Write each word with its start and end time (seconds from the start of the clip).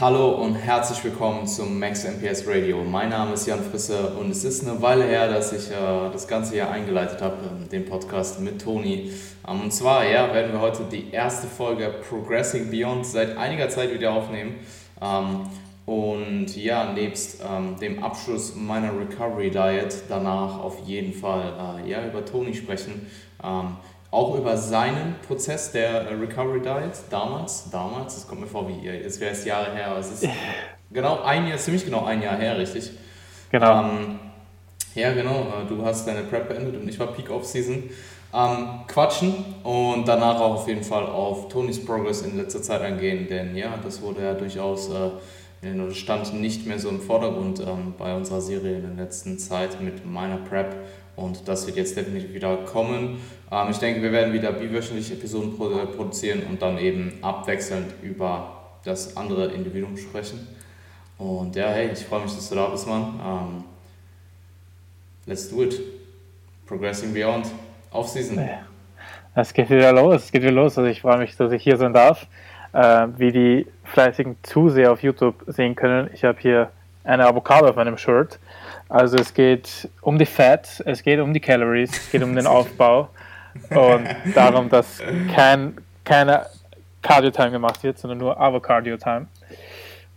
Hallo 0.00 0.30
und 0.30 0.54
herzlich 0.54 1.04
willkommen 1.04 1.46
zum 1.46 1.78
Max 1.78 2.04
MPS 2.04 2.46
Radio. 2.46 2.82
Mein 2.82 3.10
Name 3.10 3.34
ist 3.34 3.46
Jan 3.46 3.62
Frisse 3.62 4.14
und 4.14 4.30
es 4.30 4.44
ist 4.44 4.66
eine 4.66 4.80
Weile 4.80 5.04
her, 5.04 5.28
dass 5.28 5.52
ich 5.52 5.70
äh, 5.70 5.74
das 6.10 6.26
ganze 6.26 6.54
hier 6.54 6.70
eingeleitet 6.70 7.20
habe, 7.20 7.36
äh, 7.36 7.68
den 7.68 7.84
Podcast 7.84 8.40
mit 8.40 8.62
Toni. 8.62 9.12
Ähm, 9.46 9.60
und 9.60 9.70
zwar 9.74 10.08
ja, 10.08 10.32
werden 10.32 10.52
wir 10.52 10.60
heute 10.62 10.84
die 10.90 11.10
erste 11.10 11.46
Folge 11.46 11.96
Progressing 12.08 12.70
Beyond 12.70 13.04
seit 13.04 13.36
einiger 13.36 13.68
Zeit 13.68 13.92
wieder 13.92 14.14
aufnehmen. 14.14 14.54
Ähm, 15.02 15.40
und 15.84 16.56
ja, 16.56 16.94
nebst 16.94 17.42
ähm, 17.46 17.76
dem 17.78 18.02
Abschluss 18.02 18.54
meiner 18.56 18.98
Recovery 18.98 19.50
Diet 19.50 20.04
danach 20.08 20.60
auf 20.60 20.78
jeden 20.86 21.12
Fall 21.12 21.82
äh, 21.84 21.90
ja, 21.90 22.06
über 22.06 22.24
Toni 22.24 22.54
sprechen. 22.54 23.06
Auch 24.10 24.36
über 24.36 24.56
seinen 24.56 25.14
Prozess 25.26 25.70
der 25.70 26.02
äh, 26.02 26.14
Recovery 26.14 26.60
Diet 26.60 26.94
damals. 27.10 27.70
Damals, 27.70 28.14
das 28.14 28.26
kommt 28.26 28.40
mir 28.40 28.46
vor 28.46 28.68
wie, 28.68 28.88
es 28.88 29.20
wäre 29.20 29.32
es 29.32 29.44
Jahre 29.44 29.72
her, 29.72 29.88
aber 29.88 30.00
es 30.00 30.10
ist 30.10 30.28
genau 30.90 31.22
ein 31.22 31.46
Jahr, 31.46 31.58
ziemlich 31.58 31.84
genau 31.84 32.04
ein 32.04 32.20
Jahr 32.20 32.36
her, 32.36 32.58
richtig? 32.58 32.90
Genau. 33.52 33.84
Ähm, 33.84 34.18
ja, 34.94 35.12
genau, 35.12 35.42
äh, 35.42 35.68
du 35.68 35.84
hast 35.84 36.06
deine 36.08 36.22
Prep 36.22 36.48
beendet 36.48 36.80
und 36.80 36.88
ich 36.88 36.98
war 36.98 37.08
Peak 37.08 37.30
Off-Season. 37.30 37.84
Ähm, 38.32 38.68
quatschen 38.86 39.44
und 39.64 40.06
danach 40.06 40.40
auch 40.40 40.54
auf 40.54 40.68
jeden 40.68 40.84
Fall 40.84 41.04
auf 41.04 41.48
Tonys 41.48 41.84
Progress 41.84 42.22
in 42.22 42.36
letzter 42.36 42.62
Zeit 42.62 42.80
eingehen, 42.80 43.26
denn 43.28 43.56
ja, 43.56 43.76
das 43.82 44.02
wurde 44.02 44.22
ja 44.22 44.34
durchaus, 44.34 44.88
äh, 44.88 45.92
stand 45.92 46.32
nicht 46.34 46.64
mehr 46.64 46.78
so 46.78 46.88
im 46.90 47.00
Vordergrund 47.00 47.60
ähm, 47.60 47.94
bei 47.98 48.14
unserer 48.14 48.40
Serie 48.40 48.76
in 48.76 48.96
der 48.96 49.04
letzten 49.04 49.38
Zeit 49.38 49.80
mit 49.80 50.06
meiner 50.06 50.36
Prep 50.36 50.76
und 51.20 51.46
das 51.48 51.66
wird 51.66 51.76
jetzt 51.76 51.96
definitiv 51.96 52.32
wieder 52.32 52.56
kommen. 52.58 53.20
Ähm, 53.50 53.68
ich 53.70 53.78
denke, 53.78 54.02
wir 54.02 54.12
werden 54.12 54.32
wieder 54.32 54.52
biwöchentliche 54.52 55.14
Episoden 55.14 55.56
produzieren 55.56 56.42
und 56.48 56.62
dann 56.62 56.78
eben 56.78 57.18
abwechselnd 57.22 57.92
über 58.02 58.56
das 58.84 59.16
andere 59.16 59.46
Individuum 59.52 59.96
sprechen. 59.96 60.46
Und 61.18 61.54
ja, 61.54 61.68
hey, 61.68 61.90
ich 61.92 62.00
freue 62.00 62.22
mich, 62.22 62.34
dass 62.34 62.48
du 62.48 62.54
da 62.54 62.66
bist, 62.68 62.86
Mann. 62.86 63.20
Ähm, 63.24 63.64
let's 65.26 65.50
do 65.50 65.62
it. 65.62 65.78
Progressing 66.66 67.12
Beyond. 67.12 67.46
Off-Season. 67.92 68.40
Es 69.34 69.52
geht 69.52 69.68
wieder 69.68 69.92
los. 69.92 70.24
Es 70.24 70.32
geht 70.32 70.42
wieder 70.42 70.52
los. 70.52 70.78
Also 70.78 70.88
ich 70.88 71.00
freue 71.00 71.18
mich, 71.18 71.36
dass 71.36 71.52
ich 71.52 71.62
hier 71.62 71.76
sein 71.76 71.92
darf. 71.92 72.26
Äh, 72.72 73.08
wie 73.16 73.32
die 73.32 73.66
fleißigen 73.84 74.36
Zuseher 74.44 74.92
auf 74.92 75.02
YouTube 75.02 75.42
sehen 75.48 75.74
können, 75.74 76.08
ich 76.14 76.22
habe 76.22 76.38
hier 76.40 76.70
eine 77.02 77.26
Avocado 77.26 77.66
auf 77.68 77.76
meinem 77.76 77.98
Shirt. 77.98 78.38
Also 78.90 79.18
es 79.18 79.32
geht 79.32 79.88
um 80.00 80.18
die 80.18 80.26
Fat, 80.26 80.82
es 80.84 81.04
geht 81.04 81.20
um 81.20 81.32
die 81.32 81.38
Calories, 81.38 81.90
es 81.92 82.10
geht 82.10 82.24
um 82.24 82.34
den 82.34 82.48
Aufbau 82.48 83.08
und 83.70 84.04
darum, 84.34 84.68
dass 84.68 85.00
kein, 85.32 85.78
keine 86.04 86.46
Cardio-Time 87.00 87.52
gemacht 87.52 87.84
wird, 87.84 88.00
sondern 88.00 88.18
nur 88.18 88.40
Avocardio-Time. 88.40 89.28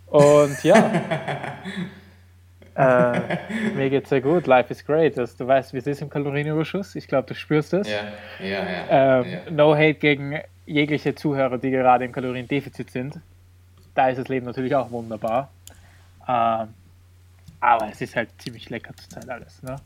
Und 0.08 0.64
ja, 0.64 0.90
äh, 2.74 3.20
mir 3.76 3.90
geht's 3.90 4.10
sehr 4.10 4.20
gut. 4.20 4.48
Life 4.48 4.72
is 4.72 4.84
great. 4.84 5.16
Also, 5.20 5.36
du 5.38 5.46
weißt, 5.46 5.72
wie 5.72 5.78
es 5.78 5.86
ist 5.86 6.02
im 6.02 6.10
Kalorienüberschuss. 6.10 6.96
Ich 6.96 7.06
glaube, 7.06 7.28
du 7.28 7.34
spürst 7.36 7.74
es. 7.74 7.88
Ja, 7.88 8.02
ja, 8.40 8.46
ja, 8.48 9.20
ähm, 9.20 9.26
ja. 9.30 9.50
No 9.52 9.76
hate 9.76 9.94
gegen 9.94 10.40
jegliche 10.66 11.14
Zuhörer, 11.14 11.58
die 11.58 11.70
gerade 11.70 12.04
im 12.04 12.10
Kaloriendefizit 12.10 12.90
sind. 12.90 13.20
Da 13.94 14.08
ist 14.08 14.18
das 14.18 14.26
Leben 14.26 14.46
natürlich 14.46 14.74
auch 14.74 14.90
wunderbar. 14.90 15.52
Ähm, 16.28 16.74
aber 17.64 17.88
es 17.90 18.00
ist 18.00 18.14
halt 18.14 18.28
ziemlich 18.38 18.68
lecker 18.68 18.94
zurzeit 18.96 19.28
alles. 19.28 19.62
Ne? 19.62 19.76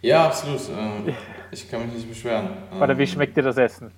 Ja, 0.00 0.26
absolut. 0.26 0.60
Ähm, 0.70 1.14
ich 1.50 1.68
kann 1.68 1.84
mich 1.84 1.94
nicht 1.94 2.08
beschweren. 2.08 2.50
Oder 2.80 2.96
wie 2.96 3.02
ähm, 3.02 3.08
schmeckt 3.08 3.36
dir 3.36 3.42
das 3.42 3.56
Essen? 3.56 3.90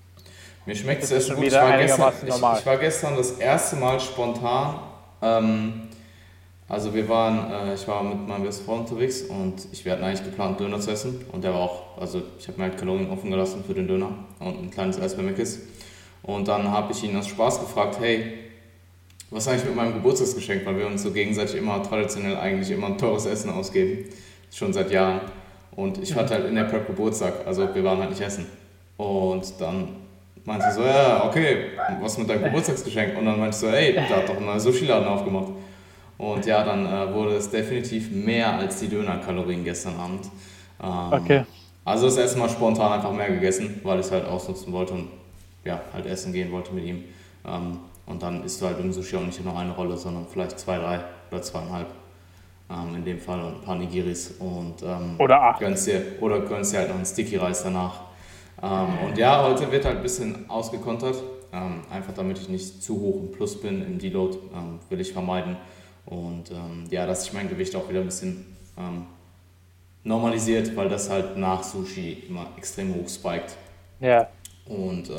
Mir 0.64 0.74
schmeckt 0.74 1.02
das 1.02 1.10
Essen 1.10 1.36
gut. 1.36 1.44
Ich 1.44 1.52
war, 1.52 1.76
gestern, 1.76 2.12
ich, 2.26 2.34
ich 2.34 2.66
war, 2.66 2.76
gestern, 2.78 3.16
das 3.16 3.32
erste 3.32 3.76
Mal 3.76 4.00
spontan. 4.00 4.80
Ähm, 5.20 5.88
also 6.68 6.94
wir 6.94 7.06
waren, 7.08 7.68
äh, 7.68 7.74
ich 7.74 7.86
war 7.86 8.02
mit 8.02 8.26
meinem 8.26 8.44
besten 8.44 8.64
Freund 8.64 8.88
unterwegs 8.88 9.22
und 9.22 9.66
ich, 9.72 9.84
wir 9.84 9.92
hatten 9.92 10.04
eigentlich 10.04 10.24
geplant, 10.24 10.58
Döner 10.58 10.80
zu 10.80 10.90
essen. 10.90 11.26
Und 11.32 11.44
der 11.44 11.52
war 11.52 11.60
auch, 11.60 11.98
also 12.00 12.22
ich 12.38 12.48
habe 12.48 12.56
mir 12.58 12.64
halt 12.64 12.78
Kalorien 12.78 13.10
offen 13.10 13.30
gelassen 13.30 13.62
für 13.66 13.74
den 13.74 13.86
Döner 13.86 14.10
und 14.38 14.62
ein 14.62 14.70
kleines 14.70 14.98
Eis 14.98 15.16
bei 15.16 15.22
Mc's. 15.22 15.58
Und 16.22 16.48
dann 16.48 16.70
habe 16.70 16.92
ich 16.92 17.02
ihn 17.04 17.16
aus 17.16 17.28
Spaß 17.28 17.60
gefragt, 17.60 17.98
hey, 18.00 18.49
was 19.30 19.46
eigentlich 19.48 19.64
mit 19.64 19.76
meinem 19.76 19.94
Geburtstagsgeschenk, 19.94 20.66
weil 20.66 20.78
wir 20.78 20.86
uns 20.86 21.02
so 21.02 21.12
gegenseitig 21.12 21.56
immer 21.56 21.82
traditionell 21.82 22.36
eigentlich 22.36 22.70
immer 22.70 22.88
ein 22.88 22.98
teures 22.98 23.26
Essen 23.26 23.50
ausgeben, 23.50 24.06
schon 24.52 24.72
seit 24.72 24.90
Jahren. 24.90 25.20
Und 25.76 26.02
ich 26.02 26.14
hatte 26.14 26.34
halt 26.34 26.46
in 26.46 26.56
der 26.56 26.64
Prep 26.64 26.86
Geburtstag, 26.86 27.46
also 27.46 27.72
wir 27.74 27.84
waren 27.84 27.98
halt 27.98 28.10
nicht 28.10 28.20
essen. 28.20 28.46
Und 28.96 29.44
dann 29.60 29.88
meinte 30.44 30.66
sie 30.70 30.76
so, 30.76 30.82
ja, 30.82 31.24
okay, 31.24 31.70
was 32.00 32.18
mit 32.18 32.28
deinem 32.28 32.44
Geburtstagsgeschenk? 32.44 33.16
Und 33.16 33.26
dann 33.26 33.38
meinte 33.38 33.54
ich 33.54 33.60
so, 33.60 33.68
ey, 33.68 33.94
da 33.94 34.16
hat 34.16 34.28
doch 34.28 34.36
ein 34.36 34.44
neuer 34.44 34.60
Sushi-Laden 34.60 35.06
aufgemacht. 35.06 35.52
Und 36.18 36.44
ja, 36.44 36.64
dann 36.64 36.84
äh, 36.86 37.14
wurde 37.14 37.36
es 37.36 37.48
definitiv 37.48 38.10
mehr 38.10 38.58
als 38.58 38.80
die 38.80 38.88
Dönerkalorien 38.88 39.64
gestern 39.64 39.94
Abend. 39.98 40.26
Ähm, 40.82 41.12
okay. 41.12 41.44
Also 41.84 42.06
das 42.06 42.18
erste 42.18 42.38
Mal 42.38 42.50
spontan 42.50 42.92
einfach 42.92 43.12
mehr 43.12 43.30
gegessen, 43.30 43.80
weil 43.84 44.00
ich 44.00 44.06
es 44.06 44.12
halt 44.12 44.26
ausnutzen 44.26 44.72
wollte 44.72 44.92
und 44.92 45.08
ja, 45.64 45.80
halt 45.94 46.06
essen 46.06 46.32
gehen 46.32 46.52
wollte 46.52 46.72
mit 46.72 46.84
ihm. 46.84 47.04
Ähm, 47.46 47.78
und 48.10 48.22
dann 48.22 48.44
isst 48.44 48.60
du 48.60 48.66
halt 48.66 48.80
im 48.80 48.92
Sushi 48.92 49.16
auch 49.16 49.22
nicht 49.22 49.42
nur 49.44 49.56
eine 49.56 49.72
Rolle, 49.72 49.96
sondern 49.96 50.26
vielleicht 50.26 50.58
zwei, 50.58 50.78
drei 50.78 51.00
oder 51.30 51.42
zweieinhalb. 51.42 51.86
Ähm, 52.68 52.96
in 52.96 53.04
dem 53.04 53.18
Fall 53.18 53.40
und 53.40 53.54
ein 53.54 53.60
paar 53.62 53.76
Nigiris 53.76 54.34
und 54.38 54.82
ähm, 54.82 55.16
oder 55.18 55.42
acht. 55.42 55.60
Gönnst 55.60 55.86
dir, 55.86 56.02
oder 56.20 56.40
gönnst 56.40 56.72
dir 56.72 56.78
halt 56.78 56.88
noch 56.88 56.96
einen 56.96 57.06
Sticky 57.06 57.36
Reis 57.36 57.62
danach. 57.62 58.02
Ähm, 58.62 59.06
und 59.06 59.18
ja, 59.18 59.42
heute 59.42 59.70
wird 59.72 59.84
halt 59.84 59.96
ein 59.96 60.02
bisschen 60.02 60.48
ausgekontert. 60.48 61.16
Ähm, 61.52 61.82
einfach 61.90 62.12
damit 62.14 62.38
ich 62.38 62.48
nicht 62.48 62.82
zu 62.82 63.00
hoch 63.00 63.16
im 63.22 63.32
Plus 63.32 63.60
bin 63.60 63.82
im 63.82 63.98
Deload, 63.98 64.38
ähm, 64.54 64.78
will 64.88 65.00
ich 65.00 65.12
vermeiden. 65.12 65.56
Und 66.06 66.50
ähm, 66.50 66.84
ja, 66.90 67.06
dass 67.06 67.24
sich 67.24 67.32
mein 67.32 67.48
Gewicht 67.48 67.74
auch 67.74 67.88
wieder 67.88 68.00
ein 68.00 68.06
bisschen 68.06 68.46
normalisiert, 70.04 70.74
weil 70.74 70.88
das 70.88 71.10
halt 71.10 71.36
nach 71.36 71.62
Sushi 71.62 72.24
immer 72.28 72.46
extrem 72.56 72.94
hoch 72.94 73.08
spiked. 73.08 73.56
Ja. 74.00 74.28
Und 74.64 75.10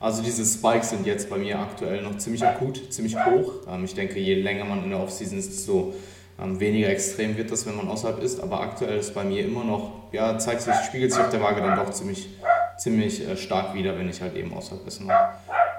also 0.00 0.22
diese 0.22 0.46
Spikes 0.46 0.90
sind 0.90 1.06
jetzt 1.06 1.28
bei 1.28 1.36
mir 1.36 1.58
aktuell 1.58 2.02
noch 2.02 2.16
ziemlich 2.16 2.42
akut, 2.42 2.90
ziemlich 2.90 3.14
hoch. 3.16 3.52
Ähm, 3.70 3.84
ich 3.84 3.94
denke, 3.94 4.18
je 4.18 4.34
länger 4.34 4.64
man 4.64 4.82
in 4.82 4.90
der 4.90 5.00
Offseason 5.00 5.38
ist, 5.38 5.52
desto 5.52 5.94
ähm, 6.42 6.58
weniger 6.58 6.88
extrem 6.88 7.36
wird 7.36 7.50
das, 7.50 7.66
wenn 7.66 7.76
man 7.76 7.86
außerhalb 7.86 8.22
ist. 8.22 8.40
Aber 8.40 8.60
aktuell 8.60 8.98
ist 8.98 9.14
bei 9.14 9.24
mir 9.24 9.44
immer 9.44 9.62
noch, 9.62 9.92
ja, 10.12 10.38
zeigt 10.38 10.62
sich, 10.62 10.74
spiegelt 10.86 11.12
sich 11.12 11.20
auf 11.20 11.28
der 11.28 11.42
Waage 11.42 11.60
dann 11.60 11.76
doch 11.76 11.90
ziemlich, 11.90 12.30
ziemlich 12.78 13.28
äh, 13.28 13.36
stark 13.36 13.74
wieder, 13.74 13.98
wenn 13.98 14.08
ich 14.08 14.22
halt 14.22 14.34
eben 14.36 14.54
außerhalb 14.54 14.86
essen 14.86 15.06
will. 15.06 15.14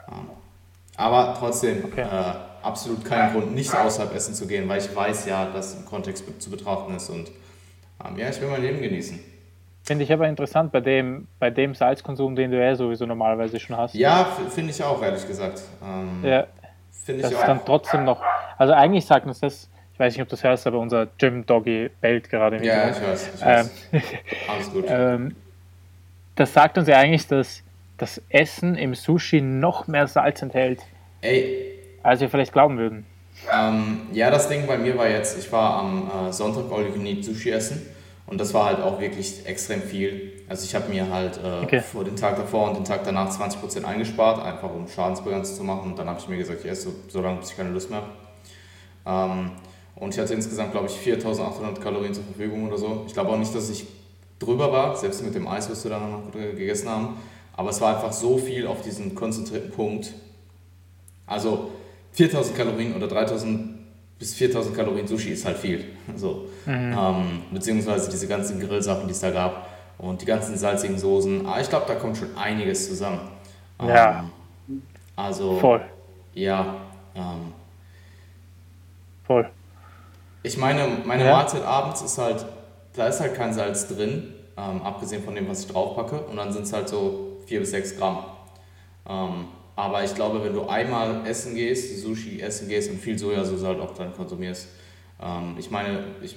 Ähm, 0.10 0.30
aber 0.98 1.36
trotzdem 1.40 1.84
okay. 1.86 2.02
äh, 2.02 2.34
absolut 2.62 3.04
kein 3.04 3.32
Grund, 3.32 3.56
nicht 3.56 3.74
außerhalb 3.74 4.14
essen 4.14 4.36
zu 4.36 4.46
gehen, 4.46 4.70
weil 4.70 4.80
ich 4.80 4.96
weiß 4.96 5.26
ja, 5.26 5.50
dass 5.50 5.74
im 5.74 5.86
Kontext 5.86 6.26
zu 6.40 6.52
betrachten 6.52 6.94
ist 6.96 7.10
und 7.10 7.32
ähm, 8.06 8.20
ja, 8.20 8.30
ich 8.30 8.40
will 8.40 8.50
mein 8.50 8.62
Leben 8.62 8.82
genießen. 8.82 9.31
Finde 9.84 10.04
ich 10.04 10.14
aber 10.14 10.28
interessant 10.28 10.72
bei 10.72 10.80
dem, 10.80 11.28
bei 11.40 11.50
dem 11.50 11.74
Salzkonsum, 11.74 12.36
den 12.36 12.52
du 12.52 12.64
ja 12.64 12.76
sowieso 12.76 13.06
normalerweise 13.06 13.60
schon 13.60 13.76
hast. 13.78 13.96
Ja, 13.96 14.26
finde 14.50 14.72
ich 14.72 14.84
auch, 14.84 15.02
ehrlich 15.02 15.28
gesagt. 15.28 15.62
Ähm, 15.84 16.24
ja. 16.24 16.46
Finde 17.04 17.28
ich 17.28 17.36
auch. 17.36 17.46
dann 17.46 17.62
trotzdem 17.66 18.06
noch. 18.06 18.22
Also 18.60 18.74
eigentlich 18.74 19.06
sagt 19.06 19.26
uns 19.26 19.40
das, 19.40 19.70
ich 19.94 20.00
weiß 20.00 20.14
nicht, 20.14 20.22
ob 20.22 20.30
du 20.30 20.36
das 20.36 20.44
hörst, 20.44 20.68
aber 20.68 20.78
unser 20.78 21.08
Gym 21.18 21.46
Doggy 21.46 21.90
bellt 22.00 22.30
gerade 22.30 22.58
im 22.58 22.64
Ja, 22.64 22.90
ich 22.90 23.02
weiß. 23.02 23.32
Ich 23.36 23.42
weiß. 23.42 23.72
Ähm, 23.92 24.02
Alles 24.48 24.72
gut. 24.72 24.86
ähm, 24.88 25.36
das 26.36 26.54
sagt 26.54 26.78
uns 26.78 26.88
ja 26.88 26.98
eigentlich, 26.98 27.28
dass 27.28 27.64
das 27.98 28.22
Essen 28.30 28.76
im 28.76 28.94
Sushi 28.94 29.42
noch 29.42 29.88
mehr 29.88 30.08
Salz 30.08 30.44
enthält. 30.44 30.82
Ey. 31.22 31.80
Als 32.04 32.22
wir 32.22 32.30
vielleicht 32.30 32.54
glauben 32.54 32.78
würden. 32.78 33.06
Ähm, 33.52 34.02
ja, 34.14 34.30
das 34.30 34.48
Ding 34.48 34.68
bei 34.68 34.78
mir 34.78 34.96
war 34.96 35.10
jetzt, 35.10 35.40
ich 35.40 35.52
war 35.52 35.80
am 35.80 36.12
äh, 36.28 36.32
Sonntag 36.32 36.72
All 36.72 36.86
You 36.86 36.94
Can 36.94 37.06
Eat 37.06 37.26
Sushi 37.26 37.50
essen 37.50 37.88
und 38.32 38.40
das 38.40 38.54
war 38.54 38.68
halt 38.68 38.80
auch 38.80 39.02
wirklich 39.02 39.46
extrem 39.46 39.82
viel. 39.82 40.32
Also 40.48 40.64
ich 40.64 40.74
habe 40.74 40.90
mir 40.90 41.10
halt 41.12 41.38
äh, 41.44 41.66
okay. 41.66 41.82
vor 41.82 42.06
den 42.06 42.16
Tag 42.16 42.38
davor 42.38 42.70
und 42.70 42.78
den 42.78 42.86
Tag 42.86 43.04
danach 43.04 43.30
20% 43.30 43.84
eingespart, 43.84 44.42
einfach 44.42 44.74
um 44.74 44.88
Schadensbegrenzung 44.88 45.58
zu 45.58 45.64
machen. 45.66 45.92
Und 45.92 46.00
dann 46.00 46.08
habe 46.08 46.18
ich 46.18 46.30
mir 46.30 46.38
gesagt, 46.38 46.62
ich 46.64 46.72
esse 46.72 46.84
so, 46.84 46.94
so 47.10 47.22
lange, 47.22 47.40
bis 47.40 47.52
ich 47.52 47.58
keine 47.58 47.72
Lust 47.72 47.90
mehr 47.90 48.04
habe. 49.06 49.32
Ähm, 49.34 49.52
und 49.98 50.14
ich 50.14 50.20
hatte 50.22 50.34
insgesamt, 50.34 50.72
glaube 50.72 50.88
ich, 50.88 50.94
4800 50.94 51.82
Kalorien 51.82 52.14
zur 52.14 52.24
Verfügung 52.24 52.66
oder 52.70 52.78
so. 52.78 53.04
Ich 53.06 53.14
glaube 53.14 53.32
auch 53.32 53.38
nicht, 53.38 53.54
dass 53.54 53.70
ich 53.70 53.86
drüber 54.40 54.72
war, 54.72 54.96
selbst 54.96 55.22
mit 55.26 55.36
dem 55.36 55.50
Eis, 55.50 55.70
was 55.70 55.84
wir 55.84 55.92
dann 55.92 56.10
noch 56.10 56.32
gegessen 56.32 56.88
haben. 56.88 57.18
Aber 57.58 57.70
es 57.70 57.82
war 57.82 57.98
einfach 57.98 58.14
so 58.14 58.38
viel 58.38 58.66
auf 58.66 58.82
diesen 58.82 59.14
konzentrierten 59.14 59.72
Punkt. 59.72 60.14
Also 61.28 61.72
4000 62.14 62.56
Kalorien 62.56 62.96
oder 62.96 63.10
3000 63.10 63.71
bis 64.22 64.36
4000 64.36 64.76
Kalorien 64.76 65.08
Sushi 65.08 65.32
ist 65.32 65.44
halt 65.48 65.58
viel. 65.58 65.84
So. 66.16 66.48
Mhm. 66.68 66.96
Ähm, 66.96 67.42
beziehungsweise 67.52 68.08
diese 68.08 68.28
ganzen 68.28 68.60
Grillsachen, 68.60 69.08
die 69.08 69.14
es 69.14 69.20
da 69.20 69.32
gab 69.32 69.68
und 69.98 70.22
die 70.22 70.28
ganzen 70.28 70.56
salzigen 70.56 70.96
Soßen. 70.96 71.44
Aber 71.44 71.56
ah, 71.56 71.60
ich 71.60 71.68
glaube, 71.68 71.86
da 71.88 71.96
kommt 71.96 72.18
schon 72.18 72.38
einiges 72.38 72.88
zusammen. 72.88 73.22
Ähm, 73.80 73.90
ja. 73.90 74.30
Also. 75.16 75.58
Voll. 75.58 75.82
Ja. 76.36 76.76
Ähm, 77.16 77.52
Voll. 79.24 79.50
Ich 80.44 80.56
meine, 80.56 80.88
meine 81.04 81.26
ja. 81.26 81.32
Mahlzeit 81.32 81.64
abends 81.64 82.04
ist 82.04 82.20
halt, 82.20 82.46
da 82.94 83.08
ist 83.08 83.22
halt 83.22 83.34
kein 83.34 83.56
Salz 83.56 83.88
drin, 83.88 84.36
ähm, 84.56 84.84
abgesehen 84.84 85.24
von 85.24 85.34
dem, 85.34 85.50
was 85.50 85.62
ich 85.62 85.72
draufpacke. 85.72 86.20
Und 86.20 86.38
dann 86.38 86.54
sind 86.54 86.64
es 86.64 86.74
halt 86.74 86.90
so 86.90 87.38
4 87.48 87.60
bis 87.62 87.72
6 87.72 87.98
Gramm. 87.98 88.24
Aber 89.76 90.04
ich 90.04 90.14
glaube, 90.14 90.44
wenn 90.44 90.54
du 90.54 90.68
einmal 90.68 91.26
essen 91.26 91.56
gehst, 91.56 92.02
Sushi 92.02 92.42
essen 92.42 92.68
gehst 92.68 92.90
und 92.92 93.00
viel 93.00 93.18
Sojasauce 93.18 93.64
halt 93.64 93.80
auch 93.80 93.94
dann 93.96 94.14
konsumierst, 94.14 94.68
ähm, 95.22 95.56
ich 95.58 95.72
meine, 95.72 96.04
ich, 96.22 96.36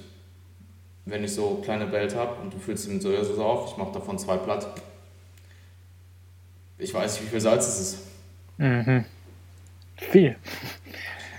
wenn 1.05 1.23
ich 1.23 1.33
so 1.33 1.61
kleine 1.63 1.91
Welt 1.91 2.15
habe 2.15 2.41
und 2.41 2.53
du 2.53 2.57
füllst 2.57 2.85
sie 2.85 2.91
mit 2.91 3.01
Sojasauce 3.01 3.39
auf, 3.39 3.71
ich 3.71 3.77
mache 3.77 3.91
davon 3.93 4.17
zwei 4.17 4.37
Platt. 4.37 4.67
Ich 6.77 6.93
weiß 6.93 7.13
nicht, 7.13 7.25
wie 7.25 7.29
viel 7.29 7.41
Salz 7.41 7.67
es 7.67 7.79
ist. 7.79 8.07
Mhm. 8.57 9.05
Viel. 9.97 10.35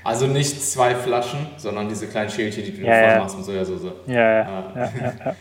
Also 0.04 0.26
nicht 0.26 0.62
zwei 0.62 0.94
Flaschen, 0.94 1.46
sondern 1.56 1.88
diese 1.88 2.06
kleinen 2.06 2.30
Schälchen, 2.30 2.64
die 2.64 2.72
du 2.72 2.82
ja, 2.82 2.92
voll 2.92 3.10
ja. 3.10 3.18
machst 3.18 3.36
mit 3.36 3.44
Sojasauce. 3.44 3.92
Ja, 4.06 4.14
ja. 4.14 4.72
ja, 4.74 4.92
ja, 5.00 5.34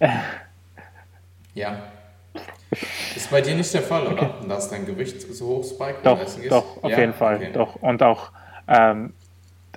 ja. 0.00 0.14
ja. 1.54 1.93
Ist 3.14 3.30
bei 3.30 3.40
dir 3.40 3.54
nicht 3.54 3.72
der 3.72 3.82
Fall, 3.82 4.06
okay. 4.06 4.12
oder? 4.12 4.48
Dass 4.48 4.70
dein 4.70 4.86
Gewicht 4.86 5.20
so 5.20 5.46
hoch 5.46 5.64
spiked 5.64 6.04
doch, 6.04 6.18
Doch, 6.48 6.82
auf 6.82 6.90
jeden 6.90 7.14
Fall. 7.14 7.36
Okay. 7.36 7.50
Doch. 7.52 7.76
Und 7.76 8.02
auch, 8.02 8.30
ähm, 8.68 9.12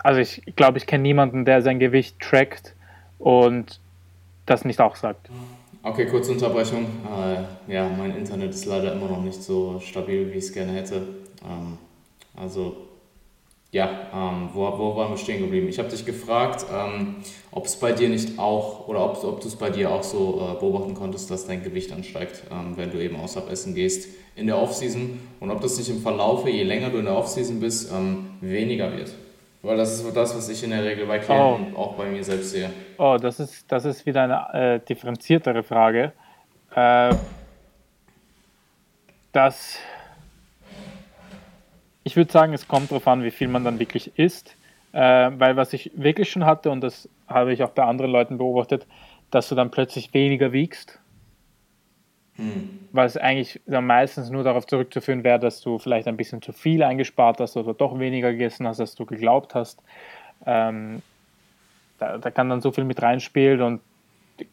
also 0.04 0.20
ich 0.20 0.42
glaube, 0.56 0.78
ich 0.78 0.86
kenne 0.86 1.04
niemanden, 1.04 1.46
der 1.46 1.62
sein 1.62 1.80
Gewicht 1.80 2.20
trackt 2.20 2.74
und 3.20 3.80
das 4.46 4.66
nicht 4.66 4.80
auch 4.80 4.96
sagt. 4.96 5.30
Okay, 5.84 6.06
kurze 6.06 6.32
Unterbrechung. 6.32 6.86
Äh, 7.06 7.74
ja, 7.74 7.88
mein 7.98 8.16
Internet 8.16 8.52
ist 8.52 8.66
leider 8.66 8.94
immer 8.94 9.08
noch 9.08 9.22
nicht 9.22 9.42
so 9.42 9.80
stabil, 9.80 10.32
wie 10.32 10.38
ich 10.38 10.46
es 10.46 10.54
gerne 10.54 10.74
hätte. 10.74 10.96
Ähm, 11.46 11.78
also 12.36 12.87
ja, 13.72 13.90
ähm, 14.14 14.50
wo, 14.54 14.62
wo 14.78 14.96
waren 14.96 15.12
wir 15.12 15.18
stehen 15.18 15.42
geblieben? 15.42 15.68
Ich 15.68 15.78
habe 15.78 15.90
dich 15.90 16.06
gefragt, 16.06 16.66
ähm, 16.74 17.18
ob 17.52 17.66
es 17.66 17.76
bei 17.76 17.92
dir 17.92 18.08
nicht 18.08 18.40
auch 18.40 18.88
oder 18.88 19.04
ob, 19.04 19.24
ob 19.24 19.42
du 19.42 19.48
es 19.48 19.56
bei 19.56 19.70
dir 19.70 19.92
auch 19.92 20.04
so 20.04 20.56
äh, 20.56 20.60
beobachten 20.60 20.94
konntest, 20.94 21.30
dass 21.30 21.46
dein 21.46 21.64
Gewicht 21.64 21.92
ansteigt, 21.92 22.44
ähm, 22.50 22.78
wenn 22.78 22.92
du 22.92 23.04
eben 23.04 23.18
außerhalb 23.18 23.52
essen 23.52 23.76
gehst 23.76 24.08
in 24.36 24.48
der 24.48 24.58
Offseason 24.58 25.20
und 25.40 25.52
ob 25.52 25.62
das 25.62 25.78
nicht 25.78 25.90
im 25.90 26.02
Verlaufe, 26.02 26.50
je 26.50 26.64
länger 26.64 26.90
du 26.90 27.00
in 27.00 27.06
der 27.06 27.18
Offseason 27.18 27.60
bist, 27.60 27.92
ähm, 27.92 28.32
weniger 28.40 28.96
wird. 28.96 29.14
Weil 29.64 29.76
das 29.76 30.00
ist 30.00 30.16
das, 30.16 30.38
was 30.38 30.48
ich 30.48 30.64
in 30.64 30.70
der 30.70 30.84
Regel 30.86 31.06
bei 31.06 31.20
Klienten 31.20 31.74
oh. 31.76 31.80
auch 31.80 31.94
bei 31.96 32.06
mir 32.06 32.24
selbst 32.24 32.52
sehe. 32.52 32.70
Oh, 32.98 33.18
das 33.20 33.40
ist, 33.40 33.70
das 33.70 33.84
ist 33.84 34.06
wieder 34.06 34.24
eine 34.24 34.76
äh, 34.76 34.80
differenziertere 34.80 35.64
Frage. 35.64 36.14
Äh, 36.74 37.16
das 39.34 39.78
ich 42.08 42.16
würde 42.16 42.32
sagen, 42.32 42.54
es 42.54 42.68
kommt 42.68 42.90
darauf 42.90 43.08
an, 43.08 43.24
wie 43.24 43.32
viel 43.32 43.50
man 43.50 43.64
dann 43.64 43.80
wirklich 43.80 44.18
isst. 44.18 44.56
Äh, 44.94 45.32
weil 45.38 45.58
was 45.58 45.74
ich 45.74 45.92
wirklich 45.96 46.32
schon 46.32 46.46
hatte, 46.46 46.72
und 46.72 46.82
das 46.82 47.10
habe 47.28 47.54
ich 47.54 47.62
auch 47.62 47.72
bei 47.72 47.84
anderen 47.84 48.12
Leuten 48.12 48.38
beobachtet, 48.38 48.88
dass 49.30 49.50
du 49.50 49.56
dann 49.56 49.70
plötzlich 49.70 50.14
weniger 50.14 50.54
wiegst. 50.54 51.00
Hm. 52.36 52.80
Es 52.94 53.18
eigentlich 53.18 53.60
dann 53.66 53.86
meistens 53.86 54.30
nur 54.30 54.44
darauf 54.44 54.66
zurückzuführen 54.66 55.24
wäre, 55.24 55.38
dass 55.38 55.60
du 55.60 55.80
vielleicht 55.80 56.08
ein 56.08 56.18
bisschen 56.18 56.42
zu 56.42 56.54
viel 56.54 56.82
eingespart 56.82 57.40
hast 57.40 57.58
oder 57.58 57.74
doch 57.74 58.00
weniger 58.00 58.32
gegessen 58.32 58.68
hast, 58.68 58.80
als 58.80 58.96
du 58.96 59.06
geglaubt 59.06 59.54
hast. 59.54 59.84
Ähm, 60.46 61.02
da, 62.00 62.18
da, 62.18 62.32
kann 62.32 62.50
dann 62.50 62.62
so 62.62 62.72
viel 62.72 62.86
mit 62.86 63.02
reinspielen 63.02 63.62
und 63.62 63.82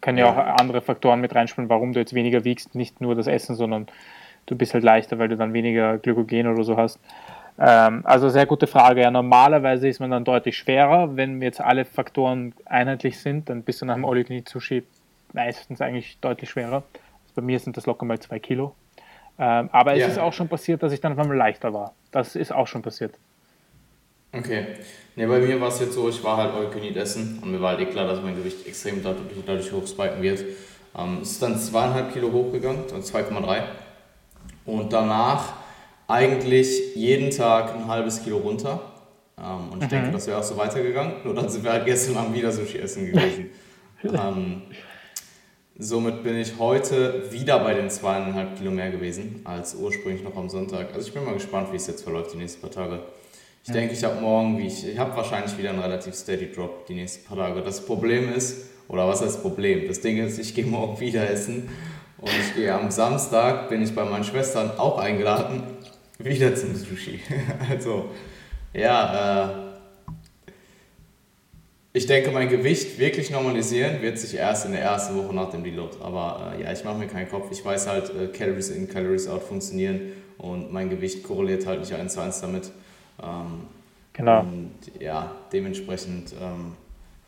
können 0.00 0.18
ja. 0.18 0.26
ja 0.26 0.32
auch 0.32 0.60
andere 0.60 0.80
Faktoren 0.80 1.20
mit 1.20 1.34
reinspielen, 1.34 1.70
warum 1.70 1.92
du 1.92 2.00
jetzt 2.00 2.14
weniger 2.14 2.44
wiegst. 2.44 2.74
Nicht 2.74 3.00
nur 3.00 3.14
das 3.14 3.28
Essen, 3.28 3.54
sondern 3.54 3.86
du 4.46 4.56
bist 4.56 4.74
halt 4.74 4.84
leichter, 4.84 5.18
weil 5.18 5.28
du 5.28 5.36
dann 5.36 5.52
weniger 5.52 5.98
Glykogen 5.98 6.48
oder 6.48 6.64
so 6.64 6.76
hast. 6.76 6.98
Ähm, 7.58 8.00
also 8.04 8.28
sehr 8.28 8.46
gute 8.46 8.66
Frage. 8.66 9.02
Ja, 9.02 9.10
normalerweise 9.10 9.88
ist 9.88 10.00
man 10.00 10.10
dann 10.10 10.24
deutlich 10.24 10.56
schwerer, 10.56 11.16
wenn 11.16 11.40
jetzt 11.40 11.60
alle 11.60 11.84
Faktoren 11.84 12.52
einheitlich 12.64 13.18
sind, 13.20 13.48
dann 13.48 13.62
bist 13.62 13.80
du 13.82 13.86
nach 13.86 13.94
dem 13.94 14.04
all 14.04 14.24
sushi 14.46 14.82
meistens 15.32 15.80
eigentlich 15.80 16.18
deutlich 16.20 16.50
schwerer. 16.50 16.82
Also 17.22 17.34
bei 17.36 17.42
mir 17.42 17.58
sind 17.58 17.76
das 17.76 17.86
locker 17.86 18.04
mal 18.04 18.18
zwei 18.18 18.38
Kilo. 18.38 18.74
Ähm, 19.38 19.68
aber 19.72 19.94
es 19.94 20.00
ja. 20.00 20.06
ist 20.08 20.18
auch 20.18 20.32
schon 20.32 20.48
passiert, 20.48 20.82
dass 20.82 20.92
ich 20.92 21.00
dann 21.00 21.12
auf 21.12 21.18
einmal 21.18 21.36
leichter 21.36 21.72
war. 21.72 21.92
Das 22.12 22.36
ist 22.36 22.52
auch 22.52 22.66
schon 22.66 22.82
passiert. 22.82 23.14
Okay. 24.32 24.66
Ne, 25.16 25.28
bei 25.28 25.38
mir 25.38 25.60
war 25.60 25.68
es 25.68 25.80
jetzt 25.80 25.92
so, 25.92 26.08
ich 26.08 26.22
war 26.24 26.36
halt 26.36 26.52
all 26.54 26.96
essen 26.96 27.38
und 27.40 27.52
mir 27.52 27.60
war 27.60 27.76
halt 27.76 27.80
eh 27.80 27.86
klar, 27.86 28.06
dass 28.06 28.20
mein 28.20 28.34
Gewicht 28.34 28.66
extrem 28.66 29.02
dadurch, 29.02 29.26
dadurch 29.46 29.72
hochspiken 29.72 30.22
wird. 30.22 30.40
Ähm, 30.96 31.18
es 31.22 31.32
ist 31.32 31.42
dann 31.42 31.56
zweieinhalb 31.56 32.12
Kilo 32.12 32.32
hochgegangen, 32.32 32.84
dann 32.88 33.00
2,3. 33.00 33.62
Und 34.66 34.92
danach 34.92 35.63
eigentlich 36.08 36.94
jeden 36.94 37.30
Tag 37.30 37.74
ein 37.74 37.88
halbes 37.88 38.22
Kilo 38.22 38.38
runter. 38.38 38.80
Ähm, 39.38 39.72
und 39.72 39.82
ich 39.82 39.90
mhm. 39.90 39.90
denke, 39.90 40.10
das 40.12 40.26
wäre 40.26 40.38
auch 40.38 40.42
so 40.42 40.56
weitergegangen. 40.56 41.14
Nur 41.24 41.34
dann 41.34 41.48
sind 41.48 41.64
wir 41.64 41.72
halt 41.72 41.86
gestern 41.86 42.16
Abend 42.16 42.36
wieder 42.36 42.52
Sushi 42.52 42.78
essen 42.78 43.06
gewesen. 43.06 43.50
ähm, 44.04 44.62
somit 45.78 46.22
bin 46.22 46.36
ich 46.36 46.58
heute 46.58 47.32
wieder 47.32 47.58
bei 47.58 47.74
den 47.74 47.90
zweieinhalb 47.90 48.56
Kilo 48.56 48.70
mehr 48.70 48.90
gewesen 48.90 49.40
als 49.44 49.74
ursprünglich 49.74 50.22
noch 50.22 50.36
am 50.36 50.48
Sonntag. 50.48 50.94
Also 50.94 51.08
ich 51.08 51.14
bin 51.14 51.24
mal 51.24 51.34
gespannt, 51.34 51.72
wie 51.72 51.76
es 51.76 51.86
jetzt 51.86 52.02
verläuft 52.02 52.32
die 52.34 52.38
nächsten 52.38 52.60
paar 52.60 52.70
Tage. 52.70 53.00
Ich 53.62 53.68
ja. 53.68 53.74
denke, 53.74 53.94
ich 53.94 54.04
habe 54.04 54.20
morgen, 54.20 54.58
wie 54.58 54.66
ich, 54.66 54.86
ich 54.86 54.98
habe 54.98 55.16
wahrscheinlich 55.16 55.56
wieder 55.56 55.70
einen 55.70 55.78
relativ 55.78 56.14
steady 56.14 56.52
Drop 56.52 56.86
die 56.86 56.94
nächsten 56.94 57.24
paar 57.24 57.38
Tage. 57.38 57.62
Das 57.62 57.84
Problem 57.84 58.32
ist, 58.32 58.66
oder 58.88 59.08
was 59.08 59.22
heißt 59.22 59.40
Problem? 59.40 59.88
Das 59.88 60.02
Ding 60.02 60.18
ist, 60.18 60.38
ich 60.38 60.54
gehe 60.54 60.66
morgen 60.66 61.00
wieder 61.00 61.28
essen 61.28 61.70
und 62.18 62.30
ich 62.30 62.54
gehe 62.54 62.72
am 62.72 62.90
Samstag, 62.90 63.70
bin 63.70 63.82
ich 63.82 63.94
bei 63.94 64.04
meinen 64.04 64.24
Schwestern 64.24 64.72
auch 64.78 64.98
eingeladen 64.98 65.62
wieder 66.18 66.54
zum 66.54 66.74
Sushi. 66.74 67.20
also, 67.70 68.10
ja, 68.72 69.48
äh, 69.48 69.74
ich 71.96 72.06
denke, 72.06 72.32
mein 72.32 72.48
Gewicht 72.48 72.98
wirklich 72.98 73.30
normalisieren 73.30 74.02
wird 74.02 74.18
sich 74.18 74.34
erst 74.34 74.66
in 74.66 74.72
der 74.72 74.82
ersten 74.82 75.16
Woche 75.16 75.34
nach 75.34 75.50
dem 75.50 75.62
Deload. 75.62 75.96
Aber 76.02 76.54
äh, 76.56 76.62
ja, 76.62 76.72
ich 76.72 76.84
mache 76.84 76.98
mir 76.98 77.06
keinen 77.06 77.28
Kopf. 77.28 77.48
Ich 77.52 77.64
weiß 77.64 77.86
halt, 77.86 78.10
äh, 78.10 78.26
Calories 78.36 78.70
in, 78.70 78.88
Calories 78.88 79.28
out 79.28 79.44
funktionieren 79.44 80.12
und 80.38 80.72
mein 80.72 80.90
Gewicht 80.90 81.22
korreliert 81.22 81.66
halt 81.66 81.80
nicht 81.80 81.94
eins 81.94 82.14
zu 82.14 82.20
eins 82.20 82.40
damit. 82.40 82.70
Ähm, 83.22 83.68
genau. 84.12 84.40
Und 84.40 84.72
ja, 84.98 85.30
dementsprechend 85.52 86.32
ähm, 86.32 86.72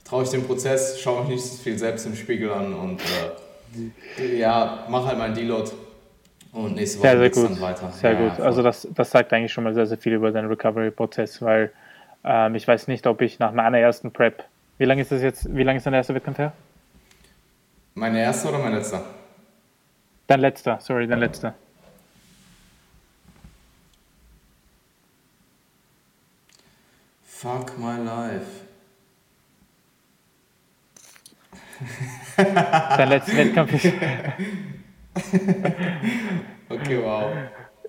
traue 0.02 0.24
ich 0.24 0.30
dem 0.30 0.44
Prozess, 0.44 1.00
schaue 1.00 1.20
mich 1.22 1.36
nicht 1.36 1.44
so 1.44 1.62
viel 1.62 1.78
selbst 1.78 2.04
im 2.06 2.16
Spiegel 2.16 2.50
an 2.50 2.74
und 2.74 3.00
äh, 4.18 4.36
ja, 4.36 4.84
mache 4.90 5.06
halt 5.06 5.18
meinen 5.18 5.34
Deload 5.34 5.70
und 6.56 6.74
nächste 6.74 7.00
Woche 7.00 7.08
sehr, 7.08 7.30
sehr 7.30 7.48
gut. 7.48 7.60
weiter. 7.60 7.92
Sehr 7.92 8.12
ja, 8.12 8.28
gut. 8.28 8.40
Also 8.40 8.62
das, 8.62 8.88
das 8.94 9.10
sagt 9.10 9.32
eigentlich 9.32 9.52
schon 9.52 9.64
mal 9.64 9.74
sehr, 9.74 9.86
sehr 9.86 9.98
viel 9.98 10.14
über 10.14 10.30
den 10.30 10.46
Recovery-Prozess, 10.46 11.42
weil 11.42 11.70
ähm, 12.24 12.54
ich 12.54 12.66
weiß 12.66 12.88
nicht, 12.88 13.06
ob 13.06 13.20
ich 13.20 13.38
nach 13.38 13.52
meiner 13.52 13.78
ersten 13.78 14.10
Prep, 14.10 14.42
wie 14.78 14.86
lange 14.86 15.02
ist 15.02 15.12
das 15.12 15.22
jetzt, 15.22 15.54
wie 15.54 15.62
lange 15.62 15.76
ist 15.76 15.86
dein 15.86 15.94
erster 15.94 16.14
Wettkampf 16.14 16.38
her? 16.38 16.52
Mein 17.94 18.14
erster 18.14 18.48
oder 18.48 18.58
mein 18.58 18.72
letzter? 18.72 19.04
Dein 20.26 20.40
letzter, 20.40 20.78
sorry, 20.80 21.06
dein 21.06 21.20
letzter. 21.20 21.54
Fuck 27.22 27.78
my 27.78 28.02
life. 28.02 28.64
Dein 32.36 33.08
letzter 33.10 33.36
Wettkampf 33.36 33.84
ist. 33.84 33.92
okay, 36.68 36.98
wow. 37.02 37.32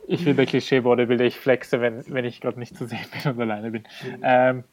Ich 0.07 0.23
bin 0.23 0.37
der 0.37 0.45
Klischee-Bodybuilder, 0.45 1.25
ich 1.25 1.37
flexe, 1.37 1.81
wenn, 1.81 2.03
wenn 2.07 2.23
ich 2.25 2.39
gerade 2.39 2.59
nicht 2.59 2.77
zu 2.77 2.85
sehen 2.85 3.05
bin 3.11 3.31
und 3.31 3.41
alleine 3.41 3.71
bin. 3.71 3.83
Ähm, 4.23 4.63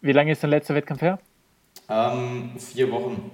wie 0.00 0.12
lange 0.12 0.32
ist 0.32 0.42
dein 0.42 0.50
letzter 0.50 0.74
Wettkampf 0.74 1.02
her? 1.02 1.18
Ähm, 1.88 2.50
vier 2.58 2.90
Wochen. 2.90 3.30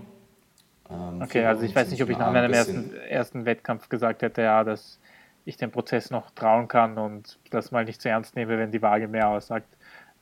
Ähm, 0.90 1.22
okay, 1.22 1.40
vier 1.40 1.48
also 1.48 1.62
ich 1.64 1.74
weiß 1.74 1.90
nicht, 1.90 2.02
ob 2.02 2.10
ich 2.10 2.18
nach 2.18 2.32
meinem 2.32 2.52
ersten, 2.52 2.94
ersten 2.94 3.46
Wettkampf 3.46 3.88
gesagt 3.88 4.22
hätte, 4.22 4.42
ja, 4.42 4.62
dass 4.62 5.00
ich 5.44 5.56
dem 5.56 5.70
Prozess 5.70 6.10
noch 6.10 6.30
trauen 6.30 6.68
kann 6.68 6.98
und 6.98 7.38
das 7.50 7.70
mal 7.72 7.84
nicht 7.84 8.00
zu 8.00 8.08
ernst 8.08 8.36
nehme, 8.36 8.58
wenn 8.58 8.70
die 8.70 8.82
Waage 8.82 9.08
mehr 9.08 9.28
aussagt. 9.28 9.66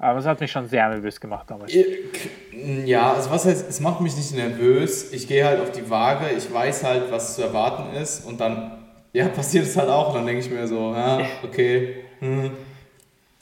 Aber 0.01 0.19
es 0.19 0.25
hat 0.25 0.41
mich 0.41 0.51
schon 0.51 0.67
sehr 0.67 0.89
nervös 0.89 1.21
gemacht 1.21 1.51
damals. 1.51 1.73
Ja, 2.87 3.13
also 3.13 3.31
was 3.31 3.45
heißt, 3.45 3.69
es 3.69 3.81
macht 3.81 4.01
mich 4.01 4.17
nicht 4.17 4.35
nervös. 4.35 5.13
Ich 5.13 5.29
gehe 5.29 5.45
halt 5.45 5.61
auf 5.61 5.73
die 5.73 5.89
Waage, 5.91 6.31
ich 6.37 6.53
weiß 6.53 6.85
halt, 6.85 7.13
was 7.13 7.37
zu 7.37 7.43
erwarten 7.43 7.95
ist 7.95 8.25
und 8.27 8.41
dann, 8.41 8.79
ja, 9.13 9.29
passiert 9.37 9.67
es 9.67 9.77
halt 9.77 9.91
auch. 9.91 10.09
Und 10.09 10.15
dann 10.15 10.27
denke 10.27 10.41
ich 10.41 10.51
mir 10.51 10.67
so, 10.67 10.95
ja, 10.95 11.21
okay, 11.45 11.97
hm. 12.21 12.51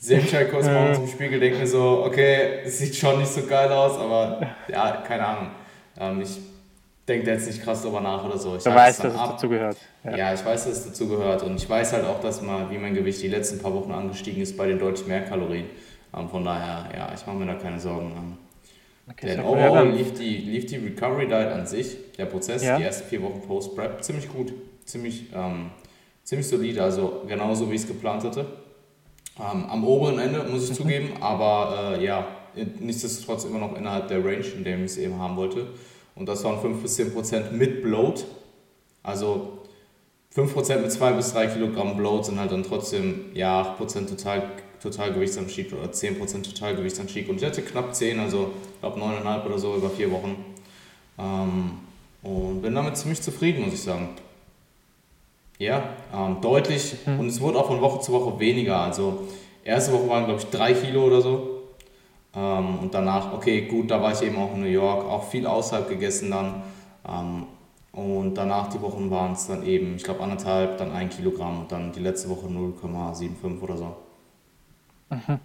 Sehe 0.00 0.20
mich 0.20 0.32
halt 0.32 0.50
kurz 0.52 0.66
morgens 0.66 0.98
im 0.98 1.08
Spiegel, 1.08 1.40
denke 1.40 1.58
mir 1.58 1.66
so, 1.66 2.04
okay, 2.06 2.60
es 2.64 2.78
sieht 2.78 2.94
schon 2.94 3.18
nicht 3.18 3.32
so 3.32 3.42
geil 3.42 3.70
aus, 3.72 3.98
aber 3.98 4.40
ja, 4.68 5.02
keine 5.04 5.26
Ahnung. 5.26 5.50
Ähm, 5.98 6.20
ich 6.20 6.38
denke 7.08 7.26
da 7.26 7.32
jetzt 7.32 7.48
nicht 7.48 7.60
krass 7.64 7.82
drüber 7.82 8.00
nach 8.00 8.24
oder 8.24 8.38
so. 8.38 8.54
Ich 8.54 8.62
du 8.62 8.72
weißt, 8.72 9.02
dass 9.02 9.12
es 9.12 9.18
dazu 9.18 9.48
gehört. 9.48 9.76
Ja. 10.04 10.16
ja. 10.16 10.34
ich 10.34 10.44
weiß, 10.44 10.66
dass 10.66 10.78
es 10.78 10.86
dazu 10.86 11.08
gehört 11.08 11.42
und 11.42 11.56
ich 11.56 11.68
weiß 11.68 11.94
halt 11.94 12.04
auch, 12.04 12.20
dass 12.20 12.42
mal, 12.42 12.70
wie 12.70 12.78
mein 12.78 12.94
Gewicht 12.94 13.20
die 13.22 13.28
letzten 13.28 13.58
paar 13.58 13.74
Wochen 13.74 13.90
angestiegen 13.90 14.40
ist 14.40 14.56
bei 14.56 14.68
den 14.68 14.78
deutlich 14.78 15.08
mehr 15.08 15.24
Kalorien. 15.24 15.66
Um, 16.12 16.28
von 16.28 16.44
daher, 16.44 16.88
ja, 16.96 17.12
ich 17.14 17.26
mache 17.26 17.36
mir 17.36 17.46
da 17.46 17.54
keine 17.54 17.78
Sorgen. 17.78 18.12
Um, 18.12 18.38
okay, 19.10 19.26
denn 19.26 19.40
overall 19.40 19.90
lief 19.90 20.14
die, 20.14 20.38
lief 20.38 20.66
die 20.66 20.76
Recovery 20.76 21.26
Diet 21.26 21.52
an 21.52 21.66
sich, 21.66 21.96
der 22.16 22.26
Prozess, 22.26 22.64
ja. 22.64 22.78
die 22.78 22.84
ersten 22.84 23.08
vier 23.08 23.22
Wochen 23.22 23.42
Post-Prep, 23.46 24.02
ziemlich 24.02 24.28
gut, 24.28 24.52
ziemlich, 24.84 25.26
ähm, 25.34 25.70
ziemlich 26.24 26.48
solide, 26.48 26.82
also 26.82 27.22
genauso 27.26 27.70
wie 27.70 27.74
ich 27.74 27.82
es 27.82 27.88
geplant 27.88 28.24
hatte. 28.24 28.46
Ähm, 29.38 29.66
am 29.66 29.84
oberen 29.84 30.18
Ende, 30.18 30.44
muss 30.44 30.64
ich 30.64 30.70
mhm. 30.70 30.82
zugeben, 30.82 31.08
aber 31.20 31.96
äh, 31.98 32.04
ja, 32.04 32.26
nichtsdestotrotz 32.80 33.44
immer 33.44 33.58
noch 33.58 33.76
innerhalb 33.76 34.08
der 34.08 34.24
Range, 34.24 34.46
in 34.56 34.64
der 34.64 34.78
ich 34.78 34.84
es 34.84 34.96
eben 34.96 35.18
haben 35.18 35.36
wollte. 35.36 35.68
Und 36.14 36.28
das 36.28 36.42
waren 36.42 36.60
5 36.60 36.82
bis 36.82 36.96
10 36.96 37.12
Prozent 37.12 37.52
mit 37.52 37.82
Bloat. 37.82 38.24
Also 39.02 39.58
5% 40.34 40.80
mit 40.80 40.92
2 40.92 41.12
bis 41.12 41.32
3 41.32 41.46
Kilogramm 41.46 41.96
Bloat 41.96 42.26
sind 42.26 42.40
halt 42.40 42.50
dann 42.50 42.64
trotzdem 42.64 43.26
ja, 43.34 43.76
8% 43.78 44.08
total, 44.08 44.42
Totalgewichtsanstieg 44.82 45.72
oder 45.72 45.90
10% 45.90 46.42
Totalgewichtsanstieg. 46.42 47.28
Und 47.28 47.36
ich 47.36 47.44
hatte 47.44 47.62
knapp 47.62 47.94
10, 47.94 48.18
also 48.20 48.50
ich 48.74 48.80
glaube 48.80 49.00
9,5 49.00 49.46
oder 49.46 49.58
so 49.58 49.74
über 49.74 49.90
vier 49.90 50.10
Wochen. 50.10 50.36
Ähm, 51.18 51.70
und 52.22 52.62
bin 52.62 52.74
damit 52.74 52.96
ziemlich 52.96 53.22
zufrieden, 53.22 53.64
muss 53.64 53.74
ich 53.74 53.82
sagen. 53.82 54.10
Ja, 55.58 55.82
ähm, 56.14 56.40
deutlich. 56.40 56.96
Mhm. 57.06 57.20
Und 57.20 57.26
es 57.28 57.40
wurde 57.40 57.58
auch 57.58 57.66
von 57.66 57.80
Woche 57.80 58.00
zu 58.00 58.12
Woche 58.12 58.38
weniger. 58.38 58.80
Also 58.80 59.28
erste 59.64 59.92
Woche 59.92 60.08
waren, 60.08 60.24
glaube 60.26 60.40
ich, 60.40 60.46
3 60.50 60.72
Kilo 60.74 61.04
oder 61.04 61.20
so. 61.20 61.62
Ähm, 62.34 62.78
und 62.80 62.94
danach, 62.94 63.32
okay, 63.32 63.62
gut, 63.62 63.90
da 63.90 64.00
war 64.00 64.12
ich 64.12 64.22
eben 64.22 64.36
auch 64.36 64.54
in 64.54 64.60
New 64.60 64.68
York, 64.68 65.04
auch 65.04 65.28
viel 65.28 65.46
außerhalb 65.46 65.88
gegessen 65.88 66.30
dann. 66.30 66.62
Ähm, 67.08 67.46
und 67.92 68.34
danach 68.34 68.68
die 68.68 68.80
Wochen 68.80 69.10
waren 69.10 69.32
es 69.32 69.48
dann 69.48 69.64
eben, 69.66 69.96
ich 69.96 70.04
glaube, 70.04 70.22
anderthalb, 70.22 70.78
dann 70.78 70.92
ein 70.92 71.08
Kilogramm 71.08 71.60
und 71.60 71.72
dann 71.72 71.90
die 71.92 72.00
letzte 72.00 72.28
Woche 72.28 72.46
0,75 72.46 73.60
oder 73.60 73.76
so. 73.76 73.96
Mhm. 75.10 75.38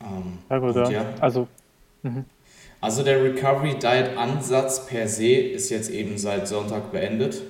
Ähm, 0.00 0.38
ja, 0.50 0.58
gut, 0.58 0.74
ja. 0.76 0.90
ja. 0.90 1.06
Also, 1.20 1.48
mhm. 2.02 2.24
also 2.80 3.02
der 3.02 3.22
Recovery 3.22 3.78
Diet 3.78 4.16
Ansatz 4.16 4.86
per 4.86 5.06
se 5.08 5.32
ist 5.32 5.68
jetzt 5.70 5.90
eben 5.90 6.16
seit 6.18 6.48
Sonntag 6.48 6.92
beendet. 6.92 7.42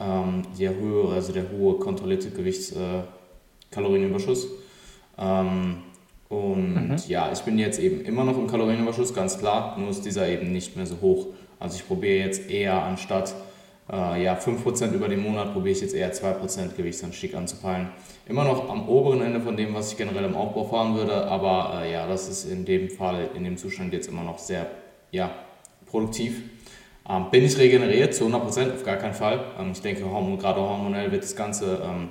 Ähm, 0.00 0.44
der 0.58 0.74
höhere, 0.76 1.14
also 1.14 1.32
der 1.32 1.50
hohe 1.50 1.78
kontrollierte 1.78 2.30
Gewichtskalorienüberschuss. 2.30 4.44
Äh, 4.44 4.48
ähm, 5.18 5.82
und 6.28 6.74
mhm. 6.74 6.96
ja, 7.08 7.32
ich 7.32 7.40
bin 7.40 7.58
jetzt 7.58 7.80
eben 7.80 8.02
immer 8.02 8.22
noch 8.22 8.38
im 8.38 8.46
Kalorienüberschuss, 8.46 9.12
ganz 9.14 9.38
klar, 9.38 9.76
nur 9.78 9.88
ist 9.90 10.04
dieser 10.04 10.28
eben 10.28 10.52
nicht 10.52 10.76
mehr 10.76 10.86
so 10.86 11.00
hoch. 11.00 11.26
Also 11.58 11.76
ich 11.76 11.86
probiere 11.86 12.26
jetzt 12.26 12.50
eher 12.50 12.82
anstatt 12.82 13.34
äh, 13.90 14.22
ja, 14.22 14.38
5% 14.38 14.92
über 14.92 15.08
den 15.08 15.22
Monat, 15.22 15.52
probiere 15.52 15.72
ich 15.72 15.80
jetzt 15.80 15.94
eher 15.94 16.12
2% 16.12 16.74
Gewichtsanstieg 16.76 17.34
anzupeilen. 17.34 17.88
Immer 18.28 18.44
noch 18.44 18.68
am 18.68 18.88
oberen 18.88 19.22
Ende 19.22 19.40
von 19.40 19.56
dem, 19.56 19.74
was 19.74 19.92
ich 19.92 19.98
generell 19.98 20.24
im 20.24 20.36
Aufbau 20.36 20.64
fahren 20.64 20.94
würde, 20.94 21.26
aber 21.26 21.82
äh, 21.82 21.92
ja, 21.92 22.06
das 22.06 22.28
ist 22.28 22.44
in 22.44 22.64
dem 22.64 22.90
Fall, 22.90 23.30
in 23.34 23.44
dem 23.44 23.56
Zustand 23.56 23.92
jetzt 23.92 24.08
immer 24.08 24.22
noch 24.22 24.38
sehr 24.38 24.66
ja, 25.10 25.30
produktiv. 25.86 26.42
Ähm, 27.08 27.30
bin 27.30 27.44
ich 27.44 27.56
regeneriert 27.56 28.14
zu 28.14 28.26
100%? 28.26 28.74
Auf 28.74 28.84
gar 28.84 28.96
keinen 28.96 29.14
Fall. 29.14 29.42
Ähm, 29.58 29.72
ich 29.72 29.80
denke, 29.80 30.02
gerade 30.02 30.60
hormonell 30.60 31.10
wird 31.10 31.22
das 31.22 31.34
Ganze 31.34 31.80
ähm, 31.82 32.08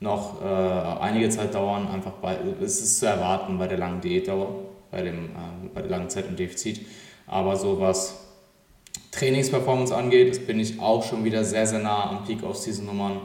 noch 0.00 0.42
äh, 0.42 1.00
einige 1.00 1.28
Zeit 1.28 1.54
dauern. 1.54 1.88
Einfach 1.88 2.12
bei, 2.12 2.36
es 2.60 2.80
ist 2.80 2.98
zu 2.98 3.06
erwarten 3.06 3.58
bei 3.58 3.68
der 3.68 3.78
langen 3.78 4.00
Diätdauer, 4.00 4.56
bei, 4.90 5.02
dem, 5.02 5.26
äh, 5.26 5.68
bei 5.72 5.82
der 5.82 5.90
langen 5.90 6.10
Zeit 6.10 6.26
im 6.28 6.34
Defizit. 6.34 6.84
Aber 7.26 7.54
so 7.56 7.80
was 7.80 8.23
Trainingsperformance 9.14 9.94
angeht, 9.94 10.46
bin 10.46 10.58
ich 10.58 10.80
auch 10.80 11.02
schon 11.02 11.24
wieder 11.24 11.44
sehr, 11.44 11.66
sehr 11.66 11.78
nah 11.78 12.10
am 12.10 12.24
Peak 12.24 12.42
aus 12.42 12.64
diesen 12.64 12.86
Nummern. 12.86 13.20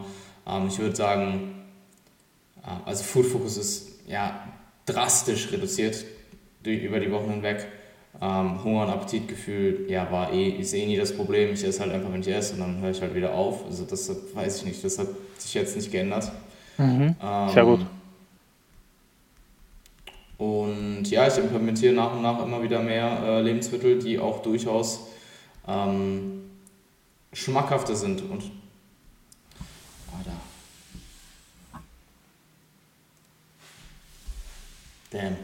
Ähm, 0.48 0.67
ich 0.67 0.77
würde 0.79 0.96
sagen, 0.96 1.55
äh, 2.63 2.69
also 2.86 3.03
Food 3.03 3.25
Focus 3.25 3.58
ist 3.58 4.00
ja 4.08 4.48
drastisch 4.86 5.51
reduziert 5.51 6.05
durch, 6.63 6.84
über 6.84 7.00
die 7.00 7.12
Wochen 7.12 7.31
hinweg. 7.31 7.67
Ähm, 8.22 8.63
Hunger 8.63 8.84
und 8.84 8.89
Appetitgefühl, 8.89 9.86
ja, 9.88 10.12
war 10.12 10.34
eh, 10.34 10.50
ist 10.50 10.74
eh 10.74 10.86
nie 10.86 10.98
das 10.98 11.15
Problem. 11.15 11.53
Ich 11.53 11.63
esse 11.63 11.79
halt 11.79 11.91
einfach, 11.91 12.12
wenn 12.12 12.22
ich 12.22 12.27
esse 12.27 12.53
und 12.53 12.60
dann 12.60 12.81
höre 12.81 12.91
ich 12.91 13.01
halt 13.01 13.15
wieder 13.15 13.34
auf. 13.34 13.65
Also 13.65 13.86
das 13.86 14.12
weiß 14.34 14.58
ich 14.58 14.65
nicht, 14.65 14.84
das 14.84 15.00
hat 15.00 15.08
sich 15.38 15.53
jetzt 15.53 15.75
nicht 15.75 15.91
geändert. 15.91 16.31
Mhm. 16.77 17.15
Ähm, 17.22 17.50
Sehr 17.53 17.65
gut. 17.65 17.86
Und 20.38 21.03
ja, 21.10 21.27
ich 21.27 21.38
implementiere 21.38 21.93
nach 21.93 22.13
und 22.13 22.22
nach 22.22 22.43
immer 22.43 22.63
wieder 22.63 22.81
mehr 22.81 23.22
äh, 23.24 23.41
Lebensmittel, 23.41 24.00
die 24.00 24.19
auch 24.19 24.41
durchaus 24.41 25.09
ähm, 25.70 26.50
schmackhafter 27.34 27.96
sind. 27.96 28.22
Und 28.22 28.44
oh, 30.12 30.24
da. 30.26 30.32
Damn. 35.12 35.36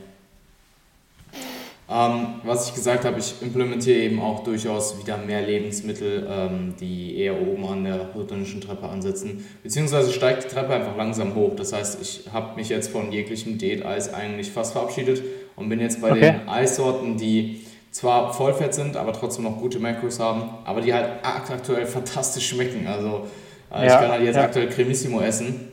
Ähm, 1.88 2.42
was 2.44 2.68
ich 2.68 2.74
gesagt 2.74 3.06
habe, 3.06 3.20
ich 3.20 3.36
implementiere 3.44 4.00
eben 4.00 4.20
auch 4.20 4.44
durchaus 4.44 5.00
wieder 5.00 5.18
mehr 5.18 5.44
Lebensmittel, 5.44 6.28
ähm, 6.28 6.74
die 6.80 7.16
eher 7.16 7.40
oben 7.40 7.64
an 7.66 7.84
der 7.84 8.00
hypertonischen 8.00 8.60
Treppe 8.60 8.90
ansetzen. 8.90 9.46
Beziehungsweise 9.62 10.12
steigt 10.12 10.46
die 10.46 10.48
Treppe 10.48 10.74
einfach 10.74 10.98
langsam 10.98 11.36
hoch. 11.36 11.56
Das 11.56 11.74
heißt, 11.74 12.02
ich 12.02 12.34
habe 12.34 12.56
mich 12.56 12.70
jetzt 12.70 12.90
von 12.90 13.12
jeglichem 13.12 13.60
Diät-Eis 13.60 14.12
eigentlich 14.12 14.50
fast 14.50 14.72
verabschiedet 14.72 15.22
und 15.56 15.70
bin 15.70 15.80
jetzt 15.80 16.02
bei 16.02 16.12
okay. 16.12 16.22
den 16.22 16.50
Eissorten, 16.50 17.18
die 17.18 17.65
zwar 17.96 18.34
Vollfett 18.34 18.74
sind, 18.74 18.98
aber 18.98 19.14
trotzdem 19.14 19.46
noch 19.46 19.58
gute 19.58 19.80
Macros 19.80 20.20
haben, 20.20 20.50
aber 20.66 20.82
die 20.82 20.94
halt 20.94 21.12
aktuell 21.24 21.86
fantastisch 21.86 22.50
schmecken. 22.50 22.86
Also 22.88 23.26
äh, 23.72 23.78
ja, 23.78 23.86
ich 23.86 23.94
kann 23.94 24.12
halt 24.12 24.24
jetzt 24.24 24.36
ja. 24.36 24.44
aktuell 24.44 24.68
Cremissimo 24.68 25.22
essen, 25.22 25.72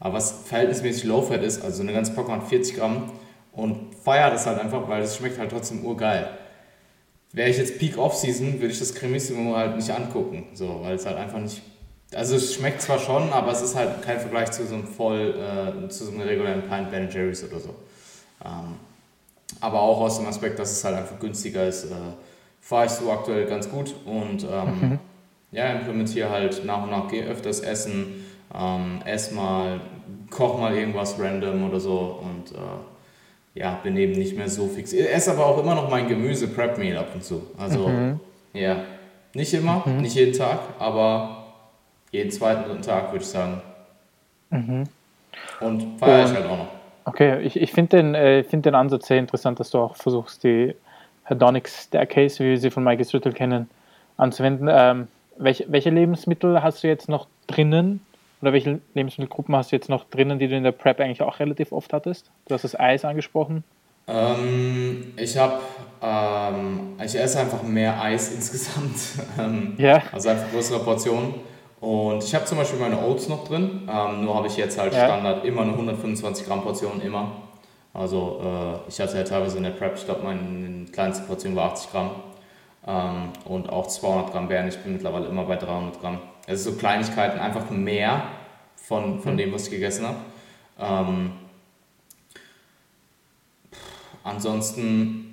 aber 0.00 0.14
was 0.14 0.46
verhältnismäßig 0.46 1.04
Low-Fat 1.04 1.42
ist, 1.42 1.62
also 1.62 1.82
eine 1.82 1.92
ganze 1.92 2.12
Packung 2.12 2.36
hat 2.36 2.48
40 2.48 2.76
Gramm 2.76 3.12
und 3.52 3.94
feiere 4.02 4.30
das 4.30 4.46
halt 4.46 4.58
einfach, 4.58 4.88
weil 4.88 5.02
es 5.02 5.14
schmeckt 5.18 5.38
halt 5.38 5.50
trotzdem 5.50 5.84
urgeil. 5.84 6.30
Wäre 7.32 7.50
ich 7.50 7.58
jetzt 7.58 7.78
Peak 7.78 7.98
Off-Season, 7.98 8.54
würde 8.54 8.72
ich 8.72 8.78
das 8.78 8.94
Cremissimo 8.94 9.54
halt 9.54 9.76
nicht 9.76 9.90
angucken, 9.90 10.46
so, 10.54 10.80
weil 10.82 10.94
es 10.94 11.04
halt 11.04 11.18
einfach 11.18 11.38
nicht. 11.38 11.60
Also 12.14 12.36
es 12.36 12.54
schmeckt 12.54 12.80
zwar 12.80 12.98
schon, 12.98 13.30
aber 13.30 13.52
es 13.52 13.60
ist 13.60 13.76
halt 13.76 14.00
kein 14.00 14.18
Vergleich 14.18 14.52
zu 14.52 14.66
so 14.66 14.72
einem 14.72 14.86
voll, 14.86 15.34
äh, 15.36 15.86
zu 15.90 16.06
so 16.06 16.12
einem 16.12 16.22
regulären 16.22 16.62
Pint 16.62 16.90
Ben 16.90 17.10
Jerry's 17.10 17.44
oder 17.44 17.60
so. 17.60 17.74
Ähm, 18.42 18.76
aber 19.60 19.80
auch 19.80 20.00
aus 20.00 20.18
dem 20.18 20.26
Aspekt, 20.26 20.58
dass 20.58 20.72
es 20.72 20.84
halt 20.84 20.96
einfach 20.96 21.18
günstiger 21.18 21.66
ist, 21.66 21.84
äh, 21.84 21.94
fahre 22.60 22.86
ich 22.86 22.92
so 22.92 23.10
aktuell 23.10 23.46
ganz 23.46 23.68
gut 23.68 23.94
und 24.04 24.44
ähm, 24.44 24.80
mhm. 24.80 24.98
ja, 25.52 25.72
implementiere 25.72 26.30
halt 26.30 26.64
nach 26.64 26.82
und 26.82 26.90
nach, 26.90 27.08
gehe 27.08 27.24
öfters 27.24 27.60
essen, 27.60 28.26
ähm, 28.54 29.00
ess 29.04 29.32
mal, 29.32 29.80
koch 30.30 30.58
mal 30.58 30.76
irgendwas 30.76 31.18
random 31.18 31.68
oder 31.68 31.80
so 31.80 32.20
und 32.22 32.52
äh, 32.52 32.58
ja, 33.54 33.80
bin 33.82 33.96
eben 33.96 34.12
nicht 34.12 34.36
mehr 34.36 34.48
so 34.48 34.68
fix. 34.68 34.92
Ich 34.92 35.08
esse 35.08 35.32
aber 35.32 35.46
auch 35.46 35.58
immer 35.58 35.74
noch 35.74 35.90
mein 35.90 36.06
Gemüse 36.06 36.48
Prep 36.48 36.78
Meal 36.78 36.96
ab 36.96 37.08
und 37.14 37.24
zu. 37.24 37.42
Also, 37.58 37.88
mhm. 37.88 38.20
ja, 38.52 38.84
nicht 39.34 39.52
immer, 39.54 39.82
mhm. 39.84 40.02
nicht 40.02 40.14
jeden 40.14 40.36
Tag, 40.36 40.60
aber 40.78 41.46
jeden 42.12 42.30
zweiten, 42.30 42.64
dritten 42.64 42.82
Tag 42.82 43.12
würde 43.12 43.24
ich 43.24 43.30
sagen. 43.30 43.60
Mhm. 44.50 44.84
Und 45.60 45.98
feiere 45.98 46.24
ich 46.24 46.32
halt 46.32 46.46
auch 46.46 46.58
noch. 46.58 46.77
Okay, 47.08 47.40
ich, 47.40 47.58
ich 47.58 47.72
finde 47.72 47.96
den, 47.96 48.14
äh, 48.14 48.44
find 48.44 48.66
den 48.66 48.74
Ansatz 48.74 49.06
sehr 49.06 49.18
interessant, 49.18 49.58
dass 49.60 49.70
du 49.70 49.78
auch 49.78 49.96
versuchst, 49.96 50.44
die 50.44 50.74
Hedonic 51.24 51.68
Staircase, 51.68 52.44
wie 52.44 52.50
wir 52.50 52.58
sie 52.58 52.70
von 52.70 52.84
Michael 52.84 53.06
Strittel 53.06 53.32
kennen, 53.32 53.70
anzuwenden. 54.18 54.68
Ähm, 54.70 55.08
welche, 55.38 55.70
welche 55.72 55.90
Lebensmittel 55.90 56.62
hast 56.62 56.82
du 56.82 56.88
jetzt 56.88 57.08
noch 57.08 57.26
drinnen, 57.46 58.00
oder 58.42 58.52
welche 58.52 58.80
Lebensmittelgruppen 58.94 59.56
hast 59.56 59.72
du 59.72 59.76
jetzt 59.76 59.88
noch 59.88 60.04
drinnen, 60.04 60.38
die 60.38 60.48
du 60.48 60.56
in 60.56 60.64
der 60.64 60.72
Prep 60.72 61.00
eigentlich 61.00 61.22
auch 61.22 61.40
relativ 61.40 61.72
oft 61.72 61.92
hattest? 61.92 62.30
Du 62.46 62.54
hast 62.54 62.62
das 62.62 62.78
Eis 62.78 63.04
angesprochen. 63.04 63.64
Ähm, 64.06 65.14
ich 65.16 65.36
habe, 65.36 65.60
ähm, 66.02 66.94
ich 67.04 67.14
esse 67.14 67.40
einfach 67.40 67.62
mehr 67.62 68.00
Eis 68.00 68.32
insgesamt. 68.34 68.96
ähm, 69.38 69.74
ja. 69.78 70.02
Also 70.12 70.28
einfach 70.28 70.50
größere 70.50 70.80
Portionen. 70.84 71.34
Und 71.80 72.24
ich 72.24 72.34
habe 72.34 72.44
zum 72.44 72.58
Beispiel 72.58 72.80
meine 72.80 72.98
Oats 73.00 73.28
noch 73.28 73.46
drin, 73.46 73.88
ähm, 73.88 74.24
nur 74.24 74.34
habe 74.34 74.48
ich 74.48 74.56
jetzt 74.56 74.78
halt 74.78 74.92
ja. 74.92 75.04
Standard 75.04 75.44
immer 75.44 75.62
eine 75.62 75.72
125 75.72 76.46
Gramm 76.46 76.62
Portion 76.62 77.00
immer. 77.00 77.32
Also 77.94 78.40
äh, 78.42 78.88
ich 78.88 79.00
hatte 79.00 79.16
ja 79.16 79.24
teilweise 79.24 79.56
in 79.58 79.62
der 79.62 79.70
Prep, 79.70 79.96
ich 79.96 80.04
glaube 80.04 80.22
meine 80.24 80.86
kleinste 80.86 81.24
Portion 81.26 81.54
war 81.54 81.72
80 81.72 81.90
Gramm. 81.92 82.10
Ähm, 82.86 83.32
und 83.44 83.70
auch 83.70 83.86
200 83.86 84.32
Gramm 84.32 84.48
Beeren, 84.48 84.68
ich 84.68 84.78
bin 84.78 84.94
mittlerweile 84.94 85.26
immer 85.26 85.44
bei 85.44 85.56
300 85.56 86.00
Gramm. 86.00 86.18
Also 86.46 86.70
so 86.70 86.76
Kleinigkeiten, 86.76 87.38
einfach 87.38 87.70
mehr 87.70 88.22
von, 88.76 89.20
von 89.20 89.34
mhm. 89.34 89.38
dem, 89.38 89.52
was 89.52 89.64
ich 89.64 89.70
gegessen 89.70 90.06
habe. 90.06 90.18
Ähm, 90.80 91.32
ansonsten, 94.24 95.27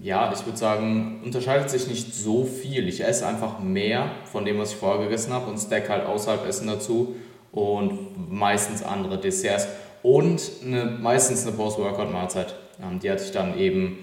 ja, 0.00 0.32
ich 0.32 0.44
würde 0.46 0.58
sagen, 0.58 1.20
unterscheidet 1.24 1.68
sich 1.68 1.88
nicht 1.88 2.14
so 2.14 2.44
viel. 2.44 2.88
Ich 2.88 3.02
esse 3.02 3.26
einfach 3.26 3.58
mehr 3.58 4.10
von 4.24 4.44
dem, 4.44 4.58
was 4.58 4.72
ich 4.72 4.76
vorher 4.76 5.04
gegessen 5.04 5.32
habe 5.32 5.50
und 5.50 5.58
stack 5.58 5.88
halt 5.88 6.06
außerhalb 6.06 6.46
Essen 6.46 6.68
dazu 6.68 7.16
und 7.50 8.30
meistens 8.30 8.82
andere 8.82 9.18
Desserts 9.18 9.66
und 10.02 10.40
eine, 10.64 10.84
meistens 10.84 11.46
eine 11.46 11.56
Post-Workout-Mahlzeit. 11.56 12.54
Ähm, 12.80 13.00
die 13.00 13.10
hatte 13.10 13.24
ich 13.24 13.32
dann 13.32 13.58
eben 13.58 13.98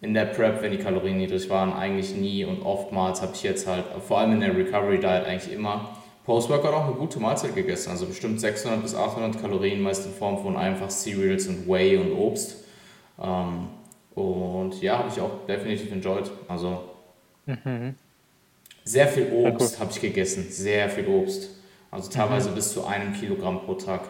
in 0.00 0.14
der 0.14 0.26
Prep, 0.26 0.62
wenn 0.62 0.72
die 0.72 0.78
Kalorien 0.78 1.18
niedrig 1.18 1.48
waren, 1.50 1.72
eigentlich 1.72 2.14
nie 2.14 2.44
und 2.44 2.62
oftmals 2.62 3.22
habe 3.22 3.32
ich 3.34 3.42
jetzt 3.42 3.66
halt, 3.66 3.84
vor 4.06 4.18
allem 4.18 4.32
in 4.32 4.40
der 4.40 4.56
Recovery 4.56 4.98
Diet 4.98 5.24
eigentlich 5.26 5.52
immer 5.52 5.90
Post-Workout 6.24 6.74
auch 6.74 6.86
eine 6.86 6.94
gute 6.94 7.18
Mahlzeit 7.20 7.54
gegessen, 7.54 7.90
also 7.90 8.06
bestimmt 8.06 8.40
600 8.40 8.82
bis 8.82 8.94
800 8.94 9.40
Kalorien, 9.40 9.80
meist 9.80 10.04
in 10.04 10.12
Form 10.12 10.38
von 10.38 10.56
einfach 10.56 10.90
Cereals 10.90 11.46
und 11.46 11.66
Whey 11.66 11.96
und 11.96 12.12
Obst. 12.12 12.64
Ähm, 13.20 13.68
und 14.18 14.82
ja, 14.82 14.98
habe 14.98 15.08
ich 15.08 15.20
auch 15.20 15.46
definitiv 15.46 15.92
enjoyed. 15.92 16.30
Also 16.48 16.82
mhm. 17.46 17.94
sehr 18.84 19.06
viel 19.06 19.30
Obst 19.32 19.78
habe 19.78 19.90
ich 19.92 20.00
gegessen, 20.00 20.46
sehr 20.50 20.88
viel 20.90 21.06
Obst. 21.06 21.50
Also 21.90 22.10
teilweise 22.10 22.50
mhm. 22.50 22.54
bis 22.56 22.72
zu 22.72 22.84
einem 22.84 23.12
Kilogramm 23.12 23.60
pro 23.64 23.74
Tag. 23.74 24.00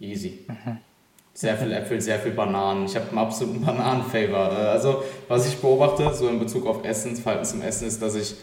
Easy. 0.00 0.40
Mhm. 0.46 0.78
Sehr 1.34 1.56
viel 1.56 1.72
Äpfel, 1.72 2.00
sehr 2.00 2.18
viel 2.18 2.32
Bananen. 2.32 2.84
Ich 2.84 2.94
habe 2.94 3.08
einen 3.08 3.18
absoluten 3.18 3.60
Bananen-Favor. 3.66 4.50
Also, 4.50 5.02
was 5.28 5.48
ich 5.48 5.56
beobachte, 5.56 6.12
so 6.14 6.28
in 6.28 6.38
Bezug 6.38 6.66
auf 6.66 6.84
Essen, 6.84 7.16
Verhalten 7.16 7.46
zum 7.46 7.62
Essen, 7.62 7.88
ist, 7.88 8.02
dass 8.02 8.14
ich 8.14 8.34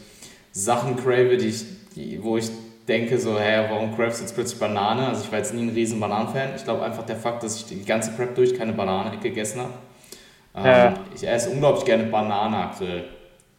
Sachen 0.51 0.95
crave, 0.97 1.37
die 1.37 1.47
ich, 1.47 1.65
die, 1.95 2.23
wo 2.23 2.37
ich 2.37 2.49
denke 2.87 3.19
so, 3.19 3.39
hä, 3.39 3.67
warum 3.69 3.95
craftst 3.95 4.19
du 4.19 4.23
jetzt 4.25 4.33
plötzlich 4.33 4.59
Banane? 4.59 5.07
Also 5.07 5.23
ich 5.23 5.31
war 5.31 5.37
jetzt 5.37 5.53
nie 5.53 5.61
ein 5.61 5.69
riesen 5.69 5.99
Bananen-Fan. 5.99 6.55
Ich 6.55 6.63
glaube 6.63 6.83
einfach 6.83 7.05
der 7.05 7.15
Fakt, 7.15 7.43
dass 7.43 7.55
ich 7.55 7.65
die 7.65 7.85
ganze 7.85 8.11
Prep 8.11 8.33
durch 8.35 8.57
keine 8.57 8.73
Banane 8.73 9.17
gegessen 9.19 9.61
habe. 9.61 9.73
Ähm, 10.55 10.65
ja. 10.65 10.93
Ich 11.15 11.27
esse 11.27 11.49
unglaublich 11.51 11.85
gerne 11.85 12.03
Banane 12.03 12.57
aktuell. 12.57 13.05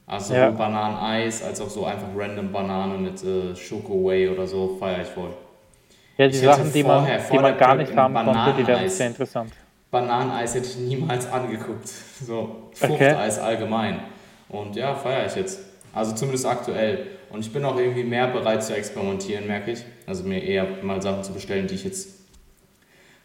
Also 0.06 0.34
ja. 0.34 0.50
Bananeneis, 0.50 1.42
als 1.44 1.60
auch 1.60 1.70
so 1.70 1.84
einfach 1.84 2.08
random 2.16 2.50
Banane 2.50 2.98
mit 2.98 3.22
äh, 3.22 3.54
Schoko 3.54 4.08
Whey 4.08 4.28
oder 4.28 4.44
so, 4.46 4.76
feiere 4.78 5.02
ich 5.02 5.08
voll. 5.08 5.30
Ja, 6.16 6.26
die 6.26 6.34
ich 6.36 6.42
Sachen, 6.42 6.72
die 6.72 6.82
man, 6.82 7.06
die 7.30 7.38
man 7.38 7.56
gar 7.56 7.76
nicht 7.76 7.94
haben 7.94 8.14
konnte, 8.14 8.54
die 8.58 8.66
werden 8.66 8.88
sehr 8.88 9.06
interessant. 9.06 9.52
Bananeneis 9.90 10.54
hätte 10.54 10.66
ich 10.66 10.76
niemals 10.78 11.30
angeguckt. 11.30 11.90
So, 12.22 12.68
Fruchteis 12.74 13.38
okay. 13.38 13.46
allgemein. 13.46 14.00
Und 14.50 14.76
ja, 14.76 14.94
feiere 14.94 15.24
ich 15.24 15.36
jetzt. 15.36 15.58
Also 15.94 16.14
zumindest 16.14 16.44
aktuell. 16.44 17.06
Und 17.30 17.40
ich 17.40 17.50
bin 17.50 17.64
auch 17.64 17.78
irgendwie 17.78 18.04
mehr 18.04 18.26
bereit 18.26 18.62
zu 18.62 18.76
experimentieren, 18.76 19.46
merke 19.46 19.70
ich. 19.70 19.84
Also 20.06 20.24
mir 20.24 20.42
eher 20.42 20.66
mal 20.82 21.00
Sachen 21.00 21.24
zu 21.24 21.32
bestellen, 21.32 21.66
die 21.66 21.76
ich 21.76 21.84
jetzt 21.84 22.19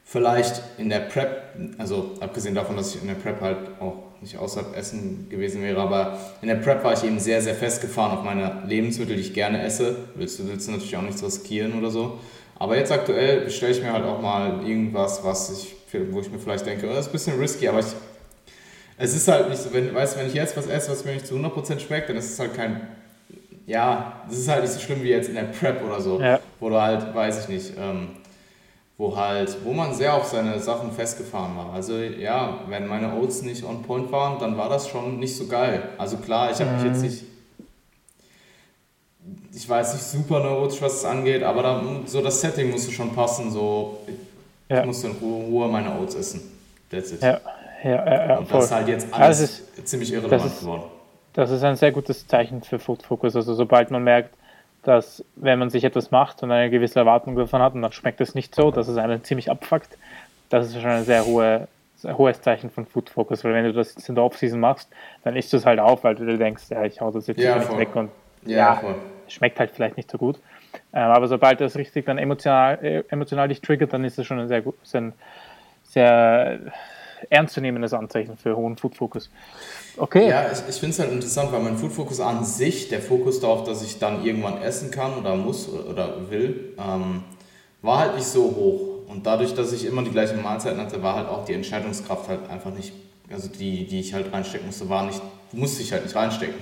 vielleicht 0.05 0.61
in 0.77 0.89
der 0.89 0.99
Prep, 0.99 1.55
also 1.79 2.11
abgesehen 2.19 2.55
davon, 2.55 2.77
dass 2.77 2.95
ich 2.95 3.01
in 3.01 3.07
der 3.07 3.15
Prep 3.15 3.41
halt 3.41 3.57
auch 3.81 3.95
nicht 4.21 4.37
außerhalb 4.37 4.77
Essen 4.77 5.27
gewesen 5.29 5.61
wäre, 5.63 5.81
aber 5.81 6.17
in 6.41 6.47
der 6.47 6.55
Prep 6.55 6.83
war 6.83 6.93
ich 6.93 7.03
eben 7.03 7.19
sehr, 7.19 7.41
sehr 7.41 7.55
festgefahren 7.55 8.17
auf 8.17 8.23
meine 8.23 8.63
Lebensmittel, 8.67 9.15
die 9.15 9.23
ich 9.23 9.33
gerne 9.33 9.61
esse. 9.63 9.97
Willst 10.15 10.39
du, 10.39 10.47
willst 10.47 10.67
du 10.67 10.71
natürlich 10.71 10.95
auch 10.95 11.01
nichts 11.01 11.23
riskieren 11.23 11.77
oder 11.77 11.89
so. 11.89 12.19
Aber 12.57 12.77
jetzt 12.77 12.91
aktuell 12.91 13.41
bestelle 13.41 13.73
ich 13.73 13.81
mir 13.81 13.91
halt 13.91 14.05
auch 14.05 14.21
mal 14.21 14.65
irgendwas, 14.65 15.23
was 15.23 15.51
ich, 15.51 15.75
wo 16.11 16.21
ich 16.21 16.31
mir 16.31 16.39
vielleicht 16.39 16.65
denke, 16.65 16.87
oh, 16.87 16.93
das 16.93 17.01
ist 17.01 17.07
ein 17.07 17.11
bisschen 17.11 17.39
risky, 17.39 17.67
aber 17.67 17.79
ich, 17.79 17.87
es 18.97 19.13
ist 19.13 19.27
halt 19.27 19.49
nicht 19.49 19.61
so, 19.61 19.73
wenn, 19.73 19.93
weißt 19.93 20.15
du, 20.15 20.19
wenn 20.19 20.27
ich 20.27 20.35
jetzt 20.35 20.55
was 20.55 20.67
esse, 20.67 20.91
was 20.91 21.03
mir 21.03 21.13
nicht 21.13 21.27
zu 21.27 21.35
100% 21.35 21.79
schmeckt, 21.79 22.09
dann 22.09 22.15
ist 22.15 22.31
es 22.31 22.39
halt 22.39 22.53
kein 22.53 22.87
ja, 23.67 24.21
das 24.29 24.37
ist 24.37 24.47
halt 24.47 24.61
nicht 24.61 24.73
so 24.73 24.79
schlimm 24.79 25.01
wie 25.01 25.09
jetzt 25.09 25.27
in 25.27 25.35
der 25.35 25.43
Prep 25.43 25.83
oder 25.83 25.99
so, 25.99 26.21
ja. 26.21 26.39
wo 26.59 26.69
du 26.69 26.79
halt, 26.79 27.15
weiß 27.15 27.41
ich 27.41 27.49
nicht, 27.49 27.73
ähm, 27.79 28.09
wo 28.97 29.15
halt, 29.15 29.57
wo 29.65 29.73
man 29.73 29.93
sehr 29.93 30.13
auf 30.13 30.25
seine 30.25 30.59
Sachen 30.59 30.91
festgefahren 30.91 31.55
war. 31.57 31.73
Also 31.73 31.97
ja, 31.97 32.61
wenn 32.67 32.87
meine 32.87 33.13
Oats 33.13 33.41
nicht 33.41 33.63
on 33.65 33.83
point 33.83 34.11
waren, 34.11 34.39
dann 34.39 34.57
war 34.57 34.69
das 34.69 34.87
schon 34.87 35.19
nicht 35.19 35.35
so 35.35 35.47
geil. 35.47 35.89
Also 35.97 36.17
klar, 36.17 36.51
ich 36.51 36.59
habe 36.59 36.71
mich 36.71 36.83
jetzt 36.83 36.97
mhm. 36.97 37.03
nicht, 37.03 37.23
ich 39.53 39.67
weiß 39.67 39.93
nicht 39.93 40.03
super 40.03 40.39
neurotisch, 40.39 40.81
was 40.81 40.95
es 40.95 41.05
angeht, 41.05 41.43
aber 41.43 41.61
da, 41.61 41.83
so 42.05 42.21
das 42.21 42.39
Setting 42.39 42.71
musste 42.71 42.91
schon 42.91 43.13
passen, 43.13 43.51
so 43.51 43.99
ja. 44.69 44.79
ich 44.79 44.85
musste 44.85 45.07
in 45.07 45.13
Ruhe 45.17 45.67
meine 45.67 45.91
Oats 45.99 46.15
essen. 46.15 46.41
That's 46.89 47.11
it. 47.11 47.21
Ja, 47.21 47.41
ja, 47.83 47.89
ja, 47.91 48.27
ja 48.29 48.37
Und 48.37 48.51
das 48.51 48.65
ist 48.65 48.71
halt 48.71 48.87
jetzt 48.87 49.07
alles 49.13 49.41
ist, 49.41 49.87
ziemlich 49.87 50.13
irrelevant 50.13 50.59
geworden. 50.59 50.83
Das 51.33 51.51
ist 51.51 51.63
ein 51.63 51.75
sehr 51.75 51.91
gutes 51.91 52.25
Zeichen 52.25 52.63
für 52.63 52.79
Food 52.79 53.03
Focus. 53.03 53.35
Also 53.35 53.55
sobald 53.55 53.91
man 53.91 54.05
merkt, 54.05 54.34
dass 54.87 55.23
wenn 55.35 55.59
man 55.59 55.69
sich 55.69 55.83
etwas 55.83 56.11
macht 56.11 56.43
und 56.43 56.51
eine 56.51 56.69
gewisse 56.69 56.99
Erwartung 56.99 57.35
davon 57.35 57.61
hat 57.61 57.73
und 57.73 57.81
dann 57.81 57.91
schmeckt 57.91 58.21
es 58.21 58.35
nicht 58.35 58.55
so, 58.55 58.71
dass 58.71 58.87
es 58.87 58.97
einen 58.97 59.23
ziemlich 59.23 59.49
abfuckt, 59.49 59.97
das 60.49 60.67
ist 60.67 60.81
schon 60.81 60.91
ein 60.91 61.03
sehr, 61.03 61.25
hohe, 61.25 61.67
sehr 61.97 62.17
hohes 62.17 62.41
Zeichen 62.41 62.69
von 62.69 62.85
Food 62.85 63.09
Focus, 63.09 63.43
weil 63.43 63.53
wenn 63.53 63.65
du 63.65 63.73
das 63.73 63.95
jetzt 63.95 64.07
in 64.07 64.15
der 64.15 64.23
Off-Season 64.23 64.59
machst, 64.59 64.89
dann 65.23 65.35
isst 65.35 65.51
du 65.51 65.57
es 65.57 65.65
halt 65.65 65.79
auf, 65.79 66.03
weil 66.03 66.15
du 66.15 66.25
dir 66.25 66.37
denkst, 66.37 66.65
ja, 66.69 66.83
ich 66.85 67.01
hau 67.01 67.11
das 67.11 67.27
jetzt 67.27 67.41
ja, 67.41 67.57
nicht 67.57 67.77
weg 67.77 67.95
und 67.95 68.11
ja, 68.45 68.81
ja 68.81 68.95
schmeckt 69.27 69.59
halt 69.59 69.71
vielleicht 69.71 69.97
nicht 69.97 70.09
so 70.09 70.17
gut. 70.17 70.39
Ähm, 70.93 71.09
aber 71.09 71.27
sobald 71.27 71.61
das 71.61 71.75
richtig 71.75 72.05
dann 72.05 72.17
emotional, 72.17 72.77
äh, 72.83 73.03
emotional 73.09 73.47
dich 73.47 73.61
triggert, 73.61 73.93
dann 73.93 74.03
ist 74.03 74.19
es 74.19 74.27
schon 74.27 74.39
ein 74.39 74.47
sehr, 74.47 74.61
gut, 74.61 74.75
ein 74.93 75.13
sehr 75.83 76.59
ernstzunehmendes 77.29 77.93
Anzeichen 77.93 78.37
für 78.37 78.55
hohen 78.55 78.77
Food 78.77 78.95
Focus. 78.95 79.29
Okay. 79.97 80.29
Ja, 80.29 80.51
ich, 80.51 80.59
ich 80.67 80.75
finde 80.75 80.93
es 80.93 80.99
halt 80.99 81.11
interessant, 81.11 81.51
weil 81.51 81.61
mein 81.61 81.77
Food 81.77 81.91
Focus 81.91 82.19
an 82.19 82.43
sich, 82.43 82.89
der 82.89 83.01
Fokus 83.01 83.39
darauf, 83.39 83.63
dass 83.63 83.83
ich 83.83 83.99
dann 83.99 84.25
irgendwann 84.25 84.61
essen 84.61 84.91
kann 84.91 85.13
oder 85.15 85.35
muss 85.35 85.69
oder 85.69 86.29
will, 86.29 86.73
ähm, 86.77 87.23
war 87.81 87.99
halt 87.99 88.15
nicht 88.15 88.27
so 88.27 88.43
hoch. 88.43 89.09
Und 89.09 89.25
dadurch, 89.25 89.53
dass 89.53 89.71
ich 89.71 89.85
immer 89.85 90.03
die 90.03 90.11
gleichen 90.11 90.41
Mahlzeiten 90.41 90.79
hatte, 90.79 91.01
war 91.03 91.15
halt 91.15 91.29
auch 91.29 91.45
die 91.45 91.53
Entscheidungskraft 91.53 92.27
halt 92.27 92.49
einfach 92.49 92.71
nicht, 92.71 92.93
also 93.31 93.47
die, 93.47 93.85
die 93.85 93.99
ich 93.99 94.13
halt 94.13 94.33
reinstecken 94.33 94.65
musste, 94.65 94.89
war 94.89 95.05
nicht, 95.05 95.21
musste 95.51 95.81
ich 95.81 95.91
halt 95.91 96.03
nicht 96.03 96.15
reinstecken. 96.15 96.55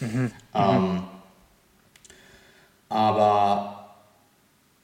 Mhm. 0.00 0.30
Ähm, 0.54 1.02
aber 2.88 3.96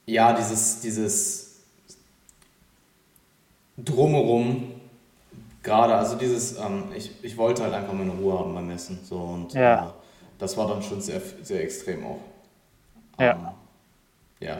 ja, 0.07 0.35
dieses, 0.35 0.81
dieses 0.81 1.61
Drumherum 3.79 4.74
gerade, 5.65 5.95
also 5.97 6.17
dieses, 6.17 6.59
ähm, 6.59 6.85
ich, 6.95 7.11
ich 7.25 7.37
wollte 7.37 7.65
halt 7.65 7.75
einfach 7.75 7.93
meine 7.93 8.13
Ruhe 8.13 8.39
haben 8.39 8.55
beim 8.55 8.71
Essen. 8.71 9.01
So, 9.03 9.17
und 9.17 9.53
ja. 9.55 9.87
äh, 9.87 9.91
das 10.39 10.57
war 10.57 10.69
dann 10.69 10.83
schon 10.83 11.01
sehr, 11.01 11.21
sehr 11.43 11.63
extrem 11.63 12.05
auch. 12.07 12.21
Ja. 13.19 13.33
Ähm, 13.33 13.49
ja. 14.41 14.57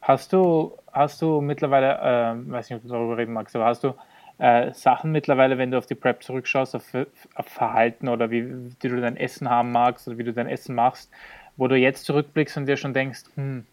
Hast 0.00 0.32
du, 0.32 0.72
hast 0.92 1.20
du 1.20 1.40
mittlerweile, 1.40 1.98
äh, 1.98 2.50
weiß 2.50 2.70
nicht, 2.70 2.78
ob 2.78 2.82
du 2.82 2.88
darüber 2.88 3.16
reden 3.16 3.32
magst, 3.32 3.54
aber 3.54 3.66
hast 3.66 3.84
du 3.84 3.94
äh, 4.38 4.72
Sachen 4.72 5.12
mittlerweile, 5.12 5.58
wenn 5.58 5.70
du 5.70 5.78
auf 5.78 5.86
die 5.86 5.94
Prep 5.94 6.22
zurückschaust, 6.22 6.76
auf, 6.76 6.84
auf 7.34 7.46
Verhalten 7.46 8.08
oder 8.08 8.30
wie, 8.30 8.46
wie 8.48 8.88
du 8.88 9.00
dein 9.00 9.16
Essen 9.16 9.50
haben 9.50 9.72
magst 9.72 10.06
oder 10.08 10.18
wie 10.18 10.24
du 10.24 10.32
dein 10.32 10.46
Essen 10.46 10.74
machst, 10.74 11.10
wo 11.56 11.68
du 11.68 11.76
jetzt 11.76 12.04
zurückblickst 12.04 12.56
und 12.56 12.66
dir 12.66 12.76
schon 12.76 12.94
denkst, 12.94 13.24
hm, 13.34 13.66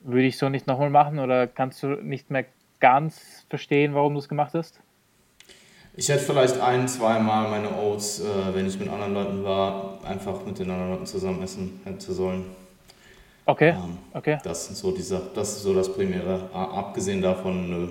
würde 0.00 0.26
ich 0.26 0.38
so 0.38 0.48
nicht 0.48 0.66
nochmal 0.66 0.90
machen 0.90 1.18
oder 1.18 1.46
kannst 1.46 1.82
du 1.82 1.88
nicht 1.88 2.30
mehr 2.30 2.44
ganz 2.80 3.44
verstehen, 3.48 3.94
warum 3.94 4.14
du 4.14 4.20
es 4.20 4.28
gemacht 4.28 4.54
hast? 4.54 4.80
Ich 5.96 6.08
hätte 6.08 6.22
vielleicht 6.22 6.60
ein, 6.60 6.86
zweimal 6.86 7.50
meine 7.50 7.74
Oats, 7.76 8.20
äh, 8.20 8.54
wenn 8.54 8.68
ich 8.68 8.78
mit 8.78 8.88
anderen 8.88 9.14
Leuten 9.14 9.44
war, 9.44 9.98
einfach 10.04 10.44
mit 10.46 10.58
den 10.58 10.70
anderen 10.70 10.92
Leuten 10.92 11.06
zusammen 11.06 11.42
essen 11.42 11.80
hätte 11.84 12.12
sollen. 12.12 12.44
Okay. 13.44 13.70
Ähm, 13.70 13.98
okay. 14.14 14.38
Das 14.44 14.66
sind 14.66 14.76
so 14.76 14.92
dieser, 14.92 15.20
das 15.34 15.56
ist 15.56 15.62
so 15.62 15.74
das 15.74 15.92
Primäre. 15.92 16.48
Abgesehen 16.52 17.20
davon, 17.20 17.70
nö. 17.70 17.88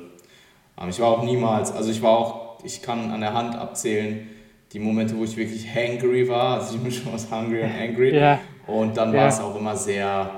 Ähm, 0.80 0.89
ich 0.89 1.00
war 1.02 1.10
auch 1.10 1.23
niemals, 1.23 1.71
also 1.71 1.89
ich 1.89 2.02
war 2.02 2.12
auch, 2.12 2.63
ich 2.63 2.82
kann 2.82 3.12
an 3.12 3.21
der 3.21 3.34
Hand 3.34 3.56
abzählen, 3.56 4.30
die 4.71 4.80
Momente, 4.80 5.17
wo 5.17 5.23
ich 5.23 5.36
wirklich 5.36 5.67
hangry 5.67 6.30
war, 6.30 6.60
also 6.60 6.78
die 6.78 6.84
Mischung 6.84 7.13
aus 7.13 7.30
hungry 7.32 7.63
und 7.63 7.71
angry. 7.71 8.15
ja. 8.15 8.39
Und 8.67 8.95
dann 8.97 9.13
ja. 9.13 9.21
war 9.21 9.28
es 9.28 9.39
auch 9.39 9.56
immer 9.56 9.76
sehr 9.76 10.30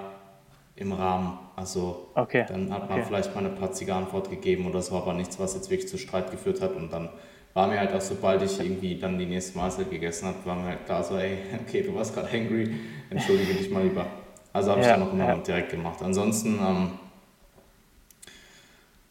im 0.76 0.94
Rahmen. 0.94 1.38
Also 1.60 2.08
okay. 2.16 2.46
dann 2.48 2.72
hat 2.72 2.90
man 2.90 3.00
okay. 3.00 3.08
vielleicht 3.08 3.36
mal 3.36 3.46
eine 3.46 3.54
patzige 3.54 3.94
Antwort 3.94 4.30
gegeben 4.30 4.66
oder 4.66 4.82
so, 4.82 4.96
aber 4.96 5.14
nichts, 5.14 5.38
was 5.40 5.56
jetzt 5.56 5.70
wirklich 5.70 5.90
zu 5.90 5.98
Streit 5.98 6.32
geführt 6.32 6.62
hat. 6.62 6.74
Und 6.74 6.94
dann 6.94 7.10
war 7.54 7.68
mir 7.68 7.78
halt 7.80 7.94
auch, 7.94 8.00
sobald 8.00 8.42
ich 8.42 8.58
irgendwie 8.60 8.96
dann 8.96 9.20
die 9.20 9.26
nächste 9.26 9.58
Mahlzeit 9.58 9.90
gegessen 9.90 10.30
habe, 10.30 10.38
war 10.46 10.56
mir 10.56 10.70
halt 10.70 10.86
klar 10.86 11.04
so, 11.04 11.18
ey, 11.18 11.38
okay, 11.68 11.84
du 11.84 11.94
warst 11.94 12.14
gerade 12.14 12.32
hangry, 12.32 12.76
entschuldige 13.10 13.54
dich 13.56 13.70
mal 13.70 13.84
lieber. 13.84 14.06
Also 14.54 14.72
habe 14.72 14.80
ich 14.80 14.88
ja, 14.88 14.94
dann 14.94 15.08
auch 15.08 15.12
immer 15.12 15.28
ja. 15.28 15.36
direkt 15.36 15.72
gemacht. 15.72 16.02
Ansonsten, 16.02 16.58
ähm, 16.60 16.92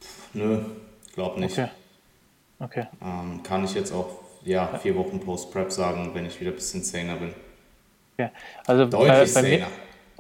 pff, 0.00 0.34
nö, 0.34 0.58
glaub 1.14 1.36
nicht. 1.36 1.52
Okay. 1.58 1.68
okay. 2.60 2.86
Ähm, 3.02 3.42
kann 3.42 3.62
ich 3.64 3.74
jetzt 3.74 3.92
auch 3.92 4.22
ja, 4.42 4.68
vier 4.78 4.96
Wochen 4.96 5.20
Post-Prep 5.20 5.70
sagen, 5.70 6.12
wenn 6.14 6.24
ich 6.24 6.40
wieder 6.40 6.50
ein 6.52 6.56
bisschen 6.56 6.82
saner 6.82 7.16
bin. 7.16 7.34
Ja, 8.16 8.30
also 8.66 8.86
Deutlich 8.86 9.10
bei, 9.10 9.18
bei 9.18 9.26
saner. 9.26 9.48
Mir, 9.48 9.66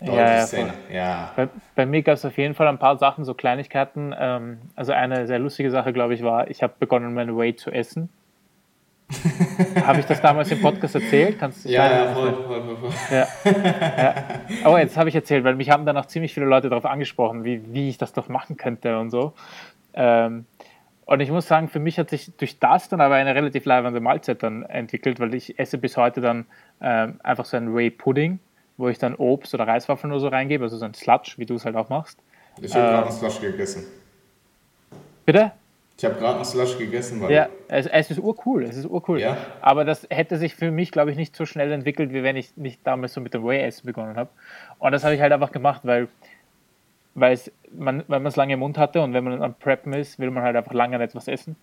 ja, 0.02 0.46
ja, 0.46 0.74
ja. 0.92 1.32
Bei, 1.36 1.48
bei 1.74 1.86
mir 1.86 2.02
gab 2.02 2.14
es 2.14 2.24
auf 2.24 2.38
jeden 2.38 2.54
Fall 2.54 2.68
ein 2.68 2.78
paar 2.78 2.98
Sachen, 2.98 3.24
so 3.24 3.34
Kleinigkeiten. 3.34 4.14
Ähm, 4.18 4.58
also 4.76 4.92
eine 4.92 5.26
sehr 5.26 5.38
lustige 5.38 5.70
Sache, 5.70 5.92
glaube 5.92 6.14
ich, 6.14 6.22
war, 6.22 6.48
ich 6.50 6.62
habe 6.62 6.74
begonnen, 6.78 7.14
meine 7.14 7.36
Way 7.36 7.56
zu 7.56 7.70
essen. 7.70 8.08
habe 9.86 10.00
ich 10.00 10.06
das 10.06 10.20
damals 10.20 10.50
im 10.50 10.60
Podcast 10.60 10.94
erzählt? 10.94 11.38
Kannst 11.38 11.64
du 11.64 11.70
ja, 11.70 11.90
ja, 11.90 12.12
voll, 12.12 12.34
voll, 12.34 12.76
voll. 12.76 12.90
Ja, 13.10 13.26
ja. 13.96 14.14
Aber 14.64 14.80
jetzt 14.80 14.98
habe 14.98 15.08
ich 15.08 15.14
erzählt, 15.14 15.44
weil 15.44 15.54
mich 15.54 15.70
haben 15.70 15.86
dann 15.86 15.96
auch 15.96 16.06
ziemlich 16.06 16.34
viele 16.34 16.46
Leute 16.46 16.68
darauf 16.68 16.84
angesprochen, 16.84 17.42
wie, 17.42 17.62
wie 17.72 17.88
ich 17.88 17.96
das 17.96 18.12
doch 18.12 18.28
machen 18.28 18.58
könnte 18.58 18.98
und 18.98 19.08
so. 19.10 19.32
Ähm, 19.94 20.44
und 21.06 21.20
ich 21.20 21.30
muss 21.30 21.48
sagen, 21.48 21.68
für 21.68 21.78
mich 21.78 21.98
hat 21.98 22.10
sich 22.10 22.36
durch 22.36 22.58
das 22.58 22.90
dann 22.90 23.00
aber 23.00 23.14
eine 23.14 23.34
relativ 23.34 23.64
leibende 23.64 23.98
Mahlzeit 23.98 24.42
dann 24.42 24.62
entwickelt, 24.64 25.20
weil 25.20 25.32
ich 25.34 25.58
esse 25.58 25.78
bis 25.78 25.96
heute 25.96 26.20
dann 26.20 26.44
ähm, 26.82 27.18
einfach 27.22 27.46
so 27.46 27.56
ein 27.56 27.74
Whey 27.74 27.88
Pudding 27.88 28.40
wo 28.78 28.88
ich 28.88 28.96
dann 28.96 29.14
Obst 29.16 29.52
oder 29.52 29.66
Reiswaffeln 29.66 30.10
oder 30.12 30.20
so 30.20 30.28
reingebe, 30.28 30.64
also 30.64 30.78
so 30.78 30.84
ein 30.86 30.94
Sludge, 30.94 31.34
wie 31.36 31.44
du 31.44 31.54
es 31.56 31.66
halt 31.66 31.76
auch 31.76 31.90
machst. 31.90 32.18
Ich 32.62 32.74
habe 32.74 32.86
äh, 32.86 32.90
gerade 32.90 33.08
einen 33.08 33.16
Slush 33.16 33.40
gegessen. 33.40 33.84
Bitte? 35.26 35.52
Ich 35.98 36.04
habe 36.04 36.14
gerade 36.14 36.36
einen 36.36 36.44
Slush 36.44 36.78
gegessen. 36.78 37.20
Weil 37.20 37.32
ja, 37.32 37.48
es, 37.66 37.86
es, 37.86 38.12
ist 38.12 38.20
urcool, 38.20 38.62
es 38.62 38.76
ist 38.76 38.86
urcool. 38.86 39.20
Ja? 39.20 39.36
Aber 39.60 39.84
das 39.84 40.06
hätte 40.10 40.38
sich 40.38 40.54
für 40.54 40.70
mich, 40.70 40.92
glaube 40.92 41.10
ich, 41.10 41.16
nicht 41.16 41.34
so 41.34 41.44
schnell 41.44 41.72
entwickelt, 41.72 42.12
wie 42.12 42.22
wenn 42.22 42.36
ich 42.36 42.56
nicht 42.56 42.80
damals 42.86 43.14
so 43.14 43.20
mit 43.20 43.34
dem 43.34 43.44
Whey-Essen 43.44 43.84
begonnen 43.84 44.16
habe. 44.16 44.30
Und 44.78 44.92
das 44.92 45.02
habe 45.02 45.16
ich 45.16 45.20
halt 45.20 45.32
einfach 45.32 45.50
gemacht, 45.50 45.80
weil, 45.82 46.06
weil, 47.14 47.32
es, 47.32 47.50
man, 47.76 48.04
weil 48.06 48.20
man 48.20 48.28
es 48.28 48.36
lange 48.36 48.54
im 48.54 48.60
Mund 48.60 48.78
hatte 48.78 49.02
und 49.02 49.12
wenn 49.12 49.24
man 49.24 49.42
am 49.42 49.54
Preppen 49.54 49.92
ist, 49.92 50.20
will 50.20 50.30
man 50.30 50.44
halt 50.44 50.54
einfach 50.54 50.72
lange 50.72 51.02
etwas 51.02 51.26
essen. 51.26 51.56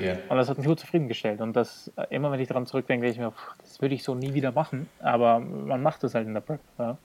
Yeah. 0.00 0.18
Und 0.28 0.36
das 0.36 0.48
hat 0.48 0.58
mich 0.58 0.66
gut 0.66 0.80
zufriedengestellt. 0.80 1.40
Und 1.40 1.54
das, 1.54 1.90
immer 2.10 2.30
wenn 2.32 2.40
ich 2.40 2.48
daran 2.48 2.66
zurückdenke, 2.66 3.06
denke 3.06 3.12
ich 3.12 3.18
mir, 3.18 3.32
das 3.62 3.80
würde 3.80 3.94
ich 3.94 4.02
so 4.02 4.14
nie 4.14 4.34
wieder 4.34 4.52
machen. 4.52 4.88
Aber 5.00 5.40
man 5.40 5.82
macht 5.82 6.02
das 6.02 6.14
halt 6.14 6.26
in 6.26 6.34
der 6.34 6.40
Prep. 6.40 6.60
Ja. 6.78 6.96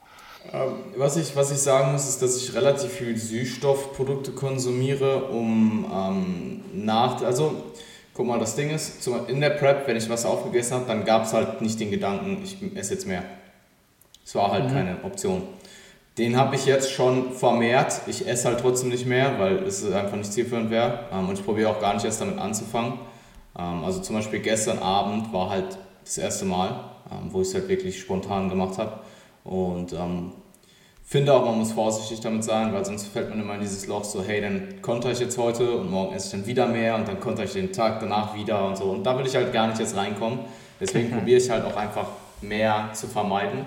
Ähm, 0.52 0.74
was, 0.98 1.16
ich, 1.18 1.36
was 1.36 1.52
ich 1.52 1.60
sagen 1.60 1.94
muss, 1.94 2.08
ist, 2.08 2.22
dass 2.22 2.38
ich 2.38 2.54
relativ 2.54 2.92
viel 2.92 3.16
Süßstoffprodukte 3.16 4.32
konsumiere, 4.32 5.26
um 5.26 5.86
ähm, 5.94 6.86
nach. 6.86 7.24
Also, 7.24 7.64
guck 8.14 8.28
mal, 8.28 8.40
das 8.40 8.56
Ding 8.56 8.70
ist, 8.70 9.08
in 9.28 9.40
der 9.40 9.52
Prep, 9.52 9.88
wenn 9.88 9.96
ich 9.96 10.10
was 10.10 10.26
aufgegessen 10.26 10.76
habe, 10.76 10.86
dann 10.88 11.06
gab 11.06 11.24
es 11.24 11.34
halt 11.34 11.62
nicht 11.62 11.80
den 11.80 11.92
Gedanken, 11.92 12.42
ich 12.44 12.58
esse 12.76 12.96
jetzt 12.96 13.08
mehr. 13.08 13.24
Es 14.26 14.36
war 14.36 14.52
halt 14.52 14.66
mhm. 14.66 14.74
keine 14.74 15.04
Option. 15.04 15.44
Den 16.18 16.38
habe 16.38 16.56
ich 16.56 16.66
jetzt 16.68 16.92
schon 16.92 17.32
vermehrt. 17.32 18.02
Ich 18.06 18.28
esse 18.28 18.48
halt 18.48 18.60
trotzdem 18.60 18.90
nicht 18.90 19.08
mehr, 19.08 19.40
weil 19.40 19.64
es 19.64 19.84
einfach 19.92 20.16
nicht 20.16 20.32
zielführend 20.32 20.70
wäre. 20.70 21.06
Ähm, 21.12 21.30
und 21.30 21.40
ich 21.40 21.46
probiere 21.46 21.70
auch 21.70 21.80
gar 21.80 21.96
nicht 21.96 22.06
erst 22.06 22.22
damit 22.22 22.38
anzufangen. 22.38 23.00
Ähm, 23.58 23.84
also 23.84 24.00
zum 24.00 24.16
Beispiel 24.16 24.40
gestern 24.40 24.80
Abend 24.80 25.34
war 25.34 25.50
halt 25.50 25.78
das 26.04 26.20
erste 26.20 26.46
Mal, 26.46 26.70
ähm, 27.12 27.30
wo 27.32 27.42
ich 27.42 27.48
es 27.48 27.56
halt 27.56 27.68
wirklich 27.68 28.00
spontan 28.00 28.48
gemacht 28.48 28.78
habe. 28.78 29.00
Und 29.44 29.94
ähm, 29.94 30.34
finde 31.04 31.34
auch, 31.34 31.46
man 31.46 31.58
muss 31.58 31.72
vorsichtig 31.72 32.22
damit 32.22 32.44
sein, 32.44 32.72
weil 32.74 32.86
sonst 32.86 33.08
fällt 33.08 33.30
man 33.30 33.40
immer 33.40 33.56
in 33.56 33.62
dieses 33.62 33.88
Loch 33.88 34.04
so, 34.04 34.24
hey, 34.24 34.40
dann 34.40 34.82
konnte 34.84 35.12
ich 35.12 35.20
jetzt 35.20 35.40
heute 35.40 35.78
und 35.78 35.90
morgen 35.90 36.16
esse 36.16 36.28
ich 36.28 36.32
dann 36.32 36.46
wieder 36.48 36.68
mehr 36.68 36.96
und 36.96 37.08
dann 37.08 37.20
konnte 37.20 37.44
ich 37.44 37.54
den 37.54 37.74
Tag 37.74 38.00
danach 38.00 38.36
wieder 38.36 38.68
und 38.68 38.78
so. 38.78 38.86
Und 38.86 39.04
da 39.04 39.18
will 39.18 39.26
ich 39.26 39.36
halt 39.36 39.52
gar 39.52 39.68
nicht 39.68 39.80
jetzt 39.80 39.96
reinkommen. 39.96 40.40
Deswegen 40.80 41.10
probiere 41.18 41.40
ich 41.40 41.50
halt 41.50 41.66
auch 41.66 41.76
einfach 41.76 42.06
mehr 42.42 42.90
zu 42.94 43.08
vermeiden. 43.08 43.66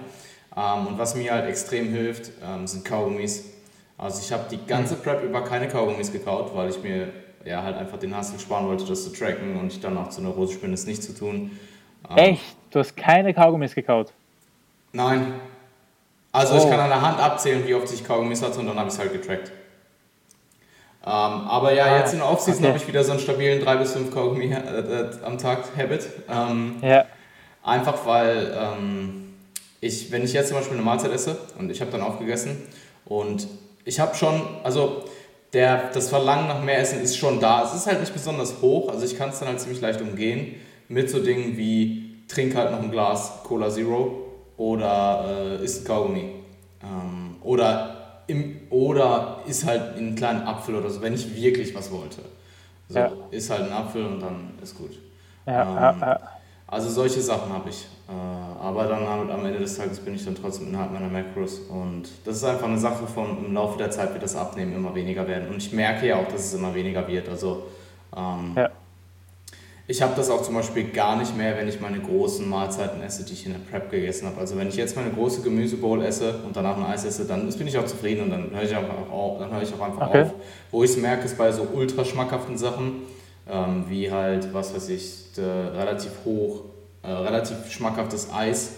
Ähm, 0.57 0.87
und 0.87 0.99
was 0.99 1.15
mir 1.15 1.33
halt 1.33 1.47
extrem 1.47 1.89
hilft, 1.89 2.31
ähm, 2.43 2.67
sind 2.67 2.85
Kaugummis. 2.85 3.45
Also 3.99 4.21
ich 4.23 4.33
habe 4.33 4.45
die 4.51 4.65
ganze 4.67 4.95
mhm. 4.95 5.01
Prep 5.01 5.23
über 5.23 5.43
keine 5.43 5.69
Kaugummis 5.69 6.13
gekaut, 6.13 6.55
weil 6.55 6.71
ich 6.71 6.83
mir 6.83 7.09
ja 7.45 7.63
halt 7.63 7.77
einfach 7.77 7.99
den 7.99 8.17
Hassel 8.17 8.39
sparen 8.39 8.67
wollte, 8.67 8.85
das 8.85 9.05
zu 9.05 9.13
tracken 9.13 9.57
und 9.59 9.73
ich 9.73 9.81
dann 9.81 9.97
auch 9.97 10.09
zu 10.09 10.23
neurotisch 10.23 10.59
bin, 10.59 10.73
es 10.73 10.87
nicht 10.87 11.03
zu 11.03 11.15
tun. 11.15 11.59
Ähm, 12.11 12.17
Echt? 12.17 12.57
Du 12.71 12.79
hast 12.79 12.97
keine 12.97 13.33
Kaugummis 13.33 13.75
gekaut? 13.75 14.13
Nein. 14.93 15.35
Also 16.33 16.55
oh. 16.55 16.59
ich 16.59 16.69
kann 16.69 16.81
an 16.81 16.89
der 16.89 17.01
Hand 17.01 17.21
abzählen, 17.21 17.67
wie 17.67 17.75
oft 17.75 17.93
ich 17.93 18.05
Kaugummis 18.05 18.43
hatte 18.43 18.59
und 18.59 18.67
dann 18.67 18.77
habe 18.77 18.89
ich 18.89 18.95
es 18.95 19.01
halt 19.01 19.13
getrackt. 19.13 19.53
Ähm, 21.05 21.13
aber 21.13 21.73
ja, 21.73 21.85
ah, 21.85 21.99
jetzt 21.99 22.13
in 22.13 22.19
der 22.19 22.29
Offseason 22.29 22.65
okay. 22.65 22.69
habe 22.69 22.79
ich 22.79 22.89
wieder 22.89 23.05
so 23.05 23.13
einen 23.13 23.21
stabilen 23.21 23.63
3 23.63 23.77
bis 23.77 23.93
5 23.93 24.13
Kaugummi 24.13 24.53
äh, 24.53 24.57
äh, 24.57 25.11
am 25.25 25.39
Tag 25.39 25.65
Habit. 25.77 26.09
Ähm, 26.29 26.77
ja. 26.83 27.05
Einfach 27.63 28.05
weil 28.05 28.53
ähm, 28.59 29.26
ich, 29.87 30.11
wenn 30.11 30.25
ich 30.25 30.33
jetzt 30.33 30.49
zum 30.49 30.59
Beispiel 30.59 30.77
eine 30.77 30.85
Mahlzeit 30.85 31.13
esse 31.13 31.39
und 31.59 31.71
ich 31.71 31.81
habe 31.81 31.91
dann 31.91 32.03
aufgegessen 32.03 32.57
und 33.05 33.47
ich 33.85 34.01
habe 34.01 34.15
schon, 34.15 34.43
also 34.63 35.05
der, 35.53 35.91
das 35.93 36.09
Verlangen 36.09 36.49
nach 36.49 36.63
mehr 36.63 36.79
Essen 36.79 37.01
ist 37.01 37.17
schon 37.17 37.41
da. 37.41 37.65
Es 37.65 37.75
ist 37.75 37.87
halt 37.87 38.01
nicht 38.01 38.13
besonders 38.13 38.61
hoch, 38.61 38.91
also 38.91 39.05
ich 39.05 39.17
kann 39.17 39.31
es 39.31 39.39
dann 39.39 39.49
halt 39.49 39.61
ziemlich 39.61 39.81
leicht 39.81 40.01
umgehen 40.01 40.57
mit 40.89 41.11
so 41.11 41.23
Dingen 41.23 41.57
wie 41.57 42.25
trink 42.29 42.55
halt 42.55 42.71
noch 42.73 42.83
ein 42.83 42.91
Glas 42.91 43.43
Cola 43.45 43.71
Zero 43.71 44.25
oder 44.57 45.59
äh, 45.61 45.65
isst 45.65 45.85
Kaugummi. 45.85 46.31
Ähm, 46.83 47.37
oder, 47.43 48.23
im, 48.27 48.61
oder 48.71 49.43
isst 49.47 49.67
halt 49.67 49.97
einen 49.97 50.15
kleinen 50.15 50.43
Apfel 50.43 50.75
oder 50.75 50.91
so, 50.91 51.01
wenn 51.03 51.15
ich 51.15 51.35
wirklich 51.35 51.75
was 51.75 51.91
wollte. 51.91 52.23
So, 52.89 52.99
ja. 52.99 53.13
isst 53.31 53.51
halt 53.51 53.63
einen 53.63 53.73
Apfel 53.73 54.05
und 54.05 54.21
dann 54.21 54.55
ist 54.63 54.77
gut. 54.77 54.93
Ja, 55.47 55.91
ähm, 55.91 56.01
ja, 56.01 56.21
also 56.69 56.89
solche 56.89 57.21
Sachen 57.21 57.53
habe 57.53 57.71
ich. 57.71 57.87
Äh, 58.09 58.13
aber 58.13 58.85
dann 58.87 59.31
am 59.31 59.45
Ende 59.45 59.59
des 59.59 59.77
Tages 59.77 60.01
bin 60.01 60.15
ich 60.15 60.25
dann 60.25 60.35
trotzdem 60.35 60.69
innerhalb 60.69 60.93
meiner 60.93 61.09
Macros. 61.09 61.61
Und 61.61 62.09
das 62.25 62.37
ist 62.37 62.45
einfach 62.45 62.67
eine 62.67 62.79
Sache 62.79 63.07
von 63.07 63.45
im 63.45 63.55
Laufe 63.55 63.79
der 63.79 63.91
Zeit 63.91 64.13
wird 64.13 64.23
das 64.23 64.35
Abnehmen 64.35 64.75
immer 64.75 64.95
weniger 64.95 65.27
werden. 65.29 65.49
Und 65.49 65.59
ich 65.59 65.73
merke 65.73 66.09
ja 66.09 66.17
auch, 66.17 66.27
dass 66.29 66.47
es 66.47 66.55
immer 66.55 66.75
weniger 66.75 67.07
wird. 67.07 67.29
Also 67.29 67.65
ähm, 68.17 68.53
ja. 68.57 68.71
ich 69.87 70.03
habe 70.03 70.15
das 70.17 70.29
auch 70.29 70.43
zum 70.43 70.55
Beispiel 70.55 70.91
gar 70.91 71.17
nicht 71.17 71.37
mehr, 71.37 71.57
wenn 71.57 71.69
ich 71.69 71.81
meine 71.81 72.01
großen 72.01 72.49
Mahlzeiten 72.49 73.01
esse, 73.01 73.25
die 73.25 73.35
ich 73.35 73.47
in 73.47 73.53
der 73.53 73.61
Prep 73.61 73.89
gegessen 73.89 74.27
habe. 74.27 74.41
Also 74.41 74.57
wenn 74.57 74.69
ich 74.69 74.77
jetzt 74.77 74.97
meine 74.97 75.11
große 75.11 75.43
Gemüsebowl 75.43 76.03
esse 76.03 76.41
und 76.45 76.57
danach 76.57 76.77
ein 76.77 76.85
Eis 76.85 77.05
esse, 77.05 77.27
dann 77.27 77.49
bin 77.49 77.69
ich 77.69 77.79
auch 77.79 77.87
zufrieden 77.87 78.25
und 78.25 78.31
dann 78.31 78.51
höre 78.51 78.63
ich 78.65 78.75
auch, 78.75 79.39
dann 79.39 79.53
höre 79.53 79.63
ich 79.63 79.73
auch 79.73 79.81
einfach 79.81 80.09
okay. 80.09 80.23
auf. 80.23 80.35
Wo 80.73 80.83
ich 80.83 80.91
es 80.91 80.97
merke, 80.97 81.27
ist 81.27 81.39
bei 81.39 81.53
so 81.53 81.69
ultra 81.73 82.05
schmackhaften 82.05 82.59
Sachen, 82.59 83.03
ähm, 83.49 83.85
wie 83.89 84.11
halt, 84.11 84.53
was 84.53 84.75
weiß 84.75 84.89
ich, 84.89 85.27
relativ 85.37 86.11
hoch 86.25 86.65
äh, 87.07 87.13
relativ 87.13 87.71
schmackhaftes 87.71 88.33
Eis. 88.33 88.73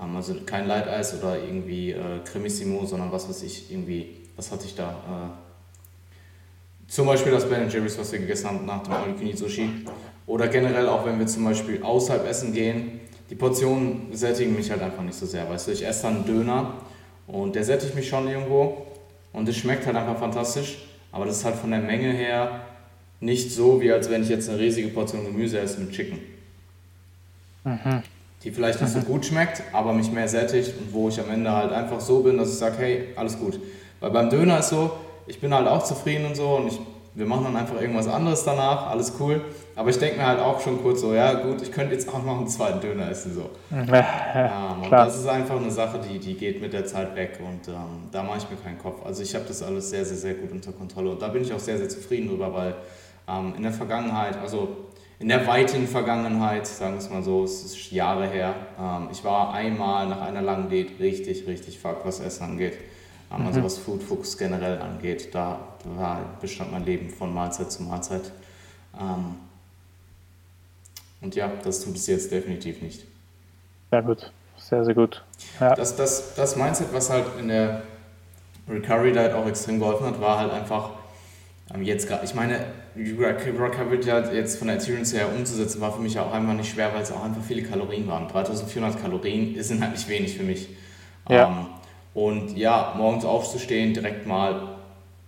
Ähm, 0.00 0.16
also 0.16 0.34
kein 0.44 0.66
Leiteis 0.66 1.16
oder 1.16 1.38
irgendwie 1.38 1.92
äh, 1.92 2.18
Cremissimo, 2.24 2.84
sondern 2.84 3.12
was 3.12 3.28
weiß 3.28 3.44
ich, 3.44 3.70
irgendwie, 3.70 4.16
was 4.34 4.50
hatte 4.50 4.64
ich 4.66 4.74
da? 4.74 4.90
Äh, 4.90 6.90
zum 6.90 7.06
Beispiel 7.06 7.30
das 7.30 7.48
Ben 7.48 7.70
Jerry's, 7.70 7.96
was 7.96 8.10
wir 8.10 8.18
gegessen 8.18 8.48
haben 8.48 8.66
nach 8.66 8.82
dem 8.82 8.92
All 8.92 9.36
Sushi. 9.36 9.86
Oder 10.26 10.48
generell 10.48 10.88
auch, 10.88 11.06
wenn 11.06 11.18
wir 11.18 11.26
zum 11.28 11.44
Beispiel 11.44 11.82
außerhalb 11.82 12.28
essen 12.28 12.52
gehen. 12.52 13.00
Die 13.30 13.36
Portionen 13.36 14.08
sättigen 14.12 14.56
mich 14.56 14.70
halt 14.70 14.82
einfach 14.82 15.04
nicht 15.04 15.16
so 15.16 15.24
sehr. 15.24 15.48
Weißt 15.48 15.68
du, 15.68 15.72
ich 15.72 15.86
esse 15.86 16.02
dann 16.02 16.26
Döner 16.26 16.74
und 17.28 17.54
der 17.54 17.62
sättigt 17.62 17.94
mich 17.94 18.08
schon 18.08 18.26
irgendwo 18.26 18.86
und 19.32 19.48
es 19.48 19.56
schmeckt 19.56 19.86
halt 19.86 19.94
einfach 19.94 20.18
fantastisch. 20.18 20.78
Aber 21.12 21.26
das 21.26 21.36
ist 21.36 21.44
halt 21.44 21.54
von 21.54 21.70
der 21.70 21.80
Menge 21.80 22.10
her 22.10 22.62
nicht 23.20 23.52
so, 23.52 23.80
wie 23.80 23.92
als 23.92 24.10
wenn 24.10 24.22
ich 24.22 24.28
jetzt 24.28 24.48
eine 24.48 24.58
riesige 24.58 24.88
Portion 24.88 25.24
Gemüse 25.24 25.60
esse 25.60 25.80
mit 25.80 25.92
Chicken. 25.92 26.18
Mhm. 27.64 28.02
Die 28.42 28.50
vielleicht 28.50 28.80
nicht 28.80 28.94
mhm. 28.94 29.00
so 29.00 29.06
gut 29.06 29.26
schmeckt, 29.26 29.62
aber 29.72 29.92
mich 29.92 30.10
mehr 30.10 30.26
sättigt 30.26 30.72
und 30.78 30.92
wo 30.92 31.08
ich 31.08 31.20
am 31.20 31.30
Ende 31.30 31.52
halt 31.52 31.72
einfach 31.72 32.00
so 32.00 32.22
bin, 32.22 32.38
dass 32.38 32.48
ich 32.50 32.58
sage, 32.58 32.76
hey, 32.78 33.08
alles 33.16 33.38
gut. 33.38 33.60
Weil 34.00 34.10
beim 34.10 34.30
Döner 34.30 34.60
ist 34.60 34.70
so, 34.70 34.92
ich 35.26 35.38
bin 35.40 35.52
halt 35.52 35.68
auch 35.68 35.84
zufrieden 35.84 36.24
und 36.24 36.36
so 36.36 36.56
und 36.56 36.68
ich, 36.68 36.80
wir 37.14 37.26
machen 37.26 37.44
dann 37.44 37.56
einfach 37.56 37.78
irgendwas 37.78 38.08
anderes 38.08 38.44
danach, 38.44 38.88
alles 38.88 39.12
cool. 39.20 39.42
Aber 39.76 39.90
ich 39.90 39.98
denke 39.98 40.18
mir 40.18 40.26
halt 40.26 40.40
auch 40.40 40.60
schon 40.60 40.82
kurz 40.82 41.02
so, 41.02 41.14
ja 41.14 41.34
gut, 41.34 41.60
ich 41.60 41.70
könnte 41.70 41.94
jetzt 41.94 42.08
auch 42.08 42.22
noch 42.24 42.38
einen 42.38 42.48
zweiten 42.48 42.80
Döner 42.80 43.10
essen. 43.10 43.34
So. 43.34 43.50
Mhm. 43.74 43.88
Ja, 44.32 44.74
ähm, 44.76 44.84
und 44.84 44.92
das 44.92 45.18
ist 45.18 45.26
einfach 45.26 45.56
eine 45.56 45.70
Sache, 45.70 46.00
die, 46.00 46.18
die 46.18 46.34
geht 46.34 46.62
mit 46.62 46.72
der 46.72 46.86
Zeit 46.86 47.14
weg 47.16 47.38
und 47.40 47.68
ähm, 47.68 48.08
da 48.10 48.22
mache 48.22 48.38
ich 48.38 48.50
mir 48.50 48.56
keinen 48.56 48.78
Kopf. 48.78 49.04
Also 49.04 49.22
ich 49.22 49.34
habe 49.34 49.44
das 49.46 49.62
alles 49.62 49.90
sehr, 49.90 50.04
sehr, 50.04 50.16
sehr 50.16 50.34
gut 50.34 50.52
unter 50.52 50.72
Kontrolle 50.72 51.10
und 51.10 51.20
da 51.20 51.28
bin 51.28 51.42
ich 51.42 51.52
auch 51.52 51.58
sehr, 51.58 51.76
sehr 51.76 51.88
zufrieden 51.88 52.28
drüber, 52.28 52.52
weil 52.54 52.74
ähm, 53.30 53.54
in 53.56 53.62
der 53.62 53.72
Vergangenheit, 53.72 54.36
also 54.38 54.76
in 55.18 55.28
der 55.28 55.46
weiten 55.46 55.86
Vergangenheit, 55.86 56.66
sagen 56.66 56.94
wir 56.94 56.98
es 56.98 57.10
mal 57.10 57.22
so, 57.22 57.44
es 57.44 57.62
ist 57.62 57.90
Jahre 57.92 58.26
her. 58.26 58.54
Ähm, 58.78 59.08
ich 59.12 59.22
war 59.22 59.52
einmal 59.52 60.08
nach 60.08 60.22
einer 60.22 60.40
langen 60.40 60.70
Date 60.70 60.98
richtig, 60.98 61.46
richtig 61.46 61.78
fuck, 61.78 62.04
was 62.04 62.20
Essen 62.20 62.44
angeht. 62.44 62.78
Ähm, 63.30 63.46
also 63.46 63.60
mhm. 63.60 63.64
was 63.64 63.78
Food 63.78 64.02
Focus 64.02 64.38
generell 64.38 64.80
angeht. 64.80 65.34
Da 65.34 65.60
war, 65.84 66.20
bestand 66.40 66.72
mein 66.72 66.84
Leben 66.84 67.10
von 67.10 67.34
Mahlzeit 67.34 67.70
zu 67.70 67.82
Mahlzeit. 67.82 68.32
Ähm, 68.98 69.36
und 71.20 71.34
ja, 71.34 71.50
das 71.62 71.84
tut 71.84 71.96
es 71.96 72.06
jetzt 72.06 72.32
definitiv 72.32 72.80
nicht. 72.80 73.04
Sehr 73.90 74.02
gut, 74.02 74.32
sehr, 74.56 74.84
sehr 74.84 74.94
gut. 74.94 75.22
Ja. 75.60 75.74
Das, 75.74 75.96
das, 75.96 76.34
das 76.34 76.56
Mindset, 76.56 76.94
was 76.94 77.10
halt 77.10 77.26
in 77.38 77.48
der 77.48 77.82
Recovery 78.68 79.12
Diet 79.12 79.32
auch 79.32 79.46
extrem 79.46 79.78
geholfen 79.78 80.06
hat, 80.06 80.20
war 80.20 80.38
halt 80.38 80.52
einfach, 80.52 80.92
jetzt 81.82 82.08
gerade, 82.08 82.24
ich 82.24 82.34
meine, 82.34 82.64
Recovery 83.18 84.02
halt 84.04 84.32
jetzt 84.32 84.58
von 84.58 84.68
der 84.68 84.76
Adherence 84.76 85.14
her 85.14 85.26
umzusetzen, 85.34 85.80
war 85.80 85.92
für 85.92 86.02
mich 86.02 86.18
auch 86.18 86.32
einfach 86.32 86.54
nicht 86.54 86.70
schwer, 86.70 86.92
weil 86.94 87.02
es 87.02 87.12
auch 87.12 87.24
einfach 87.24 87.42
viele 87.42 87.62
Kalorien 87.62 88.06
waren. 88.08 88.28
3400 88.28 89.00
Kalorien 89.00 89.54
sind 89.62 89.80
halt 89.80 89.92
nicht 89.92 90.08
wenig 90.08 90.36
für 90.36 90.42
mich. 90.42 90.68
Ja. 91.28 91.48
Ähm, 91.48 91.66
und 92.12 92.56
ja, 92.56 92.94
morgens 92.96 93.24
aufzustehen, 93.24 93.94
direkt 93.94 94.26
mal 94.26 94.76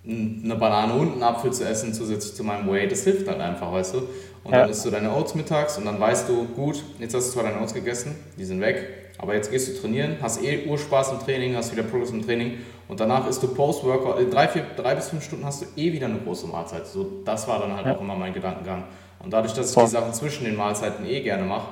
eine 0.04 0.56
Banane 0.56 0.94
und 0.94 1.12
einen 1.12 1.22
Apfel 1.22 1.52
zu 1.52 1.64
essen, 1.64 1.94
zusätzlich 1.94 2.34
zu 2.34 2.42
meinem 2.42 2.68
Way, 2.68 2.88
das 2.88 3.04
hilft 3.04 3.28
halt 3.28 3.40
einfach, 3.40 3.72
weißt 3.72 3.94
du. 3.94 3.98
Und 4.44 4.52
ja. 4.52 4.62
dann 4.62 4.70
isst 4.70 4.84
du 4.84 4.90
deine 4.90 5.12
Oats 5.12 5.36
mittags 5.36 5.78
und 5.78 5.84
dann 5.84 6.00
weißt 6.00 6.28
du, 6.28 6.44
gut, 6.46 6.82
jetzt 6.98 7.14
hast 7.14 7.28
du 7.28 7.32
zwar 7.34 7.44
deine 7.44 7.60
Oats 7.60 7.72
gegessen, 7.72 8.16
die 8.36 8.44
sind 8.44 8.60
weg, 8.60 9.01
aber 9.22 9.34
jetzt 9.34 9.50
gehst 9.50 9.68
du 9.68 9.80
trainieren, 9.80 10.16
hast 10.20 10.42
eh 10.42 10.66
Urspaß 10.66 11.12
im 11.12 11.20
Training, 11.20 11.56
hast 11.56 11.72
wieder 11.72 11.84
Progress 11.84 12.10
im 12.10 12.26
Training 12.26 12.58
und 12.88 12.98
danach 12.98 13.26
isst 13.28 13.42
du 13.42 13.48
Post-Workout, 13.48 14.20
in 14.20 14.30
drei, 14.30 14.48
vier, 14.48 14.66
drei 14.76 14.96
bis 14.96 15.08
fünf 15.08 15.24
Stunden 15.24 15.46
hast 15.46 15.62
du 15.62 15.66
eh 15.80 15.92
wieder 15.92 16.06
eine 16.06 16.18
große 16.18 16.46
Mahlzeit. 16.48 16.86
So, 16.86 17.22
das 17.24 17.46
war 17.46 17.60
dann 17.60 17.74
halt 17.74 17.86
ja. 17.86 17.96
auch 17.96 18.00
immer 18.00 18.16
mein 18.16 18.34
Gedankengang. 18.34 18.84
Und 19.20 19.32
dadurch, 19.32 19.54
dass 19.54 19.70
ich 19.70 19.82
die 19.82 19.86
Sachen 19.86 20.12
zwischen 20.12 20.44
den 20.44 20.56
Mahlzeiten 20.56 21.06
eh 21.06 21.20
gerne 21.20 21.44
mache, 21.44 21.68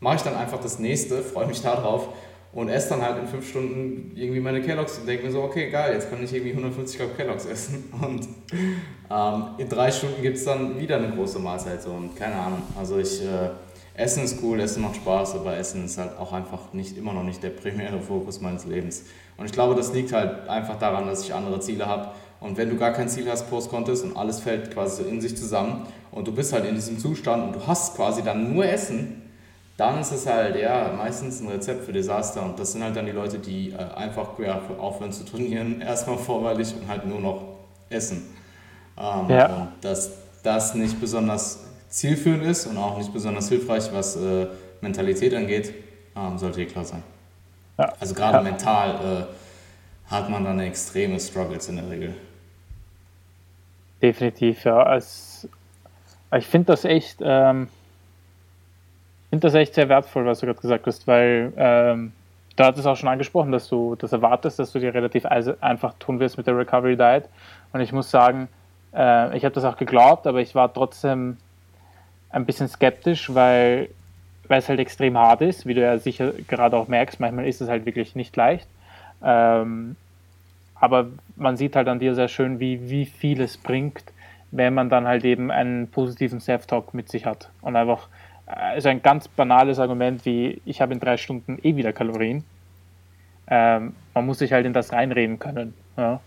mache 0.00 0.16
ich 0.16 0.22
dann 0.22 0.34
einfach 0.34 0.58
das 0.60 0.78
nächste, 0.78 1.18
freue 1.22 1.46
mich 1.46 1.60
darauf 1.60 2.08
und 2.52 2.70
esse 2.70 2.88
dann 2.88 3.02
halt 3.02 3.18
in 3.18 3.28
fünf 3.28 3.46
Stunden 3.46 4.12
irgendwie 4.16 4.40
meine 4.40 4.62
Kelloggs 4.62 4.98
und 4.98 5.06
denke 5.06 5.26
mir 5.26 5.32
so, 5.32 5.42
okay, 5.42 5.70
geil, 5.70 5.92
jetzt 5.92 6.08
kann 6.08 6.24
ich 6.24 6.32
irgendwie 6.32 6.52
150 6.52 6.98
Gramm 6.98 7.14
Kelloggs 7.14 7.44
essen. 7.44 7.92
Und 8.00 8.26
ähm, 9.10 9.44
in 9.58 9.68
drei 9.68 9.92
Stunden 9.92 10.22
gibt 10.22 10.38
es 10.38 10.44
dann 10.44 10.80
wieder 10.80 10.96
eine 10.96 11.10
große 11.10 11.38
Mahlzeit. 11.38 11.82
So. 11.82 11.90
Und 11.90 12.16
keine 12.16 12.36
Ahnung, 12.36 12.62
also 12.78 12.98
ich, 12.98 13.22
äh, 13.22 13.50
Essen 13.98 14.22
ist 14.22 14.38
cool, 14.44 14.60
Essen 14.60 14.82
macht 14.82 14.94
Spaß, 14.94 15.34
aber 15.34 15.56
Essen 15.56 15.84
ist 15.84 15.98
halt 15.98 16.16
auch 16.18 16.32
einfach 16.32 16.72
nicht, 16.72 16.96
immer 16.96 17.12
noch 17.12 17.24
nicht 17.24 17.42
der 17.42 17.50
primäre 17.50 18.00
Fokus 18.00 18.40
meines 18.40 18.64
Lebens. 18.64 19.02
Und 19.36 19.46
ich 19.46 19.52
glaube, 19.52 19.74
das 19.74 19.92
liegt 19.92 20.12
halt 20.12 20.48
einfach 20.48 20.78
daran, 20.78 21.08
dass 21.08 21.24
ich 21.24 21.34
andere 21.34 21.58
Ziele 21.58 21.86
habe. 21.86 22.10
Und 22.40 22.56
wenn 22.56 22.70
du 22.70 22.76
gar 22.76 22.92
kein 22.92 23.08
Ziel 23.08 23.28
hast, 23.28 23.50
Post-Contest 23.50 24.04
und 24.04 24.16
alles 24.16 24.38
fällt 24.38 24.72
quasi 24.72 25.02
so 25.02 25.08
in 25.08 25.20
sich 25.20 25.36
zusammen 25.36 25.88
und 26.12 26.28
du 26.28 26.32
bist 26.32 26.52
halt 26.52 26.64
in 26.64 26.76
diesem 26.76 27.00
Zustand 27.00 27.42
und 27.42 27.56
du 27.56 27.66
hast 27.66 27.96
quasi 27.96 28.22
dann 28.22 28.54
nur 28.54 28.64
Essen, 28.64 29.22
dann 29.76 30.00
ist 30.00 30.12
es 30.12 30.26
halt 30.28 30.54
ja 30.54 30.92
meistens 30.96 31.40
ein 31.40 31.48
Rezept 31.48 31.84
für 31.84 31.92
Desaster. 31.92 32.44
Und 32.44 32.56
das 32.60 32.72
sind 32.72 32.84
halt 32.84 32.94
dann 32.94 33.06
die 33.06 33.12
Leute, 33.12 33.40
die 33.40 33.72
äh, 33.72 33.78
einfach 33.96 34.38
ja, 34.38 34.60
aufhören 34.78 35.10
zu 35.10 35.24
trainieren, 35.24 35.80
erstmal 35.84 36.18
vorweilig 36.18 36.72
und 36.80 36.86
halt 36.86 37.04
nur 37.04 37.18
noch 37.18 37.42
essen. 37.90 38.32
Ähm, 38.96 39.28
ja. 39.28 39.46
Und 39.46 39.68
dass 39.80 40.12
das 40.44 40.76
nicht 40.76 41.00
besonders 41.00 41.64
zielführend 41.88 42.44
ist 42.44 42.66
und 42.66 42.76
auch 42.76 42.98
nicht 42.98 43.12
besonders 43.12 43.48
hilfreich, 43.48 43.90
was 43.92 44.16
äh, 44.16 44.46
Mentalität 44.80 45.34
angeht, 45.34 45.74
ähm, 46.16 46.38
sollte 46.38 46.60
hier 46.60 46.68
klar 46.68 46.84
sein. 46.84 47.02
Ja. 47.78 47.92
Also 47.98 48.14
gerade 48.14 48.38
ja. 48.38 48.42
mental 48.42 48.90
äh, 48.90 50.10
hat 50.10 50.28
man 50.30 50.44
dann 50.44 50.60
extreme 50.60 51.18
Struggles 51.18 51.68
in 51.68 51.76
der 51.76 51.90
Regel. 51.90 52.14
Definitiv, 54.02 54.64
ja. 54.64 54.82
Als, 54.82 55.48
ich 56.36 56.46
finde 56.46 56.66
das 56.66 56.84
echt, 56.84 57.18
ähm, 57.20 57.68
finde 59.30 59.46
das 59.46 59.54
echt 59.54 59.74
sehr 59.74 59.88
wertvoll, 59.88 60.24
was 60.26 60.40
du 60.40 60.46
gerade 60.46 60.60
gesagt 60.60 60.86
hast, 60.86 61.06
weil 61.06 61.52
ähm, 61.56 62.12
du 62.56 62.64
hattest 62.64 62.86
auch 62.86 62.96
schon 62.96 63.08
angesprochen, 63.08 63.52
dass 63.52 63.68
du 63.68 63.96
das 63.96 64.12
erwartest, 64.12 64.58
dass 64.58 64.72
du 64.72 64.78
dir 64.78 64.94
relativ 64.94 65.26
einfach 65.26 65.94
tun 65.98 66.20
wirst 66.20 66.36
mit 66.36 66.46
der 66.46 66.56
Recovery 66.56 66.96
Diet. 66.96 67.24
Und 67.72 67.80
ich 67.80 67.92
muss 67.92 68.10
sagen, 68.10 68.48
äh, 68.94 69.36
ich 69.36 69.44
habe 69.44 69.54
das 69.54 69.64
auch 69.64 69.76
geglaubt, 69.76 70.26
aber 70.26 70.40
ich 70.40 70.54
war 70.54 70.72
trotzdem 70.72 71.36
ein 72.30 72.44
bisschen 72.44 72.68
skeptisch, 72.68 73.34
weil, 73.34 73.88
weil 74.48 74.58
es 74.58 74.68
halt 74.68 74.80
extrem 74.80 75.16
hart 75.16 75.40
ist, 75.40 75.66
wie 75.66 75.74
du 75.74 75.80
ja 75.80 75.98
sicher 75.98 76.32
gerade 76.46 76.76
auch 76.76 76.88
merkst. 76.88 77.20
Manchmal 77.20 77.46
ist 77.46 77.60
es 77.60 77.68
halt 77.68 77.86
wirklich 77.86 78.14
nicht 78.14 78.36
leicht. 78.36 78.68
Ähm, 79.22 79.96
aber 80.74 81.08
man 81.36 81.56
sieht 81.56 81.74
halt 81.74 81.88
an 81.88 81.98
dir 81.98 82.14
sehr 82.14 82.28
schön, 82.28 82.60
wie, 82.60 82.88
wie 82.88 83.06
viel 83.06 83.40
es 83.40 83.56
bringt, 83.56 84.04
wenn 84.50 84.74
man 84.74 84.90
dann 84.90 85.06
halt 85.06 85.24
eben 85.24 85.50
einen 85.50 85.88
positiven 85.88 86.40
Self-Talk 86.40 86.94
mit 86.94 87.08
sich 87.10 87.26
hat. 87.26 87.50
Und 87.62 87.76
einfach, 87.76 88.08
ist 88.76 88.86
ein 88.86 89.02
ganz 89.02 89.28
banales 89.28 89.78
Argument 89.78 90.24
wie, 90.24 90.60
ich 90.64 90.80
habe 90.80 90.92
in 90.94 91.00
drei 91.00 91.16
Stunden 91.16 91.58
eh 91.62 91.76
wieder 91.76 91.92
Kalorien. 91.92 92.44
Ähm, 93.48 93.94
man 94.14 94.26
muss 94.26 94.38
sich 94.38 94.52
halt 94.52 94.66
in 94.66 94.72
das 94.72 94.92
reinreden 94.92 95.38
können. 95.38 95.74
Ja? 95.96 96.20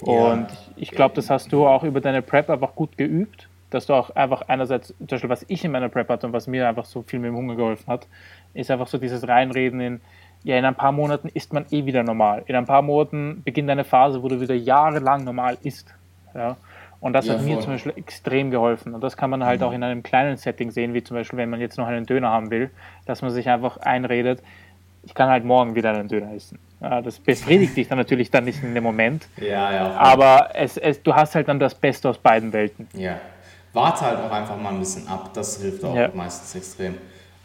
Und 0.00 0.50
ja. 0.50 0.56
ich 0.76 0.90
glaube, 0.92 1.14
das 1.14 1.28
hast 1.28 1.52
du 1.52 1.66
auch 1.66 1.84
über 1.84 2.00
deine 2.00 2.22
Prep 2.22 2.48
einfach 2.48 2.74
gut 2.74 2.96
geübt, 2.96 3.48
dass 3.70 3.86
du 3.86 3.94
auch 3.94 4.10
einfach 4.10 4.42
einerseits, 4.48 4.88
zum 4.88 5.06
Beispiel 5.06 5.30
was 5.30 5.44
ich 5.48 5.64
in 5.64 5.72
meiner 5.72 5.88
Prep 5.88 6.08
hatte 6.08 6.26
und 6.26 6.32
was 6.32 6.46
mir 6.46 6.68
einfach 6.68 6.84
so 6.84 7.02
viel 7.02 7.18
mit 7.18 7.28
dem 7.28 7.36
Hunger 7.36 7.56
geholfen 7.56 7.86
hat, 7.86 8.06
ist 8.54 8.70
einfach 8.70 8.88
so 8.88 8.98
dieses 8.98 9.26
Reinreden 9.26 9.80
in, 9.80 10.00
ja, 10.42 10.58
in 10.58 10.64
ein 10.64 10.74
paar 10.74 10.92
Monaten 10.92 11.28
ist 11.28 11.52
man 11.52 11.66
eh 11.70 11.84
wieder 11.84 12.02
normal. 12.02 12.42
In 12.46 12.56
ein 12.56 12.66
paar 12.66 12.82
Monaten 12.82 13.42
beginnt 13.44 13.70
eine 13.70 13.84
Phase, 13.84 14.22
wo 14.22 14.28
du 14.28 14.40
wieder 14.40 14.54
jahrelang 14.54 15.24
normal 15.24 15.58
isst. 15.62 15.94
Ja? 16.34 16.56
Und 17.00 17.12
das 17.12 17.26
ja, 17.26 17.34
hat 17.34 17.42
mir 17.42 17.54
voll. 17.54 17.62
zum 17.62 17.72
Beispiel 17.74 17.92
extrem 17.96 18.50
geholfen. 18.50 18.94
Und 18.94 19.02
das 19.02 19.16
kann 19.16 19.30
man 19.30 19.44
halt 19.44 19.60
mhm. 19.60 19.66
auch 19.66 19.72
in 19.72 19.82
einem 19.82 20.02
kleinen 20.02 20.36
Setting 20.36 20.70
sehen, 20.70 20.94
wie 20.94 21.02
zum 21.02 21.16
Beispiel, 21.16 21.38
wenn 21.38 21.50
man 21.50 21.60
jetzt 21.60 21.78
noch 21.78 21.86
einen 21.86 22.06
Döner 22.06 22.30
haben 22.30 22.50
will, 22.50 22.70
dass 23.06 23.22
man 23.22 23.30
sich 23.30 23.48
einfach 23.48 23.78
einredet, 23.78 24.42
ich 25.02 25.14
kann 25.14 25.30
halt 25.30 25.44
morgen 25.44 25.74
wieder 25.74 25.90
einen 25.92 26.08
Döner 26.08 26.32
essen. 26.34 26.58
Ja, 26.80 27.00
das 27.00 27.18
befriedigt 27.18 27.76
dich 27.76 27.88
dann 27.88 27.98
natürlich 27.98 28.30
dann 28.30 28.44
nicht 28.44 28.62
in 28.62 28.74
dem 28.74 28.84
Moment. 28.84 29.28
Ja, 29.36 29.72
ja. 29.72 29.92
Aber 29.92 30.50
es, 30.54 30.76
es, 30.76 31.02
du 31.02 31.14
hast 31.14 31.34
halt 31.34 31.48
dann 31.48 31.58
das 31.58 31.74
Beste 31.74 32.08
aus 32.08 32.18
beiden 32.18 32.52
Welten. 32.52 32.88
Ja. 32.94 33.18
Warte 33.72 34.00
halt 34.02 34.18
auch 34.20 34.30
einfach 34.30 34.56
mal 34.56 34.70
ein 34.70 34.80
bisschen 34.80 35.06
ab. 35.06 35.30
Das 35.32 35.60
hilft 35.60 35.84
auch 35.84 35.94
ja. 35.94 36.10
meistens 36.12 36.54
extrem. 36.54 36.94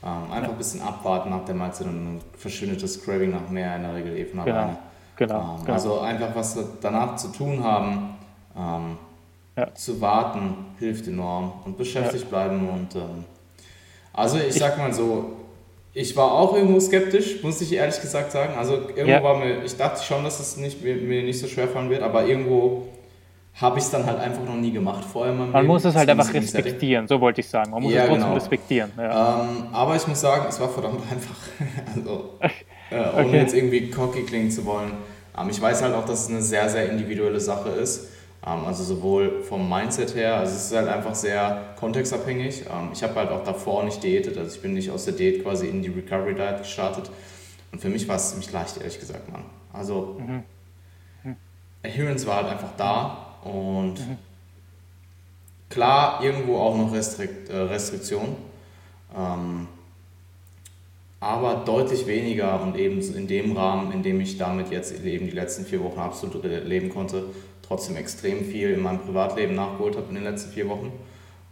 Ähm, 0.03 0.31
einfach 0.31 0.51
ein 0.51 0.57
bisschen 0.57 0.81
abwarten, 0.81 1.33
habt 1.33 1.49
ihr 1.49 1.55
meist 1.55 1.81
ein 1.81 2.21
verschwindetes 2.37 3.03
Craving 3.03 3.31
nach 3.31 3.49
mehr 3.49 3.75
in 3.75 3.83
der 3.83 3.95
Regel 3.95 4.15
eben 4.17 4.31
genau. 4.31 4.43
alleine. 4.43 4.77
Genau, 5.15 5.55
ähm, 5.57 5.61
genau. 5.61 5.73
Also 5.73 5.99
einfach 5.99 6.35
was 6.35 6.57
danach 6.81 7.15
zu 7.15 7.29
tun 7.29 7.63
haben, 7.63 8.15
ähm, 8.55 8.97
ja. 9.57 9.73
zu 9.73 9.99
warten, 10.01 10.75
hilft 10.77 11.07
enorm 11.07 11.53
und 11.65 11.77
beschäftigt 11.77 12.25
ja. 12.25 12.29
bleiben. 12.29 12.69
Und 12.69 12.95
ähm, 12.95 13.25
also 14.13 14.37
ich, 14.37 14.55
sag 14.55 14.77
mal 14.77 14.93
so, 14.93 15.37
ich 15.93 16.15
war 16.15 16.31
auch 16.31 16.55
irgendwo 16.55 16.79
skeptisch, 16.79 17.41
muss 17.41 17.61
ich 17.61 17.73
ehrlich 17.73 17.99
gesagt 17.99 18.31
sagen. 18.31 18.53
Also 18.57 18.73
irgendwo 18.73 19.09
ja. 19.09 19.23
war 19.23 19.37
mir, 19.37 19.63
ich 19.63 19.75
dachte 19.75 20.03
schon, 20.03 20.23
dass 20.23 20.39
es 20.39 20.57
nicht, 20.57 20.83
mir, 20.83 20.95
mir 20.95 21.23
nicht 21.23 21.39
so 21.39 21.47
schwer 21.47 21.67
fallen 21.67 21.89
wird, 21.89 22.03
aber 22.03 22.25
irgendwo 22.25 22.89
habe 23.61 23.79
ich 23.79 23.85
es 23.85 23.91
dann 23.91 24.05
halt 24.05 24.19
einfach 24.19 24.43
noch 24.43 24.55
nie 24.55 24.71
gemacht 24.71 25.05
vorher. 25.05 25.33
Man 25.33 25.51
Leben. 25.53 25.67
muss 25.67 25.85
es 25.85 25.95
halt 25.95 26.09
einfach 26.09 26.33
respektieren, 26.33 27.07
so 27.07 27.21
wollte 27.21 27.39
ich 27.39 27.47
sagen. 27.47 27.71
Man 27.71 27.83
muss 27.83 27.93
ja, 27.93 28.01
es 28.01 28.07
trotzdem 28.07 28.23
genau. 28.23 28.35
respektieren. 28.35 28.91
Ja. 28.97 29.41
Ähm, 29.41 29.67
aber 29.71 29.95
ich 29.95 30.05
muss 30.07 30.19
sagen, 30.19 30.45
es 30.49 30.59
war 30.59 30.69
verdammt 30.69 31.01
einfach. 31.11 31.37
also, 31.95 32.33
äh, 32.91 33.17
ohne 33.17 33.27
okay. 33.27 33.37
jetzt 33.37 33.53
irgendwie 33.53 33.89
cocky 33.89 34.23
klingen 34.23 34.51
zu 34.51 34.65
wollen. 34.65 34.91
Ähm, 35.39 35.49
ich 35.49 35.61
weiß 35.61 35.81
halt 35.83 35.95
auch, 35.95 36.05
dass 36.05 36.23
es 36.23 36.29
eine 36.29 36.41
sehr, 36.41 36.67
sehr 36.67 36.89
individuelle 36.89 37.39
Sache 37.39 37.69
ist. 37.69 38.09
Ähm, 38.45 38.65
also 38.65 38.83
sowohl 38.83 39.41
vom 39.41 39.69
Mindset 39.69 40.15
her, 40.15 40.35
also 40.35 40.53
es 40.53 40.65
ist 40.65 40.75
halt 40.75 40.89
einfach 40.89 41.15
sehr 41.15 41.75
kontextabhängig. 41.79 42.63
Ähm, 42.63 42.89
ich 42.91 43.03
habe 43.03 43.15
halt 43.15 43.29
auch 43.31 43.43
davor 43.45 43.85
nicht 43.85 44.03
diätet, 44.03 44.37
also 44.37 44.53
ich 44.53 44.61
bin 44.61 44.73
nicht 44.73 44.91
aus 44.91 45.05
der 45.05 45.13
Diät 45.13 45.43
quasi 45.43 45.67
in 45.67 45.81
die 45.81 45.89
Recovery 45.89 46.35
Diet 46.35 46.57
gestartet. 46.57 47.09
Und 47.71 47.79
für 47.79 47.89
mich 47.89 48.05
war 48.09 48.17
es 48.17 48.31
ziemlich 48.31 48.51
leicht, 48.51 48.77
ehrlich 48.77 48.99
gesagt, 48.99 49.31
Mann. 49.31 49.43
Also 49.71 50.17
mhm. 50.19 50.43
Mhm. 51.23 51.35
Adherence 51.83 52.27
war 52.27 52.35
halt 52.43 52.47
einfach 52.47 52.71
da 52.75 53.24
und 53.45 53.93
mhm. 53.93 54.17
klar, 55.69 56.23
irgendwo 56.23 56.57
auch 56.57 56.75
noch 56.75 56.91
Restrikt, 56.91 57.49
äh, 57.49 57.55
Restriktion. 57.55 58.35
Ähm, 59.15 59.67
aber 61.19 61.63
deutlich 61.65 62.05
weniger 62.07 62.61
und 62.61 62.75
eben 62.75 62.99
in 63.01 63.27
dem 63.27 63.55
Rahmen, 63.55 63.91
in 63.91 64.03
dem 64.03 64.19
ich 64.19 64.37
damit 64.37 64.69
jetzt 64.71 65.03
eben 65.03 65.25
die 65.25 65.31
letzten 65.31 65.65
vier 65.65 65.83
Wochen 65.83 65.99
absolut 65.99 66.43
leben 66.43 66.89
konnte, 66.89 67.25
trotzdem 67.61 67.95
extrem 67.95 68.45
viel 68.45 68.71
in 68.71 68.81
meinem 68.81 68.99
Privatleben 68.99 69.55
nachgeholt 69.55 69.95
habe 69.95 70.07
in 70.09 70.15
den 70.15 70.23
letzten 70.23 70.51
vier 70.51 70.67
Wochen. 70.67 70.91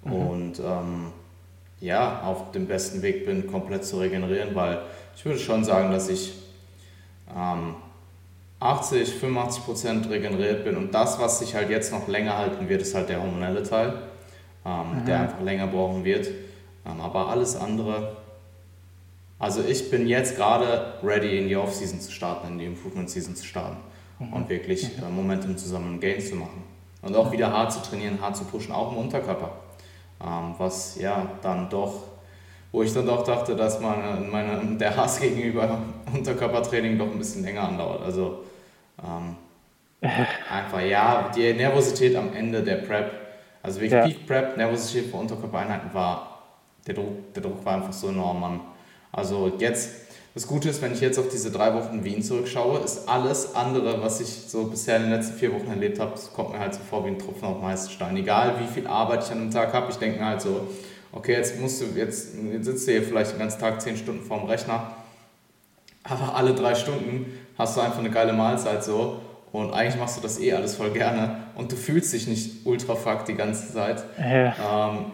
Mhm. 0.04 0.14
Und 0.14 0.60
ähm, 0.60 1.12
ja, 1.80 2.22
auf 2.24 2.52
dem 2.52 2.68
besten 2.68 3.02
Weg 3.02 3.26
bin, 3.26 3.48
komplett 3.48 3.86
zu 3.86 4.00
regenerieren, 4.00 4.56
weil 4.56 4.82
ich 5.16 5.26
würde 5.26 5.40
schon 5.40 5.64
sagen, 5.64 5.92
dass 5.92 6.10
ich 6.10 6.34
ähm, 7.36 7.76
80, 8.64 9.14
85 9.16 9.66
Prozent 9.66 10.10
regeneriert 10.10 10.64
bin. 10.64 10.78
Und 10.78 10.94
das, 10.94 11.20
was 11.20 11.40
sich 11.40 11.54
halt 11.54 11.70
jetzt 11.70 11.92
noch 11.92 12.08
länger 12.08 12.38
halten 12.38 12.70
wird, 12.70 12.82
ist 12.82 12.96
halt 12.96 13.10
der 13.10 13.22
hormonelle 13.22 13.64
Teil, 13.64 13.94
ähm, 14.66 15.02
mhm. 15.02 15.06
der 15.06 15.22
einfach 15.22 15.42
länger 15.42 15.68
brauchen 15.68 16.04
wird. 16.04 16.28
Ähm, 16.86 17.02
aber 17.02 17.28
alles 17.28 17.56
andere, 17.56 18.18
also 19.40 19.62
ich 19.62 19.90
bin 19.90 20.08
jetzt 20.08 20.38
gerade 20.38 20.94
ready 21.04 21.38
in 21.38 21.48
die 21.48 21.56
Off-Season 21.56 22.00
zu 22.00 22.12
starten, 22.12 22.48
in 22.48 22.60
die 22.60 22.66
Improvement-Season 22.66 23.36
zu 23.36 23.46
starten 23.46 23.78
mhm. 24.20 24.34
und 24.34 24.50
wirklich 24.50 24.86
äh, 24.86 25.10
Momentum 25.14 25.58
zusammen 25.58 26.00
Gains 26.00 26.30
zu 26.30 26.36
machen. 26.36 26.64
Und 27.02 27.18
auch 27.18 27.34
wieder 27.34 27.52
hart 27.52 27.74
zu 27.74 27.82
trainieren, 27.82 28.22
hart 28.22 28.38
zu 28.38 28.46
pushen, 28.46 28.72
auch 28.72 28.94
im 28.94 28.98
Unterkörper. 28.98 29.52
Ähm, 30.22 30.56
was 30.58 30.98
ja 30.98 31.28
dann 31.42 31.70
doch, 31.70 32.04
wo 32.72 32.82
ich 32.82 32.94
dann 32.94 33.06
doch 33.06 33.26
dachte, 33.26 33.58
dass 33.58 33.82
meine, 33.82 34.22
meine, 34.22 34.78
der 34.78 34.96
Hass 34.96 35.20
gegenüber 35.20 35.80
Unterkörpertraining 36.14 36.98
doch 36.98 37.12
ein 37.12 37.18
bisschen 37.18 37.44
länger 37.44 37.68
andauert. 37.68 38.04
Also 38.04 38.40
ähm, 39.02 39.36
einfach, 40.02 40.82
ja, 40.82 41.32
die 41.36 41.54
Nervosität 41.54 42.16
am 42.16 42.34
Ende 42.34 42.62
der 42.62 42.78
Prep, 42.78 43.12
also 43.62 43.80
wirklich 43.80 43.94
ja. 43.94 44.06
Peak 44.06 44.28
Prep, 44.28 44.58
Nervosität 44.58 45.10
für 45.10 45.18
Unterkörpereinheiten 45.18 45.94
war, 45.94 46.44
der 46.86 46.96
Druck, 46.96 47.34
der 47.34 47.44
Druck 47.44 47.64
war 47.66 47.76
einfach 47.76 47.94
so 47.94 48.10
enorm, 48.10 48.42
Mann. 48.42 48.60
Also 49.12 49.54
jetzt 49.60 50.04
das 50.36 50.48
Gute 50.48 50.70
ist, 50.70 50.82
wenn 50.82 50.94
ich 50.94 51.02
jetzt 51.02 51.20
auf 51.20 51.30
diese 51.30 51.52
drei 51.52 51.76
Wochen 51.76 52.04
Wien 52.04 52.24
zurückschaue, 52.24 52.80
ist 52.80 53.08
alles 53.08 53.54
andere, 53.54 54.02
was 54.02 54.20
ich 54.20 54.28
so 54.28 54.64
bisher 54.66 54.98
in 54.98 55.04
den 55.04 55.12
letzten 55.12 55.38
vier 55.38 55.54
Wochen 55.54 55.68
erlebt 55.68 56.00
habe, 56.00 56.14
kommt 56.36 56.54
mir 56.54 56.60
halt 56.60 56.74
so 56.74 56.80
vor 56.80 57.06
wie 57.06 57.10
ein 57.10 57.20
Tropfen 57.20 57.48
auf 57.48 57.60
den 57.60 57.78
Stein. 57.78 58.18
Egal 58.18 58.60
wie 58.60 58.66
viel 58.66 58.88
Arbeit 58.88 59.24
ich 59.24 59.32
an 59.32 59.42
einem 59.42 59.52
Tag 59.52 59.74
habe, 59.74 59.92
ich 59.92 59.98
denke 59.98 60.20
mir 60.20 60.26
halt 60.26 60.42
so, 60.42 60.68
okay, 61.12 61.34
jetzt 61.34 61.60
musst 61.60 61.82
du, 61.82 61.86
jetzt, 61.96 62.34
jetzt 62.52 62.66
sitzt 62.66 62.88
du 62.88 62.94
hier 62.94 63.04
vielleicht 63.04 63.34
den 63.34 63.40
ganzen 63.40 63.60
Tag 63.60 63.80
zehn 63.80 63.96
Stunden 63.96 64.26
vorm 64.26 64.46
Rechner, 64.46 64.96
aber 66.04 66.36
alle 66.36 66.56
drei 66.56 66.74
Stunden 66.74 67.32
hast 67.64 67.78
du 67.78 67.82
einfach 67.82 68.00
eine 68.00 68.10
geile 68.10 68.34
Mahlzeit 68.34 68.84
so 68.84 69.20
und 69.52 69.74
eigentlich 69.74 70.00
machst 70.00 70.18
du 70.18 70.22
das 70.22 70.40
eh 70.40 70.54
alles 70.54 70.76
voll 70.76 70.92
gerne 70.92 71.38
und 71.56 71.72
du 71.72 71.76
fühlst 71.76 72.12
dich 72.14 72.28
nicht 72.28 72.66
ultra 72.66 72.96
fuck 72.96 73.26
die 73.26 73.36
ganze 73.36 73.74
Zeit. 73.74 74.04
Ja. 74.20 74.90
Ähm, 74.92 75.06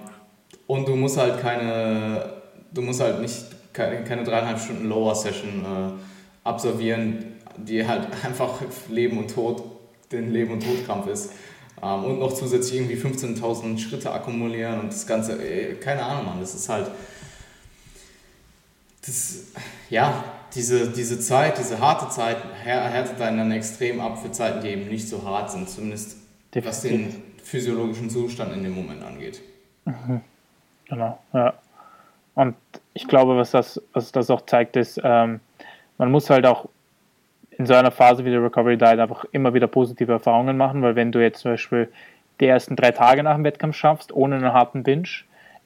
und 0.68 0.88
du 0.88 0.96
musst 0.96 1.18
halt 1.18 1.42
keine, 1.42 2.34
du 2.72 2.82
musst 2.82 3.02
halt 3.02 3.22
nicht 3.22 3.46
keine, 3.74 4.04
keine 4.04 4.24
dreieinhalb 4.24 4.60
Stunden 4.60 4.88
Lower-Session 4.88 5.66
äh, 5.66 6.48
absolvieren, 6.48 7.36
die 7.58 7.88
halt 7.88 8.08
einfach 8.26 8.62
Leben 8.90 9.18
und 9.18 9.34
Tod, 9.34 9.64
den 10.12 10.32
Leben- 10.32 10.54
und 10.54 10.64
Todkampf 10.64 11.08
ist. 11.08 11.32
Ähm, 11.84 12.04
und 12.06 12.20
noch 12.20 12.34
zusätzlich 12.34 12.80
irgendwie 12.82 12.96
15.000 12.96 13.78
Schritte 13.78 14.12
akkumulieren 14.12 14.80
und 14.80 14.92
das 14.92 15.06
Ganze, 15.06 15.40
ey, 15.42 15.76
keine 15.76 16.04
Ahnung, 16.04 16.26
Mann, 16.26 16.40
das 16.40 16.56
ist 16.56 16.68
halt, 16.70 16.90
das, 19.06 19.46
ja, 19.90 20.24
diese, 20.56 20.90
diese 20.90 21.20
Zeit, 21.20 21.58
diese 21.58 21.80
harte 21.80 22.10
Zeit 22.10 22.38
härtet 22.64 23.22
einen 23.22 23.38
dann 23.38 23.52
extrem 23.52 24.00
ab 24.00 24.18
für 24.18 24.32
Zeiten, 24.32 24.62
die 24.62 24.70
eben 24.70 24.90
nicht 24.90 25.08
so 25.08 25.24
hart 25.24 25.52
sind, 25.52 25.70
zumindest 25.70 26.18
Definitiv. 26.54 26.66
was 26.66 26.82
den 26.82 27.24
physiologischen 27.44 28.10
Zustand 28.10 28.54
in 28.54 28.64
dem 28.64 28.74
Moment 28.74 29.04
angeht. 29.04 29.42
Mhm. 29.86 30.22
Genau, 30.88 31.20
ja. 31.34 31.54
Und 32.36 32.56
ich 32.94 33.08
glaube, 33.08 33.38
was 33.38 33.52
das, 33.52 33.82
was 33.94 34.12
das 34.12 34.30
auch 34.30 34.42
zeigt, 34.46 34.76
ist, 34.76 35.00
ähm, 35.04 35.40
man 35.98 36.12
muss 36.12 36.30
halt 36.30 36.46
auch 36.46 36.68
in 37.52 37.66
so 37.66 37.74
einer 37.74 37.92
Phase 37.92 38.24
wie 38.24 38.32
der 38.32 38.42
Recovery 38.42 38.78
Diet 38.78 39.00
einfach 39.00 39.26
immer 39.32 39.54
wieder 39.54 39.68
positive 39.68 40.12
Erfahrungen 40.12 40.56
machen, 40.56 40.82
weil 40.82 40.96
wenn 40.96 41.12
du 41.12 41.20
jetzt 41.20 41.42
zum 41.42 41.52
Beispiel 41.52 41.90
die 42.40 42.48
ersten 42.48 42.76
drei 42.76 42.92
Tage 42.92 43.22
nach 43.22 43.36
dem 43.36 43.44
Wettkampf 43.44 43.76
schaffst, 43.76 44.14
ohne 44.14 44.38
einen 44.38 44.54
harten 44.54 44.84
Binge, 44.84 45.10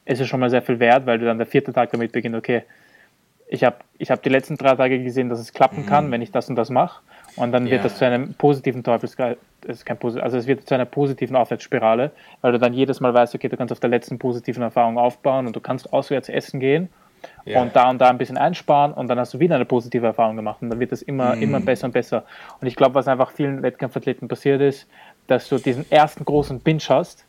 ist 0.05 0.19
es 0.19 0.27
schon 0.27 0.39
mal 0.39 0.49
sehr 0.49 0.63
viel 0.63 0.79
wert, 0.79 1.05
weil 1.05 1.19
du 1.19 1.25
dann 1.25 1.37
der 1.37 1.47
vierte 1.47 1.71
Tag 1.71 1.91
damit 1.91 2.11
beginnt, 2.11 2.35
okay, 2.35 2.63
ich 3.53 3.63
habe 3.63 3.75
ich 3.99 4.09
hab 4.09 4.23
die 4.23 4.29
letzten 4.29 4.57
drei 4.57 4.75
Tage 4.75 5.01
gesehen, 5.03 5.29
dass 5.29 5.39
es 5.39 5.53
klappen 5.53 5.83
mhm. 5.83 5.85
kann, 5.85 6.11
wenn 6.11 6.23
ich 6.23 6.31
das 6.31 6.49
und 6.49 6.55
das 6.55 6.71
mache. 6.71 7.01
Und 7.35 7.51
dann 7.51 7.65
wird 7.65 7.77
ja. 7.77 7.83
das 7.83 7.97
zu 7.97 8.05
einem 8.05 8.33
positiven 8.33 8.83
Teufelskreis, 8.83 9.37
also 9.67 10.37
es 10.37 10.47
wird 10.47 10.67
zu 10.67 10.73
einer 10.73 10.85
positiven 10.85 11.35
Aufwärtsspirale, 11.35 12.11
weil 12.41 12.51
du 12.51 12.59
dann 12.59 12.73
jedes 12.73 12.99
Mal 12.99 13.13
weißt, 13.13 13.35
okay, 13.35 13.49
du 13.49 13.57
kannst 13.57 13.71
auf 13.71 13.79
der 13.79 13.91
letzten 13.91 14.17
positiven 14.17 14.63
Erfahrung 14.63 14.97
aufbauen 14.97 15.45
und 15.45 15.55
du 15.55 15.59
kannst 15.59 15.93
auswärts 15.93 16.29
essen 16.29 16.59
gehen 16.59 16.89
ja. 17.45 17.61
und 17.61 17.75
da 17.75 17.89
und 17.89 18.01
da 18.01 18.09
ein 18.09 18.17
bisschen 18.17 18.37
einsparen 18.37 18.91
und 18.91 19.07
dann 19.07 19.19
hast 19.19 19.35
du 19.35 19.39
wieder 19.39 19.55
eine 19.55 19.65
positive 19.65 20.05
Erfahrung 20.05 20.35
gemacht 20.35 20.61
und 20.61 20.71
dann 20.71 20.79
wird 20.79 20.91
es 20.91 21.03
immer, 21.03 21.35
mhm. 21.35 21.43
immer 21.43 21.59
besser 21.59 21.85
und 21.85 21.91
besser. 21.91 22.23
Und 22.59 22.67
ich 22.67 22.75
glaube, 22.75 22.95
was 22.95 23.07
einfach 23.07 23.31
vielen 23.31 23.61
Wettkampfathleten 23.61 24.27
passiert 24.27 24.61
ist, 24.61 24.87
dass 25.27 25.47
du 25.47 25.59
diesen 25.59 25.89
ersten 25.91 26.25
großen 26.25 26.59
Binge 26.59 26.83
hast, 26.89 27.23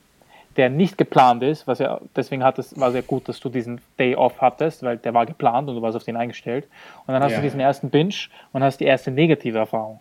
der 0.57 0.71
nicht 0.71 0.99
geplant 0.99 1.43
ist, 1.43 1.67
was 1.67 1.79
ja, 1.79 2.01
deswegen 2.15 2.45
hat 2.45 2.59
es, 2.59 2.79
war 2.79 2.93
sehr 2.93 3.03
gut, 3.03 3.29
dass 3.29 3.41
du 3.41 3.49
diesen 3.49 3.81
Day 3.99 4.15
Off 4.15 4.41
hattest, 4.41 4.83
weil 4.83 4.99
der 4.99 5.15
war 5.15 5.27
geplant 5.27 5.69
und 5.69 5.77
du 5.77 5.83
warst 5.83 5.97
auf 5.97 6.05
den 6.05 6.17
eingestellt. 6.17 6.67
Und 7.07 7.15
dann 7.15 7.23
hast 7.23 7.33
ja. 7.33 7.39
du 7.39 7.43
diesen 7.43 7.61
ersten 7.61 7.91
Binge 7.91 8.15
und 8.53 8.63
hast 8.63 8.79
die 8.79 8.85
erste 8.85 9.11
negative 9.11 9.59
Erfahrung. 9.59 10.01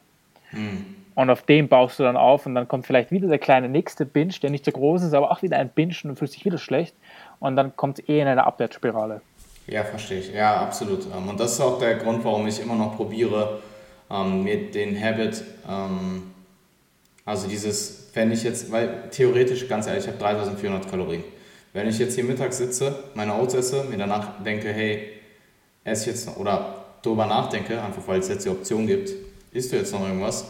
Mhm. 0.52 0.96
Und 1.16 1.30
auf 1.30 1.44
dem 1.44 1.68
baust 1.68 2.00
du 2.00 2.04
dann 2.04 2.18
auf 2.18 2.46
und 2.46 2.56
dann 2.56 2.68
kommt 2.68 2.88
vielleicht 2.88 3.12
wieder 3.12 3.28
der 3.28 3.40
kleine 3.40 3.70
nächste 3.70 4.06
Binge, 4.06 4.34
der 4.42 4.50
nicht 4.50 4.66
so 4.66 4.72
groß 4.72 5.04
ist, 5.04 5.14
aber 5.14 5.32
auch 5.32 5.42
wieder 5.42 5.58
ein 5.58 5.70
Binge 5.70 5.96
und 6.04 6.12
du 6.12 6.16
fühlst 6.16 6.36
dich 6.36 6.46
wieder 6.46 6.58
schlecht. 6.58 6.96
Und 7.40 7.56
dann 7.56 7.76
kommt 7.76 8.00
es 8.00 8.10
eh 8.10 8.20
in 8.20 8.28
eine 8.28 8.46
Abwärtsspirale. 8.46 9.22
Ja, 9.68 9.84
verstehe 9.84 10.20
ich. 10.20 10.34
Ja, 10.34 10.58
absolut. 10.62 11.06
Ähm, 11.16 11.30
und 11.30 11.40
das 11.40 11.54
ist 11.54 11.62
auch 11.62 11.80
der 11.80 11.96
Grund, 11.96 12.24
warum 12.24 12.48
ich 12.48 12.62
immer 12.62 12.76
noch 12.76 12.96
probiere, 12.96 13.60
ähm, 14.10 14.44
mit 14.44 14.76
den 14.76 15.02
Habit, 15.02 15.44
ähm, 15.70 16.32
also 17.26 17.48
dieses, 17.48 18.10
wenn 18.14 18.32
ich 18.32 18.44
jetzt, 18.44 18.72
weil 18.72 19.10
theoretisch, 19.10 19.68
ganz 19.68 19.88
ehrlich, 19.88 20.04
ich 20.04 20.10
habe 20.10 20.20
3400 20.20 20.90
Kalorien. 20.90 21.24
Wenn 21.72 21.88
ich 21.88 21.98
jetzt 21.98 22.16
hier 22.16 22.24
mittags 22.24 22.58
sitze, 22.58 23.04
meine 23.16 23.34
Oats 23.34 23.54
esse, 23.54 23.84
mir 23.86 23.98
danach 23.98 24.44
denke, 24.44 24.72
hey, 24.72 25.14
esse 25.84 26.02
ich 26.04 26.16
jetzt 26.16 26.28
noch, 26.28 26.38
oder 26.38 26.86
darüber 27.02 27.26
nachdenke, 27.26 27.82
einfach 27.82 28.08
weil 28.08 28.20
es 28.20 28.30
jetzt 28.30 28.46
die 28.46 28.50
Option 28.50 28.88
gibt, 28.88 29.12
isst 29.52 29.72
du 29.72 29.78
jetzt 29.78 29.92
noch 29.92 30.06
irgendwas, 30.06 30.46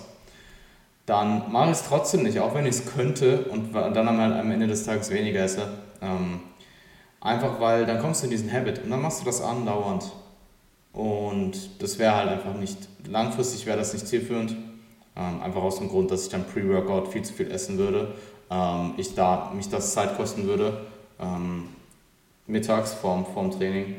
dann 1.06 1.52
mache 1.52 1.72
ich 1.72 1.78
es 1.78 1.84
trotzdem 1.84 2.24
nicht, 2.24 2.40
auch 2.40 2.56
wenn 2.56 2.66
ich 2.66 2.76
es 2.76 2.86
könnte 2.86 3.46
und 3.46 3.74
dann 3.74 4.08
am 4.08 4.52
Ende 4.52 4.68
des 4.68 4.86
Tages 4.86 5.12
weniger 5.12 5.42
esse. 5.44 5.68
Ähm, 6.02 6.42
einfach 7.20 7.60
weil 7.60 7.86
dann 7.86 8.00
kommst 8.00 8.22
du 8.22 8.26
in 8.26 8.32
diesen 8.32 8.52
Habit 8.52 8.84
und 8.84 8.90
dann 8.90 9.02
machst 9.02 9.22
du 9.22 9.26
das 9.26 9.42
andauernd. 9.42 10.12
Und 10.94 11.82
das 11.82 11.98
wäre 12.00 12.16
halt 12.16 12.30
einfach 12.30 12.54
nicht, 12.54 12.78
langfristig 13.08 13.66
wäre 13.66 13.78
das 13.78 13.94
nicht 13.94 14.08
zielführend. 14.08 14.56
Ähm, 15.15 15.41
einfach 15.41 15.62
aus 15.62 15.78
dem 15.78 15.89
Grund, 15.89 16.12
dass 16.12 16.23
ich 16.23 16.30
dann 16.30 16.45
Pre-Workout 16.45 17.08
viel 17.08 17.21
zu 17.21 17.34
viel 17.34 17.52
essen 17.52 17.78
würde. 17.78 18.13
Ähm, 18.49 18.93
ich 18.97 19.13
da, 19.15 19.52
mich 19.56 19.69
das 19.69 19.93
Zeit 19.93 20.17
kosten 20.17 20.45
würde, 20.45 20.86
ähm, 21.19 21.69
mittags 22.47 22.93
vorm, 22.93 23.26
vorm 23.26 23.52
Training, 23.52 23.95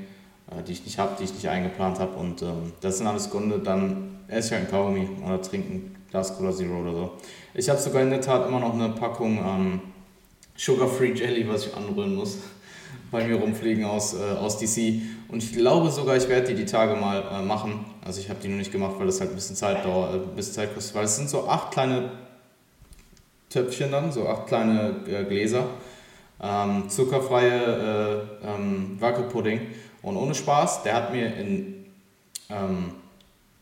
äh, 0.50 0.62
die 0.66 0.72
ich 0.72 0.84
nicht 0.84 0.98
habe, 0.98 1.12
die 1.18 1.24
ich 1.24 1.34
nicht 1.34 1.48
eingeplant 1.48 2.00
habe. 2.00 2.16
Und 2.16 2.42
ähm, 2.42 2.72
das 2.80 2.98
sind 2.98 3.06
alles 3.06 3.30
Gründe, 3.30 3.60
dann 3.60 4.18
esse 4.28 4.48
ich 4.48 4.52
halt 4.54 4.64
ein 4.64 4.70
Kaugummi 4.70 5.08
oder 5.24 5.40
trinke 5.40 5.72
ein 5.72 5.96
Glas 6.10 6.36
Cola 6.36 6.52
Zero 6.52 6.80
oder 6.80 6.92
so. 6.92 7.10
Ich 7.54 7.68
habe 7.68 7.78
sogar 7.78 8.02
in 8.02 8.10
der 8.10 8.20
Tat 8.20 8.48
immer 8.48 8.60
noch 8.60 8.74
eine 8.74 8.88
Packung 8.90 9.38
ähm, 9.38 9.80
Sugar-Free 10.56 11.12
Jelly, 11.12 11.48
was 11.48 11.66
ich 11.66 11.74
anrühren 11.74 12.14
muss 12.14 12.38
bei 13.14 13.24
mir 13.24 13.36
rumfliegen 13.36 13.84
aus, 13.84 14.12
äh, 14.14 14.36
aus 14.36 14.58
DC. 14.58 15.00
Und 15.28 15.42
ich 15.42 15.52
glaube 15.52 15.90
sogar, 15.90 16.16
ich 16.16 16.28
werde 16.28 16.48
die 16.48 16.54
die 16.54 16.64
Tage 16.64 16.96
mal 16.96 17.22
äh, 17.32 17.42
machen. 17.42 17.86
Also 18.04 18.20
ich 18.20 18.28
habe 18.28 18.40
die 18.42 18.48
noch 18.48 18.58
nicht 18.58 18.72
gemacht, 18.72 18.96
weil 18.98 19.06
das 19.06 19.20
halt 19.20 19.30
ein 19.30 19.36
bisschen 19.36 19.54
Zeit 19.56 19.84
dauert, 19.84 20.14
äh, 20.14 20.16
ein 20.16 20.34
bisschen 20.34 20.54
Zeit 20.54 20.74
kostet. 20.74 20.96
Weil 20.96 21.04
es 21.04 21.16
sind 21.16 21.30
so 21.30 21.48
acht 21.48 21.70
kleine 21.70 22.10
Töpfchen 23.48 23.92
dann, 23.92 24.10
so 24.10 24.28
acht 24.28 24.48
kleine 24.48 24.96
äh, 25.06 25.24
Gläser. 25.24 25.64
Ähm, 26.42 26.88
zuckerfreie 26.88 28.26
äh, 28.42 28.46
ähm, 28.46 28.96
Wackelpudding. 28.98 29.60
Und 30.02 30.16
ohne 30.16 30.34
Spaß, 30.34 30.82
der 30.82 30.94
hat 30.94 31.12
mir 31.12 31.34
in... 31.36 31.86
Ähm, 32.50 32.94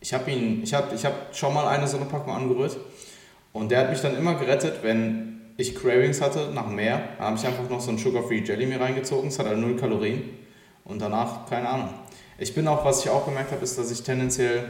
ich 0.00 0.12
habe 0.14 0.28
ihn, 0.32 0.62
ich 0.64 0.74
habe 0.74 0.92
ich 0.96 1.04
hab 1.04 1.36
schon 1.36 1.54
mal 1.54 1.68
eine 1.68 1.86
so 1.86 1.98
eine 1.98 2.06
Packung 2.06 2.34
angerührt. 2.34 2.76
Und 3.52 3.70
der 3.70 3.80
hat 3.80 3.90
mich 3.90 4.00
dann 4.00 4.16
immer 4.16 4.34
gerettet, 4.34 4.78
wenn 4.82 5.31
ich 5.56 5.74
Cravings 5.74 6.20
hatte 6.20 6.50
nach 6.54 6.68
mehr, 6.68 7.00
habe 7.18 7.36
ich 7.36 7.46
einfach 7.46 7.68
noch 7.68 7.80
so 7.80 7.90
ein 7.90 7.98
Sugar-Free 7.98 8.40
Jelly 8.40 8.66
mir 8.66 8.80
reingezogen. 8.80 9.28
Es 9.28 9.38
hat 9.38 9.46
halt 9.46 9.58
null 9.58 9.76
Kalorien. 9.76 10.22
Und 10.84 11.00
danach, 11.00 11.48
keine 11.48 11.68
Ahnung. 11.68 11.90
Ich 12.38 12.54
bin 12.54 12.66
auch, 12.66 12.84
was 12.84 13.04
ich 13.04 13.10
auch 13.10 13.24
gemerkt 13.24 13.52
habe, 13.52 13.62
ist, 13.62 13.78
dass 13.78 13.90
ich 13.90 14.02
tendenziell 14.02 14.64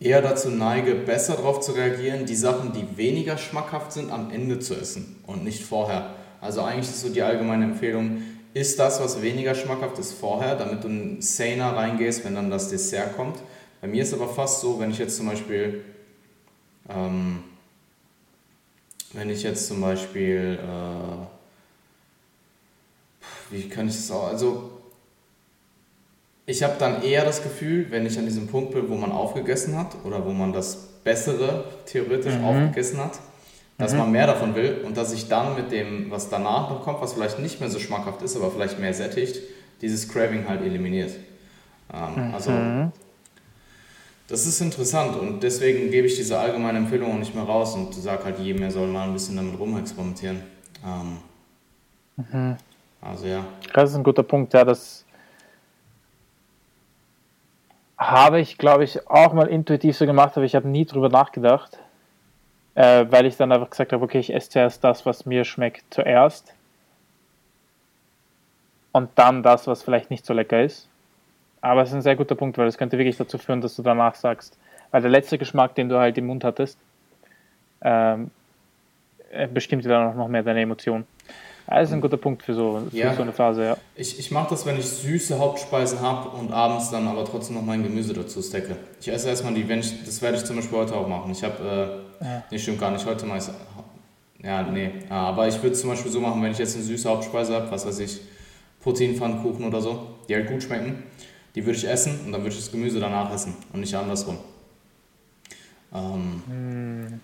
eher 0.00 0.20
dazu 0.20 0.50
neige, 0.50 0.94
besser 0.94 1.36
darauf 1.36 1.60
zu 1.60 1.72
reagieren, 1.72 2.26
die 2.26 2.34
Sachen, 2.34 2.72
die 2.72 2.96
weniger 2.98 3.38
schmackhaft 3.38 3.92
sind, 3.92 4.10
am 4.10 4.30
Ende 4.30 4.58
zu 4.58 4.74
essen 4.74 5.16
und 5.26 5.44
nicht 5.44 5.64
vorher. 5.64 6.14
Also 6.40 6.62
eigentlich 6.62 6.90
ist 6.90 7.00
so 7.00 7.08
die 7.08 7.22
allgemeine 7.22 7.64
Empfehlung, 7.64 8.22
ist 8.52 8.78
das, 8.78 9.00
was 9.00 9.22
weniger 9.22 9.54
schmackhaft 9.54 9.98
ist, 9.98 10.12
vorher, 10.12 10.56
damit 10.56 10.84
du 10.84 11.20
saner 11.20 11.76
reingehst, 11.76 12.24
wenn 12.24 12.34
dann 12.34 12.50
das 12.50 12.68
Dessert 12.68 13.16
kommt. 13.16 13.38
Bei 13.80 13.88
mir 13.88 14.02
ist 14.02 14.14
aber 14.14 14.28
fast 14.28 14.60
so, 14.60 14.78
wenn 14.78 14.90
ich 14.90 14.98
jetzt 14.98 15.16
zum 15.16 15.26
Beispiel 15.26 15.84
ähm, 16.88 17.42
wenn 19.12 19.30
ich 19.30 19.42
jetzt 19.42 19.66
zum 19.66 19.80
Beispiel, 19.80 20.58
äh, 20.60 21.26
wie 23.50 23.68
kann 23.68 23.88
ich 23.88 23.96
das 23.96 24.10
auch, 24.10 24.28
also 24.28 24.70
ich 26.46 26.62
habe 26.62 26.74
dann 26.78 27.02
eher 27.02 27.24
das 27.24 27.42
Gefühl, 27.42 27.86
wenn 27.90 28.06
ich 28.06 28.18
an 28.18 28.24
diesem 28.24 28.46
Punkt 28.46 28.72
bin, 28.72 28.88
wo 28.88 28.94
man 28.94 29.10
aufgegessen 29.10 29.76
hat 29.76 29.96
oder 30.04 30.24
wo 30.24 30.30
man 30.30 30.52
das 30.52 30.76
Bessere 31.02 31.64
theoretisch 31.86 32.34
mhm. 32.34 32.44
aufgegessen 32.44 32.98
hat, 32.98 33.18
dass 33.78 33.92
mhm. 33.92 33.98
man 33.98 34.12
mehr 34.12 34.26
davon 34.26 34.54
will 34.54 34.82
und 34.84 34.96
dass 34.96 35.12
ich 35.12 35.28
dann 35.28 35.54
mit 35.56 35.72
dem, 35.72 36.10
was 36.10 36.28
danach 36.28 36.70
noch 36.70 36.82
kommt, 36.82 37.00
was 37.00 37.14
vielleicht 37.14 37.40
nicht 37.40 37.60
mehr 37.60 37.70
so 37.70 37.78
schmackhaft 37.78 38.22
ist, 38.22 38.36
aber 38.36 38.50
vielleicht 38.50 38.78
mehr 38.78 38.94
sättigt, 38.94 39.40
dieses 39.82 40.08
Craving 40.08 40.48
halt 40.48 40.62
eliminiert. 40.62 41.12
Ähm, 41.92 42.28
mhm. 42.28 42.34
Also 42.34 42.50
das 44.28 44.46
ist 44.46 44.60
interessant 44.60 45.16
und 45.16 45.42
deswegen 45.42 45.90
gebe 45.90 46.06
ich 46.06 46.16
diese 46.16 46.38
allgemeine 46.38 46.78
Empfehlung 46.78 47.12
auch 47.12 47.18
nicht 47.18 47.34
mehr 47.34 47.44
raus 47.44 47.74
und 47.74 47.94
sage 47.94 48.24
halt 48.24 48.38
jedem, 48.38 48.62
er 48.62 48.70
soll 48.70 48.88
mal 48.88 49.04
ein 49.04 49.12
bisschen 49.12 49.36
damit 49.36 49.58
rumexperimentieren. 49.58 50.42
Ähm, 50.84 51.18
mhm. 52.16 52.56
Also 53.00 53.26
ja. 53.26 53.44
Das 53.72 53.90
ist 53.90 53.96
ein 53.96 54.02
guter 54.02 54.24
Punkt, 54.24 54.52
ja, 54.52 54.64
das 54.64 55.04
habe 57.96 58.40
ich, 58.40 58.58
glaube 58.58 58.84
ich, 58.84 59.08
auch 59.08 59.32
mal 59.32 59.46
intuitiv 59.46 59.96
so 59.96 60.06
gemacht, 60.06 60.36
aber 60.36 60.44
ich 60.44 60.54
habe 60.54 60.68
nie 60.68 60.84
drüber 60.84 61.08
nachgedacht, 61.08 61.78
äh, 62.74 63.06
weil 63.08 63.26
ich 63.26 63.36
dann 63.36 63.52
einfach 63.52 63.70
gesagt 63.70 63.92
habe, 63.92 64.04
okay, 64.04 64.18
ich 64.18 64.34
esse 64.34 64.50
zuerst 64.50 64.84
das, 64.84 65.06
was 65.06 65.24
mir 65.24 65.44
schmeckt, 65.44 65.84
zuerst 65.94 66.52
und 68.92 69.10
dann 69.14 69.42
das, 69.42 69.66
was 69.66 69.82
vielleicht 69.82 70.10
nicht 70.10 70.26
so 70.26 70.34
lecker 70.34 70.62
ist. 70.62 70.88
Aber 71.66 71.82
es 71.82 71.88
ist 71.88 71.96
ein 71.96 72.02
sehr 72.02 72.14
guter 72.14 72.36
Punkt, 72.36 72.56
weil 72.58 72.68
es 72.68 72.78
könnte 72.78 72.96
wirklich 72.96 73.16
dazu 73.16 73.38
führen, 73.38 73.60
dass 73.60 73.74
du 73.74 73.82
danach 73.82 74.14
sagst, 74.14 74.56
weil 74.92 75.02
der 75.02 75.10
letzte 75.10 75.36
Geschmack, 75.36 75.74
den 75.74 75.88
du 75.88 75.98
halt 75.98 76.16
im 76.16 76.26
Mund 76.26 76.44
hattest, 76.44 76.78
ähm, 77.82 78.30
bestimmt 79.52 79.84
dir 79.84 79.88
dann 79.88 80.10
auch 80.10 80.14
noch 80.14 80.28
mehr 80.28 80.44
deine 80.44 80.60
Emotionen. 80.60 81.06
Das 81.66 81.88
ist 81.88 81.92
ein 81.92 82.00
guter 82.00 82.18
Punkt 82.18 82.44
für 82.44 82.54
so, 82.54 82.82
für 82.88 82.96
ja. 82.96 83.12
so 83.12 83.22
eine 83.22 83.32
Phase, 83.32 83.64
ja. 83.64 83.76
Ich, 83.96 84.16
ich 84.16 84.30
mache 84.30 84.50
das, 84.50 84.64
wenn 84.64 84.78
ich 84.78 84.86
süße 84.86 85.40
Hauptspeisen 85.40 86.00
habe 86.00 86.28
und 86.28 86.52
abends 86.52 86.92
dann 86.92 87.08
aber 87.08 87.24
trotzdem 87.24 87.56
noch 87.56 87.64
mein 87.64 87.82
Gemüse 87.82 88.14
dazu 88.14 88.40
stecke. 88.40 88.76
Ich 89.00 89.08
esse 89.08 89.28
erstmal 89.28 89.52
die, 89.52 89.68
wenn 89.68 89.80
ich, 89.80 90.04
das 90.04 90.22
werde 90.22 90.36
ich 90.36 90.44
zum 90.44 90.54
Beispiel 90.54 90.78
heute 90.78 90.94
auch 90.94 91.08
machen. 91.08 91.32
Ich 91.32 91.42
habe, 91.42 92.00
äh, 92.20 92.24
ja. 92.24 92.44
nee, 92.48 92.58
stimmt 92.60 92.78
gar 92.78 92.92
nicht, 92.92 93.04
heute 93.04 93.26
mache 93.26 93.38
ich 93.38 93.44
ja, 94.44 94.62
nee, 94.62 94.90
aber 95.08 95.48
ich 95.48 95.56
würde 95.56 95.70
es 95.70 95.80
zum 95.80 95.90
Beispiel 95.90 96.12
so 96.12 96.20
machen, 96.20 96.40
wenn 96.40 96.52
ich 96.52 96.58
jetzt 96.58 96.76
eine 96.76 96.84
süße 96.84 97.08
Hauptspeise 97.08 97.54
habe, 97.54 97.68
was 97.72 97.84
weiß 97.84 97.98
ich, 97.98 98.20
Proteinpfannkuchen 98.80 99.64
oder 99.64 99.80
so, 99.80 100.06
die 100.28 100.36
halt 100.36 100.46
gut 100.46 100.62
schmecken, 100.62 101.02
die 101.56 101.64
würde 101.64 101.78
ich 101.78 101.88
essen 101.88 102.20
und 102.26 102.32
dann 102.32 102.42
würde 102.42 102.50
ich 102.50 102.60
das 102.60 102.70
Gemüse 102.70 103.00
danach 103.00 103.32
essen 103.32 103.56
und 103.72 103.80
nicht 103.80 103.94
andersrum. 103.94 104.38
Ähm, 105.92 106.42
hm. 106.46 107.20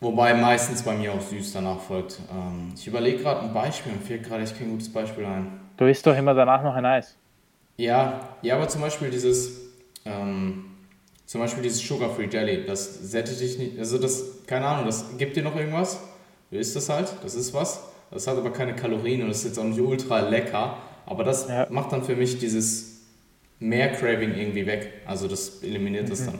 Wobei 0.00 0.34
meistens 0.34 0.82
bei 0.82 0.94
mir 0.94 1.14
auch 1.14 1.20
süß 1.20 1.54
danach 1.54 1.80
folgt. 1.80 2.20
Ähm, 2.30 2.74
ich 2.76 2.86
überlege 2.86 3.22
gerade 3.22 3.40
ein 3.40 3.54
Beispiel, 3.54 3.92
mir 3.92 3.98
fehlt 3.98 4.24
gerade 4.24 4.42
echt 4.42 4.58
kein 4.58 4.68
gutes 4.68 4.92
Beispiel 4.92 5.24
ein. 5.24 5.58
Du 5.78 5.86
isst 5.86 6.06
doch 6.06 6.16
immer 6.16 6.34
danach 6.34 6.62
noch 6.62 6.74
ein 6.74 6.84
Eis. 6.84 7.16
Ja, 7.78 8.20
ja, 8.42 8.56
aber 8.56 8.68
zum 8.68 8.82
Beispiel 8.82 9.08
dieses, 9.08 9.62
ähm, 10.04 10.66
zum 11.24 11.40
Beispiel 11.40 11.62
dieses 11.62 11.80
Sugar-Free 11.80 12.28
Jelly, 12.30 12.66
das 12.66 13.10
sättigt 13.10 13.40
dich 13.40 13.58
nicht, 13.58 13.78
also 13.78 13.96
das, 13.96 14.44
keine 14.46 14.66
Ahnung, 14.66 14.84
das 14.84 15.16
gibt 15.16 15.34
dir 15.36 15.42
noch 15.42 15.56
irgendwas. 15.56 15.98
Du 16.50 16.58
isst 16.58 16.76
das 16.76 16.90
halt, 16.90 17.10
das 17.22 17.34
ist 17.34 17.54
was. 17.54 17.82
Das 18.10 18.26
hat 18.26 18.36
aber 18.36 18.52
keine 18.52 18.76
Kalorien 18.76 19.22
und 19.22 19.30
ist 19.30 19.44
jetzt 19.44 19.58
auch 19.58 19.64
nicht 19.64 19.80
ultra 19.80 20.20
lecker. 20.20 20.76
Aber 21.06 21.24
das 21.24 21.48
ja. 21.48 21.66
macht 21.70 21.92
dann 21.92 22.04
für 22.04 22.16
mich 22.16 22.38
dieses 22.38 23.02
mehr 23.58 23.92
Craving 23.92 24.34
irgendwie 24.34 24.66
weg. 24.66 24.92
Also 25.06 25.28
das 25.28 25.62
eliminiert 25.62 26.04
mhm. 26.04 26.10
das 26.10 26.26
dann. 26.26 26.38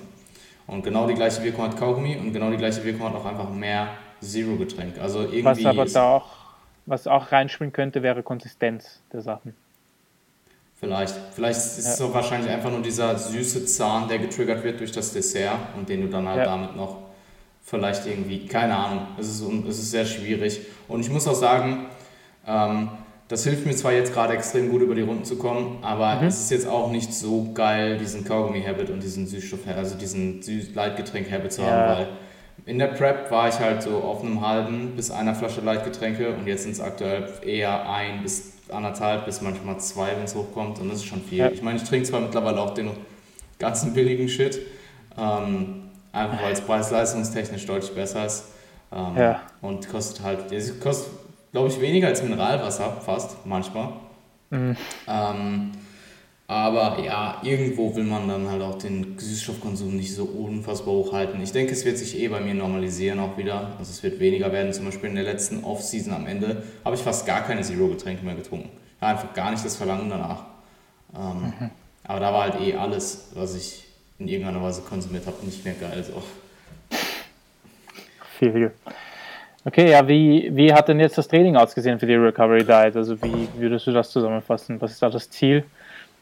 Und 0.67 0.83
genau 0.83 1.07
die 1.07 1.15
gleiche 1.15 1.43
Wirkung 1.43 1.65
hat 1.65 1.77
Kaugummi 1.77 2.17
und 2.17 2.33
genau 2.33 2.51
die 2.51 2.57
gleiche 2.57 2.83
Wirkung 2.85 3.09
hat 3.09 3.15
auch 3.15 3.27
einfach 3.27 3.51
mehr 3.51 3.89
Zero-Getränk. 4.21 4.99
Also 4.99 5.21
irgendwie. 5.21 5.45
Was 5.45 5.65
aber 5.65 5.85
da 5.85 6.17
auch, 6.17 6.31
was 6.87 7.07
auch 7.07 7.33
reinspielen 7.33 7.73
könnte, 7.73 8.03
wäre 8.03 8.23
Konsistenz 8.23 9.01
der 9.13 9.21
Sachen. 9.21 9.55
Vielleicht. 10.77 11.15
Vielleicht 11.35 11.59
ist 11.59 11.79
es 11.79 11.85
ja. 11.85 11.93
so 11.93 12.15
wahrscheinlich 12.15 12.51
einfach 12.51 12.71
nur 12.71 12.83
dieser 12.83 13.17
süße 13.17 13.67
Zahn, 13.67 14.09
der 14.09 14.19
getriggert 14.19 14.65
wird 14.65 14.81
durch 14.81 14.93
das 14.93 15.13
Dessert 15.13 15.59
und 15.77 15.89
den 15.89 16.03
du 16.03 16.09
dann 16.09 16.29
halt 16.29 16.39
ja. 16.39 16.45
damit 16.45 16.77
noch 16.77 16.99
vielleicht 17.63 18.07
irgendwie, 18.07 18.47
keine 18.47 18.77
Ahnung, 18.77 19.07
es 19.19 19.29
ist, 19.29 19.43
es 19.43 19.79
ist 19.79 19.91
sehr 19.91 20.05
schwierig. 20.05 20.61
Und 20.89 21.01
ich 21.01 21.11
muss 21.11 21.27
auch 21.27 21.35
sagen, 21.35 21.87
ähm, 22.47 22.91
das 23.35 23.43
hilft 23.43 23.67
mir 23.67 23.75
zwar 23.75 23.93
jetzt 23.93 24.13
gerade 24.13 24.33
extrem 24.33 24.71
gut 24.71 24.81
über 24.81 24.95
die 24.95 25.03
Runden 25.03 25.25
zu 25.25 25.35
kommen, 25.35 25.79
aber 25.83 26.21
mhm. 26.21 26.29
es 26.29 26.39
ist 26.39 26.53
jetzt 26.53 26.69
auch 26.69 26.93
nicht 26.93 27.13
so 27.13 27.51
geil, 27.53 27.99
diesen 27.99 28.25
Kaugummi-Habit 28.25 28.91
und 28.91 29.03
diesen 29.03 29.27
Süßstoff, 29.27 29.59
also 29.77 29.97
diesen 29.97 30.41
Leitgetränk-Habit 30.73 31.53
zu 31.53 31.63
ja. 31.63 31.67
haben, 31.67 31.99
weil 31.99 32.09
in 32.65 32.79
der 32.79 32.87
Prep 32.87 33.33
war 33.33 33.49
ich 33.49 33.59
halt 33.59 33.83
so 33.83 33.97
auf 33.97 34.23
einem 34.23 34.41
halben 34.47 34.93
bis 34.95 35.11
einer 35.11 35.35
Flasche 35.35 35.63
Leitgetränke 35.63 36.29
und 36.29 36.47
jetzt 36.47 36.63
sind 36.63 36.71
es 36.71 36.81
aktuell 36.81 37.29
eher 37.45 37.91
ein 37.91 38.23
bis 38.23 38.53
anderthalb 38.69 39.25
bis 39.27 39.41
manchmal 39.41 39.81
zwei, 39.81 40.11
wenn 40.17 40.23
es 40.23 40.37
hochkommt 40.37 40.79
und 40.79 40.89
das 40.89 40.99
ist 40.99 41.07
schon 41.07 41.21
viel. 41.21 41.39
Ja. 41.39 41.49
Ich 41.49 41.61
meine, 41.61 41.79
ich 41.79 41.83
trinke 41.83 42.09
zwar 42.09 42.21
mittlerweile 42.21 42.61
auch 42.61 42.73
den 42.73 42.91
ganzen 43.59 43.95
billigen 43.95 44.29
Shit, 44.29 44.61
ähm, 45.19 45.91
einfach 46.13 46.41
weil 46.41 46.53
es 46.53 46.61
preis-leistungstechnisch 46.61 47.67
deutlich 47.67 47.93
besser 47.97 48.27
ist. 48.27 48.45
Ähm, 48.93 49.17
ja. 49.17 49.41
Und 49.61 49.89
kostet 49.89 50.23
halt, 50.23 50.53
es 50.53 50.79
kostet, 50.79 51.24
glaube 51.55 51.69
ich, 51.69 51.81
weniger 51.81 52.09
als 52.09 52.21
Mineralwasser, 52.21 53.01
fast, 53.01 53.47
manchmal. 53.47 53.93
Mhm. 54.51 54.77
Ähm, 55.07 55.71
aber 56.49 56.99
ja, 57.01 57.41
irgendwo 57.45 57.95
will 57.95 58.03
man 58.03 58.27
dann 58.27 58.51
halt 58.51 58.61
auch 58.61 58.77
den 58.77 59.17
Süßstoffkonsum 59.17 59.95
nicht 59.95 60.13
so 60.13 60.25
unfassbar 60.25 60.93
hoch 60.93 61.13
halten. 61.13 61.41
Ich 61.41 61.53
denke, 61.53 61.73
es 61.73 61.85
wird 61.85 61.97
sich 61.97 62.19
eh 62.19 62.27
bei 62.27 62.41
mir 62.41 62.55
normalisieren 62.55 63.21
auch 63.21 63.39
wieder. 63.39 63.77
Also 63.79 63.93
es 63.93 64.03
wird 64.03 64.19
weniger 64.19 64.51
werden. 64.51 64.73
Zum 64.73 64.85
Beispiel 64.87 65.11
in 65.11 65.15
der 65.15 65.23
letzten 65.23 65.63
Off-Season 65.63 66.13
am 66.13 66.27
Ende 66.27 66.65
habe 66.85 66.97
ich 66.97 67.03
fast 67.03 67.25
gar 67.25 67.43
keine 67.43 67.61
Zero-Getränke 67.63 68.25
mehr 68.25 68.35
getrunken. 68.35 68.71
Ja, 69.01 69.09
einfach 69.09 69.33
gar 69.33 69.53
nicht 69.53 69.65
das 69.65 69.77
Verlangen 69.77 70.11
danach. 70.11 70.43
Ähm, 71.17 71.53
mhm. 71.61 71.71
Aber 72.03 72.19
da 72.19 72.33
war 72.33 72.43
halt 72.51 72.61
eh 72.63 72.75
alles, 72.75 73.29
was 73.35 73.55
ich 73.55 73.85
in 74.19 74.27
irgendeiner 74.27 74.61
Weise 74.61 74.83
konsumiert 74.83 75.29
habe, 75.29 75.37
nicht 75.47 75.65
mehr 75.65 75.75
geil. 75.75 76.03
So. 76.03 76.21
Viel. 78.41 78.73
Okay, 79.67 79.91
ja, 79.91 80.07
wie, 80.07 80.51
wie 80.55 80.75
hat 80.75 80.89
denn 80.89 81.01
jetzt 81.01 81.17
das 81.17 81.27
Training 81.27 81.57
ausgesehen 81.57 81.99
für 81.99 82.07
die 82.07 82.15
Recovery 82.15 82.65
Diet? 82.65 82.97
Also 82.97 83.21
wie 83.23 83.49
würdest 83.57 83.87
du 83.87 83.93
das 83.93 84.11
zusammenfassen? 84.11 84.79
Was 84.81 84.93
ist 84.93 85.03
da 85.03 85.09
das 85.09 85.31
Ziel? 85.31 85.65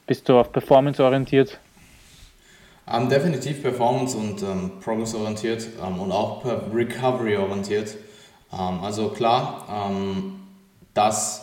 Bist 0.06 0.28
du 0.28 0.38
auf 0.38 0.52
Performance 0.52 1.02
orientiert? 1.02 1.58
Um, 2.86 3.02
ähm, 3.02 3.08
definitiv 3.08 3.60
Performance 3.62 4.16
und 4.16 4.42
ähm, 4.42 4.72
Progress 4.80 5.14
orientiert 5.14 5.66
ähm, 5.84 6.00
und 6.00 6.12
auch 6.12 6.44
Recovery 6.72 7.36
orientiert. 7.36 7.96
Ähm, 8.52 8.80
also 8.80 9.08
klar, 9.08 9.66
ähm, 9.90 10.34
dass 10.94 11.41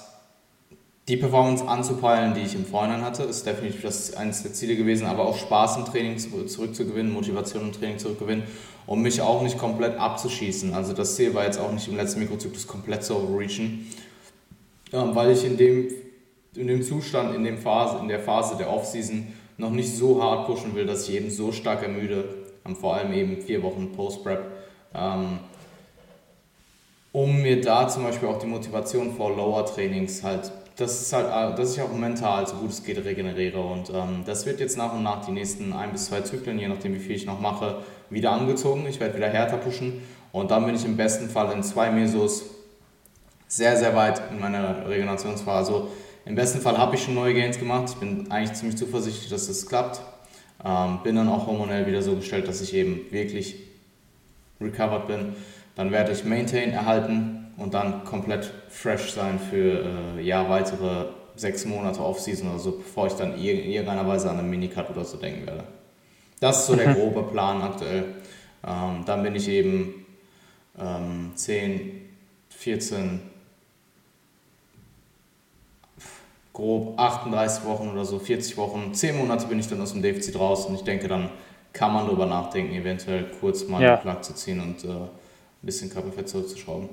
die 1.09 1.17
Performance 1.17 1.67
anzupeilen, 1.67 2.35
die 2.35 2.41
ich 2.41 2.53
im 2.53 2.65
Vorhinein 2.65 3.01
hatte, 3.01 3.23
ist 3.23 3.45
definitiv 3.45 3.81
das 3.81 4.13
eines 4.13 4.43
der 4.43 4.53
Ziele 4.53 4.75
gewesen, 4.75 5.07
aber 5.07 5.25
auch 5.25 5.37
Spaß 5.37 5.77
im 5.77 5.85
Training 5.85 6.17
zurückzugewinnen, 6.47 7.11
Motivation 7.11 7.63
im 7.63 7.71
Training 7.71 7.97
zurückzugewinnen 7.97 8.45
und 8.85 9.01
mich 9.01 9.19
auch 9.19 9.41
nicht 9.41 9.57
komplett 9.57 9.97
abzuschießen. 9.97 10.73
Also 10.75 10.93
das 10.93 11.15
Ziel 11.15 11.33
war 11.33 11.45
jetzt 11.45 11.59
auch 11.59 11.71
nicht 11.71 11.87
im 11.87 11.97
letzten 11.97 12.19
Mikrozyklus 12.19 12.67
komplett 12.67 13.03
zu 13.03 13.15
overreachen, 13.15 13.87
ähm, 14.93 15.15
weil 15.15 15.31
ich 15.31 15.43
in 15.43 15.57
dem 15.57 15.87
in 16.55 16.67
dem 16.67 16.81
Zustand, 16.81 17.35
in, 17.35 17.43
dem 17.43 17.57
Phase, 17.57 17.99
in 18.01 18.07
der 18.07 18.19
Phase 18.19 18.57
der 18.57 18.71
Offseason 18.71 19.27
noch 19.57 19.71
nicht 19.71 19.95
so 19.95 20.21
hart 20.21 20.47
pushen 20.47 20.75
will, 20.75 20.85
dass 20.85 21.07
ich 21.07 21.15
eben 21.15 21.29
so 21.29 21.51
stark 21.51 21.83
ermüde, 21.83 22.25
vor 22.79 22.95
allem 22.95 23.13
eben 23.13 23.41
vier 23.41 23.63
Wochen 23.63 23.91
Post-Prep, 23.91 24.43
ähm, 24.93 25.39
um 27.11 27.41
mir 27.41 27.61
da 27.61 27.87
zum 27.87 28.03
Beispiel 28.03 28.27
auch 28.27 28.39
die 28.39 28.47
Motivation 28.47 29.13
vor 29.15 29.35
Lower-Trainings 29.35 30.23
halt, 30.23 30.51
das 30.79 31.01
ist 31.01 31.11
halt, 31.13 31.27
äh, 31.27 31.57
dass 31.57 31.75
ich 31.75 31.81
auch 31.81 31.91
mental 31.91 32.47
so 32.47 32.55
gut 32.55 32.69
es 32.69 32.83
geht 32.83 33.03
regeneriere 33.03 33.59
und 33.59 33.89
ähm, 33.89 34.23
das 34.25 34.45
wird 34.45 34.59
jetzt 34.59 34.77
nach 34.77 34.93
und 34.93 35.03
nach 35.03 35.25
die 35.25 35.31
nächsten 35.31 35.73
ein 35.73 35.91
bis 35.91 36.05
zwei 36.05 36.21
Zyklen, 36.21 36.57
je 36.57 36.69
nachdem 36.69 36.95
wie 36.95 36.99
viel 36.99 37.15
ich 37.15 37.25
noch 37.25 37.39
mache, 37.41 37.83
wieder 38.09 38.31
angezogen. 38.31 38.85
Ich 38.87 38.99
werde 38.99 39.17
wieder 39.17 39.27
härter 39.27 39.57
pushen 39.57 40.01
und 40.31 40.51
dann 40.51 40.65
bin 40.65 40.75
ich 40.75 40.85
im 40.85 40.95
besten 40.95 41.29
Fall 41.29 41.51
in 41.51 41.63
zwei 41.63 41.91
Mesos 41.91 42.45
sehr, 43.47 43.75
sehr 43.75 43.95
weit 43.95 44.21
in 44.31 44.39
meiner 44.39 44.87
Regenerationsphase. 44.87 45.73
Also 45.73 45.89
im 46.25 46.35
besten 46.35 46.61
Fall 46.61 46.77
habe 46.77 46.95
ich 46.95 47.03
schon 47.03 47.15
neue 47.15 47.33
Gains 47.33 47.59
gemacht. 47.59 47.89
Ich 47.89 47.95
bin 47.95 48.31
eigentlich 48.31 48.53
ziemlich 48.53 48.77
zuversichtlich, 48.77 49.29
dass 49.29 49.47
das 49.47 49.65
klappt. 49.65 50.01
Ähm, 50.63 50.99
bin 51.03 51.15
dann 51.15 51.27
auch 51.27 51.47
hormonell 51.47 51.87
wieder 51.87 52.01
so 52.01 52.15
gestellt, 52.15 52.47
dass 52.47 52.61
ich 52.61 52.73
eben 52.73 53.01
wirklich 53.11 53.55
recovered 54.61 55.07
bin. 55.07 55.35
Dann 55.75 55.91
werde 55.91 56.11
ich 56.11 56.23
Maintain 56.23 56.71
erhalten 56.71 57.47
und 57.57 57.73
dann 57.73 58.03
komplett 58.03 58.53
fresh 58.69 59.11
sein 59.11 59.39
für 59.39 59.83
äh, 60.17 60.21
ja, 60.21 60.47
weitere 60.49 61.05
sechs 61.35 61.65
Monate 61.65 61.99
Off-Season 62.01 62.49
oder 62.49 62.59
so, 62.59 62.71
bevor 62.71 63.07
ich 63.07 63.13
dann 63.13 63.33
in 63.33 63.39
irgendeiner 63.39 64.07
Weise 64.07 64.29
an 64.29 64.39
einen 64.39 64.49
Minicut 64.49 64.89
oder 64.89 65.05
so 65.05 65.17
denken 65.17 65.47
werde. 65.47 65.63
Das 66.39 66.59
ist 66.59 66.67
so 66.67 66.75
der 66.75 66.93
grobe 66.95 67.23
Plan 67.23 67.61
aktuell. 67.61 68.15
Ähm, 68.65 69.03
dann 69.05 69.23
bin 69.23 69.35
ich 69.35 69.47
eben 69.47 70.05
ähm, 70.77 71.31
10, 71.35 72.09
14, 72.49 73.21
grob 76.53 76.99
38 76.99 77.63
Wochen 77.65 77.89
oder 77.89 78.03
so, 78.03 78.19
40 78.19 78.57
Wochen, 78.57 78.93
10 78.93 79.17
Monate 79.17 79.47
bin 79.47 79.59
ich 79.59 79.67
dann 79.67 79.81
aus 79.81 79.93
dem 79.93 80.01
Defizit 80.01 80.37
raus 80.37 80.65
und 80.65 80.75
ich 80.75 80.83
denke, 80.83 81.07
dann 81.07 81.29
kann 81.71 81.93
man 81.93 82.05
darüber 82.05 82.25
nachdenken, 82.25 82.73
eventuell 82.73 83.31
kurz 83.39 83.67
mal 83.67 83.81
ja. 83.81 83.93
einen 83.93 84.01
Plug 84.01 84.21
zu 84.23 84.33
ziehen 84.35 84.59
und 84.59 84.83
äh, 84.83 84.89
ein 84.89 85.09
bisschen 85.61 85.89
Körperfett 85.89 86.27
zurückzuschrauben. 86.27 86.89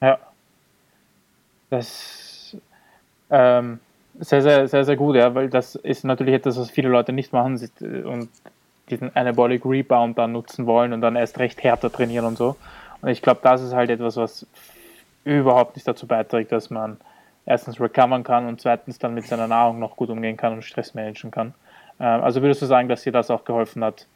Ja. 0.00 0.18
Das 1.70 2.56
ähm, 3.30 3.80
sehr, 4.18 4.42
sehr, 4.42 4.68
sehr, 4.68 4.84
sehr 4.84 4.96
gut, 4.96 5.16
ja, 5.16 5.34
weil 5.34 5.48
das 5.48 5.74
ist 5.74 6.04
natürlich 6.04 6.34
etwas, 6.34 6.58
was 6.58 6.70
viele 6.70 6.88
Leute 6.88 7.12
nicht 7.12 7.32
machen 7.32 7.60
äh, 7.80 8.02
und 8.02 8.28
diesen 8.90 9.14
Anabolic 9.14 9.64
Rebound 9.64 10.16
dann 10.18 10.32
nutzen 10.32 10.66
wollen 10.66 10.92
und 10.92 11.00
dann 11.00 11.16
erst 11.16 11.38
recht 11.38 11.62
härter 11.62 11.92
trainieren 11.92 12.24
und 12.24 12.38
so. 12.38 12.56
Und 13.00 13.08
ich 13.10 13.22
glaube, 13.22 13.40
das 13.42 13.62
ist 13.62 13.74
halt 13.74 13.90
etwas, 13.90 14.16
was 14.16 14.46
überhaupt 15.24 15.76
nicht 15.76 15.86
dazu 15.86 16.06
beiträgt, 16.06 16.52
dass 16.52 16.70
man 16.70 16.96
erstens 17.44 17.80
recovern 17.80 18.24
kann 18.24 18.46
und 18.46 18.60
zweitens 18.60 18.98
dann 18.98 19.14
mit 19.14 19.26
seiner 19.26 19.46
Nahrung 19.46 19.78
noch 19.78 19.96
gut 19.96 20.08
umgehen 20.10 20.36
kann 20.36 20.54
und 20.54 20.64
Stress 20.64 20.94
managen 20.94 21.30
kann. 21.30 21.54
Ähm, 22.00 22.22
also 22.22 22.42
würdest 22.42 22.62
du 22.62 22.66
sagen, 22.66 22.88
dass 22.88 23.02
dir 23.02 23.12
das 23.12 23.30
auch 23.30 23.44
geholfen 23.44 23.84
hat, 23.84 24.06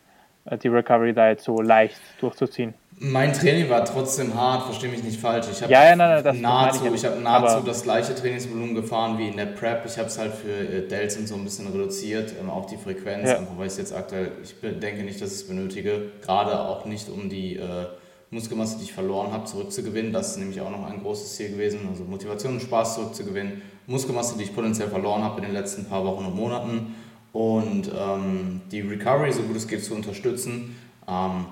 äh, 0.46 0.57
die 0.57 0.68
Recovery 0.68 1.12
Diet 1.12 1.40
so 1.40 1.61
leicht 1.61 2.00
durchzuziehen? 2.20 2.74
Mein 3.05 3.32
Training 3.32 3.68
war 3.68 3.84
trotzdem 3.84 4.32
hart, 4.34 4.62
verstehe 4.66 4.88
mich 4.88 5.03
nicht 5.03 5.18
falsch. 5.18 5.46
Ich 5.50 5.61
habe 5.61 5.72
ja, 5.72 5.84
ja, 5.86 5.96
nahezu, 5.96 6.94
ich 6.94 7.05
hab 7.05 7.20
nahezu 7.20 7.66
das 7.66 7.82
gleiche 7.82 8.14
Trainingsvolumen 8.14 8.76
gefahren 8.76 9.18
wie 9.18 9.26
in 9.26 9.36
der 9.36 9.46
Prep. 9.46 9.84
Ich 9.86 9.98
habe 9.98 10.07
es 10.07 10.18
halt 10.18 10.32
für 10.32 10.53
äh, 10.53 10.86
Delson 10.86 11.26
so 11.26 11.34
ein 11.34 11.42
bisschen 11.42 11.66
reduziert, 11.66 12.32
ähm, 12.40 12.48
auch 12.48 12.66
die 12.66 12.76
Frequenz, 12.76 13.28
ja. 13.28 13.40
weil 13.57 13.66
ich 13.66 13.76
jetzt 13.76 13.92
aktuell, 13.92 14.30
ich 14.44 14.55
denke 14.78 15.03
nicht, 15.03 15.20
dass 15.20 15.30
ich 15.30 15.38
es 15.38 15.48
benötige. 15.48 16.12
Gerade 16.22 16.61
auch 16.61 16.84
nicht, 16.84 17.09
um 17.09 17.28
die 17.28 17.57
äh, 17.57 17.86
Muskelmasse, 18.30 18.78
die 18.78 18.84
ich 18.84 18.92
verloren 18.92 19.32
habe, 19.32 19.46
zurückzugewinnen. 19.46 20.12
Das 20.12 20.30
ist 20.30 20.36
nämlich 20.38 20.61
auch 20.61 20.70
noch 20.70 20.88
ein 20.88 21.03
großes 21.03 21.34
Ziel 21.34 21.50
gewesen. 21.50 21.80
Also 21.90 22.05
Motivation 22.05 22.55
und 22.55 22.62
Spaß 22.62 22.94
zurückzugewinnen. 22.94 23.62
Muskelmasse, 23.88 24.38
die 24.38 24.44
ich 24.44 24.55
potenziell 24.55 24.88
verloren 24.88 25.24
habe 25.24 25.38
in 25.38 25.46
den 25.46 25.55
letzten 25.55 25.86
paar 25.86 26.05
Wochen 26.05 26.24
und 26.24 26.36
Monaten. 26.36 26.94
Und 27.32 27.90
ähm, 27.98 28.61
die 28.70 28.80
Recovery, 28.80 29.32
so 29.32 29.42
gut 29.42 29.57
es 29.57 29.66
geht, 29.66 29.84
zu 29.84 29.92
unterstützen. 29.96 30.76
Ähm, 31.09 31.46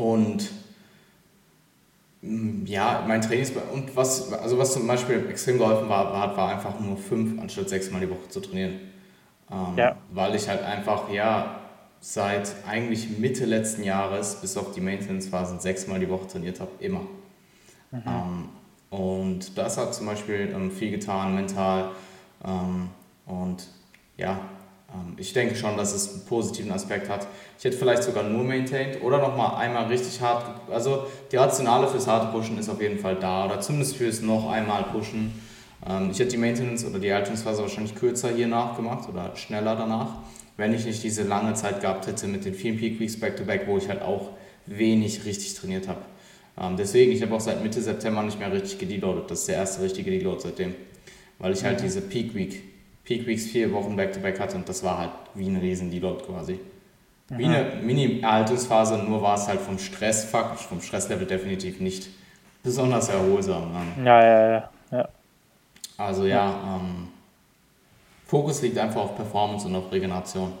und 0.00 0.50
mm, 2.22 2.64
ja, 2.64 3.04
mein 3.06 3.20
Trainings 3.20 3.52
und 3.72 3.94
was, 3.94 4.32
also 4.32 4.56
was 4.58 4.72
zum 4.72 4.86
Beispiel 4.86 5.28
extrem 5.28 5.58
geholfen 5.58 5.88
war, 5.88 6.12
war, 6.12 6.36
war 6.36 6.48
einfach 6.48 6.80
nur 6.80 6.96
fünf 6.96 7.40
anstatt 7.40 7.68
sechs 7.68 7.90
Mal 7.90 8.00
die 8.00 8.10
Woche 8.10 8.28
zu 8.28 8.40
trainieren. 8.40 8.80
Ähm, 9.50 9.76
ja. 9.76 9.96
Weil 10.10 10.34
ich 10.34 10.48
halt 10.48 10.62
einfach, 10.62 11.10
ja, 11.10 11.60
seit 12.00 12.54
eigentlich 12.66 13.18
Mitte 13.18 13.44
letzten 13.44 13.82
Jahres 13.82 14.40
bis 14.40 14.56
auf 14.56 14.72
die 14.72 14.80
Maintenance-Phasen 14.80 15.60
sechsmal 15.60 16.00
die 16.00 16.08
Woche 16.08 16.26
trainiert 16.28 16.60
habe, 16.60 16.70
immer. 16.80 17.02
Mhm. 17.90 18.02
Ähm, 18.06 18.48
und 18.88 19.58
das 19.58 19.76
hat 19.76 19.94
zum 19.94 20.06
Beispiel 20.06 20.50
ähm, 20.54 20.70
viel 20.70 20.90
getan, 20.90 21.34
mental. 21.34 21.90
Ähm, 22.42 22.88
und 23.26 23.68
ja, 24.16 24.40
ich 25.16 25.32
denke 25.32 25.54
schon, 25.54 25.76
dass 25.76 25.94
es 25.94 26.12
einen 26.12 26.24
positiven 26.26 26.72
Aspekt 26.72 27.08
hat. 27.08 27.26
Ich 27.58 27.64
hätte 27.64 27.76
vielleicht 27.76 28.02
sogar 28.02 28.24
nur 28.24 28.42
maintained 28.42 29.02
oder 29.02 29.18
nochmal 29.18 29.56
einmal 29.56 29.86
richtig 29.86 30.20
hart. 30.20 30.44
Also 30.70 31.06
die 31.30 31.36
Rationale 31.36 31.86
fürs 31.88 32.06
harte 32.06 32.32
Pushen 32.32 32.58
ist 32.58 32.68
auf 32.68 32.80
jeden 32.80 32.98
Fall 32.98 33.16
da 33.16 33.46
oder 33.46 33.60
zumindest 33.60 33.96
fürs 33.96 34.20
noch 34.20 34.50
einmal 34.50 34.84
Pushen. 34.84 35.32
Ähm, 35.88 36.10
ich 36.10 36.18
hätte 36.18 36.30
die 36.30 36.38
Maintenance 36.38 36.84
oder 36.84 36.98
die 36.98 37.12
Haltungsphase 37.12 37.62
wahrscheinlich 37.62 37.94
kürzer 37.94 38.30
hier 38.30 38.48
nachgemacht 38.48 39.08
oder 39.08 39.36
schneller 39.36 39.76
danach 39.76 40.16
wenn 40.60 40.74
ich 40.74 40.84
nicht 40.84 41.02
diese 41.02 41.22
lange 41.22 41.54
Zeit 41.54 41.80
gehabt 41.80 42.06
hätte 42.06 42.26
mit 42.26 42.44
den 42.44 42.54
vielen 42.54 42.76
Peak 42.76 43.00
Weeks 43.00 43.18
Back-to-Back, 43.18 43.66
wo 43.66 43.78
ich 43.78 43.88
halt 43.88 44.02
auch 44.02 44.32
wenig 44.66 45.24
richtig 45.24 45.54
trainiert 45.54 45.88
habe. 45.88 46.02
Ähm, 46.60 46.76
deswegen, 46.76 47.12
ich 47.12 47.22
habe 47.22 47.34
auch 47.34 47.40
seit 47.40 47.62
Mitte 47.62 47.80
September 47.80 48.22
nicht 48.22 48.38
mehr 48.38 48.52
richtig 48.52 48.78
gedeloadet. 48.78 49.30
Das 49.30 49.40
ist 49.40 49.48
der 49.48 49.56
erste 49.56 49.82
richtige 49.82 50.10
Deload 50.10 50.40
seitdem. 50.42 50.74
Weil 51.38 51.54
ich 51.54 51.64
halt 51.64 51.78
mhm. 51.78 51.84
diese 51.84 52.02
Peak 52.02 52.34
Week, 52.34 52.62
Peak 53.10 53.26
Weeks 53.26 53.46
vier 53.46 53.72
Wochen 53.72 53.96
Back-to-Back 53.96 54.38
hatte 54.38 54.54
und 54.54 54.68
das 54.68 54.84
war 54.84 54.98
halt 54.98 55.10
wie 55.34 55.48
ein 55.48 55.56
riesen 55.56 55.90
Deload 55.90 56.22
quasi. 56.24 56.60
Mhm. 57.28 57.38
Wie 57.38 57.44
eine 57.46 57.72
Mini-Erhaltungsphase, 57.82 58.98
nur 58.98 59.20
war 59.20 59.34
es 59.34 59.48
halt 59.48 59.60
vom 59.60 59.80
Stress, 59.80 60.26
vom 60.26 60.80
Stresslevel 60.80 61.26
definitiv 61.26 61.80
nicht 61.80 62.08
besonders 62.62 63.08
erholsam. 63.08 63.72
Ne? 63.72 64.06
Ja, 64.06 64.22
ja, 64.22 64.50
ja, 64.52 64.70
ja. 64.92 65.08
Also 65.98 66.24
ja, 66.24 66.76
ähm, 66.76 67.08
Fokus 68.26 68.62
liegt 68.62 68.78
einfach 68.78 69.00
auf 69.00 69.16
Performance 69.16 69.66
und 69.66 69.74
auf 69.74 69.90
Regeneration. 69.90 70.52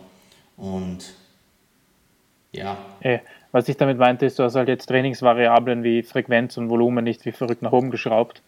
Und 0.56 1.14
ja. 2.50 2.76
Was 3.52 3.68
ich 3.68 3.76
damit 3.76 3.98
meinte, 3.98 4.26
ist, 4.26 4.40
du 4.40 4.42
hast 4.42 4.56
halt 4.56 4.68
jetzt 4.68 4.86
Trainingsvariablen 4.86 5.84
wie 5.84 6.02
Frequenz 6.02 6.56
und 6.56 6.68
Volumen 6.68 7.04
nicht 7.04 7.24
wie 7.26 7.32
verrückt 7.32 7.62
nach 7.62 7.70
oben 7.70 7.92
geschraubt. 7.92 8.42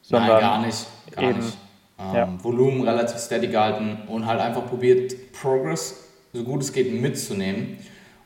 Sondern 0.00 0.28
Nein, 0.30 0.40
gar 0.40 0.60
nicht. 0.62 0.86
Gar 1.10 1.24
eben, 1.24 1.38
nicht. 1.40 1.58
Ähm, 1.98 2.14
ja. 2.14 2.28
Volumen 2.42 2.82
relativ 2.82 3.18
steady 3.18 3.48
gehalten 3.48 3.98
und 4.08 4.26
halt 4.26 4.40
einfach 4.40 4.66
probiert, 4.66 5.14
Progress 5.32 6.06
so 6.36 6.44
gut 6.44 6.62
es 6.62 6.72
geht 6.72 6.92
mitzunehmen. 6.92 7.78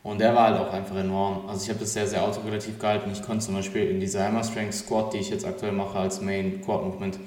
Und 0.02 0.18
der 0.20 0.34
war 0.34 0.48
halt 0.48 0.58
auch 0.58 0.72
einfach 0.72 0.96
enorm. 0.96 1.46
Also 1.46 1.64
ich 1.64 1.68
habe 1.68 1.80
das 1.80 1.92
sehr, 1.92 2.06
sehr 2.06 2.24
autorelativ 2.24 2.78
gehalten. 2.78 3.10
Ich 3.12 3.22
konnte 3.22 3.44
zum 3.44 3.54
Beispiel 3.54 3.90
in 3.90 4.00
dieser 4.00 4.24
Hammer 4.24 4.42
Strength 4.42 4.74
Squat, 4.74 5.12
die 5.12 5.18
ich 5.18 5.30
jetzt 5.30 5.46
aktuell 5.46 5.72
mache 5.72 5.98
als 5.98 6.22
Main 6.22 6.62
Quad 6.62 6.82
Movement, 6.84 7.18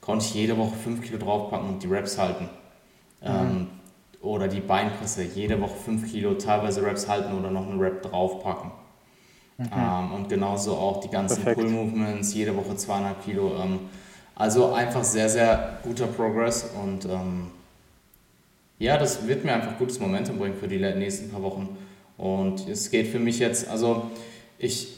konnte 0.00 0.26
ich 0.26 0.34
jede 0.34 0.56
Woche 0.58 0.76
5 0.76 1.02
Kilo 1.02 1.18
draufpacken 1.18 1.68
und 1.68 1.82
die 1.82 1.86
Raps 1.86 2.18
halten. 2.18 2.50
Mhm. 3.22 3.28
Ähm, 3.28 3.66
oder 4.20 4.48
die 4.48 4.60
Beinpresse, 4.60 5.22
jede 5.22 5.60
Woche 5.60 5.76
5 5.84 6.10
Kilo, 6.10 6.34
teilweise 6.34 6.84
Raps 6.84 7.08
halten 7.08 7.32
oder 7.32 7.50
noch 7.50 7.66
einen 7.66 7.80
Rap 7.80 8.02
draufpacken. 8.02 8.72
Mhm. 9.56 9.70
Ähm, 9.74 10.12
und 10.12 10.28
genauso 10.28 10.74
auch 10.74 11.00
die 11.00 11.08
ganzen 11.08 11.42
Pull-Movements, 11.44 12.34
jede 12.34 12.54
Woche 12.54 12.76
200 12.76 13.24
Kilo. 13.24 13.52
Ähm, 13.58 13.80
also 14.38 14.72
einfach 14.72 15.02
sehr, 15.02 15.28
sehr 15.28 15.80
guter 15.82 16.06
Progress 16.06 16.70
und 16.82 17.04
ähm, 17.06 17.48
ja, 18.78 18.96
das 18.96 19.26
wird 19.26 19.44
mir 19.44 19.52
einfach 19.52 19.76
gutes 19.76 19.98
Momentum 19.98 20.38
bringen 20.38 20.54
für 20.54 20.68
die 20.68 20.78
nächsten 20.78 21.30
paar 21.30 21.42
Wochen. 21.42 21.76
Und 22.16 22.68
es 22.68 22.90
geht 22.90 23.08
für 23.08 23.18
mich 23.18 23.40
jetzt, 23.40 23.68
also 23.68 24.10
ich 24.56 24.96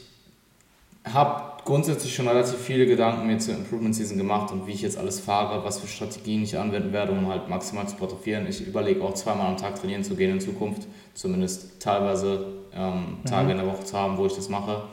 habe 1.11 1.63
grundsätzlich 1.65 2.13
schon 2.13 2.27
relativ 2.27 2.59
viele 2.59 2.85
Gedanken 2.85 3.25
mir 3.25 3.39
zur 3.39 3.55
Improvement 3.55 3.95
Season 3.95 4.17
gemacht 4.17 4.51
und 4.51 4.67
wie 4.67 4.71
ich 4.73 4.83
jetzt 4.83 4.97
alles 4.99 5.19
fahre, 5.19 5.63
was 5.63 5.79
für 5.79 5.87
Strategien 5.87 6.43
ich 6.43 6.57
anwenden 6.59 6.93
werde, 6.93 7.11
um 7.11 7.27
halt 7.27 7.49
maximal 7.49 7.87
zu 7.87 7.95
porträtieren. 7.95 8.45
Ich 8.47 8.65
überlege 8.65 9.03
auch 9.03 9.15
zweimal 9.15 9.47
am 9.47 9.57
Tag 9.57 9.79
trainieren 9.79 10.03
zu 10.03 10.15
gehen 10.15 10.31
in 10.31 10.39
Zukunft, 10.39 10.87
zumindest 11.15 11.81
teilweise 11.81 12.45
ähm, 12.75 13.17
Tage 13.25 13.45
mhm. 13.45 13.51
in 13.51 13.57
der 13.57 13.67
Woche 13.67 13.83
zu 13.83 13.97
haben, 13.97 14.17
wo 14.17 14.27
ich 14.27 14.33
das 14.33 14.49
mache. 14.49 14.83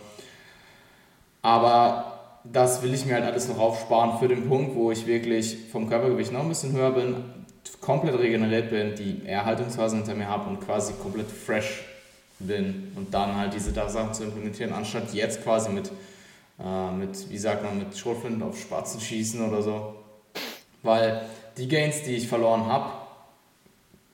Aber 1.43 2.18
das 2.53 2.83
will 2.83 2.95
ich 2.95 3.05
mir 3.07 3.15
halt 3.15 3.25
alles 3.25 3.49
noch 3.49 3.59
aufsparen 3.59 4.19
für 4.19 4.29
den 4.29 4.49
Punkt, 4.49 4.75
wo 4.75 4.91
ich 4.91 5.07
wirklich 5.07 5.57
vom 5.71 5.89
Körpergewicht 5.89 6.33
noch 6.33 6.41
ein 6.41 6.49
bisschen 6.49 6.73
höher 6.73 6.93
bin, 6.93 7.17
komplett 7.81 8.19
regeneriert 8.19 8.71
bin, 8.71 8.95
die 8.95 9.27
Erhaltungsphase 9.27 9.97
hinter 9.97 10.15
mir 10.15 10.29
habe 10.29 10.49
und 10.49 10.61
quasi 10.61 10.95
komplett 10.95 11.31
fresh 11.31 11.85
bin 12.39 12.93
und 12.97 13.13
dann 13.13 13.37
halt 13.37 13.55
diese 13.55 13.73
Sachen 13.73 14.15
zu 14.15 14.25
implementieren, 14.25 14.73
anstatt 14.73 15.13
jetzt 15.13 15.43
quasi 15.43 15.71
mit 15.71 15.91
äh, 16.59 16.91
mit, 16.91 17.31
wie 17.31 17.39
sagt 17.39 17.63
man, 17.63 17.79
mit 17.79 17.97
Schrotflinten 17.97 18.43
auf 18.43 18.59
Spatzen 18.59 19.01
schießen 19.01 19.47
oder 19.47 19.63
so. 19.63 19.95
Weil 20.83 21.23
die 21.57 21.69
Gains, 21.69 22.03
die 22.03 22.17
ich 22.17 22.29
verloren 22.29 22.67
habe, 22.67 22.91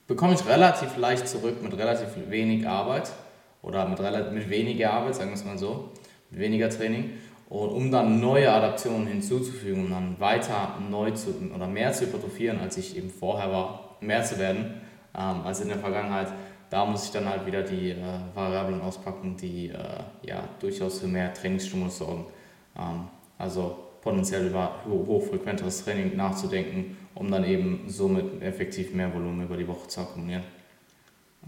bekomme 0.06 0.34
ich 0.34 0.46
relativ 0.46 0.96
leicht 0.96 1.26
zurück 1.28 1.62
mit 1.62 1.76
relativ 1.76 2.08
wenig 2.28 2.66
Arbeit 2.66 3.12
oder 3.62 3.88
mit, 3.88 4.00
mit 4.32 4.50
weniger 4.50 4.92
Arbeit, 4.92 5.14
sagen 5.14 5.30
wir 5.30 5.36
es 5.36 5.44
mal 5.44 5.58
so, 5.58 5.90
mit 6.30 6.40
weniger 6.40 6.68
Training. 6.68 7.12
Und 7.48 7.70
um 7.70 7.90
dann 7.90 8.20
neue 8.20 8.50
Adaptionen 8.50 9.06
hinzuzufügen, 9.06 9.84
um 9.84 9.90
dann 9.90 10.20
weiter 10.20 10.78
neu 10.90 11.10
zu 11.12 11.34
oder 11.54 11.66
mehr 11.66 11.92
zu 11.92 12.06
hypertrophieren, 12.06 12.58
als 12.58 12.76
ich 12.78 12.96
eben 12.96 13.10
vorher 13.10 13.50
war, 13.52 13.96
mehr 14.00 14.24
zu 14.24 14.38
werden 14.38 14.80
ähm, 15.16 15.42
als 15.44 15.60
in 15.60 15.68
der 15.68 15.78
Vergangenheit, 15.78 16.28
da 16.70 16.84
muss 16.84 17.04
ich 17.04 17.12
dann 17.12 17.28
halt 17.28 17.46
wieder 17.46 17.62
die 17.62 17.90
äh, 17.90 17.96
Variablen 18.34 18.80
auspacken, 18.80 19.36
die 19.36 19.68
äh, 19.68 19.76
ja 20.26 20.48
durchaus 20.60 20.98
für 21.00 21.06
mehr 21.06 21.32
Trainingsstimulus 21.32 21.98
sorgen. 21.98 22.26
Ähm, 22.76 23.08
also 23.38 23.78
potenziell 24.00 24.46
über 24.46 24.84
hochfrequenteres 24.86 25.84
Training 25.84 26.16
nachzudenken, 26.16 26.96
um 27.14 27.30
dann 27.30 27.44
eben 27.44 27.84
somit 27.86 28.42
effektiv 28.42 28.92
mehr 28.92 29.12
Volumen 29.14 29.44
über 29.44 29.56
die 29.56 29.66
Woche 29.66 29.88
zu 29.88 30.00
akkumulieren. 30.00 30.42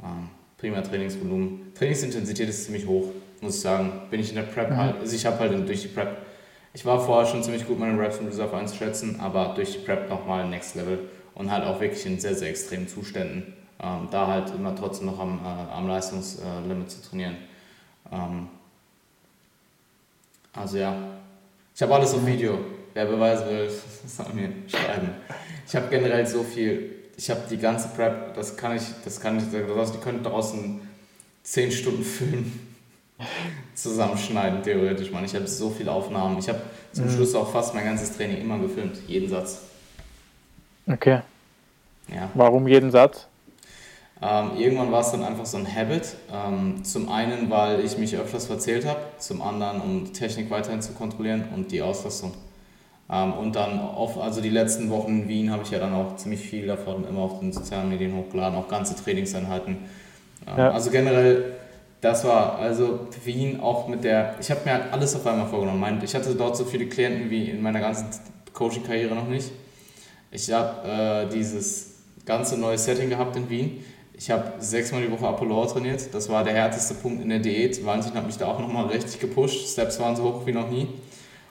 Ähm, 0.03 0.29
prima 0.57 0.81
Trainingsvolumen. 0.81 1.73
Trainingsintensität 1.75 2.49
ist 2.49 2.65
ziemlich 2.65 2.87
hoch, 2.87 3.09
muss 3.41 3.57
ich 3.57 3.61
sagen. 3.61 4.03
Bin 4.11 4.21
ich 4.21 4.31
in 4.31 4.37
der 4.37 4.43
Prep 4.43 4.71
mhm. 4.71 4.77
halt, 4.77 4.97
also 5.01 5.15
ich 5.15 5.27
habe 5.27 5.39
halt 5.39 5.69
durch 5.69 5.83
die 5.83 5.89
Prep, 5.89 6.17
ich 6.75 6.85
war 6.85 7.01
vorher 7.01 7.27
schon 7.27 7.43
ziemlich 7.43 7.67
gut, 7.67 7.79
meine 7.79 7.99
Reps 7.99 8.19
und 8.19 8.27
Reserve 8.27 8.57
einzuschätzen, 8.57 9.21
aber 9.21 9.53
durch 9.55 9.73
die 9.73 9.79
Prep 9.79 10.09
nochmal 10.09 10.49
Next 10.49 10.75
Level 10.75 10.99
und 11.35 11.51
halt 11.51 11.65
auch 11.65 11.81
wirklich 11.81 12.05
in 12.07 12.19
sehr, 12.19 12.35
sehr 12.35 12.51
extremen 12.51 12.89
Zuständen. 12.89 13.55
Ähm, 13.83 14.09
da 14.11 14.27
halt 14.27 14.51
immer 14.55 14.75
trotzdem 14.75 15.07
noch 15.07 15.19
am, 15.19 15.39
äh, 15.45 15.73
am 15.73 15.87
Leistungslimit 15.87 16.91
zu 16.91 17.03
trainieren. 17.03 17.37
Ähm, 18.11 18.49
also 20.55 20.79
ja, 20.79 20.97
ich 21.75 21.83
habe 21.83 21.95
alles 21.95 22.15
auf 22.15 22.25
Video. 22.25 22.59
Wer 22.95 23.05
beweisen 23.05 23.47
will, 23.49 23.71
soll 24.07 24.33
mir 24.33 24.51
schreiben. 24.67 25.11
Ich 25.67 25.77
habe 25.77 25.89
generell 25.91 26.27
so 26.27 26.43
viel. 26.43 26.95
Ich 27.19 27.29
habe 27.29 27.43
die 27.51 27.59
ganze 27.59 27.89
Prep, 27.89 28.35
das 28.35 28.57
kann 28.57 28.77
ich, 28.77 28.83
das 29.05 29.21
kann 29.21 29.37
ich, 29.39 29.45
die 29.51 29.99
könnte 29.99 30.23
draußen 30.23 30.81
10 31.43 31.73
Stunden 31.73 32.05
Film 32.05 32.66
zusammenschneiden, 33.75 34.63
theoretisch, 34.63 35.11
man. 35.11 35.25
Ich 35.25 35.35
habe 35.35 35.47
so 35.47 35.71
viele 35.71 35.91
Aufnahmen. 35.91 36.39
Ich 36.39 36.49
habe 36.49 36.61
zum 36.93 37.07
mhm. 37.07 37.11
Schluss 37.11 37.35
auch 37.35 37.51
fast 37.51 37.75
mein 37.75 37.85
ganzes 37.85 38.17
Training 38.17 38.41
immer 38.41 38.59
gefilmt, 38.59 38.99
jeden 39.07 39.29
Satz. 39.29 39.63
Okay. 40.87 41.21
Ja. 42.09 42.31
Warum 42.35 42.69
jeden 42.69 42.91
Satz? 42.91 43.27
Ähm, 44.23 44.53
irgendwann 44.57 44.91
war 44.93 45.01
es 45.01 45.11
dann 45.11 45.23
einfach 45.23 45.45
so 45.45 45.59
ein 45.59 45.67
Habit. 45.67 46.15
Ähm, 46.33 46.83
zum 46.85 47.11
einen, 47.11 47.51
weil 47.51 47.85
ich 47.85 47.99
mich 47.99 48.17
öfters 48.17 48.47
verzählt 48.47 48.87
habe, 48.87 49.01
zum 49.19 49.43
anderen, 49.43 49.81
um 49.81 50.05
die 50.05 50.13
Technik 50.13 50.51
weiterhin 50.51 50.81
zu 50.81 50.93
kontrollieren 50.93 51.45
und 51.55 51.71
die 51.71 51.83
Auslastung. 51.83 52.33
Ähm, 53.11 53.35
und 53.35 53.57
dann, 53.57 53.79
auf, 53.79 54.19
also 54.19 54.41
die 54.41 54.51
letzten 54.51 54.89
Wochen 54.91 55.23
in 55.23 55.29
Wien 55.29 55.51
habe 55.51 55.63
ich 55.65 55.71
ja 55.71 55.79
dann 55.79 55.93
auch 55.93 56.17
ziemlich 56.17 56.41
viel 56.41 56.67
davon 56.67 57.07
immer 57.07 57.21
auf 57.21 57.41
den 57.41 57.53
sozialen 57.53 57.91
Medien 57.91 58.17
hochgeladen, 58.17 58.57
auch 58.59 58.69
ganze 58.69 58.97
Trainingseinheiten. 58.97 59.77
Ähm, 60.47 60.59
ja. 60.59 60.71
Also 60.71 60.91
generell, 60.91 61.53
das 62.01 62.25
war, 62.25 62.59
also 62.59 63.09
Wien 63.25 63.61
auch 63.61 63.89
mit 63.89 64.05
der, 64.05 64.37
ich 64.41 64.51
habe 64.51 64.61
mir 64.65 64.73
halt 64.73 64.93
alles 64.93 65.15
auf 65.17 65.27
einmal 65.27 65.47
vorgenommen. 65.47 66.01
Ich 66.05 66.15
hatte 66.15 66.35
dort 66.35 66.57
so 66.57 66.65
viele 66.65 66.87
Klienten 66.87 67.31
wie 67.31 67.51
in 67.51 67.63
meiner 67.63 67.81
ganzen 67.81 68.07
Coaching-Karriere 68.53 69.15
noch 69.15 69.29
nicht. 69.29 69.51
Ich 70.31 70.51
habe 70.53 71.27
äh, 71.27 71.29
dieses 71.33 71.95
ganze 72.25 72.59
neue 72.59 72.79
Setting 72.79 73.09
gehabt 73.09 73.37
in 73.37 73.49
Wien 73.49 73.85
ich 74.19 74.31
habe 74.31 74.55
sechsmal 74.61 75.03
die 75.03 75.13
Woche 75.13 75.29
Apollo 75.29 75.67
trainiert. 75.67 76.15
Das 76.15 76.31
war 76.31 76.43
der 76.43 76.55
härteste 76.55 76.95
Punkt 76.95 77.23
in 77.23 77.29
der 77.29 77.39
Diät. 77.39 77.85
Valentin 77.85 78.15
hat 78.15 78.27
mich 78.27 78.39
da 78.39 78.47
auch 78.47 78.59
nochmal 78.59 78.87
richtig 78.87 79.21
gepusht. 79.21 79.69
Steps 79.69 80.01
waren 80.01 80.17
so 80.17 80.23
hoch 80.23 80.47
wie 80.47 80.53
noch 80.53 80.71
nie. 80.71 80.89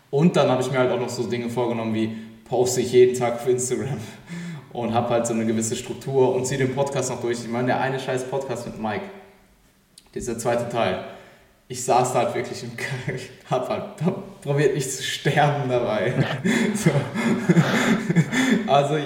Und 0.10 0.36
dann 0.36 0.50
habe 0.50 0.64
ich 0.64 0.72
mir 0.72 0.80
halt 0.80 0.92
auch 0.92 1.00
noch 1.00 1.10
so 1.10 1.24
Dinge 1.24 1.50
vorgenommen 1.50 1.94
wie 1.94 2.16
poste 2.46 2.82
ich 2.82 2.92
jeden 2.92 3.18
Tag 3.18 3.36
auf 3.36 3.48
Instagram 3.48 4.00
und 4.74 4.94
habe 4.94 5.10
halt 5.10 5.28
so 5.28 5.34
eine 5.34 5.46
gewisse 5.46 5.76
Struktur 5.76 6.34
und 6.34 6.46
ziehe 6.48 6.58
den 6.58 6.74
Podcast 6.74 7.12
noch 7.12 7.22
durch. 7.22 7.40
Ich 7.40 7.48
meine, 7.48 7.68
der 7.68 7.82
eine 7.82 8.00
scheiß 8.00 8.26
Podcast 8.26 8.66
mit 8.66 8.82
Mike, 8.82 9.06
dieser 10.16 10.38
zweite 10.38 10.70
Teil. 10.70 11.04
Ich 11.68 11.84
saß 11.84 12.14
da 12.14 12.20
halt 12.20 12.36
wirklich 12.36 12.64
im 12.64 12.78
Keil, 12.78 13.20
hab 13.50 13.70
halt 13.70 14.02
hab 14.04 14.42
probiert 14.42 14.76
nicht 14.76 14.90
zu 14.90 15.04
sterben 15.04 15.68
dabei. 15.70 16.14
so. 16.76 16.92
Also 18.68 18.98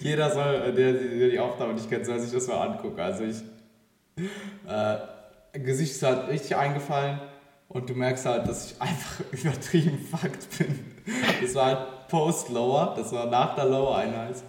jeder 0.00 0.30
soll, 0.30 0.72
der, 0.74 0.92
der 0.92 1.28
die 1.28 1.38
Aufnahme 1.38 1.74
nicht 1.74 1.88
kennt, 1.88 2.06
soll 2.06 2.18
sich 2.18 2.32
das 2.32 2.48
mal 2.48 2.68
angucken. 2.68 2.98
Also 3.00 3.24
ich, 3.24 3.36
äh, 4.68 5.58
Gesicht 5.60 5.92
ist 5.92 6.02
halt 6.02 6.28
richtig 6.28 6.56
eingefallen 6.56 7.20
und 7.68 7.88
du 7.88 7.94
merkst 7.94 8.26
halt, 8.26 8.48
dass 8.48 8.72
ich 8.72 8.82
einfach 8.82 9.20
übertrieben 9.30 9.98
fucked 9.98 10.58
bin. 10.58 10.78
Das 11.40 11.54
war 11.54 11.66
halt 11.66 12.08
Post-Lower, 12.08 12.94
das 12.96 13.12
war 13.12 13.26
nach 13.26 13.54
der 13.54 13.66
Lower-Einheit. 13.66 14.42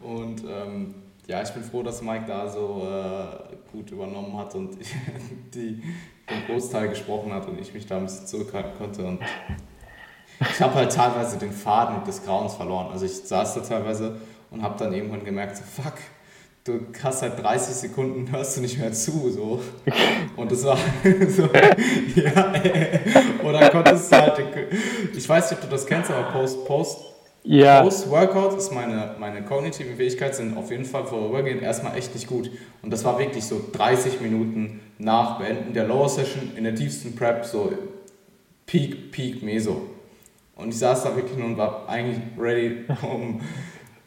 Und 0.00 0.42
ähm, 0.44 0.94
ja, 1.26 1.42
ich 1.42 1.50
bin 1.50 1.64
froh, 1.64 1.82
dass 1.82 2.02
Mike 2.02 2.24
da 2.26 2.48
so 2.48 2.86
äh, 2.88 3.56
gut 3.72 3.90
übernommen 3.90 4.36
hat 4.38 4.54
und 4.54 4.76
die, 5.54 5.82
den 6.30 6.46
Großteil 6.46 6.88
gesprochen 6.88 7.32
hat 7.32 7.48
und 7.48 7.60
ich 7.60 7.74
mich 7.74 7.86
da 7.86 7.96
ein 7.96 8.04
bisschen 8.04 8.26
zurückhalten 8.26 8.72
konnte. 8.78 9.04
Und 9.04 9.20
ich 10.40 10.60
habe 10.60 10.74
halt 10.74 10.92
teilweise 10.92 11.38
den 11.38 11.50
Faden 11.50 12.04
des 12.04 12.24
Grauens 12.24 12.54
verloren. 12.54 12.88
Also 12.92 13.06
ich 13.06 13.16
saß 13.16 13.54
da 13.54 13.60
teilweise 13.60 14.16
und 14.50 14.62
habe 14.62 14.78
dann 14.78 14.92
irgendwann 14.92 15.24
gemerkt, 15.24 15.56
so 15.56 15.64
fuck, 15.64 15.94
du 16.62 16.86
hast 17.02 17.22
halt 17.22 17.42
30 17.42 17.74
Sekunden, 17.74 18.30
hörst 18.30 18.56
du 18.56 18.60
nicht 18.60 18.78
mehr 18.78 18.92
zu, 18.92 19.30
so. 19.30 19.60
Und 20.36 20.52
das 20.52 20.64
war 20.64 20.78
so, 21.28 21.48
ja, 22.14 22.52
oder 23.42 23.70
konntest 23.70 24.12
du 24.12 24.16
halt, 24.16 24.38
ich 25.12 25.28
weiß 25.28 25.50
nicht, 25.50 25.60
ob 25.60 25.68
du 25.68 25.74
das 25.74 25.86
kennst, 25.86 26.10
aber 26.10 26.30
Post, 26.30 26.64
Post, 26.66 27.15
ja. 27.46 27.82
Post-Workout 27.82 28.56
ist 28.58 28.72
meine, 28.72 29.14
meine 29.18 29.42
kognitiven 29.42 29.96
Fähigkeiten 29.96 30.34
sind 30.34 30.56
auf 30.56 30.70
jeden 30.70 30.84
Fall 30.84 31.04
vorübergehend 31.04 31.62
erstmal 31.62 31.96
echt 31.96 32.14
nicht 32.14 32.26
gut. 32.26 32.50
Und 32.82 32.92
das 32.92 33.04
war 33.04 33.18
wirklich 33.18 33.44
so 33.44 33.60
30 33.72 34.20
Minuten 34.20 34.80
nach 34.98 35.38
Beenden 35.38 35.72
der 35.72 35.86
Lower 35.86 36.08
Session 36.08 36.52
in 36.56 36.64
der 36.64 36.74
tiefsten 36.74 37.14
Prep, 37.14 37.44
so 37.44 37.72
Peak, 38.66 39.12
Peak, 39.12 39.42
Meso. 39.42 39.82
Und 40.56 40.70
ich 40.70 40.78
saß 40.78 41.04
da 41.04 41.14
wirklich 41.14 41.36
nur 41.38 41.46
und 41.46 41.56
war 41.56 41.88
eigentlich 41.88 42.18
ready, 42.38 42.84
um 43.02 43.40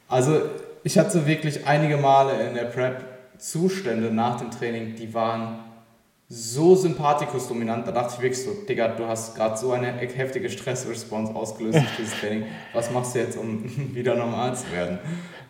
also 0.07 0.41
ich 0.83 0.97
hatte 0.97 1.25
wirklich 1.27 1.65
einige 1.67 1.97
Male 1.97 2.47
in 2.47 2.55
der 2.55 2.65
Prep 2.65 3.05
Zustände 3.37 4.11
nach 4.11 4.39
dem 4.39 4.51
Training, 4.51 4.95
die 4.95 5.13
waren 5.13 5.59
so 6.31 6.75
sympathikus-dominant, 6.75 7.87
da 7.87 7.91
dachte 7.91 8.13
ich 8.15 8.21
wirklich 8.21 8.43
so, 8.43 8.51
Digga, 8.67 8.89
du 8.89 9.07
hast 9.07 9.35
gerade 9.35 9.57
so 9.57 9.71
eine 9.71 9.93
heftige 9.93 10.47
Stressresponse 10.47 11.33
ausgelöst 11.35 11.79
durch 11.79 11.95
dieses 11.97 12.19
Training. 12.19 12.45
Was 12.71 12.91
machst 12.91 13.15
du 13.15 13.19
jetzt, 13.19 13.35
um 13.35 13.63
wieder 13.95 14.15
normal 14.15 14.55
zu 14.55 14.71
werden? 14.71 14.99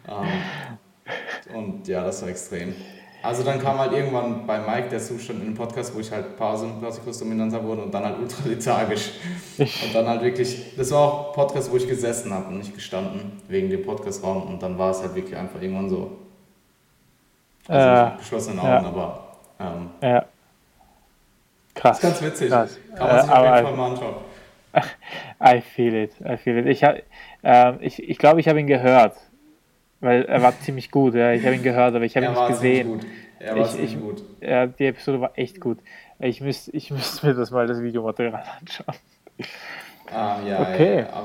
Ähm, 0.07 1.53
und 1.53 1.87
ja, 1.87 2.03
das 2.03 2.21
war 2.21 2.29
extrem. 2.29 2.73
Also 3.21 3.43
dann 3.43 3.59
kam 3.59 3.77
halt 3.77 3.91
irgendwann 3.91 4.47
bei 4.47 4.59
Mike 4.59 4.87
der 4.87 4.99
Zustand 4.99 5.41
in 5.41 5.47
einem 5.47 5.55
Podcast, 5.55 5.93
wo 5.93 5.99
ich 5.99 6.09
halt 6.09 6.37
Parasympathikus 6.37 7.19
dominanter 7.19 7.61
wurde 7.61 7.81
und 7.81 7.93
dann 7.93 8.05
halt 8.05 8.17
ultra 8.17 8.47
lethargisch. 8.47 9.11
Und 9.57 9.93
dann 9.93 10.07
halt 10.07 10.21
wirklich, 10.21 10.73
das 10.77 10.91
war 10.91 10.99
auch 10.99 11.27
ein 11.27 11.33
Podcast, 11.33 11.69
wo 11.69 11.75
ich 11.75 11.85
gesessen 11.85 12.33
habe 12.33 12.47
und 12.47 12.59
nicht 12.59 12.73
gestanden, 12.73 13.33
wegen 13.49 13.69
dem 13.69 13.81
Podcastraum. 13.81 14.43
Und 14.43 14.63
dann 14.63 14.77
war 14.77 14.91
es 14.91 15.01
halt 15.01 15.15
wirklich 15.15 15.35
einfach 15.35 15.61
irgendwann 15.61 15.89
so. 15.89 16.11
Also 17.67 18.15
äh, 18.15 18.17
geschlossenen 18.17 18.59
Augen, 18.59 18.69
ja. 18.69 18.85
aber. 18.85 19.27
Ähm, 19.59 19.89
ja. 20.01 20.25
Krass. 21.79 21.99
Das 22.01 22.11
ist 22.11 22.19
ganz 22.21 22.33
witzig. 22.33 22.49
Krass. 22.49 22.77
Kann 22.95 23.07
man 23.07 23.21
sich 23.21 23.29
äh, 23.29 23.33
auf 23.33 23.45
jeden 23.45 23.65
Fall 23.65 23.75
mal 23.75 23.91
anschauen. 23.91 24.15
I 25.41 25.61
feel 25.61 25.95
it, 25.95 26.11
I 26.21 26.37
feel 26.37 26.57
it. 26.57 26.65
Ich, 26.67 26.83
äh, 26.83 27.85
ich, 27.85 28.03
ich 28.03 28.17
glaube, 28.17 28.39
ich 28.41 28.47
habe 28.47 28.59
ihn 28.59 28.67
gehört. 28.67 29.15
Weil 30.01 30.23
er 30.25 30.41
war 30.41 30.57
ziemlich 30.59 30.91
gut, 30.91 31.15
ja. 31.15 31.31
Ich 31.33 31.45
habe 31.45 31.55
ihn 31.55 31.63
gehört, 31.63 31.95
aber 31.95 32.05
ich 32.05 32.15
habe 32.15 32.25
ihn 32.25 32.33
nicht 32.33 32.47
gesehen. 32.47 32.99
Ja, 33.39 33.55
war 33.55 33.65
ich, 33.65 33.79
ich, 33.79 33.99
gut. 33.99 34.23
Ja, 34.41 34.65
die 34.65 34.85
Episode 34.87 35.21
war 35.21 35.31
echt 35.35 35.59
gut. 35.61 35.79
Ich 36.19 36.41
müsste 36.41 36.71
ich 36.71 36.91
müsst 36.91 37.23
mir 37.23 37.33
das 37.33 37.51
mal 37.51 37.67
das 37.67 37.81
Videomaterial 37.81 38.43
anschauen. 38.59 38.95
Ah, 40.11 40.37
ja, 40.45 40.59
okay. 40.61 40.99
Ja, 40.99 41.23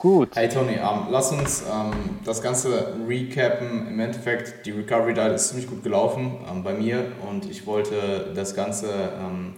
Gut. 0.00 0.34
Hey 0.34 0.48
Tony, 0.48 0.76
ähm, 0.76 1.08
lass 1.10 1.30
uns 1.30 1.62
ähm, 1.70 1.92
das 2.24 2.40
Ganze 2.40 2.94
recappen. 3.06 3.86
Im 3.86 4.00
Endeffekt, 4.00 4.64
die 4.64 4.70
Recovery 4.70 5.12
Diet 5.12 5.32
ist 5.32 5.50
ziemlich 5.50 5.68
gut 5.68 5.82
gelaufen 5.82 6.38
ähm, 6.50 6.62
bei 6.62 6.72
mir 6.72 7.12
und 7.28 7.44
ich 7.44 7.66
wollte 7.66 8.32
das 8.34 8.54
Ganze 8.54 8.86
ähm, 9.20 9.56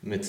mit 0.00 0.26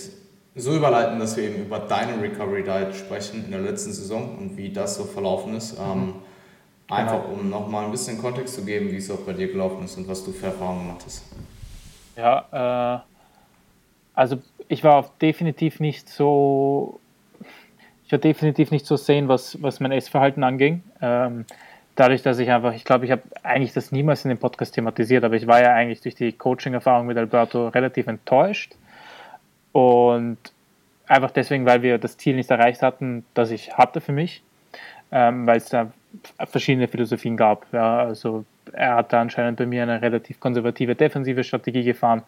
so 0.56 0.76
überleiten, 0.76 1.20
dass 1.20 1.38
wir 1.38 1.46
eben 1.46 1.64
über 1.68 1.80
deine 1.80 2.22
Recovery 2.22 2.64
Diet 2.64 2.98
sprechen 2.98 3.46
in 3.46 3.52
der 3.52 3.62
letzten 3.62 3.94
Saison 3.94 4.38
und 4.38 4.58
wie 4.58 4.74
das 4.74 4.98
so 4.98 5.06
verlaufen 5.06 5.56
ist. 5.56 5.78
Ähm, 5.80 6.00
mhm. 6.00 6.14
Einfach 6.90 7.24
genau. 7.24 7.40
um 7.40 7.50
nochmal 7.50 7.86
ein 7.86 7.92
bisschen 7.92 8.18
Kontext 8.18 8.56
zu 8.56 8.66
geben, 8.66 8.92
wie 8.92 8.98
es 8.98 9.10
auch 9.10 9.20
bei 9.20 9.32
dir 9.32 9.48
gelaufen 9.48 9.86
ist 9.86 9.96
und 9.96 10.06
was 10.10 10.26
du 10.26 10.34
für 10.34 10.48
Erfahrungen 10.48 10.88
gemacht 10.88 11.04
hast. 11.06 11.24
Ja, 12.18 12.98
äh, 12.98 13.00
also 14.14 14.38
ich 14.68 14.84
war 14.84 15.12
definitiv 15.22 15.80
nicht 15.80 16.10
so 16.10 17.00
war 18.16 18.20
definitiv 18.20 18.72
nicht 18.72 18.86
so 18.86 18.96
sehen, 18.96 19.28
was, 19.28 19.62
was 19.62 19.80
mein 19.82 19.92
Essverhalten 19.92 20.44
anging. 20.44 20.84
Ähm, 21.02 21.46
dadurch, 21.96 22.22
dass 22.22 22.40
ich 22.40 22.50
einfach, 22.50 22.74
ich 22.74 22.86
glaube, 22.86 23.06
ich 23.06 23.12
habe 23.12 23.24
eigentlich 23.44 23.74
das 23.74 23.92
niemals 23.92 24.24
in 24.24 24.30
dem 24.30 24.38
Podcast 24.38 24.74
thematisiert, 24.74 25.24
aber 25.24 25.36
ich 25.36 25.48
war 25.48 25.62
ja 25.62 25.74
eigentlich 25.74 26.02
durch 26.02 26.16
die 26.16 26.32
Coaching-Erfahrung 26.32 27.08
mit 27.08 27.18
Alberto 27.18 27.68
relativ 27.68 28.08
enttäuscht. 28.08 28.76
Und 29.74 30.38
einfach 31.08 31.32
deswegen, 31.32 31.66
weil 31.66 31.82
wir 31.82 31.98
das 31.98 32.18
Ziel 32.18 32.36
nicht 32.36 32.50
erreicht 32.50 32.82
hatten, 32.82 33.26
das 33.34 33.52
ich 33.52 33.74
hatte 33.74 34.00
für 34.00 34.14
mich, 34.14 34.42
ähm, 35.12 35.46
weil 35.46 35.58
es 35.58 35.68
da 35.68 35.92
verschiedene 36.48 36.88
Philosophien 36.88 37.36
gab. 37.36 37.66
Ja, 37.74 38.00
also 38.00 38.46
er 38.72 38.96
hatte 38.96 39.18
anscheinend 39.18 39.58
bei 39.58 39.66
mir 39.66 39.84
eine 39.84 40.02
relativ 40.02 40.40
konservative 40.40 40.96
defensive 40.96 41.44
Strategie 41.44 41.84
gefahren 41.84 42.24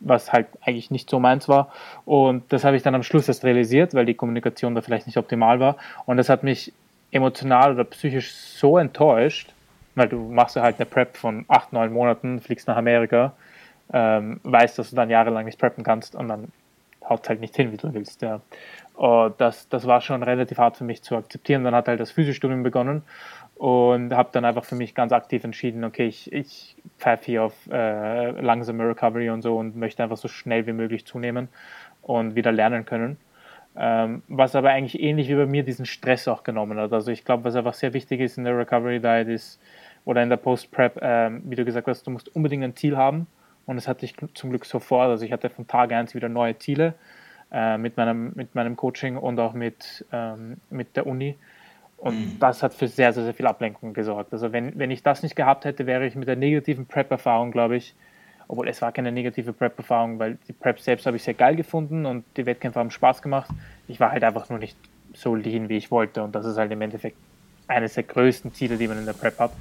was 0.00 0.32
halt 0.32 0.46
eigentlich 0.62 0.90
nicht 0.90 1.08
so 1.08 1.20
meins 1.20 1.48
war. 1.48 1.72
Und 2.04 2.52
das 2.52 2.64
habe 2.64 2.76
ich 2.76 2.82
dann 2.82 2.94
am 2.94 3.02
Schluss 3.02 3.28
erst 3.28 3.44
realisiert, 3.44 3.94
weil 3.94 4.06
die 4.06 4.14
Kommunikation 4.14 4.74
da 4.74 4.80
vielleicht 4.80 5.06
nicht 5.06 5.16
optimal 5.16 5.60
war. 5.60 5.76
Und 6.06 6.16
das 6.16 6.28
hat 6.28 6.42
mich 6.42 6.72
emotional 7.12 7.74
oder 7.74 7.84
psychisch 7.84 8.32
so 8.32 8.78
enttäuscht, 8.78 9.52
weil 9.94 10.08
du 10.08 10.18
machst 10.18 10.56
ja 10.56 10.62
halt 10.62 10.76
eine 10.78 10.86
Prep 10.86 11.16
von 11.16 11.44
acht, 11.48 11.72
neun 11.72 11.92
Monaten, 11.92 12.40
fliegst 12.40 12.68
nach 12.68 12.76
Amerika, 12.76 13.32
ähm, 13.92 14.40
weißt, 14.44 14.78
dass 14.78 14.90
du 14.90 14.96
dann 14.96 15.10
jahrelang 15.10 15.44
nicht 15.44 15.58
preppen 15.58 15.84
kannst 15.84 16.14
und 16.14 16.28
dann 16.28 16.52
haut 17.08 17.28
halt 17.28 17.40
nicht 17.40 17.56
hin, 17.56 17.72
wie 17.72 17.76
du 17.76 17.92
willst. 17.92 18.22
Ja. 18.22 18.40
Und 18.94 19.40
das, 19.40 19.68
das 19.68 19.86
war 19.86 20.00
schon 20.00 20.22
relativ 20.22 20.58
hart 20.58 20.76
für 20.76 20.84
mich 20.84 21.02
zu 21.02 21.16
akzeptieren. 21.16 21.64
Dann 21.64 21.74
hat 21.74 21.88
halt 21.88 22.00
das 22.00 22.10
Physiostudium 22.10 22.62
begonnen 22.62 23.02
und 23.60 24.14
habe 24.14 24.30
dann 24.32 24.46
einfach 24.46 24.64
für 24.64 24.74
mich 24.74 24.94
ganz 24.94 25.12
aktiv 25.12 25.44
entschieden, 25.44 25.84
okay, 25.84 26.06
ich, 26.06 26.32
ich 26.32 26.76
pfeife 26.96 27.26
hier 27.26 27.42
auf 27.44 27.52
äh, 27.70 28.30
langsame 28.40 28.88
Recovery 28.88 29.28
und 29.28 29.42
so 29.42 29.58
und 29.58 29.76
möchte 29.76 30.02
einfach 30.02 30.16
so 30.16 30.28
schnell 30.28 30.66
wie 30.66 30.72
möglich 30.72 31.04
zunehmen 31.04 31.48
und 32.00 32.34
wieder 32.36 32.52
lernen 32.52 32.86
können. 32.86 33.18
Ähm, 33.76 34.22
was 34.28 34.56
aber 34.56 34.70
eigentlich 34.70 34.98
ähnlich 35.02 35.28
wie 35.28 35.34
bei 35.34 35.44
mir 35.44 35.62
diesen 35.62 35.84
Stress 35.84 36.26
auch 36.26 36.42
genommen 36.42 36.78
hat. 36.78 36.94
Also 36.94 37.10
ich 37.10 37.22
glaube, 37.26 37.44
was 37.44 37.54
einfach 37.54 37.74
sehr 37.74 37.92
wichtig 37.92 38.22
ist 38.22 38.38
in 38.38 38.44
der 38.44 38.56
Recovery 38.56 38.98
Diet 38.98 39.28
ist 39.28 39.60
oder 40.06 40.22
in 40.22 40.30
der 40.30 40.38
Post-Prep, 40.38 40.98
ähm, 41.02 41.42
wie 41.44 41.56
du 41.56 41.66
gesagt 41.66 41.86
hast, 41.86 42.06
du 42.06 42.12
musst 42.12 42.34
unbedingt 42.34 42.64
ein 42.64 42.74
Ziel 42.74 42.96
haben 42.96 43.26
und 43.66 43.76
das 43.76 43.86
hatte 43.86 44.06
ich 44.06 44.14
zum 44.32 44.48
Glück 44.48 44.64
sofort. 44.64 45.10
Also 45.10 45.26
ich 45.26 45.32
hatte 45.32 45.50
von 45.50 45.66
Tag 45.66 45.92
1 45.92 46.14
wieder 46.14 46.30
neue 46.30 46.56
Ziele 46.56 46.94
äh, 47.52 47.76
mit, 47.76 47.98
meinem, 47.98 48.32
mit 48.36 48.54
meinem 48.54 48.74
Coaching 48.76 49.18
und 49.18 49.38
auch 49.38 49.52
mit, 49.52 50.06
ähm, 50.12 50.56
mit 50.70 50.96
der 50.96 51.06
Uni 51.06 51.36
und 52.00 52.18
mhm. 52.18 52.38
das 52.40 52.62
hat 52.62 52.74
für 52.74 52.88
sehr, 52.88 53.12
sehr, 53.12 53.24
sehr 53.24 53.34
viel 53.34 53.46
Ablenkung 53.46 53.92
gesorgt. 53.92 54.32
Also 54.32 54.52
wenn, 54.52 54.78
wenn 54.78 54.90
ich 54.90 55.02
das 55.02 55.22
nicht 55.22 55.36
gehabt 55.36 55.66
hätte, 55.66 55.86
wäre 55.86 56.06
ich 56.06 56.14
mit 56.14 56.28
der 56.28 56.36
negativen 56.36 56.86
Prep-Erfahrung, 56.86 57.52
glaube 57.52 57.76
ich, 57.76 57.94
obwohl 58.48 58.68
es 58.68 58.80
war 58.82 58.90
keine 58.90 59.12
negative 59.12 59.52
Prep-Erfahrung, 59.52 60.18
weil 60.18 60.38
die 60.48 60.52
Prep 60.52 60.80
selbst 60.80 61.06
habe 61.06 61.18
ich 61.18 61.22
sehr 61.22 61.34
geil 61.34 61.56
gefunden 61.56 62.06
und 62.06 62.24
die 62.36 62.46
Wettkämpfe 62.46 62.80
haben 62.80 62.90
Spaß 62.90 63.20
gemacht. 63.22 63.50
Ich 63.86 64.00
war 64.00 64.10
halt 64.10 64.24
einfach 64.24 64.48
nur 64.48 64.58
nicht 64.58 64.76
so 65.12 65.34
lean, 65.34 65.68
wie 65.68 65.76
ich 65.76 65.90
wollte. 65.90 66.22
Und 66.22 66.34
das 66.34 66.46
ist 66.46 66.56
halt 66.56 66.72
im 66.72 66.80
Endeffekt 66.80 67.16
eines 67.68 67.94
der 67.94 68.04
größten 68.04 68.54
Ziele, 68.54 68.76
die 68.76 68.88
man 68.88 68.98
in 68.98 69.06
der 69.06 69.12
Prep 69.12 69.38
hat. 69.38 69.52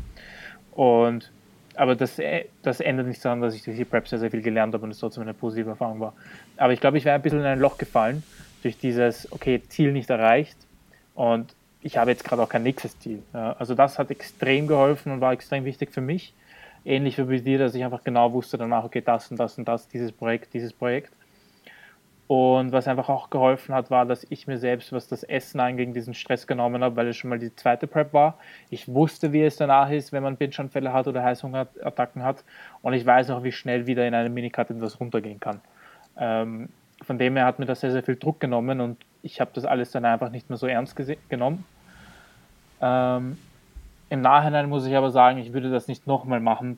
Und 0.71 1.31
aber 1.75 1.95
das, 1.95 2.19
äh, 2.19 2.45
das 2.61 2.79
ändert 2.79 3.07
nichts 3.07 3.23
daran, 3.23 3.41
dass 3.41 3.53
ich 3.53 3.63
durch 3.63 3.77
die 3.77 3.85
Prep 3.85 4.07
sehr, 4.07 4.19
sehr 4.19 4.31
viel 4.31 4.41
gelernt 4.41 4.73
habe 4.73 4.83
und 4.83 4.91
es 4.91 4.99
trotzdem 4.99 5.23
eine 5.23 5.33
positive 5.33 5.69
Erfahrung 5.69 5.99
war. 5.99 6.13
Aber 6.57 6.73
ich 6.73 6.79
glaube, 6.79 6.97
ich 6.97 7.05
wäre 7.05 7.15
ein 7.15 7.21
bisschen 7.21 7.39
in 7.39 7.45
ein 7.45 7.59
Loch 7.59 7.77
gefallen 7.77 8.23
durch 8.63 8.77
dieses, 8.77 9.31
okay, 9.31 9.61
Ziel 9.69 9.91
nicht 9.91 10.09
erreicht 10.09 10.57
und 11.15 11.53
ich 11.81 11.97
habe 11.97 12.11
jetzt 12.11 12.23
gerade 12.23 12.41
auch 12.41 12.49
kein 12.49 12.63
nächstes 12.63 12.97
Ziel. 12.99 13.23
Also 13.33 13.75
das 13.75 13.99
hat 13.99 14.11
extrem 14.11 14.67
geholfen 14.67 15.11
und 15.11 15.21
war 15.21 15.33
extrem 15.33 15.65
wichtig 15.65 15.91
für 15.91 16.01
mich. 16.01 16.33
Ähnlich 16.85 17.17
wie 17.17 17.23
bei 17.23 17.37
dir, 17.39 17.59
dass 17.59 17.75
ich 17.75 17.83
einfach 17.83 18.03
genau 18.03 18.31
wusste 18.33 18.57
danach, 18.57 18.83
okay, 18.83 19.01
das 19.01 19.31
und 19.31 19.39
das 19.39 19.57
und 19.57 19.67
das, 19.67 19.87
dieses 19.87 20.11
Projekt, 20.11 20.53
dieses 20.53 20.73
Projekt. 20.73 21.13
Und 22.27 22.71
was 22.71 22.87
einfach 22.87 23.09
auch 23.09 23.31
geholfen 23.31 23.73
hat, 23.73 23.89
war, 23.89 24.05
dass 24.05 24.25
ich 24.29 24.45
mir 24.45 24.59
selbst, 24.59 24.93
was 24.93 25.07
das 25.07 25.23
Essen 25.23 25.59
angeht, 25.59 25.95
diesen 25.95 26.13
Stress 26.13 26.45
genommen 26.45 26.83
habe, 26.83 26.95
weil 26.95 27.07
es 27.07 27.17
schon 27.17 27.31
mal 27.31 27.39
die 27.39 27.55
zweite 27.55 27.87
Prep 27.87 28.13
war. 28.13 28.37
Ich 28.69 28.87
wusste, 28.87 29.33
wie 29.33 29.41
es 29.41 29.55
danach 29.55 29.89
ist, 29.89 30.11
wenn 30.11 30.21
man 30.21 30.37
Binge-Anfälle 30.37 30.93
hat 30.93 31.07
oder 31.07 31.23
Heißhungerattacken 31.23 32.21
hat. 32.21 32.43
Und 32.83 32.93
ich 32.93 33.03
weiß 33.03 33.31
auch, 33.31 33.43
wie 33.43 33.51
schnell 33.51 33.87
wieder 33.87 34.07
in 34.07 34.13
einem 34.13 34.31
Minicut 34.31 34.69
etwas 34.69 34.99
runtergehen 34.99 35.39
kann. 35.39 35.59
Ähm, 36.17 36.69
von 37.01 37.17
dem 37.17 37.35
her 37.35 37.45
hat 37.45 37.57
mir 37.57 37.65
das 37.65 37.79
sehr, 37.79 37.91
sehr 37.91 38.03
viel 38.03 38.17
Druck 38.17 38.39
genommen 38.39 38.79
und 38.79 38.97
ich 39.21 39.41
habe 39.41 39.51
das 39.53 39.65
alles 39.65 39.91
dann 39.91 40.05
einfach 40.05 40.29
nicht 40.29 40.49
mehr 40.49 40.57
so 40.57 40.67
ernst 40.67 40.95
genommen. 41.29 41.65
Ähm, 42.81 43.37
Im 44.09 44.21
Nachhinein 44.21 44.69
muss 44.69 44.85
ich 44.85 44.95
aber 44.95 45.11
sagen, 45.11 45.39
ich 45.39 45.53
würde 45.53 45.69
das 45.69 45.87
nicht 45.87 46.07
nochmal 46.07 46.39
machen, 46.39 46.77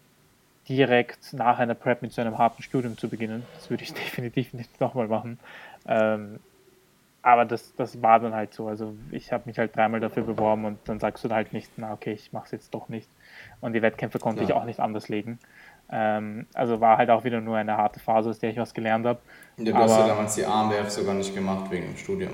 direkt 0.67 1.33
nach 1.33 1.59
einer 1.59 1.75
Prep 1.75 2.01
mit 2.01 2.13
so 2.13 2.21
einem 2.21 2.37
harten 2.37 2.63
Studium 2.63 2.97
zu 2.97 3.09
beginnen. 3.09 3.43
Das 3.55 3.69
würde 3.69 3.83
ich 3.83 3.93
definitiv 3.93 4.53
nicht 4.53 4.79
nochmal 4.79 5.07
machen. 5.07 5.39
Ähm, 5.87 6.39
aber 7.23 7.45
das, 7.45 7.75
das 7.75 8.01
war 8.01 8.19
dann 8.19 8.33
halt 8.33 8.53
so. 8.53 8.67
Also 8.67 8.95
ich 9.11 9.31
habe 9.31 9.43
mich 9.45 9.59
halt 9.59 9.75
dreimal 9.75 9.99
dafür 9.99 10.23
beworben 10.23 10.65
und 10.65 10.79
dann 10.85 10.99
sagst 10.99 11.23
du 11.23 11.29
halt 11.29 11.53
nicht, 11.53 11.71
na 11.77 11.93
okay, 11.93 12.13
ich 12.13 12.33
mache 12.33 12.45
es 12.45 12.51
jetzt 12.51 12.73
doch 12.73 12.89
nicht. 12.89 13.07
Und 13.59 13.73
die 13.73 13.81
Wettkämpfe 13.81 14.17
konnte 14.17 14.41
ja. 14.41 14.49
ich 14.49 14.53
auch 14.53 14.65
nicht 14.65 14.79
anders 14.79 15.07
legen. 15.07 15.37
Ähm, 15.91 16.45
also 16.53 16.79
war 16.79 16.97
halt 16.97 17.09
auch 17.09 17.23
wieder 17.23 17.41
nur 17.41 17.57
eine 17.57 17.75
harte 17.75 17.99
Phase, 17.99 18.29
aus 18.29 18.39
der 18.39 18.51
ich 18.51 18.57
was 18.57 18.73
gelernt 18.73 19.05
habe. 19.05 19.19
Ja, 19.57 19.65
du 19.65 19.75
Aber, 19.75 19.83
hast 19.83 19.99
ja 19.99 20.07
damals 20.07 20.35
die 20.35 20.45
AMBF 20.45 20.89
sogar 20.89 21.13
nicht 21.13 21.35
gemacht 21.35 21.69
wegen 21.69 21.87
dem 21.87 21.97
Studium. 21.97 22.31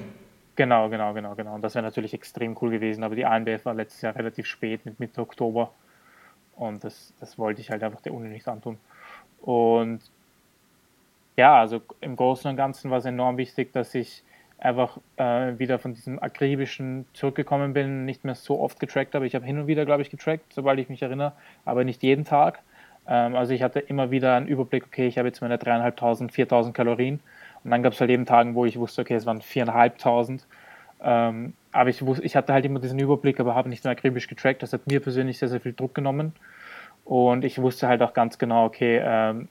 Genau, 0.55 0.89
genau, 0.89 1.13
genau, 1.13 1.35
genau. 1.35 1.55
Und 1.55 1.61
das 1.61 1.75
wäre 1.75 1.85
natürlich 1.85 2.13
extrem 2.13 2.57
cool 2.61 2.71
gewesen. 2.71 3.03
Aber 3.03 3.15
die 3.15 3.25
ANBF 3.25 3.65
war 3.65 3.75
letztes 3.75 4.01
Jahr 4.01 4.15
relativ 4.15 4.47
spät, 4.47 4.85
mit 4.85 4.99
Mitte 4.99 5.21
Oktober. 5.21 5.71
Und 6.55 6.83
das, 6.83 7.13
das 7.19 7.37
wollte 7.37 7.61
ich 7.61 7.69
halt 7.69 7.83
einfach 7.83 8.01
der 8.01 8.13
Uni 8.13 8.29
nicht 8.29 8.47
antun. 8.47 8.77
Und 9.41 10.01
ja, 11.35 11.59
also 11.59 11.81
im 12.01 12.15
Großen 12.15 12.49
und 12.49 12.57
Ganzen 12.57 12.89
war 12.89 12.97
es 12.97 13.05
enorm 13.05 13.37
wichtig, 13.37 13.71
dass 13.71 13.93
ich 13.93 14.23
einfach 14.57 14.97
äh, 15.17 15.59
wieder 15.59 15.77
von 15.77 15.93
diesem 15.93 16.17
akribischen 16.17 17.05
zurückgekommen 17.13 17.73
bin, 17.73 18.05
nicht 18.05 18.25
mehr 18.25 18.33
so 18.33 18.59
oft 18.59 18.79
getrackt 18.79 19.13
habe. 19.13 19.27
Ich 19.27 19.35
habe 19.35 19.45
hin 19.45 19.59
und 19.59 19.67
wieder, 19.67 19.85
glaube 19.85 20.01
ich, 20.01 20.09
getrackt, 20.09 20.51
sobald 20.53 20.79
ich 20.79 20.89
mich 20.89 21.03
erinnere, 21.03 21.33
aber 21.65 21.83
nicht 21.83 22.01
jeden 22.01 22.25
Tag. 22.25 22.63
Ähm, 23.07 23.35
also 23.35 23.53
ich 23.53 23.63
hatte 23.63 23.79
immer 23.79 24.11
wieder 24.11 24.35
einen 24.35 24.47
Überblick, 24.47 24.85
okay, 24.85 25.07
ich 25.07 25.17
habe 25.17 25.27
jetzt 25.27 25.41
meine 25.41 25.57
dreieinhalbtausend, 25.57 26.31
viertausend 26.31 26.75
Kalorien. 26.75 27.19
Und 27.63 27.71
dann 27.71 27.83
gab 27.83 27.93
es 27.93 27.99
halt 27.99 28.09
eben 28.09 28.25
Tagen, 28.25 28.55
wo 28.55 28.65
ich 28.65 28.77
wusste, 28.77 29.01
okay, 29.01 29.15
es 29.15 29.25
waren 29.25 29.41
viereinhalbtausend. 29.41 30.45
Ähm, 31.01 31.53
aber 31.71 31.89
ich, 31.89 32.05
wusste, 32.05 32.23
ich 32.23 32.35
hatte 32.35 32.53
halt 32.53 32.65
immer 32.65 32.79
diesen 32.79 32.99
Überblick, 32.99 33.39
aber 33.39 33.55
habe 33.55 33.69
nicht 33.69 33.83
mehr 33.83 33.91
akribisch 33.91 34.27
getrackt. 34.27 34.63
Das 34.63 34.73
hat 34.73 34.87
mir 34.87 34.99
persönlich 34.99 35.37
sehr, 35.37 35.49
sehr 35.49 35.61
viel 35.61 35.73
Druck 35.73 35.93
genommen. 35.95 36.33
Und 37.05 37.45
ich 37.45 37.61
wusste 37.61 37.87
halt 37.87 38.01
auch 38.01 38.13
ganz 38.13 38.37
genau, 38.37 38.65
okay, 38.65 39.01
ähm, 39.03 39.47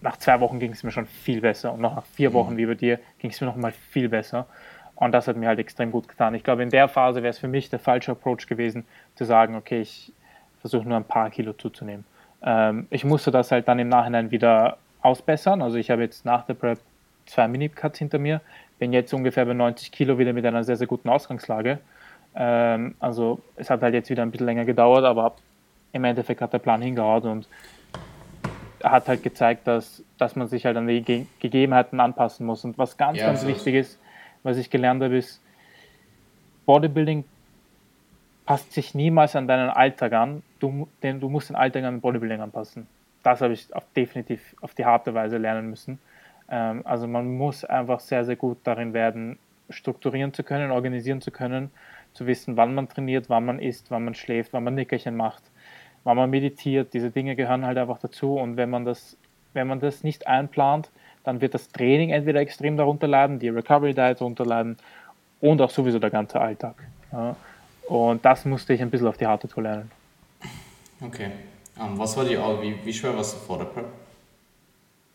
nach 0.00 0.16
zwei 0.16 0.40
Wochen 0.40 0.58
ging 0.58 0.72
es 0.72 0.82
mir 0.82 0.90
schon 0.90 1.06
viel 1.06 1.40
besser 1.40 1.72
und 1.72 1.80
noch 1.80 1.96
nach 1.96 2.06
vier 2.06 2.32
Wochen 2.32 2.54
mhm. 2.54 2.58
wie 2.58 2.66
bei 2.66 2.74
dir 2.74 3.00
ging 3.18 3.30
es 3.30 3.40
mir 3.40 3.46
noch 3.46 3.56
mal 3.56 3.72
viel 3.72 4.08
besser. 4.08 4.46
Und 4.94 5.12
das 5.12 5.28
hat 5.28 5.36
mir 5.36 5.48
halt 5.48 5.58
extrem 5.58 5.90
gut 5.92 6.08
getan. 6.08 6.34
Ich 6.34 6.42
glaube, 6.42 6.62
in 6.62 6.70
der 6.70 6.88
Phase 6.88 7.22
wäre 7.22 7.30
es 7.30 7.38
für 7.38 7.48
mich 7.48 7.68
der 7.68 7.78
falsche 7.78 8.12
Approach 8.12 8.46
gewesen, 8.46 8.86
zu 9.14 9.24
sagen, 9.24 9.54
okay, 9.54 9.80
ich 9.80 10.12
versuche 10.60 10.88
nur 10.88 10.96
ein 10.96 11.04
paar 11.04 11.28
Kilo 11.30 11.52
zuzunehmen. 11.52 12.04
Ähm, 12.46 12.86
ich 12.90 13.04
musste 13.04 13.30
das 13.30 13.50
halt 13.52 13.68
dann 13.68 13.78
im 13.78 13.88
Nachhinein 13.88 14.30
wieder 14.30 14.78
ausbessern. 15.02 15.60
Also 15.60 15.76
ich 15.76 15.90
habe 15.90 16.02
jetzt 16.02 16.24
nach 16.24 16.46
der 16.46 16.54
Prep 16.54 16.78
zwei 17.26 17.48
Minicuts 17.48 17.98
hinter 17.98 18.18
mir, 18.18 18.40
bin 18.78 18.92
jetzt 18.92 19.12
ungefähr 19.12 19.44
bei 19.44 19.52
90 19.52 19.92
Kilo 19.92 20.16
wieder 20.18 20.32
mit 20.32 20.46
einer 20.46 20.64
sehr, 20.64 20.76
sehr 20.76 20.86
guten 20.86 21.08
Ausgangslage. 21.08 21.80
Ähm, 22.34 22.94
also 23.00 23.40
es 23.56 23.68
hat 23.68 23.82
halt 23.82 23.94
jetzt 23.94 24.08
wieder 24.08 24.22
ein 24.22 24.30
bisschen 24.30 24.46
länger 24.46 24.64
gedauert, 24.64 25.04
aber 25.04 25.34
im 25.92 26.04
Endeffekt 26.04 26.40
hat 26.40 26.52
der 26.52 26.58
Plan 26.58 26.80
hingehaut 26.80 27.24
und 27.24 27.48
hat 28.84 29.08
halt 29.08 29.22
gezeigt, 29.22 29.66
dass, 29.66 30.04
dass 30.18 30.36
man 30.36 30.46
sich 30.46 30.64
halt 30.66 30.76
an 30.76 30.86
die 30.86 31.02
Ge 31.02 31.26
Gegebenheiten 31.40 31.98
anpassen 31.98 32.46
muss. 32.46 32.64
Und 32.64 32.78
was 32.78 32.96
ganz, 32.96 33.18
ja, 33.18 33.26
ganz 33.26 33.44
wichtig 33.46 33.74
ist, 33.74 33.98
was 34.42 34.56
ich 34.58 34.70
gelernt 34.70 35.02
habe, 35.02 35.16
ist, 35.16 35.40
Bodybuilding 36.66 37.24
passt 38.44 38.72
sich 38.72 38.94
niemals 38.94 39.34
an 39.34 39.48
deinen 39.48 39.70
Alltag 39.70 40.12
an, 40.12 40.42
du, 40.58 40.88
denn 41.02 41.20
du 41.20 41.28
musst 41.28 41.48
den 41.48 41.56
Alltag 41.56 41.84
an 41.84 42.00
Bodybuilding 42.00 42.40
anpassen. 42.40 42.86
Das 43.22 43.40
habe 43.40 43.52
ich 43.52 43.74
auf, 43.74 43.84
definitiv 43.94 44.54
auf 44.60 44.74
die 44.74 44.84
harte 44.84 45.14
Weise 45.14 45.38
lernen 45.38 45.68
müssen. 45.70 45.98
Ähm, 46.48 46.82
also 46.84 47.06
man 47.06 47.36
muss 47.36 47.64
einfach 47.64 48.00
sehr, 48.00 48.24
sehr 48.24 48.36
gut 48.36 48.58
darin 48.64 48.92
werden, 48.92 49.38
strukturieren 49.70 50.32
zu 50.32 50.44
können, 50.44 50.70
organisieren 50.70 51.20
zu 51.20 51.30
können, 51.30 51.70
zu 52.12 52.26
wissen, 52.26 52.56
wann 52.56 52.74
man 52.74 52.88
trainiert, 52.88 53.28
wann 53.28 53.44
man 53.44 53.58
isst, 53.58 53.90
wann 53.90 54.04
man 54.04 54.14
schläft, 54.14 54.52
wann 54.52 54.64
man 54.64 54.74
Nickerchen 54.74 55.16
macht, 55.16 55.42
wann 56.04 56.16
man 56.16 56.30
meditiert, 56.30 56.94
diese 56.94 57.10
Dinge 57.10 57.36
gehören 57.36 57.66
halt 57.66 57.78
einfach 57.78 57.98
dazu 57.98 58.38
und 58.38 58.56
wenn 58.56 58.70
man 58.70 58.84
das, 58.84 59.16
wenn 59.54 59.66
man 59.66 59.80
das 59.80 60.04
nicht 60.04 60.26
einplant, 60.26 60.90
dann 61.24 61.40
wird 61.40 61.54
das 61.54 61.68
Training 61.68 62.10
entweder 62.10 62.40
extrem 62.40 62.76
darunter 62.76 63.08
leiden, 63.08 63.40
die 63.40 63.48
Recovery 63.48 63.92
Diet 63.92 64.20
darunter 64.20 64.46
leiden 64.46 64.76
und 65.40 65.60
auch 65.60 65.70
sowieso 65.70 65.98
der 65.98 66.10
ganze 66.10 66.40
Alltag. 66.40 66.76
Ja. 67.12 67.34
Und 67.88 68.24
das 68.24 68.44
musste 68.44 68.72
ich 68.72 68.82
ein 68.82 68.90
bisschen 68.90 69.08
auf 69.08 69.16
die 69.16 69.26
harte 69.26 69.48
Tour 69.48 69.64
lernen. 69.64 69.90
Okay. 71.00 71.30
Um, 71.78 71.92
ähm, 71.92 71.98
was 71.98 72.16
war 72.16 72.24
die, 72.24 72.36
wie, 72.36 72.84
wie 72.84 72.92
schwer 72.92 73.16
warst 73.16 73.34
du 73.34 73.38
vor 73.38 73.58
der 73.58 73.66
Prep? 73.66 73.86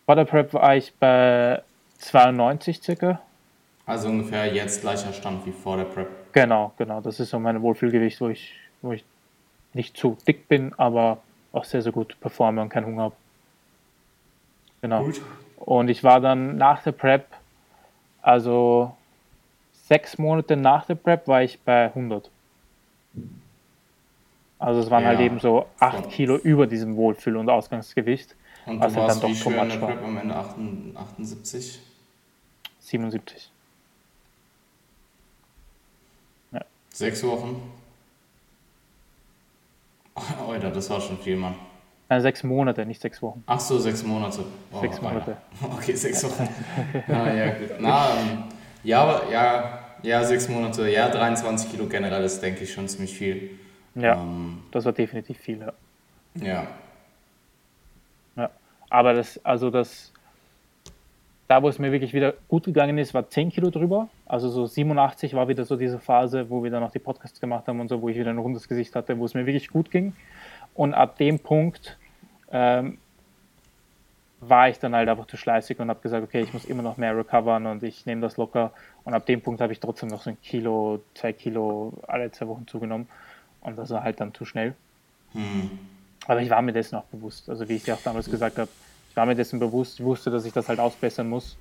Vor 0.05 0.15
der 0.15 0.25
Prep 0.25 0.53
war 0.53 0.75
ich 0.75 0.93
bei 0.95 1.61
92 1.97 2.81
circa. 2.81 3.21
Also 3.85 4.09
ungefähr 4.09 4.53
jetzt 4.53 4.81
gleicher 4.81 5.11
Stand 5.13 5.45
wie 5.45 5.51
vor 5.51 5.77
der 5.77 5.85
Prep. 5.85 6.07
Genau, 6.33 6.73
genau. 6.77 7.01
Das 7.01 7.19
ist 7.19 7.29
so 7.29 7.39
mein 7.39 7.61
Wohlfühlgewicht, 7.61 8.21
wo 8.21 8.29
ich, 8.29 8.53
wo 8.81 8.91
ich 8.91 9.03
nicht 9.73 9.97
zu 9.97 10.17
dick 10.27 10.47
bin, 10.47 10.73
aber 10.77 11.17
auch 11.51 11.63
sehr, 11.65 11.81
sehr 11.81 11.91
gut 11.91 12.15
performe 12.19 12.61
und 12.61 12.69
keinen 12.69 12.85
Hunger 12.85 13.03
habe. 13.03 13.15
Genau. 14.81 15.03
Gut. 15.03 15.21
Und 15.57 15.89
ich 15.89 16.03
war 16.03 16.21
dann 16.21 16.57
nach 16.57 16.83
der 16.83 16.91
Prep, 16.91 17.25
also 18.21 18.95
sechs 19.87 20.17
Monate 20.17 20.57
nach 20.57 20.85
der 20.85 20.95
Prep, 20.95 21.27
war 21.27 21.43
ich 21.43 21.59
bei 21.59 21.85
100. 21.85 22.29
Also 24.61 24.79
es 24.81 24.91
waren 24.91 25.05
halt 25.05 25.17
ja, 25.17 25.23
halt 25.23 25.31
eben 25.31 25.39
so 25.39 25.65
8 25.79 26.11
Kilo 26.11 26.37
über 26.37 26.67
diesem 26.67 26.95
Wohlfühl- 26.95 27.37
und 27.37 27.49
Ausgangsgewicht. 27.49 28.35
Und 28.67 28.75
du 28.75 28.95
warst 28.95 29.15
dann 29.15 29.21
doch 29.21 29.29
wie 29.29 29.35
schwer 29.35 29.63
in 29.63 29.69
der 29.69 29.77
Prep 29.77 30.03
am 30.03 30.17
Ende 30.17 30.35
78? 30.35 31.79
77. 32.79 33.51
Ja. 36.51 36.61
Sechs 36.93 37.23
Wochen? 37.23 37.59
Alter, 40.47 40.69
das 40.69 40.91
war 40.91 41.01
schon 41.01 41.17
viel, 41.17 41.37
Mann. 41.37 41.55
Nein, 42.07 42.21
sechs 42.21 42.43
Monate, 42.43 42.85
nicht 42.85 43.01
sechs 43.01 43.19
Wochen. 43.23 43.43
Ach 43.47 43.59
so, 43.59 43.79
sechs 43.79 44.03
Monate. 44.03 44.43
Oh, 44.71 44.79
sechs 44.79 45.01
Monate. 45.01 45.37
Alter. 45.59 45.75
Okay, 45.75 45.95
sechs 45.95 46.23
Wochen. 46.23 46.47
ah, 47.07 47.33
ja, 47.33 47.49
gut. 47.49 47.69
Na, 47.79 48.09
ähm, 48.13 48.43
ja, 48.83 49.21
ja, 49.31 49.79
ja, 50.03 50.23
sechs 50.23 50.47
Monate. 50.49 50.87
Ja, 50.87 51.09
23 51.09 51.71
Kilo 51.71 51.87
generell 51.87 52.23
ist, 52.23 52.41
denke 52.41 52.63
ich, 52.65 52.73
schon 52.73 52.87
ziemlich 52.87 53.17
viel. 53.17 53.57
Ja, 53.95 54.13
ähm, 54.21 54.63
das 54.71 54.85
war 54.85 54.93
definitiv 54.93 55.37
viel, 55.37 55.59
ja. 55.59 55.73
Ja. 56.35 56.67
Ja, 58.35 58.49
aber 58.89 59.13
das, 59.13 59.43
also 59.43 59.69
das, 59.69 60.13
da 61.47 61.61
wo 61.61 61.67
es 61.67 61.79
mir 61.79 61.91
wirklich 61.91 62.13
wieder 62.13 62.33
gut 62.47 62.63
gegangen 62.63 62.97
ist, 62.97 63.13
war 63.13 63.29
10 63.29 63.49
Kilo 63.49 63.69
drüber. 63.69 64.07
Also 64.25 64.49
so 64.49 64.65
87 64.65 65.33
war 65.33 65.49
wieder 65.49 65.65
so 65.65 65.75
diese 65.75 65.99
Phase, 65.99 66.49
wo 66.49 66.63
wir 66.63 66.71
dann 66.71 66.81
noch 66.81 66.91
die 66.91 66.99
Podcasts 66.99 67.41
gemacht 67.41 67.67
haben 67.67 67.79
und 67.81 67.89
so, 67.89 68.01
wo 68.01 68.07
ich 68.07 68.17
wieder 68.17 68.29
ein 68.29 68.37
rundes 68.37 68.69
Gesicht 68.69 68.95
hatte, 68.95 69.17
wo 69.19 69.25
es 69.25 69.33
mir 69.33 69.45
wirklich 69.45 69.67
gut 69.67 69.91
ging. 69.91 70.13
Und 70.73 70.93
ab 70.93 71.17
dem 71.17 71.39
Punkt 71.39 71.97
ähm, 72.51 72.97
war 74.39 74.69
ich 74.69 74.79
dann 74.79 74.95
halt 74.95 75.07
einfach 75.09 75.27
zu 75.27 75.37
schleißig 75.37 75.79
und 75.79 75.89
habe 75.89 76.01
gesagt, 76.01 76.23
okay, 76.23 76.41
ich 76.41 76.53
muss 76.53 76.65
immer 76.65 76.81
noch 76.81 76.97
mehr 76.97 77.15
recovern 77.15 77.65
und 77.65 77.83
ich 77.83 78.05
nehme 78.05 78.21
das 78.21 78.37
locker. 78.37 78.71
Und 79.03 79.13
ab 79.13 79.25
dem 79.25 79.41
Punkt 79.41 79.61
habe 79.61 79.73
ich 79.73 79.79
trotzdem 79.79 80.09
noch 80.09 80.21
so 80.21 80.31
ein 80.31 80.41
Kilo, 80.41 81.01
zwei 81.13 81.33
Kilo 81.33 81.93
alle 82.07 82.31
zwei 82.31 82.47
Wochen 82.47 82.65
zugenommen. 82.65 83.07
Und 83.61 83.77
das 83.77 83.89
war 83.89 84.03
halt 84.03 84.19
dann 84.19 84.33
zu 84.33 84.45
schnell. 84.45 84.75
Hm. 85.33 85.69
Aber 86.27 86.41
ich 86.41 86.49
war 86.49 86.61
mir 86.61 86.73
dessen 86.73 86.95
auch 86.95 87.05
bewusst. 87.05 87.49
Also 87.49 87.67
wie 87.69 87.75
ich 87.75 87.83
dir 87.83 87.95
auch 87.95 88.01
damals 88.01 88.29
gesagt 88.29 88.57
habe, 88.57 88.69
ich 89.09 89.15
war 89.15 89.25
mir 89.25 89.35
dessen 89.35 89.59
bewusst, 89.59 89.99
ich 89.99 90.05
wusste, 90.05 90.31
dass 90.31 90.45
ich 90.45 90.53
das 90.53 90.69
halt 90.69 90.79
ausbessern 90.79 91.27
muss. 91.29 91.57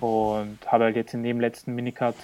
Und 0.00 0.58
habe 0.66 0.84
halt 0.84 0.96
jetzt 0.96 1.14
in 1.14 1.22
dem 1.22 1.40
letzten 1.40 1.74
Minicut, 1.74 2.14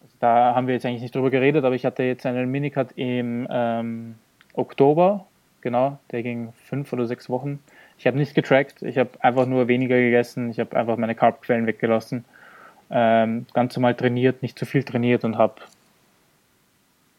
also 0.00 0.14
da 0.20 0.54
haben 0.54 0.66
wir 0.66 0.74
jetzt 0.74 0.86
eigentlich 0.86 1.02
nicht 1.02 1.14
drüber 1.14 1.30
geredet, 1.30 1.64
aber 1.64 1.74
ich 1.74 1.84
hatte 1.84 2.02
jetzt 2.04 2.24
einen 2.24 2.50
Minicut 2.50 2.92
im 2.96 3.48
ähm, 3.50 4.14
Oktober, 4.54 5.26
genau, 5.60 5.98
der 6.10 6.22
ging 6.22 6.52
fünf 6.64 6.92
oder 6.92 7.06
sechs 7.06 7.28
Wochen. 7.28 7.58
Ich 7.98 8.06
habe 8.06 8.16
nicht 8.16 8.34
getrackt, 8.34 8.82
ich 8.82 8.96
habe 8.96 9.10
einfach 9.20 9.46
nur 9.46 9.66
weniger 9.66 9.96
gegessen, 9.96 10.50
ich 10.50 10.60
habe 10.60 10.76
einfach 10.76 10.96
meine 10.96 11.14
Carbquellen 11.14 11.66
weggelassen, 11.66 12.24
ähm, 12.90 13.46
ganz 13.54 13.74
normal 13.76 13.94
trainiert, 13.94 14.42
nicht 14.42 14.58
zu 14.58 14.66
viel 14.66 14.84
trainiert 14.84 15.24
und 15.24 15.36
habe 15.36 15.56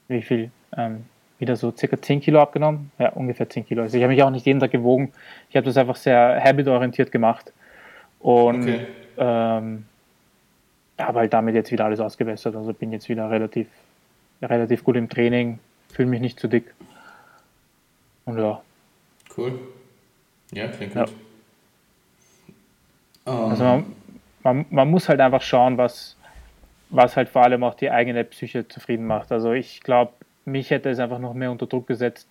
wie 0.09 0.21
viel? 0.21 0.51
Ähm, 0.75 1.05
wieder 1.39 1.55
so 1.55 1.71
circa 1.71 1.99
10 1.99 2.19
Kilo 2.19 2.41
abgenommen. 2.41 2.91
Ja, 2.99 3.09
ungefähr 3.13 3.49
10 3.49 3.65
Kilo. 3.65 3.81
Also 3.83 3.97
ich 3.97 4.03
habe 4.03 4.13
mich 4.13 4.21
auch 4.21 4.29
nicht 4.29 4.45
jeden 4.45 4.59
Tag 4.59 4.71
gewogen. 4.71 5.13
Ich 5.49 5.55
habe 5.55 5.65
das 5.65 5.77
einfach 5.77 5.95
sehr 5.95 6.41
habitorientiert 6.43 7.11
gemacht. 7.11 7.53
Und 8.19 8.63
okay. 8.63 8.87
ähm, 9.17 9.85
habe 10.97 11.19
halt 11.19 11.33
damit 11.33 11.55
jetzt 11.55 11.71
wieder 11.71 11.85
alles 11.85 12.01
ausgebessert. 12.01 12.55
Also 12.55 12.73
bin 12.73 12.91
jetzt 12.91 13.07
wieder 13.07 13.31
relativ, 13.31 13.67
relativ 14.41 14.83
gut 14.83 14.97
im 14.97 15.07
Training, 15.07 15.59
fühle 15.93 16.09
mich 16.09 16.19
nicht 16.19 16.39
zu 16.39 16.49
dick. 16.49 16.73
Und 18.25 18.37
ja. 18.37 18.61
Cool. 19.37 19.59
Ja, 20.51 20.67
klingt 20.67 20.93
gut. 20.93 21.09
Ja. 23.25 23.33
Um. 23.33 23.51
Also 23.51 23.63
man, 23.63 23.85
man, 24.43 24.65
man 24.69 24.89
muss 24.89 25.07
halt 25.07 25.21
einfach 25.21 25.41
schauen, 25.41 25.77
was, 25.77 26.17
was 26.89 27.15
halt 27.15 27.29
vor 27.29 27.43
allem 27.43 27.63
auch 27.63 27.75
die 27.75 27.91
eigene 27.91 28.23
Psyche 28.23 28.67
zufrieden 28.67 29.05
macht. 29.05 29.31
Also 29.31 29.53
ich 29.53 29.81
glaube, 29.81 30.13
mich 30.45 30.71
hätte 30.71 30.89
es 30.89 30.99
einfach 30.99 31.19
noch 31.19 31.33
mehr 31.33 31.51
unter 31.51 31.67
Druck 31.67 31.87
gesetzt, 31.87 32.27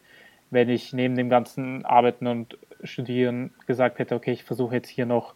wenn 0.51 0.69
ich 0.69 0.93
neben 0.93 1.15
dem 1.15 1.29
ganzen 1.29 1.85
Arbeiten 1.85 2.27
und 2.27 2.59
Studieren 2.83 3.53
gesagt 3.67 3.99
hätte, 3.99 4.15
okay, 4.15 4.33
ich 4.33 4.45
versuche 4.45 4.77
jetzt 4.77 4.89
hier 4.89 5.07
noch 5.07 5.35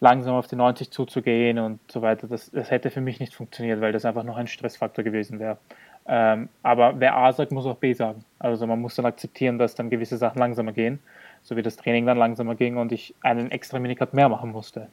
langsam 0.00 0.34
auf 0.34 0.46
die 0.46 0.56
90 0.56 0.90
zuzugehen 0.90 1.58
und 1.58 1.80
so 1.90 2.02
weiter. 2.02 2.28
Das, 2.28 2.50
das 2.50 2.70
hätte 2.70 2.90
für 2.90 3.00
mich 3.00 3.20
nicht 3.20 3.34
funktioniert, 3.34 3.80
weil 3.80 3.92
das 3.92 4.04
einfach 4.04 4.22
noch 4.22 4.36
ein 4.36 4.46
Stressfaktor 4.46 5.04
gewesen 5.04 5.40
wäre. 5.40 5.58
Ähm, 6.06 6.48
aber 6.62 6.98
wer 7.00 7.16
A 7.16 7.32
sagt, 7.32 7.52
muss 7.52 7.66
auch 7.66 7.76
B 7.76 7.92
sagen. 7.92 8.24
Also 8.38 8.66
man 8.66 8.80
muss 8.80 8.94
dann 8.94 9.06
akzeptieren, 9.06 9.58
dass 9.58 9.74
dann 9.74 9.90
gewisse 9.90 10.16
Sachen 10.16 10.38
langsamer 10.38 10.72
gehen, 10.72 11.00
so 11.42 11.56
wie 11.56 11.62
das 11.62 11.76
Training 11.76 12.06
dann 12.06 12.16
langsamer 12.16 12.54
ging 12.54 12.76
und 12.76 12.92
ich 12.92 13.14
einen 13.22 13.50
extra 13.50 13.78
Minicut 13.78 14.14
mehr 14.14 14.28
machen 14.28 14.52
musste. 14.52 14.88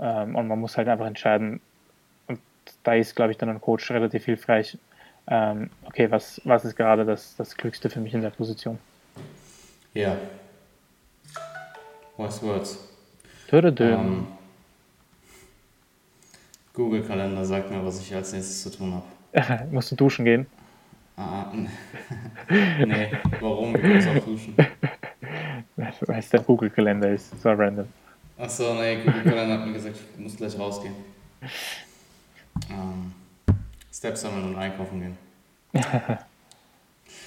Ähm, 0.00 0.36
und 0.36 0.48
man 0.48 0.58
muss 0.60 0.76
halt 0.76 0.88
einfach 0.88 1.06
entscheiden, 1.06 1.60
da 2.82 2.94
ist, 2.94 3.14
glaube 3.14 3.32
ich, 3.32 3.38
dann 3.38 3.48
ein 3.48 3.60
Coach 3.60 3.90
relativ 3.90 4.24
hilfreich. 4.24 4.78
Ähm, 5.26 5.70
okay, 5.84 6.10
was, 6.10 6.40
was 6.44 6.64
ist 6.64 6.76
gerade 6.76 7.04
das, 7.04 7.36
das 7.36 7.56
Glückste 7.56 7.90
für 7.90 8.00
mich 8.00 8.14
in 8.14 8.22
der 8.22 8.30
Position? 8.30 8.78
Ja. 9.94 10.16
Wise 12.16 12.42
words. 12.42 12.78
Ähm, 13.52 14.26
Google-Kalender 16.72 17.44
sagt 17.44 17.70
mir, 17.70 17.84
was 17.84 18.00
ich 18.00 18.14
als 18.14 18.32
nächstes 18.32 18.62
zu 18.62 18.70
tun 18.70 18.94
habe. 18.94 19.68
Musst 19.70 19.90
du 19.90 19.96
duschen 19.96 20.24
gehen? 20.24 20.46
Ah, 21.16 21.46
nee. 22.48 23.10
Warum? 23.40 23.76
Ich 23.76 23.82
muss 23.82 24.06
auch 24.06 24.24
duschen. 24.24 24.54
Weil 25.76 26.18
es 26.18 26.30
der 26.30 26.40
Google-Kalender 26.40 27.10
ist. 27.10 27.40
So 27.42 27.50
random. 27.50 27.88
Achso, 28.38 28.74
nee, 28.74 28.96
Google-Kalender 29.04 29.58
hat 29.58 29.66
mir 29.66 29.72
gesagt, 29.74 29.96
ich 30.14 30.20
muss 30.20 30.36
gleich 30.36 30.58
rausgehen 30.58 30.94
ähm, 32.70 33.12
Steps 33.92 34.22
sammeln 34.22 34.54
und 34.54 34.56
einkaufen 34.56 35.00
gehen. 35.00 35.18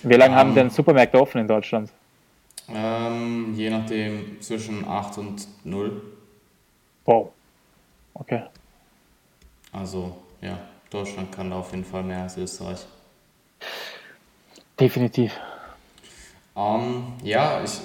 Wie 0.03 0.13
lange 0.13 0.33
ähm, 0.33 0.39
haben 0.39 0.55
denn 0.55 0.69
Supermärkte 0.69 1.19
offen 1.19 1.41
in 1.41 1.47
Deutschland? 1.47 1.91
Ähm, 2.69 3.53
je 3.55 3.69
nachdem 3.69 4.41
zwischen 4.41 4.87
8 4.87 5.17
und 5.17 5.47
0. 5.63 6.01
Wow. 7.05 7.31
Okay. 8.13 8.43
Also, 9.71 10.15
ja, 10.41 10.57
Deutschland 10.89 11.31
kann 11.31 11.49
da 11.49 11.57
auf 11.57 11.71
jeden 11.71 11.83
Fall 11.83 12.03
mehr 12.03 12.23
als 12.23 12.37
Österreich. 12.37 12.85
Definitiv. 14.79 15.33
Ähm, 16.55 17.13
ja, 17.23 17.63
ich, 17.63 17.79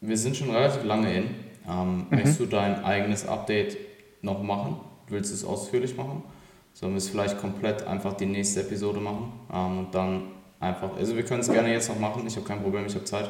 wir 0.00 0.16
sind 0.16 0.36
schon 0.36 0.50
relativ 0.50 0.84
lange 0.84 1.12
in. 1.14 1.34
Ähm, 1.68 1.96
mhm. 1.96 2.06
Möchtest 2.10 2.40
du 2.40 2.46
dein 2.46 2.84
eigenes 2.84 3.26
Update 3.26 3.76
noch 4.22 4.42
machen? 4.42 4.80
Willst 5.08 5.30
du 5.30 5.34
es 5.34 5.44
ausführlich 5.44 5.96
machen? 5.96 6.22
Sollen 6.78 6.92
wir 6.92 6.98
es 6.98 7.08
vielleicht 7.08 7.40
komplett 7.40 7.84
einfach 7.88 8.12
die 8.12 8.26
nächste 8.26 8.60
Episode 8.60 9.00
machen 9.00 9.32
ähm, 9.52 9.78
und 9.78 9.92
dann 9.92 10.28
einfach, 10.60 10.96
also 10.96 11.16
wir 11.16 11.24
können 11.24 11.40
es 11.40 11.50
gerne 11.50 11.72
jetzt 11.72 11.88
noch 11.88 11.98
machen, 11.98 12.24
ich 12.24 12.36
habe 12.36 12.46
kein 12.46 12.62
Problem, 12.62 12.86
ich 12.86 12.94
habe 12.94 13.04
Zeit. 13.04 13.28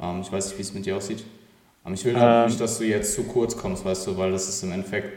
Ähm, 0.00 0.20
ich 0.20 0.30
weiß 0.30 0.46
nicht, 0.46 0.58
wie 0.58 0.62
es 0.62 0.72
mit 0.72 0.86
dir 0.86 0.96
aussieht. 0.96 1.24
Aber 1.82 1.94
ich 1.94 2.04
will 2.04 2.14
ähm, 2.16 2.46
nicht, 2.46 2.60
dass 2.60 2.78
du 2.78 2.84
jetzt 2.84 3.12
zu 3.16 3.24
kurz 3.24 3.56
kommst, 3.56 3.84
weißt 3.84 4.06
du, 4.06 4.16
weil 4.16 4.30
das 4.30 4.48
ist 4.48 4.62
im 4.62 4.70
Endeffekt 4.70 5.12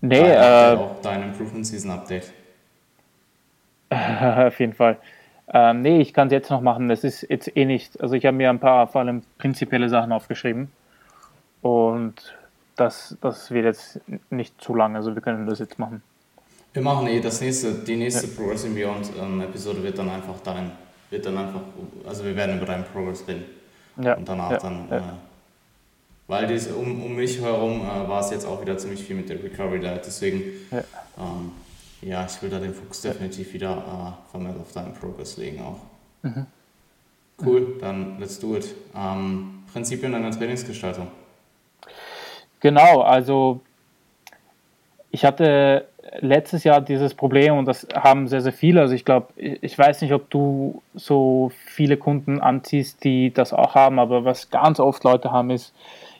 nee, 0.00 0.20
äh, 0.20 0.74
auch 0.74 1.02
dein 1.02 1.22
Improvement 1.22 1.66
Season 1.66 1.90
Update. 1.90 2.32
Auf 3.90 4.58
jeden 4.60 4.72
Fall. 4.72 4.96
Ähm, 5.52 5.82
nee, 5.82 6.00
ich 6.00 6.14
kann 6.14 6.28
es 6.28 6.32
jetzt 6.32 6.48
noch 6.48 6.62
machen. 6.62 6.88
Das 6.88 7.04
ist 7.04 7.26
jetzt 7.28 7.54
eh 7.54 7.66
nicht. 7.66 8.00
Also 8.00 8.14
ich 8.14 8.24
habe 8.24 8.38
mir 8.38 8.48
ein 8.48 8.58
paar 8.58 8.86
vor 8.86 9.02
allem 9.02 9.20
prinzipielle 9.36 9.90
Sachen 9.90 10.12
aufgeschrieben. 10.12 10.72
Und 11.60 12.34
das, 12.76 13.16
das 13.20 13.50
wird 13.50 13.64
jetzt 13.64 14.00
nicht 14.30 14.60
zu 14.60 14.74
lang, 14.74 14.96
also 14.96 15.14
wir 15.14 15.22
können 15.22 15.46
das 15.46 15.58
jetzt 15.58 15.78
machen. 15.78 16.02
Wir 16.72 16.82
machen 16.82 17.06
eh 17.06 17.20
das 17.20 17.40
nächste, 17.40 17.72
die 17.72 17.96
nächste 17.96 18.26
ja. 18.26 18.32
Progressing 18.36 18.74
Beyond 18.74 19.12
ähm, 19.20 19.40
Episode 19.42 19.82
wird 19.82 19.96
dann 19.96 20.10
einfach 20.10 20.34
dein, 20.42 20.72
wird 21.08 21.24
dann 21.24 21.38
einfach, 21.38 21.60
also 22.06 22.24
wir 22.24 22.34
werden 22.34 22.56
über 22.56 22.66
deinen 22.66 22.84
Progress 22.84 23.26
reden. 23.28 23.44
Ja. 24.02 24.14
Und 24.14 24.28
danach 24.28 24.50
ja. 24.50 24.58
dann. 24.58 24.90
Äh, 24.90 25.00
weil 26.26 26.46
dies, 26.46 26.68
um, 26.68 27.02
um 27.04 27.14
mich 27.14 27.40
herum 27.40 27.82
äh, 27.82 28.08
war 28.08 28.20
es 28.20 28.30
jetzt 28.30 28.46
auch 28.46 28.60
wieder 28.60 28.76
ziemlich 28.76 29.04
viel 29.04 29.14
mit 29.14 29.28
der 29.28 29.42
Recovery 29.42 29.78
Diet, 29.78 30.02
deswegen, 30.04 30.42
ja, 30.70 30.78
ähm, 31.18 31.52
ja 32.00 32.26
ich 32.26 32.42
will 32.42 32.50
da 32.50 32.58
den 32.58 32.74
Fokus 32.74 33.02
definitiv 33.02 33.52
wieder 33.52 33.76
äh, 33.76 34.30
vermehrt 34.30 34.58
auf 34.58 34.72
deinen 34.72 34.94
Progress 34.94 35.36
legen 35.36 35.62
auch. 35.62 35.78
Mhm. 36.22 36.46
Cool, 37.44 37.78
dann 37.80 38.18
let's 38.18 38.40
do 38.40 38.56
it. 38.56 38.74
Ähm, 38.96 39.64
Prinzipien 39.72 40.14
einer 40.14 40.30
Trainingsgestaltung. 40.30 41.08
Genau, 42.64 43.02
also 43.02 43.60
ich 45.10 45.26
hatte 45.26 45.86
letztes 46.20 46.64
Jahr 46.64 46.80
dieses 46.80 47.12
Problem 47.12 47.58
und 47.58 47.66
das 47.66 47.86
haben 47.94 48.26
sehr, 48.26 48.40
sehr 48.40 48.54
viele. 48.54 48.80
Also 48.80 48.94
ich 48.94 49.04
glaube, 49.04 49.26
ich 49.36 49.78
weiß 49.78 50.00
nicht, 50.00 50.14
ob 50.14 50.30
du 50.30 50.80
so 50.94 51.52
viele 51.66 51.98
Kunden 51.98 52.40
anziehst, 52.40 53.04
die 53.04 53.34
das 53.34 53.52
auch 53.52 53.74
haben, 53.74 53.98
aber 53.98 54.24
was 54.24 54.48
ganz 54.48 54.80
oft 54.80 55.04
Leute 55.04 55.30
haben 55.30 55.50
ist, 55.50 55.74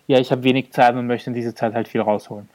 ja, 0.07 0.18
ich 0.18 0.30
habe 0.32 0.45
wenig 0.45 0.70
Zeit 0.70 0.95
und 0.95 1.07
möchte 1.07 1.30
in 1.30 1.34
dieser 1.34 1.57
Zeit 1.57 1.72
halt 1.72 1.88
viel 1.88 2.03
rausholen. 2.03 2.51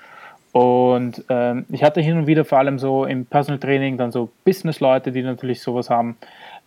Und 0.52 1.26
ähm, 1.30 1.66
ich 1.70 1.84
hatte 1.84 2.00
hin 2.00 2.16
und 2.16 2.28
wieder 2.28 2.46
vor 2.46 2.60
allem 2.60 2.78
so 2.78 3.06
im 3.06 3.26
Personal 3.26 3.60
Training 3.60 3.98
dann 3.98 4.12
so 4.12 4.30
Business-Leute, 4.46 5.12
die 5.12 5.24
natürlich 5.24 5.64
sowas 5.64 5.90
haben. 5.90 6.16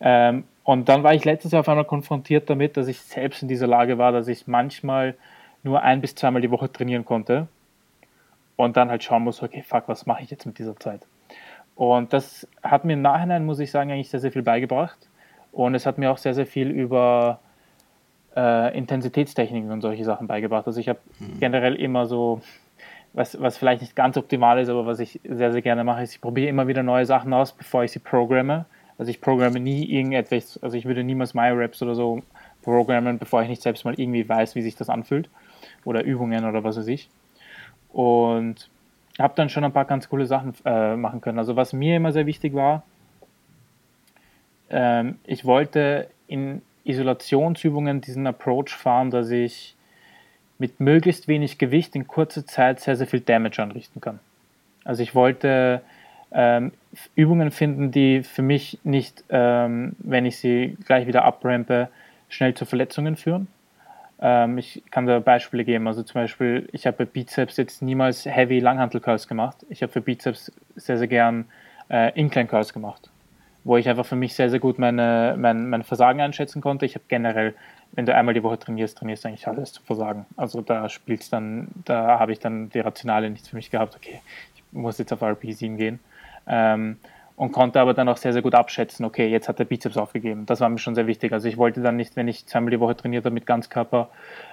Ähm, 0.01 0.43
und 0.65 0.89
dann 0.89 1.03
war 1.03 1.13
ich 1.13 1.23
letztes 1.23 1.53
Jahr 1.53 1.61
auf 1.61 1.69
einmal 1.69 1.85
konfrontiert 1.85 2.49
damit, 2.49 2.75
dass 2.75 2.89
ich 2.89 2.99
selbst 2.99 3.43
in 3.43 3.47
dieser 3.47 3.67
Lage 3.67 3.97
war, 3.97 4.11
dass 4.11 4.27
ich 4.27 4.45
manchmal 4.45 5.15
nur 5.63 5.81
ein 5.81 6.01
bis 6.01 6.15
zweimal 6.15 6.41
die 6.41 6.51
Woche 6.51 6.71
trainieren 6.71 7.05
konnte 7.05 7.47
und 8.55 8.77
dann 8.77 8.89
halt 8.89 9.03
schauen 9.03 9.23
muss, 9.23 9.41
okay, 9.41 9.63
fuck, 9.63 9.83
was 9.87 10.05
mache 10.05 10.23
ich 10.23 10.29
jetzt 10.29 10.45
mit 10.45 10.59
dieser 10.59 10.77
Zeit? 10.77 11.01
Und 11.75 12.13
das 12.13 12.47
hat 12.61 12.85
mir 12.85 12.93
im 12.93 13.01
Nachhinein, 13.01 13.45
muss 13.45 13.59
ich 13.59 13.71
sagen, 13.71 13.91
eigentlich 13.91 14.09
sehr, 14.09 14.19
sehr 14.19 14.31
viel 14.31 14.43
beigebracht. 14.43 14.97
Und 15.51 15.75
es 15.75 15.85
hat 15.85 15.97
mir 15.97 16.11
auch 16.11 16.17
sehr, 16.17 16.33
sehr 16.33 16.45
viel 16.45 16.69
über 16.69 17.39
äh, 18.35 18.77
Intensitätstechniken 18.77 19.71
und 19.71 19.81
solche 19.81 20.03
Sachen 20.03 20.27
beigebracht. 20.27 20.67
Also 20.67 20.79
ich 20.79 20.89
habe 20.89 20.99
mhm. 21.19 21.39
generell 21.39 21.75
immer 21.75 22.05
so, 22.05 22.41
was, 23.13 23.39
was 23.39 23.57
vielleicht 23.57 23.81
nicht 23.81 23.95
ganz 23.95 24.17
optimal 24.17 24.59
ist, 24.59 24.69
aber 24.69 24.85
was 24.85 24.99
ich 24.99 25.19
sehr, 25.23 25.51
sehr 25.51 25.61
gerne 25.61 25.83
mache, 25.83 26.03
ist, 26.03 26.13
ich 26.13 26.21
probiere 26.21 26.49
immer 26.49 26.67
wieder 26.67 26.83
neue 26.83 27.05
Sachen 27.05 27.33
aus, 27.33 27.51
bevor 27.51 27.83
ich 27.83 27.91
sie 27.91 27.99
programme. 27.99 28.65
Also 28.97 29.09
ich 29.09 29.21
programme 29.21 29.59
nie 29.59 29.85
irgendetwas, 29.85 30.59
also 30.61 30.77
ich 30.77 30.85
würde 30.85 31.03
niemals 31.03 31.33
MyRaps 31.33 31.81
oder 31.81 31.95
so 31.95 32.21
programmen, 32.61 33.17
bevor 33.17 33.41
ich 33.41 33.49
nicht 33.49 33.61
selbst 33.61 33.85
mal 33.85 33.99
irgendwie 33.99 34.27
weiß, 34.27 34.55
wie 34.55 34.61
sich 34.61 34.75
das 34.75 34.89
anfühlt. 34.89 35.29
Oder 35.85 36.03
Übungen 36.03 36.45
oder 36.45 36.63
was 36.63 36.77
weiß 36.77 36.87
ich. 36.87 37.09
Und 37.91 38.69
habe 39.19 39.33
dann 39.35 39.49
schon 39.49 39.63
ein 39.63 39.73
paar 39.73 39.85
ganz 39.85 40.09
coole 40.09 40.25
Sachen 40.25 40.53
äh, 40.65 40.95
machen 40.95 41.21
können. 41.21 41.37
Also 41.37 41.55
was 41.55 41.73
mir 41.73 41.97
immer 41.97 42.11
sehr 42.11 42.25
wichtig 42.25 42.53
war, 42.53 42.83
ähm, 44.69 45.19
ich 45.25 45.45
wollte 45.45 46.09
in 46.27 46.61
Isolationsübungen 46.83 48.01
diesen 48.01 48.25
Approach 48.27 48.69
fahren, 48.69 49.11
dass 49.11 49.29
ich 49.29 49.75
mit 50.57 50.79
möglichst 50.79 51.27
wenig 51.27 51.57
Gewicht 51.57 51.95
in 51.95 52.07
kurzer 52.07 52.45
Zeit 52.45 52.79
sehr, 52.79 52.95
sehr 52.95 53.07
viel 53.07 53.19
Damage 53.19 53.61
anrichten 53.61 54.01
kann. 54.01 54.19
Also 54.83 55.03
ich 55.03 55.15
wollte 55.15 55.81
ähm, 56.31 56.71
Übungen 57.15 57.51
finden, 57.51 57.91
die 57.91 58.23
für 58.23 58.41
mich 58.41 58.79
nicht, 58.83 59.23
ähm, 59.29 59.95
wenn 59.99 60.25
ich 60.25 60.37
sie 60.37 60.77
gleich 60.85 61.07
wieder 61.07 61.23
abrampe, 61.23 61.89
schnell 62.29 62.53
zu 62.53 62.65
Verletzungen 62.65 63.15
führen. 63.15 63.47
Ähm, 64.25 64.57
ich 64.57 64.81
kann 64.89 65.05
da 65.05 65.19
Beispiele 65.19 65.65
geben. 65.65 65.85
Also 65.85 66.01
zum 66.01 66.21
Beispiel, 66.21 66.69
ich 66.71 66.87
habe 66.87 66.97
bei 66.97 67.05
Bizeps 67.05 67.57
jetzt 67.57 67.81
niemals 67.81 68.25
Heavy 68.25 68.59
Langhantel 68.59 69.01
Curls 69.01 69.27
gemacht. 69.27 69.57
Ich 69.69 69.83
habe 69.83 69.91
für 69.91 69.99
Bizeps 69.99 70.51
sehr, 70.77 70.97
sehr 70.97 71.09
gern 71.09 71.45
äh, 71.89 72.17
Incline 72.17 72.47
Curls 72.47 72.71
gemacht, 72.71 73.09
wo 73.65 73.75
ich 73.75 73.89
einfach 73.89 74.05
für 74.05 74.15
mich 74.15 74.33
sehr, 74.33 74.49
sehr 74.49 74.59
gut 74.59 74.79
meine, 74.79 75.35
mein, 75.37 75.69
mein 75.69 75.83
Versagen 75.83 76.21
einschätzen 76.21 76.61
konnte. 76.61 76.85
Ich 76.85 76.95
habe 76.95 77.03
generell, 77.09 77.53
wenn 77.91 78.05
du 78.05 78.15
einmal 78.15 78.33
die 78.33 78.43
Woche 78.43 78.57
trainierst, 78.57 78.97
trainierst 78.97 79.25
du 79.25 79.27
eigentlich 79.27 79.47
alles 79.49 79.73
zu 79.73 79.83
Versagen. 79.83 80.25
Also 80.37 80.61
da 80.61 80.87
spielt's 80.87 81.29
dann, 81.29 81.67
da 81.83 82.17
habe 82.17 82.31
ich 82.31 82.39
dann 82.39 82.69
die 82.69 82.79
Rationale 82.79 83.29
nicht 83.29 83.49
für 83.49 83.57
mich 83.57 83.71
gehabt, 83.71 83.93
okay, 83.93 84.21
ich 84.55 84.63
muss 84.71 84.99
jetzt 84.99 85.11
auf 85.11 85.21
RP7 85.21 85.75
gehen. 85.75 85.99
Ähm, 86.47 86.97
und 87.35 87.51
konnte 87.51 87.79
aber 87.79 87.93
dann 87.93 88.07
auch 88.09 88.17
sehr, 88.17 88.33
sehr 88.33 88.41
gut 88.41 88.53
abschätzen, 88.53 89.05
okay, 89.05 89.27
jetzt 89.27 89.49
hat 89.49 89.57
der 89.57 89.65
Bizeps 89.65 89.97
aufgegeben. 89.97 90.45
Das 90.45 90.59
war 90.59 90.69
mir 90.69 90.77
schon 90.77 90.95
sehr 90.95 91.07
wichtig. 91.07 91.33
Also 91.33 91.47
ich 91.47 91.57
wollte 91.57 91.81
dann 91.81 91.95
nicht, 91.95 92.15
wenn 92.15 92.27
ich 92.27 92.45
zweimal 92.45 92.71
die 92.71 92.79
Woche 92.79 92.95
trainiert 92.95 93.25
habe 93.25 93.33
mit 93.33 93.45
Ganzkörper, 93.45 94.09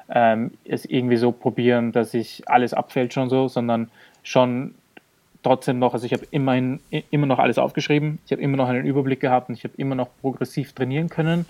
ähm, 0.09 0.53
es 0.65 0.87
irgendwie 0.87 1.17
so 1.17 1.31
probieren, 1.31 1.93
dass 1.93 2.15
ich 2.15 2.49
alles 2.49 2.73
abfällt 2.73 3.13
schon 3.13 3.29
so, 3.29 3.49
sondern 3.49 3.91
schon 4.23 4.75
trotzdem 5.43 5.79
noch, 5.79 5.93
also 5.93 6.07
ich 6.07 6.13
habe 6.13 6.27
immerhin 6.31 6.81
immer 7.11 7.27
noch 7.27 7.39
alles 7.39 7.59
aufgeschrieben, 7.59 8.19
ich 8.25 8.33
habe 8.33 8.43
immer 8.43 8.57
noch 8.57 8.69
einen 8.69 8.87
Überblick 8.87 9.21
gehabt 9.21 9.49
und 9.49 9.57
ich 9.57 9.65
habe 9.65 9.75
immer 9.77 9.95
noch 9.95 10.09
progressiv 10.21 10.73
trainieren 10.73 11.09
können. 11.09 11.47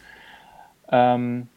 Ähm, 0.90 1.48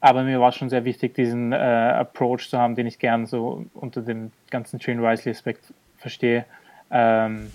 aber 0.00 0.22
mir 0.22 0.40
war 0.40 0.52
schon 0.52 0.70
sehr 0.70 0.84
wichtig, 0.84 1.14
diesen 1.14 1.52
äh, 1.52 1.56
Approach 1.56 2.48
zu 2.50 2.58
haben, 2.58 2.76
den 2.76 2.86
ich 2.86 2.98
gern 2.98 3.26
so 3.26 3.64
unter 3.74 4.02
dem 4.02 4.30
ganzen 4.50 4.78
Chain 4.78 5.02
Wisely-Aspekt 5.02 5.72
verstehe. 5.98 6.44
Ähm, 6.90 7.50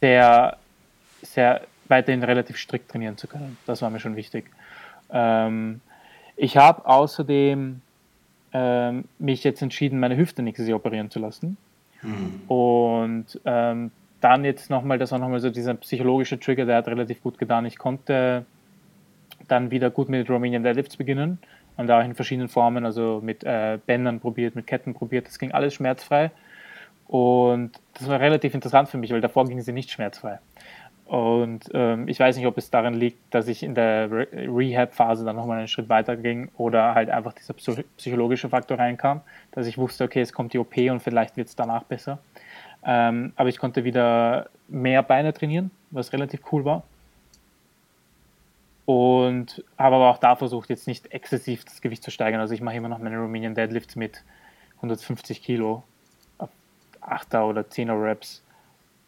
sehr, 0.00 0.56
sehr 1.22 1.62
weiterhin 1.88 2.22
relativ 2.22 2.56
strikt 2.58 2.90
trainieren 2.90 3.16
zu 3.16 3.26
können. 3.26 3.56
Das 3.66 3.82
war 3.82 3.90
mir 3.90 4.00
schon 4.00 4.16
wichtig. 4.16 4.50
Ähm, 5.10 5.80
ich 6.36 6.56
habe 6.56 6.86
außerdem 6.86 7.80
ähm, 8.52 9.04
mich 9.18 9.44
jetzt 9.44 9.62
entschieden, 9.62 9.98
meine 9.98 10.16
Hüfte 10.16 10.42
nächstes 10.42 10.68
Jahr 10.68 10.76
operieren 10.76 11.10
zu 11.10 11.18
lassen. 11.18 11.56
Mhm. 12.02 12.42
Und 12.48 13.40
ähm, 13.44 13.90
dann 14.20 14.44
jetzt 14.44 14.70
nochmal, 14.70 14.98
das 14.98 15.12
war 15.12 15.18
nochmal 15.18 15.40
so 15.40 15.50
dieser 15.50 15.74
psychologische 15.74 16.38
Trigger, 16.38 16.66
der 16.66 16.76
hat 16.76 16.88
relativ 16.88 17.22
gut 17.22 17.38
getan. 17.38 17.66
Ich 17.66 17.78
konnte 17.78 18.44
dann 19.46 19.70
wieder 19.70 19.90
gut 19.90 20.08
mit 20.08 20.28
Romanian 20.28 20.62
Deadlifts 20.62 20.96
beginnen 20.96 21.38
und 21.76 21.86
da 21.86 22.00
auch 22.00 22.04
in 22.04 22.14
verschiedenen 22.14 22.48
Formen, 22.48 22.84
also 22.84 23.20
mit 23.22 23.44
äh, 23.44 23.78
Bändern 23.86 24.20
probiert, 24.20 24.56
mit 24.56 24.66
Ketten 24.66 24.94
probiert. 24.94 25.26
Das 25.26 25.38
ging 25.38 25.52
alles 25.52 25.74
schmerzfrei. 25.74 26.30
Und 27.08 27.72
das 27.94 28.06
war 28.06 28.20
relativ 28.20 28.54
interessant 28.54 28.88
für 28.88 28.98
mich, 28.98 29.10
weil 29.10 29.22
davor 29.22 29.46
ging 29.46 29.60
sie 29.60 29.72
nicht 29.72 29.90
schmerzfrei. 29.90 30.38
Und 31.06 31.70
ähm, 31.72 32.06
ich 32.06 32.20
weiß 32.20 32.36
nicht, 32.36 32.46
ob 32.46 32.58
es 32.58 32.70
daran 32.70 32.92
liegt, 32.92 33.18
dass 33.34 33.48
ich 33.48 33.62
in 33.62 33.74
der 33.74 34.10
Re 34.10 34.28
Rehab-Phase 34.30 35.24
dann 35.24 35.36
nochmal 35.36 35.56
einen 35.56 35.68
Schritt 35.68 35.88
weiter 35.88 36.16
ging 36.16 36.50
oder 36.58 36.94
halt 36.94 37.08
einfach 37.08 37.32
dieser 37.32 37.54
psychologische 37.96 38.50
Faktor 38.50 38.78
reinkam, 38.78 39.22
dass 39.52 39.66
ich 39.66 39.78
wusste, 39.78 40.04
okay, 40.04 40.20
es 40.20 40.34
kommt 40.34 40.52
die 40.52 40.58
OP 40.58 40.76
und 40.76 41.00
vielleicht 41.00 41.38
wird 41.38 41.48
es 41.48 41.56
danach 41.56 41.84
besser. 41.84 42.18
Ähm, 42.84 43.32
aber 43.36 43.48
ich 43.48 43.56
konnte 43.56 43.84
wieder 43.84 44.50
mehr 44.68 45.02
Beine 45.02 45.32
trainieren, 45.32 45.70
was 45.90 46.12
relativ 46.12 46.40
cool 46.52 46.66
war. 46.66 46.82
Und 48.84 49.64
habe 49.78 49.96
aber 49.96 50.10
auch 50.10 50.18
da 50.18 50.36
versucht, 50.36 50.68
jetzt 50.68 50.86
nicht 50.86 51.10
exzessiv 51.10 51.64
das 51.64 51.80
Gewicht 51.80 52.02
zu 52.02 52.10
steigern. 52.10 52.40
Also 52.40 52.52
ich 52.52 52.60
mache 52.60 52.76
immer 52.76 52.88
noch 52.88 52.98
meine 52.98 53.18
Romanian 53.18 53.54
Deadlifts 53.54 53.96
mit 53.96 54.22
150 54.76 55.42
Kilo 55.42 55.84
8er 57.12 57.44
oder 57.44 57.62
10er 57.62 58.02
Reps 58.02 58.42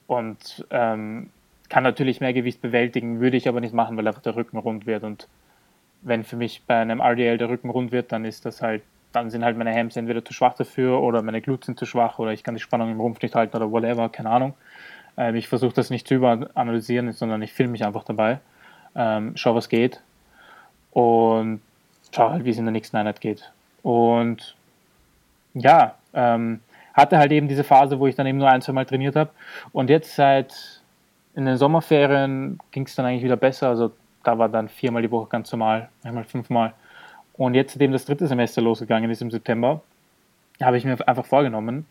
und 0.06 0.66
ähm, 0.70 1.30
kann 1.68 1.84
natürlich 1.84 2.20
mehr 2.20 2.32
Gewicht 2.32 2.60
bewältigen, 2.60 3.20
würde 3.20 3.36
ich 3.36 3.48
aber 3.48 3.60
nicht 3.60 3.74
machen, 3.74 3.96
weil 3.96 4.06
einfach 4.06 4.22
der 4.22 4.36
Rücken 4.36 4.58
rund 4.58 4.86
wird 4.86 5.04
und 5.04 5.28
wenn 6.02 6.24
für 6.24 6.36
mich 6.36 6.62
bei 6.66 6.76
einem 6.76 7.00
RDL 7.00 7.38
der 7.38 7.48
Rücken 7.48 7.70
rund 7.70 7.92
wird, 7.92 8.12
dann 8.12 8.24
ist 8.24 8.44
das 8.44 8.62
halt, 8.62 8.82
dann 9.12 9.30
sind 9.30 9.44
halt 9.44 9.56
meine 9.56 9.74
Hams 9.74 9.96
entweder 9.96 10.24
zu 10.24 10.32
schwach 10.32 10.54
dafür 10.54 11.00
oder 11.00 11.22
meine 11.22 11.40
Glutes 11.40 11.66
sind 11.66 11.78
zu 11.78 11.86
schwach 11.86 12.18
oder 12.18 12.32
ich 12.32 12.42
kann 12.42 12.54
die 12.54 12.60
Spannung 12.60 12.90
im 12.90 13.00
Rumpf 13.00 13.20
nicht 13.22 13.34
halten 13.34 13.56
oder 13.56 13.70
whatever, 13.70 14.08
keine 14.08 14.30
Ahnung. 14.30 14.54
Ähm, 15.16 15.36
ich 15.36 15.48
versuche 15.48 15.74
das 15.74 15.90
nicht 15.90 16.08
zu 16.08 16.14
überanalysieren, 16.14 17.12
sondern 17.12 17.42
ich 17.42 17.52
filme 17.52 17.72
mich 17.72 17.84
einfach 17.84 18.04
dabei, 18.04 18.40
ähm, 18.94 19.32
schau 19.34 19.54
was 19.54 19.68
geht 19.68 20.00
und 20.92 21.60
schau 22.12 22.30
halt, 22.30 22.44
wie 22.44 22.50
es 22.50 22.58
in 22.58 22.64
der 22.64 22.72
nächsten 22.72 22.96
Einheit 22.96 23.20
geht. 23.20 23.52
Und 23.82 24.56
ja, 25.54 25.94
ähm, 26.14 26.60
hatte 26.94 27.18
halt 27.18 27.32
eben 27.32 27.48
diese 27.48 27.64
Phase, 27.64 27.98
wo 27.98 28.06
ich 28.06 28.14
dann 28.14 28.26
eben 28.26 28.38
nur 28.38 28.48
ein, 28.48 28.62
zwei 28.62 28.72
Mal 28.72 28.86
trainiert 28.86 29.16
habe. 29.16 29.30
Und 29.72 29.90
jetzt 29.90 30.14
seit 30.14 30.82
in 31.34 31.46
den 31.46 31.56
Sommerferien 31.56 32.58
ging 32.70 32.86
es 32.86 32.94
dann 32.94 33.06
eigentlich 33.06 33.24
wieder 33.24 33.36
besser. 33.36 33.68
Also 33.68 33.92
da 34.24 34.38
war 34.38 34.48
dann 34.48 34.68
viermal 34.68 35.02
die 35.02 35.10
Woche 35.10 35.28
ganz 35.28 35.50
normal, 35.52 35.88
einmal 36.02 36.24
fünfmal. 36.24 36.74
Und 37.34 37.54
jetzt, 37.54 37.72
seitdem 37.72 37.92
das 37.92 38.04
dritte 38.04 38.26
Semester 38.26 38.60
losgegangen 38.60 39.10
ist 39.10 39.22
im 39.22 39.30
September, 39.30 39.80
habe 40.60 40.76
ich 40.76 40.84
mir 40.84 40.96
einfach 41.08 41.24
vorgenommen, 41.24 41.86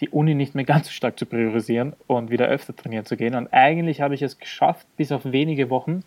die 0.00 0.08
Uni 0.08 0.34
nicht 0.34 0.54
mehr 0.54 0.64
ganz 0.64 0.86
so 0.86 0.92
stark 0.92 1.18
zu 1.18 1.26
priorisieren 1.26 1.94
und 2.06 2.30
wieder 2.30 2.46
öfter 2.46 2.74
trainieren 2.74 3.04
zu 3.04 3.16
gehen. 3.16 3.34
Und 3.34 3.52
eigentlich 3.52 4.00
habe 4.00 4.14
ich 4.14 4.22
es 4.22 4.38
geschafft, 4.38 4.86
bis 4.96 5.12
auf 5.12 5.24
wenige 5.24 5.70
Wochen 5.70 6.04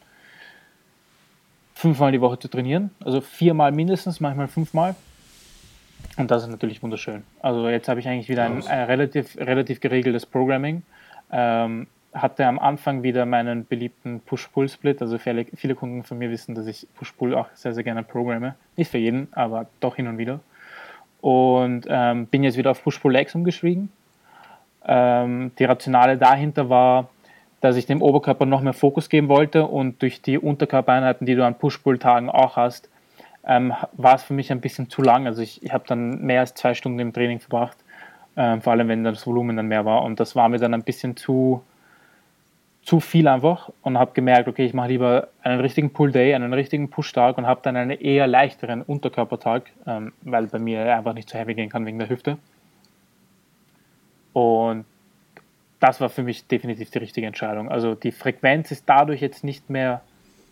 fünfmal 1.76 2.12
die 2.12 2.22
Woche 2.22 2.40
zu 2.40 2.48
trainieren. 2.48 2.90
Also 3.04 3.22
viermal 3.22 3.72
mindestens, 3.72 4.20
manchmal 4.20 4.48
fünfmal. 4.48 4.96
Und 6.18 6.32
das 6.32 6.44
ist 6.44 6.50
natürlich 6.50 6.82
wunderschön. 6.82 7.24
Also 7.42 7.70
jetzt 7.70 7.88
habe 7.88 8.00
ich 8.00 8.08
eigentlich 8.08 8.28
wieder 8.28 8.44
ein, 8.44 8.66
ein 8.66 8.86
relativ, 8.86 9.38
relativ 9.38 9.80
geregeltes 9.80 10.26
Programming. 10.26 10.82
Ähm, 11.32 11.88
hatte 12.14 12.46
am 12.46 12.58
Anfang 12.58 13.04
wieder 13.04 13.26
meinen 13.26 13.66
beliebten 13.66 14.22
Push-Pull-Split. 14.22 15.02
Also 15.02 15.20
viele, 15.20 15.46
viele, 15.56 15.76
Kunden 15.76 16.04
von 16.04 16.18
mir 16.18 16.32
wissen, 16.32 16.56
dass 16.56 16.66
ich 16.66 16.88
Push-Pull 16.96 17.36
auch 17.36 17.48
sehr, 17.54 17.74
sehr 17.74 17.84
gerne 17.84 18.04
programme. 18.04 18.56
Nicht 18.76 18.90
für 18.90 18.98
jeden, 18.98 19.28
aber 19.34 19.68
doch 19.80 19.96
hin 19.96 20.08
und 20.08 20.18
wieder. 20.18 20.40
Und 21.22 21.86
ähm, 21.88 22.26
bin 22.28 22.44
jetzt 22.44 22.58
wieder 22.58 22.72
auf 22.72 22.84
Push-Pull-Legs 22.84 23.36
umgeschrieben. 23.36 23.92
Ähm, 24.86 25.52
die 25.60 25.66
Rationale 25.66 26.18
dahinter 26.18 26.70
war, 26.70 27.10
dass 27.62 27.76
ich 27.76 27.86
dem 27.86 28.02
Oberkörper 28.02 28.46
noch 28.46 28.62
mehr 28.62 28.74
Fokus 28.74 29.10
geben 29.10 29.28
wollte 29.30 29.66
und 29.66 30.02
durch 30.02 30.22
die 30.22 30.38
Unterkörpereinheiten, 30.38 31.26
die 31.26 31.36
du 31.36 31.46
an 31.46 31.56
Push-Pull-Tagen 31.56 32.30
auch 32.30 32.56
hast, 32.56 32.90
ähm, 33.48 33.74
war 33.94 34.16
es 34.16 34.24
für 34.24 34.34
mich 34.34 34.52
ein 34.52 34.62
bisschen 34.62 34.90
zu 34.90 35.02
lang. 35.02 35.26
Also 35.26 35.42
ich, 35.42 35.64
ich 35.64 35.72
habe 35.74 35.86
dann 35.88 36.22
mehr 36.22 36.42
als 36.42 36.54
zwei 36.54 36.74
Stunden 36.74 37.00
im 37.00 37.14
Training 37.14 37.40
verbracht, 37.40 37.78
ähm, 38.36 38.62
vor 38.62 38.74
allem 38.74 38.90
wenn 38.90 39.04
das 39.04 39.26
Volumen 39.26 39.56
dann 39.56 39.68
mehr 39.68 39.86
war. 39.86 40.04
Und 40.04 40.20
das 40.20 40.36
war 40.36 40.50
mir 40.50 40.60
dann 40.60 40.74
ein 40.74 40.84
bisschen 40.84 41.16
zu, 41.16 41.64
zu 42.84 43.00
viel 43.00 43.28
einfach 43.28 43.72
und 43.82 43.98
habe 43.98 44.12
gemerkt, 44.14 44.50
okay, 44.50 44.66
ich 44.66 44.74
mache 44.74 44.90
lieber 44.90 45.30
einen 45.42 45.62
richtigen 45.62 45.94
Pull-Day, 45.94 46.36
einen 46.36 46.54
richtigen 46.54 46.90
Push-Tag 46.90 47.38
und 47.38 47.48
habe 47.48 47.62
dann 47.64 47.78
einen 47.78 47.92
eher 47.92 48.28
leichteren 48.28 48.82
Unterkörpertag, 48.82 49.72
ähm, 49.88 50.12
weil 50.22 50.48
bei 50.48 50.60
mir 50.60 50.94
einfach 50.94 51.14
nicht 51.14 51.30
so 51.30 51.38
heavy 51.38 51.54
gehen 51.54 51.70
kann 51.70 51.86
wegen 51.86 52.00
der 52.00 52.10
Hüfte. 52.10 52.38
Und 54.34 54.86
das 55.80 56.02
war 56.02 56.10
für 56.10 56.24
mich 56.24 56.48
definitiv 56.48 56.90
die 56.90 56.98
richtige 56.98 57.28
Entscheidung. 57.28 57.70
Also 57.70 57.96
die 57.96 58.12
Frequenz 58.12 58.72
ist 58.72 58.84
dadurch 58.88 59.22
jetzt 59.22 59.44
nicht 59.44 59.70
mehr 59.70 60.02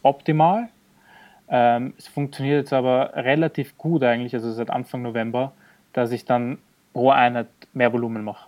optimal. 0.02 0.70
Ähm, 1.48 1.94
es 1.98 2.08
funktioniert 2.08 2.58
jetzt 2.58 2.74
aber 2.74 3.12
relativ 3.16 3.78
gut 3.78 4.04
eigentlich, 4.04 4.34
also 4.34 4.52
seit 4.52 4.70
Anfang 4.70 5.02
November, 5.02 5.54
dass 5.94 6.12
ich 6.12 6.26
dann 6.26 6.58
pro 6.94 7.12
Einheit 7.12 7.48
mehr 7.74 7.94
Volumen 7.94 8.24
mache. 8.24 8.48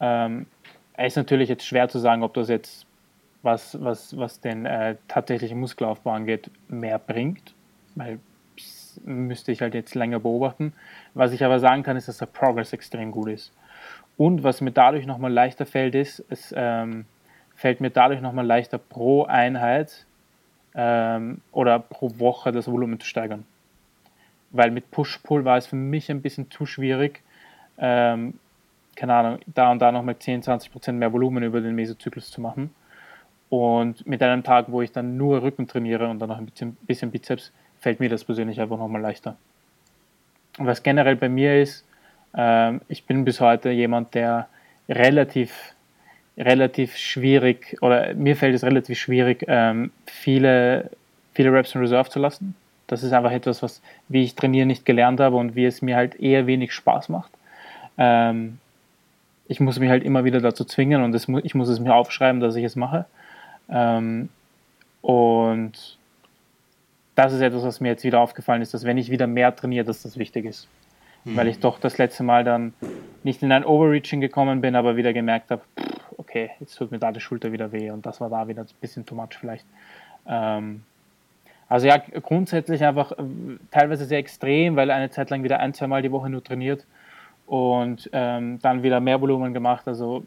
Ähm, 0.00 0.46
es 0.94 1.12
ist 1.12 1.16
natürlich 1.16 1.48
jetzt 1.48 1.64
schwer 1.64 1.88
zu 1.88 1.98
sagen, 1.98 2.22
ob 2.22 2.34
das 2.34 2.48
jetzt, 2.48 2.86
was, 3.42 3.82
was, 3.82 4.16
was 4.16 4.40
den 4.40 4.66
äh, 4.66 4.96
tatsächlichen 5.08 5.58
Muskelaufbau 5.58 6.10
angeht, 6.10 6.50
mehr 6.68 6.98
bringt, 6.98 7.54
weil 7.94 8.18
müsste 9.04 9.52
ich 9.52 9.62
halt 9.62 9.74
jetzt 9.74 9.94
länger 9.94 10.20
beobachten. 10.20 10.74
Was 11.14 11.32
ich 11.32 11.44
aber 11.44 11.58
sagen 11.58 11.82
kann, 11.82 11.96
ist, 11.96 12.08
dass 12.08 12.18
der 12.18 12.26
Progress 12.26 12.72
extrem 12.72 13.10
gut 13.10 13.30
ist. 13.30 13.52
Und 14.16 14.42
was 14.42 14.60
mir 14.60 14.70
dadurch 14.70 15.06
nochmal 15.06 15.32
leichter 15.32 15.64
fällt, 15.64 15.94
ist, 15.94 16.22
es 16.28 16.52
ähm, 16.56 17.06
fällt 17.54 17.80
mir 17.80 17.90
dadurch 17.90 18.20
nochmal 18.20 18.46
leichter 18.46 18.78
pro 18.78 19.24
Einheit 19.24 20.04
ähm, 20.74 21.40
oder 21.52 21.78
pro 21.78 22.18
Woche 22.18 22.52
das 22.52 22.70
Volumen 22.70 23.00
zu 23.00 23.06
steigern. 23.06 23.44
Weil 24.50 24.70
mit 24.70 24.90
Push-Pull 24.90 25.44
war 25.44 25.56
es 25.56 25.66
für 25.66 25.76
mich 25.76 26.10
ein 26.10 26.22
bisschen 26.22 26.50
zu 26.50 26.66
schwierig, 26.66 27.22
ähm, 27.78 28.34
keine 28.94 29.14
Ahnung, 29.14 29.38
da 29.46 29.70
und 29.70 29.80
da 29.80 29.90
nochmal 29.90 30.18
10, 30.18 30.42
20 30.42 30.70
Prozent 30.70 30.98
mehr 30.98 31.12
Volumen 31.12 31.42
über 31.42 31.60
den 31.60 31.74
Mesozyklus 31.74 32.30
zu 32.30 32.40
machen. 32.40 32.74
Und 33.48 34.06
mit 34.06 34.22
einem 34.22 34.42
Tag, 34.42 34.66
wo 34.68 34.82
ich 34.82 34.92
dann 34.92 35.16
nur 35.16 35.42
Rücken 35.42 35.66
trainiere 35.66 36.08
und 36.08 36.18
dann 36.18 36.28
noch 36.28 36.38
ein 36.38 36.46
bisschen, 36.46 36.76
bisschen 36.86 37.10
Bizeps, 37.10 37.52
fällt 37.80 38.00
mir 38.00 38.08
das 38.08 38.24
persönlich 38.24 38.60
einfach 38.60 38.78
nochmal 38.78 39.02
leichter. 39.02 39.36
Was 40.58 40.82
generell 40.82 41.16
bei 41.16 41.28
mir 41.28 41.60
ist, 41.60 41.84
ähm, 42.34 42.80
ich 42.88 43.04
bin 43.04 43.24
bis 43.24 43.40
heute 43.40 43.70
jemand, 43.70 44.14
der 44.14 44.48
relativ, 44.88 45.71
relativ 46.36 46.96
schwierig, 46.96 47.76
oder 47.80 48.14
mir 48.14 48.36
fällt 48.36 48.54
es 48.54 48.64
relativ 48.64 48.98
schwierig, 48.98 49.44
ähm, 49.48 49.90
viele, 50.06 50.90
viele 51.34 51.52
Reps 51.52 51.74
in 51.74 51.80
Reserve 51.80 52.10
zu 52.10 52.18
lassen. 52.18 52.54
Das 52.86 53.02
ist 53.02 53.12
einfach 53.12 53.32
etwas, 53.32 53.62
was, 53.62 53.82
wie 54.08 54.22
ich 54.22 54.34
trainiere, 54.34 54.66
nicht 54.66 54.84
gelernt 54.84 55.20
habe 55.20 55.36
und 55.36 55.54
wie 55.54 55.64
es 55.64 55.82
mir 55.82 55.96
halt 55.96 56.14
eher 56.20 56.46
wenig 56.46 56.72
Spaß 56.72 57.08
macht. 57.08 57.32
Ähm, 57.98 58.58
ich 59.48 59.60
muss 59.60 59.78
mich 59.78 59.90
halt 59.90 60.04
immer 60.04 60.24
wieder 60.24 60.40
dazu 60.40 60.64
zwingen 60.64 61.02
und 61.02 61.28
mu 61.28 61.40
ich 61.42 61.54
muss 61.54 61.68
es 61.68 61.80
mir 61.80 61.94
aufschreiben, 61.94 62.40
dass 62.40 62.56
ich 62.56 62.64
es 62.64 62.76
mache. 62.76 63.04
Ähm, 63.68 64.28
und 65.02 65.98
das 67.14 67.32
ist 67.32 67.40
etwas, 67.40 67.62
was 67.62 67.80
mir 67.80 67.88
jetzt 67.88 68.04
wieder 68.04 68.20
aufgefallen 68.20 68.62
ist, 68.62 68.72
dass 68.72 68.84
wenn 68.84 68.98
ich 68.98 69.10
wieder 69.10 69.26
mehr 69.26 69.54
trainiere, 69.54 69.84
dass 69.84 70.02
das 70.02 70.16
wichtig 70.16 70.46
ist 70.46 70.68
mhm. 71.24 71.36
weil 71.36 71.48
ich 71.48 71.58
doch 71.60 71.78
das 71.78 71.98
letzte 71.98 72.22
Mal 72.22 72.44
dann 72.44 72.74
nicht 73.22 73.42
in 73.42 73.52
ein 73.52 73.64
Overreaching 73.64 74.20
gekommen 74.20 74.60
bin, 74.60 74.74
aber 74.74 74.96
wieder 74.96 75.12
gemerkt 75.12 75.50
habe, 75.50 75.62
okay, 76.16 76.50
jetzt 76.60 76.76
tut 76.76 76.90
mir 76.90 76.98
da 76.98 77.12
die 77.12 77.20
Schulter 77.20 77.52
wieder 77.52 77.72
weh 77.72 77.90
und 77.90 78.04
das 78.06 78.20
war 78.20 78.30
da 78.30 78.48
wieder 78.48 78.62
ein 78.62 78.68
bisschen 78.80 79.06
too 79.06 79.14
much 79.14 79.36
vielleicht. 79.38 79.66
Ähm, 80.26 80.82
also 81.68 81.86
ja, 81.86 81.96
grundsätzlich 81.96 82.84
einfach 82.84 83.12
äh, 83.12 83.22
teilweise 83.70 84.04
sehr 84.04 84.18
extrem, 84.18 84.76
weil 84.76 84.90
eine 84.90 85.10
Zeit 85.10 85.30
lang 85.30 85.42
wieder 85.42 85.60
ein, 85.60 85.74
zwei 85.74 85.86
Mal 85.86 86.02
die 86.02 86.12
Woche 86.12 86.28
nur 86.28 86.44
trainiert 86.44 86.86
und 87.46 88.10
ähm, 88.12 88.58
dann 88.60 88.82
wieder 88.82 89.00
mehr 89.00 89.20
Volumen 89.20 89.54
gemacht. 89.54 89.88
Also 89.88 90.24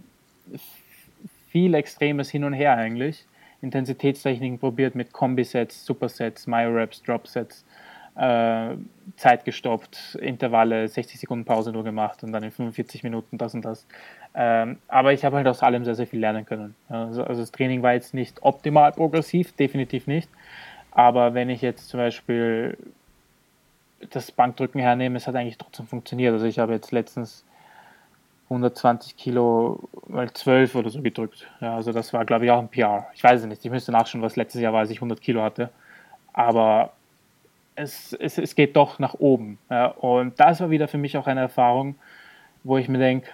viel 1.50 1.74
Extremes 1.74 2.30
hin 2.30 2.44
und 2.44 2.54
her 2.54 2.76
eigentlich. 2.76 3.26
Intensitätstechniken 3.62 4.60
probiert 4.60 4.96
mit 4.96 5.14
Kombi-Sets, 5.14 5.86
Supersets, 5.86 6.48
Myo-Reps, 6.48 7.04
Drop-Sets 7.04 7.64
äh, 8.16 8.76
Zeit 9.18 9.46
gestoppt, 9.46 10.16
Intervalle, 10.22 10.88
60 10.88 11.20
Sekunden 11.20 11.46
Pause 11.46 11.72
nur 11.72 11.84
gemacht 11.84 12.24
und 12.24 12.32
dann 12.32 12.44
in 12.44 12.52
45 12.52 13.04
Minuten 13.04 13.38
das 13.38 13.54
und 13.54 13.64
das. 13.64 13.86
Ähm, 14.34 14.78
aber 14.88 15.14
ich 15.14 15.24
habe 15.24 15.38
halt 15.38 15.48
aus 15.48 15.64
allem 15.64 15.86
sehr, 15.86 15.96
sehr 15.96 16.08
viel 16.08 16.20
lernen 16.20 16.46
können. 16.46 16.76
Also, 16.90 17.24
also, 17.24 17.42
das 17.42 17.52
Training 17.52 17.84
war 17.84 17.94
jetzt 17.94 18.14
nicht 18.14 18.44
optimal 18.44 18.92
progressiv, 18.92 19.54
definitiv 19.54 20.08
nicht. 20.08 20.30
Aber 20.92 21.34
wenn 21.34 21.50
ich 21.50 21.62
jetzt 21.62 21.90
zum 21.90 22.00
Beispiel 22.00 22.78
das 24.12 24.32
Bankdrücken 24.32 24.80
hernehme, 24.80 25.18
es 25.18 25.28
hat 25.28 25.36
eigentlich 25.36 25.58
trotzdem 25.58 25.88
funktioniert. 25.88 26.34
Also 26.34 26.46
ich 26.46 26.60
habe 26.60 26.74
jetzt 26.74 26.92
letztens 26.92 27.44
120 28.46 29.18
Kilo 29.18 29.90
mal 30.08 30.32
12 30.32 30.76
oder 30.76 30.90
so 30.90 31.02
gedrückt. 31.02 31.48
Ja, 31.62 31.76
also 31.76 31.92
das 31.92 32.14
war, 32.14 32.26
glaube 32.26 32.46
ich, 32.46 32.52
auch 32.52 32.60
ein 32.60 32.70
PR. 32.70 33.08
Ich 33.14 33.24
weiß 33.24 33.42
es 33.42 33.48
nicht. 33.48 33.66
Ich 33.66 33.72
müsste 33.72 33.92
nachschauen, 33.92 34.22
was 34.22 34.36
letztes 34.36 34.62
Jahr 34.62 34.74
war, 34.74 34.82
als 34.82 34.92
ich 34.92 34.98
100 34.98 35.20
Kilo 35.22 35.42
hatte. 35.42 35.70
Aber 36.34 36.92
es, 37.76 38.14
es, 38.14 38.38
es 38.38 38.56
geht 38.56 38.76
doch 38.76 39.00
nach 39.00 39.16
oben. 39.16 39.58
Ja, 39.70 39.88
und 39.88 40.40
das 40.40 40.60
war 40.60 40.70
wieder 40.70 40.88
für 40.88 40.98
mich 40.98 41.18
auch 41.18 41.28
eine 41.28 41.42
Erfahrung, 41.42 41.96
wo 42.64 42.78
ich 42.78 42.88
mir 42.88 42.98
denke, 42.98 43.30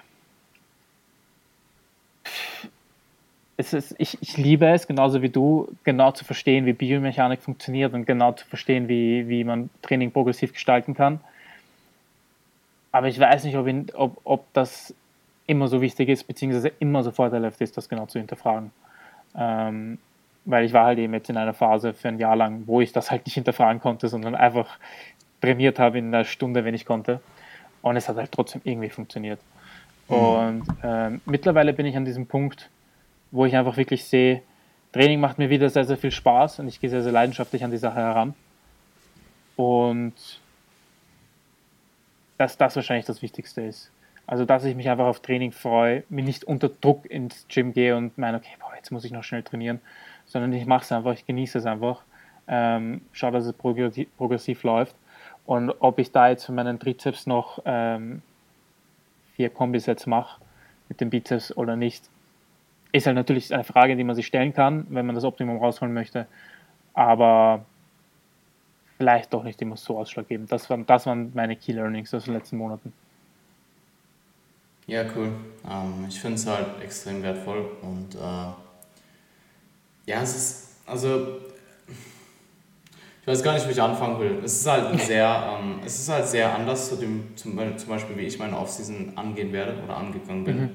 ich, 3.97 4.17
ich 4.21 4.37
liebe 4.37 4.67
es, 4.67 4.87
genauso 4.87 5.21
wie 5.21 5.29
du, 5.29 5.67
genau 5.83 6.11
zu 6.11 6.25
verstehen, 6.25 6.65
wie 6.65 6.73
Biomechanik 6.73 7.41
funktioniert 7.41 7.93
und 7.93 8.05
genau 8.05 8.31
zu 8.31 8.45
verstehen, 8.47 8.87
wie, 8.87 9.27
wie 9.27 9.43
man 9.43 9.69
Training 9.83 10.11
progressiv 10.11 10.53
gestalten 10.53 10.95
kann. 10.95 11.19
Aber 12.91 13.07
ich 13.07 13.19
weiß 13.19 13.43
nicht, 13.43 13.55
ob, 13.55 13.67
ihn, 13.67 13.87
ob, 13.93 14.19
ob 14.23 14.51
das 14.53 14.93
immer 15.47 15.67
so 15.67 15.81
wichtig 15.81 16.09
ist, 16.09 16.23
beziehungsweise 16.23 16.71
immer 16.79 17.03
so 17.03 17.11
vorteilhaft 17.11 17.61
ist, 17.61 17.77
das 17.77 17.87
genau 17.87 18.05
zu 18.05 18.19
hinterfragen. 18.19 18.71
Ähm, 19.35 19.97
weil 20.45 20.65
ich 20.65 20.73
war 20.73 20.85
halt 20.85 20.99
eben 20.99 21.13
jetzt 21.13 21.29
in 21.29 21.37
einer 21.37 21.53
Phase 21.53 21.93
für 21.93 22.07
ein 22.07 22.19
Jahr 22.19 22.35
lang, 22.35 22.63
wo 22.65 22.81
ich 22.81 22.91
das 22.91 23.11
halt 23.11 23.25
nicht 23.25 23.35
hinterfragen 23.35 23.81
konnte, 23.81 24.07
sondern 24.07 24.35
einfach 24.35 24.79
trainiert 25.41 25.79
habe 25.79 25.99
in 25.99 26.07
einer 26.07 26.23
Stunde, 26.23 26.65
wenn 26.65 26.73
ich 26.73 26.85
konnte. 26.85 27.21
Und 27.81 27.95
es 27.95 28.09
hat 28.09 28.17
halt 28.17 28.31
trotzdem 28.31 28.61
irgendwie 28.63 28.89
funktioniert. 28.89 29.39
Mhm. 30.07 30.15
Und 30.15 30.63
ähm, 30.83 31.21
mittlerweile 31.25 31.73
bin 31.73 31.85
ich 31.85 31.95
an 31.95 32.05
diesem 32.05 32.27
Punkt, 32.27 32.69
wo 33.31 33.45
ich 33.45 33.55
einfach 33.55 33.77
wirklich 33.77 34.05
sehe, 34.05 34.41
Training 34.93 35.19
macht 35.19 35.37
mir 35.37 35.49
wieder 35.49 35.69
sehr, 35.69 35.85
sehr 35.85 35.97
viel 35.97 36.11
Spaß 36.11 36.59
und 36.59 36.67
ich 36.67 36.81
gehe 36.81 36.89
sehr, 36.89 37.01
sehr 37.01 37.13
leidenschaftlich 37.13 37.63
an 37.63 37.71
die 37.71 37.77
Sache 37.77 37.95
heran. 37.95 38.33
Und 39.55 40.13
dass 42.37 42.57
das 42.57 42.75
wahrscheinlich 42.75 43.05
das 43.05 43.21
Wichtigste 43.21 43.61
ist. 43.61 43.91
Also, 44.27 44.45
dass 44.45 44.63
ich 44.63 44.75
mich 44.75 44.89
einfach 44.89 45.05
auf 45.05 45.19
Training 45.19 45.51
freue, 45.51 46.03
mir 46.09 46.23
nicht 46.23 46.43
unter 46.43 46.69
Druck 46.69 47.05
ins 47.05 47.45
Gym 47.47 47.73
gehe 47.73 47.95
und 47.95 48.17
meine, 48.17 48.37
okay, 48.37 48.55
boah, 48.59 48.71
jetzt 48.75 48.91
muss 48.91 49.05
ich 49.05 49.11
noch 49.11 49.23
schnell 49.23 49.43
trainieren, 49.43 49.79
sondern 50.31 50.53
ich 50.53 50.65
mache 50.65 50.83
es 50.83 50.91
einfach, 50.91 51.11
ich 51.11 51.25
genieße 51.25 51.57
es 51.57 51.65
einfach, 51.65 52.03
ähm, 52.47 53.01
schaue, 53.11 53.31
dass 53.31 53.45
es 53.45 53.53
progressiv, 53.53 54.07
progressiv, 54.17 54.63
läuft. 54.63 54.95
Und 55.45 55.71
ob 55.79 55.99
ich 55.99 56.11
da 56.11 56.29
jetzt 56.29 56.45
für 56.45 56.53
meinen 56.53 56.79
Trizeps 56.79 57.27
noch 57.27 57.61
ähm, 57.65 58.21
vier 59.35 59.49
Kombisets 59.49 60.07
mache 60.07 60.41
mit 60.87 61.01
dem 61.01 61.09
Bizeps 61.09 61.55
oder 61.57 61.75
nicht, 61.75 62.09
ist 62.93 63.07
halt 63.07 63.15
natürlich 63.15 63.53
eine 63.53 63.65
Frage, 63.65 63.97
die 63.97 64.03
man 64.03 64.15
sich 64.15 64.27
stellen 64.27 64.53
kann, 64.53 64.85
wenn 64.89 65.05
man 65.05 65.15
das 65.15 65.25
Optimum 65.25 65.57
rausholen 65.57 65.93
möchte. 65.93 66.27
Aber 66.93 67.65
vielleicht 68.97 69.33
doch 69.33 69.43
nicht 69.43 69.61
immer 69.61 69.75
so 69.75 69.97
ausschlaggebend. 69.97 70.51
Das 70.51 70.69
waren, 70.69 70.85
das 70.85 71.05
waren 71.05 71.31
meine 71.33 71.57
Key 71.57 71.73
Learnings 71.73 72.13
aus 72.13 72.25
den 72.25 72.35
letzten 72.35 72.57
Monaten. 72.57 72.93
Ja, 74.87 75.03
cool. 75.15 75.31
Ähm, 75.69 76.05
ich 76.07 76.19
finde 76.19 76.35
es 76.35 76.47
halt 76.47 76.81
extrem 76.81 77.21
wertvoll 77.21 77.65
und 77.81 78.15
äh 78.15 78.70
ja, 80.11 80.21
es 80.21 80.35
ist, 80.35 80.67
also, 80.85 81.37
ich 83.21 83.27
weiß 83.27 83.43
gar 83.43 83.53
nicht, 83.53 83.65
wie 83.67 83.71
ich 83.71 83.81
anfangen 83.81 84.19
will. 84.19 84.41
Es 84.43 84.59
ist 84.59 84.67
halt 84.67 84.99
sehr, 84.99 85.57
ähm, 85.57 85.79
es 85.85 85.99
ist 85.99 86.09
halt 86.09 86.27
sehr 86.27 86.53
anders 86.53 86.89
zu 86.89 86.97
dem, 86.97 87.35
zum, 87.35 87.57
zum 87.77 87.89
Beispiel, 87.89 88.17
wie 88.17 88.23
ich 88.23 88.37
meine 88.37 88.57
Offseason 88.57 89.13
angehen 89.15 89.53
werde 89.53 89.81
oder 89.83 89.95
angegangen 89.95 90.43
bin. 90.43 90.59
Mhm. 90.59 90.69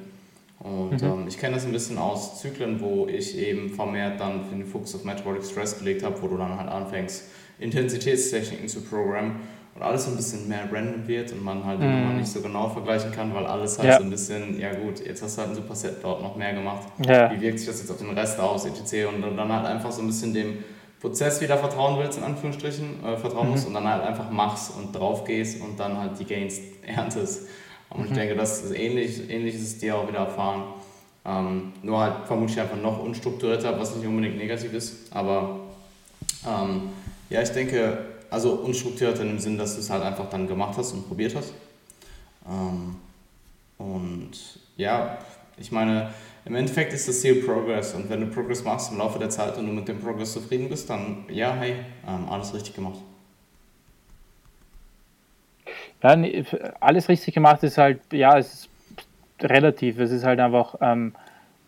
Und 0.58 1.02
mhm. 1.02 1.06
ähm, 1.06 1.28
ich 1.28 1.38
kenne 1.38 1.56
das 1.56 1.66
ein 1.66 1.72
bisschen 1.72 1.98
aus 1.98 2.40
Zyklen, 2.40 2.80
wo 2.80 3.06
ich 3.08 3.36
eben 3.36 3.68
vermehrt 3.68 4.18
dann 4.20 4.48
den 4.48 4.64
Fokus 4.64 4.94
auf 4.94 5.04
Metabolic 5.04 5.44
Stress 5.44 5.78
gelegt 5.78 6.02
habe, 6.02 6.20
wo 6.22 6.28
du 6.28 6.38
dann 6.38 6.58
halt 6.58 6.70
anfängst, 6.70 7.24
Intensitätstechniken 7.58 8.68
zu 8.68 8.80
programmen 8.82 9.40
und 9.76 9.82
alles 9.82 10.06
so 10.06 10.10
ein 10.10 10.16
bisschen 10.16 10.48
mehr 10.48 10.64
random 10.72 11.06
wird 11.06 11.32
und 11.32 11.44
man 11.44 11.62
halt 11.64 11.80
mm. 11.80 12.16
nicht 12.16 12.28
so 12.28 12.40
genau 12.40 12.68
vergleichen 12.68 13.12
kann, 13.12 13.34
weil 13.34 13.44
alles 13.44 13.78
halt 13.78 13.88
ja. 13.88 13.98
so 13.98 14.04
ein 14.04 14.10
bisschen, 14.10 14.58
ja 14.58 14.72
gut, 14.72 15.04
jetzt 15.04 15.22
hast 15.22 15.36
du 15.36 15.42
halt 15.42 15.50
ein 15.50 15.54
Superset 15.54 16.02
dort 16.02 16.22
noch 16.22 16.34
mehr 16.34 16.54
gemacht. 16.54 16.88
Ja. 17.06 17.30
Wie 17.30 17.40
wirkt 17.40 17.58
sich 17.58 17.68
das 17.68 17.80
jetzt 17.80 17.90
auf 17.90 17.98
den 17.98 18.16
Rest 18.16 18.40
aus, 18.40 18.64
etc. 18.64 19.08
Und 19.14 19.36
dann 19.36 19.52
halt 19.52 19.66
einfach 19.66 19.92
so 19.92 20.00
ein 20.00 20.06
bisschen 20.06 20.32
dem 20.32 20.64
Prozess 20.98 21.42
wieder 21.42 21.58
vertrauen 21.58 21.98
willst, 21.98 22.16
in 22.16 22.24
Anführungsstrichen, 22.24 23.04
äh, 23.04 23.16
vertrauen 23.18 23.46
mhm. 23.46 23.52
musst 23.52 23.66
und 23.66 23.74
dann 23.74 23.86
halt 23.86 24.02
einfach 24.02 24.30
machst 24.30 24.72
und 24.78 24.92
drauf 24.96 25.24
gehst 25.24 25.60
und 25.60 25.78
dann 25.78 25.98
halt 25.98 26.18
die 26.18 26.24
Gains 26.24 26.58
erntest. 26.86 27.46
Und 27.90 28.00
mhm. 28.00 28.06
ich 28.06 28.12
denke, 28.12 28.34
das 28.34 28.62
ist 28.62 28.74
ähnlich, 28.74 29.28
ähnlich 29.28 29.56
ist 29.56 29.62
es 29.62 29.78
dir 29.78 29.96
auch 29.96 30.08
wieder 30.08 30.20
erfahren. 30.20 30.64
Ähm, 31.26 31.72
nur 31.82 32.00
halt 32.00 32.26
vermutlich 32.26 32.58
einfach 32.58 32.80
noch 32.80 33.02
unstrukturierter, 33.02 33.78
was 33.78 33.94
nicht 33.94 34.06
unbedingt 34.06 34.38
negativ 34.38 34.72
ist. 34.72 35.12
Aber 35.12 35.60
ähm, 36.46 36.88
ja, 37.28 37.42
ich 37.42 37.50
denke, 37.50 37.98
also 38.30 38.52
unstrukturiert 38.52 39.18
in 39.20 39.28
dem 39.28 39.38
Sinn, 39.38 39.58
dass 39.58 39.74
du 39.74 39.80
es 39.80 39.90
halt 39.90 40.02
einfach 40.02 40.28
dann 40.30 40.46
gemacht 40.46 40.76
hast 40.76 40.92
und 40.92 41.06
probiert 41.06 41.34
hast. 41.34 41.52
Ähm, 42.48 42.96
und 43.78 44.30
ja, 44.76 45.18
ich 45.56 45.72
meine, 45.72 46.10
im 46.44 46.54
Endeffekt 46.54 46.92
ist 46.92 47.08
das 47.08 47.20
Ziel 47.20 47.42
Progress 47.42 47.94
und 47.94 48.08
wenn 48.08 48.20
du 48.20 48.26
Progress 48.26 48.62
machst 48.62 48.92
im 48.92 48.98
Laufe 48.98 49.18
der 49.18 49.30
Zeit 49.30 49.56
und 49.58 49.66
du 49.66 49.72
mit 49.72 49.88
dem 49.88 50.00
Progress 50.00 50.32
zufrieden 50.32 50.68
bist, 50.68 50.88
dann 50.88 51.24
ja, 51.28 51.54
hey, 51.54 51.74
ähm, 52.06 52.28
alles 52.28 52.54
richtig 52.54 52.74
gemacht. 52.74 52.98
Ja, 56.02 56.16
alles 56.78 57.08
richtig 57.08 57.34
gemacht 57.34 57.62
ist 57.62 57.78
halt, 57.78 58.00
ja, 58.12 58.38
es 58.38 58.52
ist 58.52 58.68
relativ. 59.40 59.98
Es 59.98 60.10
ist 60.10 60.24
halt 60.24 60.38
einfach 60.40 60.76
ähm, 60.80 61.14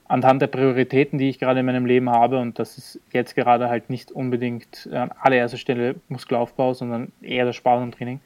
anhand 0.08 0.42
der 0.42 0.46
Prioritäten, 0.48 1.18
die 1.18 1.28
ich 1.28 1.38
gerade 1.38 1.60
in 1.60 1.66
meinem 1.66 1.86
Leben 1.86 2.10
habe 2.10 2.38
und 2.38 2.58
das 2.58 2.78
ist 2.78 3.00
jetzt 3.12 3.36
gerade 3.36 3.68
halt 3.68 3.90
nicht 3.90 4.10
unbedingt 4.10 4.88
an 4.92 5.10
allererster 5.20 5.58
Stelle 5.58 5.96
Muskelaufbau, 6.08 6.74
sondern 6.74 7.12
eher 7.20 7.44
das 7.44 7.56
Sparen 7.56 7.84
und 7.84 7.94
Training. 7.94 8.20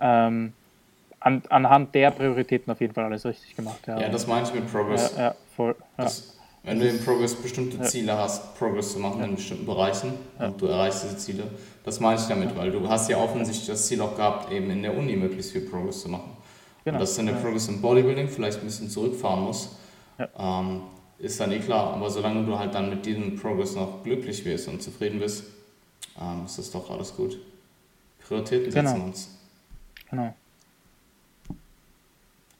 Ähm, 0.00 0.52
an, 1.20 1.42
anhand 1.48 1.94
der 1.94 2.10
Prioritäten 2.10 2.72
auf 2.72 2.80
jeden 2.80 2.94
Fall 2.94 3.04
alles 3.04 3.24
richtig 3.24 3.54
gemacht. 3.54 3.80
Ja, 3.86 4.00
ja 4.00 4.08
das 4.08 4.26
meine 4.26 4.46
ich 4.46 4.54
mit 4.54 4.70
Progress. 4.70 5.14
Ja, 5.16 5.24
ja, 5.24 5.34
voll, 5.56 5.74
das, 5.96 6.36
wenn 6.62 6.80
du 6.80 6.88
im 6.88 6.98
Progress 7.04 7.34
bestimmte 7.34 7.80
Ziele 7.82 8.16
hast, 8.16 8.58
Progress 8.58 8.92
zu 8.92 8.98
machen 8.98 9.22
in 9.22 9.36
bestimmten 9.36 9.66
Bereichen 9.66 10.14
und 10.38 10.60
du 10.60 10.66
erreichst 10.66 11.04
diese 11.04 11.16
Ziele, 11.16 11.44
das 11.84 12.00
meine 12.00 12.18
ich 12.18 12.26
damit, 12.26 12.56
weil 12.56 12.72
du 12.72 12.88
hast 12.88 13.08
ja 13.08 13.18
offensichtlich 13.18 13.68
das 13.68 13.86
Ziel 13.86 14.00
auch 14.00 14.16
gehabt, 14.16 14.52
eben 14.52 14.70
in 14.70 14.82
der 14.82 14.96
Uni 14.96 15.14
möglichst 15.14 15.52
viel 15.52 15.60
Progress 15.60 16.00
zu 16.00 16.08
machen. 16.08 16.36
Genau. 16.84 16.96
Und 16.96 17.00
dass 17.02 17.14
dann 17.14 17.26
der 17.26 17.34
Progress 17.34 17.68
im 17.68 17.80
Bodybuilding 17.80 18.28
vielleicht 18.28 18.58
ein 18.58 18.64
bisschen 18.64 18.90
zurückfahren 18.90 19.44
muss, 19.44 19.76
ähm, 20.18 20.82
ist 21.18 21.40
dann 21.40 21.52
eh 21.52 21.58
klar. 21.58 21.94
Aber 21.94 22.10
solange 22.10 22.44
du 22.44 22.58
halt 22.58 22.74
dann 22.74 22.90
mit 22.90 23.06
diesem 23.06 23.36
Progress 23.36 23.74
noch 23.74 24.02
glücklich 24.02 24.44
wirst 24.44 24.68
und 24.68 24.82
zufrieden 24.82 25.20
bist, 25.20 25.44
ähm, 26.20 26.44
ist 26.44 26.58
das 26.58 26.70
doch 26.70 26.90
alles 26.90 27.14
gut. 27.16 27.38
Prioritäten 28.26 28.70
setzen 28.70 28.94
genau. 28.94 29.06
uns. 29.06 29.38
Genau. 30.10 30.34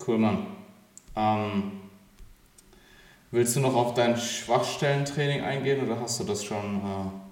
Cool, 0.07 0.19
Mann. 0.19 0.47
Ähm, 1.17 1.73
willst 3.31 3.57
du 3.57 3.61
noch 3.61 3.75
auf 3.75 3.95
dein 3.95 4.17
Schwachstellentraining 4.17 5.43
eingehen 5.43 5.85
oder 5.85 6.01
hast 6.01 6.21
du 6.21 6.25
das 6.25 6.45
schon? 6.45 6.77
Äh 6.77 7.27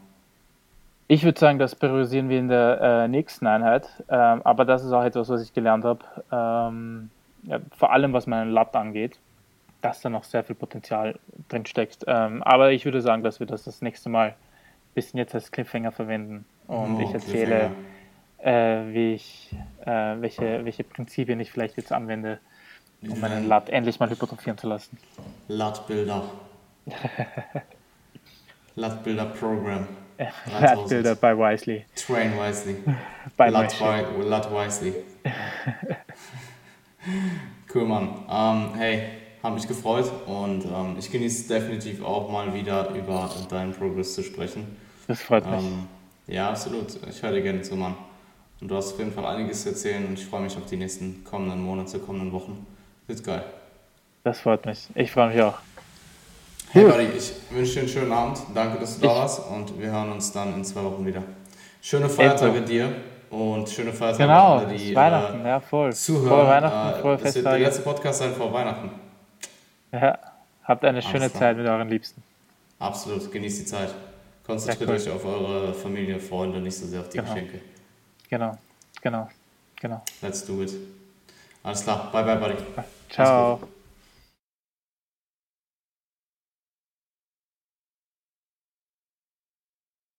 ich 1.07 1.23
würde 1.23 1.39
sagen, 1.39 1.59
das 1.59 1.75
priorisieren 1.75 2.29
wir 2.29 2.39
in 2.39 2.49
der 2.49 2.81
äh, 2.81 3.09
nächsten 3.09 3.47
Einheit. 3.47 3.87
Ähm, 4.09 4.41
aber 4.43 4.65
das 4.65 4.83
ist 4.83 4.93
auch 4.93 5.05
etwas, 5.05 5.29
was 5.29 5.43
ich 5.43 5.53
gelernt 5.53 5.85
habe. 5.85 6.01
Ähm, 6.33 7.11
ja, 7.43 7.61
vor 7.77 7.93
allem 7.93 8.13
was 8.15 8.27
meinen 8.27 8.51
Lat 8.51 8.75
angeht, 8.75 9.19
dass 9.85 10.01
da 10.01 10.09
noch 10.09 10.25
sehr 10.25 10.43
viel 10.43 10.57
Potenzial 10.57 11.19
drin 11.49 11.67
steckt. 11.67 12.05
Ähm, 12.07 12.43
aber 12.43 12.73
ich 12.73 12.87
würde 12.87 13.03
sagen, 13.03 13.23
dass 13.23 13.39
wir 13.39 13.47
das 13.47 13.65
das 13.65 13.83
nächste 13.83 14.09
Mal 14.09 14.29
ein 14.29 14.35
bisschen 14.95 15.19
jetzt 15.19 15.35
als 15.35 15.51
Cliffhanger 15.51 15.93
verwenden. 15.93 16.47
Und 16.67 16.97
oh, 16.97 17.01
ich 17.01 17.13
erzähle, 17.13 17.71
äh, 18.39 18.81
wie 18.95 19.13
ich, 19.13 19.55
äh, 19.85 19.91
welche, 20.21 20.65
welche 20.65 20.85
Prinzipien 20.85 21.39
ich 21.39 21.53
vielleicht 21.53 21.77
jetzt 21.77 21.93
anwende, 21.93 22.39
um 23.03 23.21
meinen 23.21 23.47
Lat 23.47 23.69
endlich 23.69 24.01
mal 24.01 24.09
hypertrophieren 24.09 24.57
zu 24.57 24.69
lassen. 24.69 24.97
Lat-Bilder. 25.49 26.31
Lat-Bilder 28.77 29.27
Program. 29.39 29.87
Lat-Bilder 30.61 31.15
bei 31.17 31.37
Wisely. 31.37 31.85
Train 31.95 32.33
Wisely. 32.39 32.77
bei 33.37 33.51
Lat, 33.51 33.79
Lat 33.81 34.51
Wisely. 34.51 34.95
cool, 37.75 37.85
Mann. 37.85 38.25
Um, 38.29 38.75
hey, 38.77 39.24
habe 39.45 39.57
mich 39.57 39.69
gefreut 39.69 40.11
und 40.27 40.65
ähm, 40.65 40.97
ich 40.99 41.13
genieße 41.13 41.47
definitiv 41.47 42.03
auch 42.03 42.31
mal 42.31 42.55
wieder 42.55 42.89
über 42.95 43.31
deinen 43.51 43.75
Progress 43.75 44.15
zu 44.15 44.23
sprechen. 44.23 44.75
Das 45.07 45.21
freut 45.21 45.45
mich. 45.45 45.61
Ähm, 45.61 45.87
ja, 46.27 46.49
absolut. 46.49 46.99
Ich 47.11 47.23
höre 47.23 47.33
dir 47.33 47.43
gerne 47.43 47.61
zu, 47.61 47.77
Mann. 47.77 47.95
Und 48.63 48.71
du 48.71 48.75
hast 48.75 48.95
auf 48.95 48.99
jeden 48.99 49.13
Fall 49.13 49.27
einiges 49.27 49.63
zu 49.63 49.69
erzählen 49.69 50.07
und 50.07 50.19
ich 50.19 50.25
freue 50.25 50.41
mich 50.41 50.57
auf 50.57 50.65
die 50.65 50.79
nächsten 50.79 51.23
kommenden 51.25 51.63
Monate, 51.63 51.99
kommenden 51.99 52.33
Wochen. 52.33 52.67
Wird 53.07 53.23
geil. 53.23 53.45
Das 54.23 54.41
freut 54.41 54.65
mich. 54.65 54.89
Ich 54.95 55.13
freue 55.13 55.29
mich 55.29 55.43
auch. 55.43 55.59
Hey, 56.71 56.85
Buddy, 56.87 57.09
ich 57.15 57.35
wünsche 57.51 57.75
dir 57.75 57.81
einen 57.81 57.89
schönen 57.91 58.13
Abend. 58.13 58.39
Danke, 58.55 58.81
dass 58.81 58.99
du 58.99 59.05
ich 59.05 59.13
da 59.13 59.19
warst 59.19 59.43
und 59.51 59.79
wir 59.79 59.93
hören 59.93 60.11
uns 60.11 60.33
dann 60.33 60.55
in 60.55 60.65
zwei 60.65 60.83
Wochen 60.83 61.05
wieder. 61.05 61.23
Schöne 61.83 62.09
Feiertage 62.09 62.63
dir 62.63 62.97
und 63.29 63.69
schöne 63.69 63.93
Feiertage 63.93 64.27
genau, 64.27 64.57
an 64.57 64.75
die 64.75 64.95
Weihnachten, 64.95 65.45
äh, 65.45 65.49
ja, 65.49 65.61
voll. 65.61 65.93
zuhören. 65.93 66.29
Frohe 66.29 66.47
Weihnachten, 66.49 67.07
äh, 67.07 67.19
Das 67.23 67.35
wird 67.35 67.45
der 67.45 67.59
letzte 67.59 67.83
Podcast 67.83 68.21
sein 68.21 68.33
vor 68.33 68.51
Weihnachten. 68.51 69.04
Ja, 69.95 70.19
habt 70.65 70.85
eine 70.85 71.01
schöne 71.03 71.33
Zeit 71.33 71.57
mit 71.57 71.67
euren 71.67 71.89
Liebsten. 71.89 72.23
Absolut, 72.81 73.31
genießt 73.31 73.61
die 73.61 73.65
Zeit. 73.65 73.95
Konzentriert 74.45 74.91
euch 74.91 75.09
auf 75.11 75.25
eure 75.25 75.73
Familie, 75.73 76.19
Freunde, 76.19 76.61
nicht 76.61 76.77
so 76.77 76.87
sehr 76.87 77.01
auf 77.01 77.09
die 77.09 77.19
genau. 77.19 77.33
Geschenke. 77.33 77.61
Genau, 78.29 78.59
genau, 79.01 79.29
genau. 79.81 80.03
Let's 80.21 80.45
do 80.45 80.63
it. 80.63 80.73
Alles 81.63 81.83
klar, 81.83 82.11
bye 82.13 82.25
bye, 82.25 82.37
buddy. 82.37 82.57
Ciao. 83.09 83.61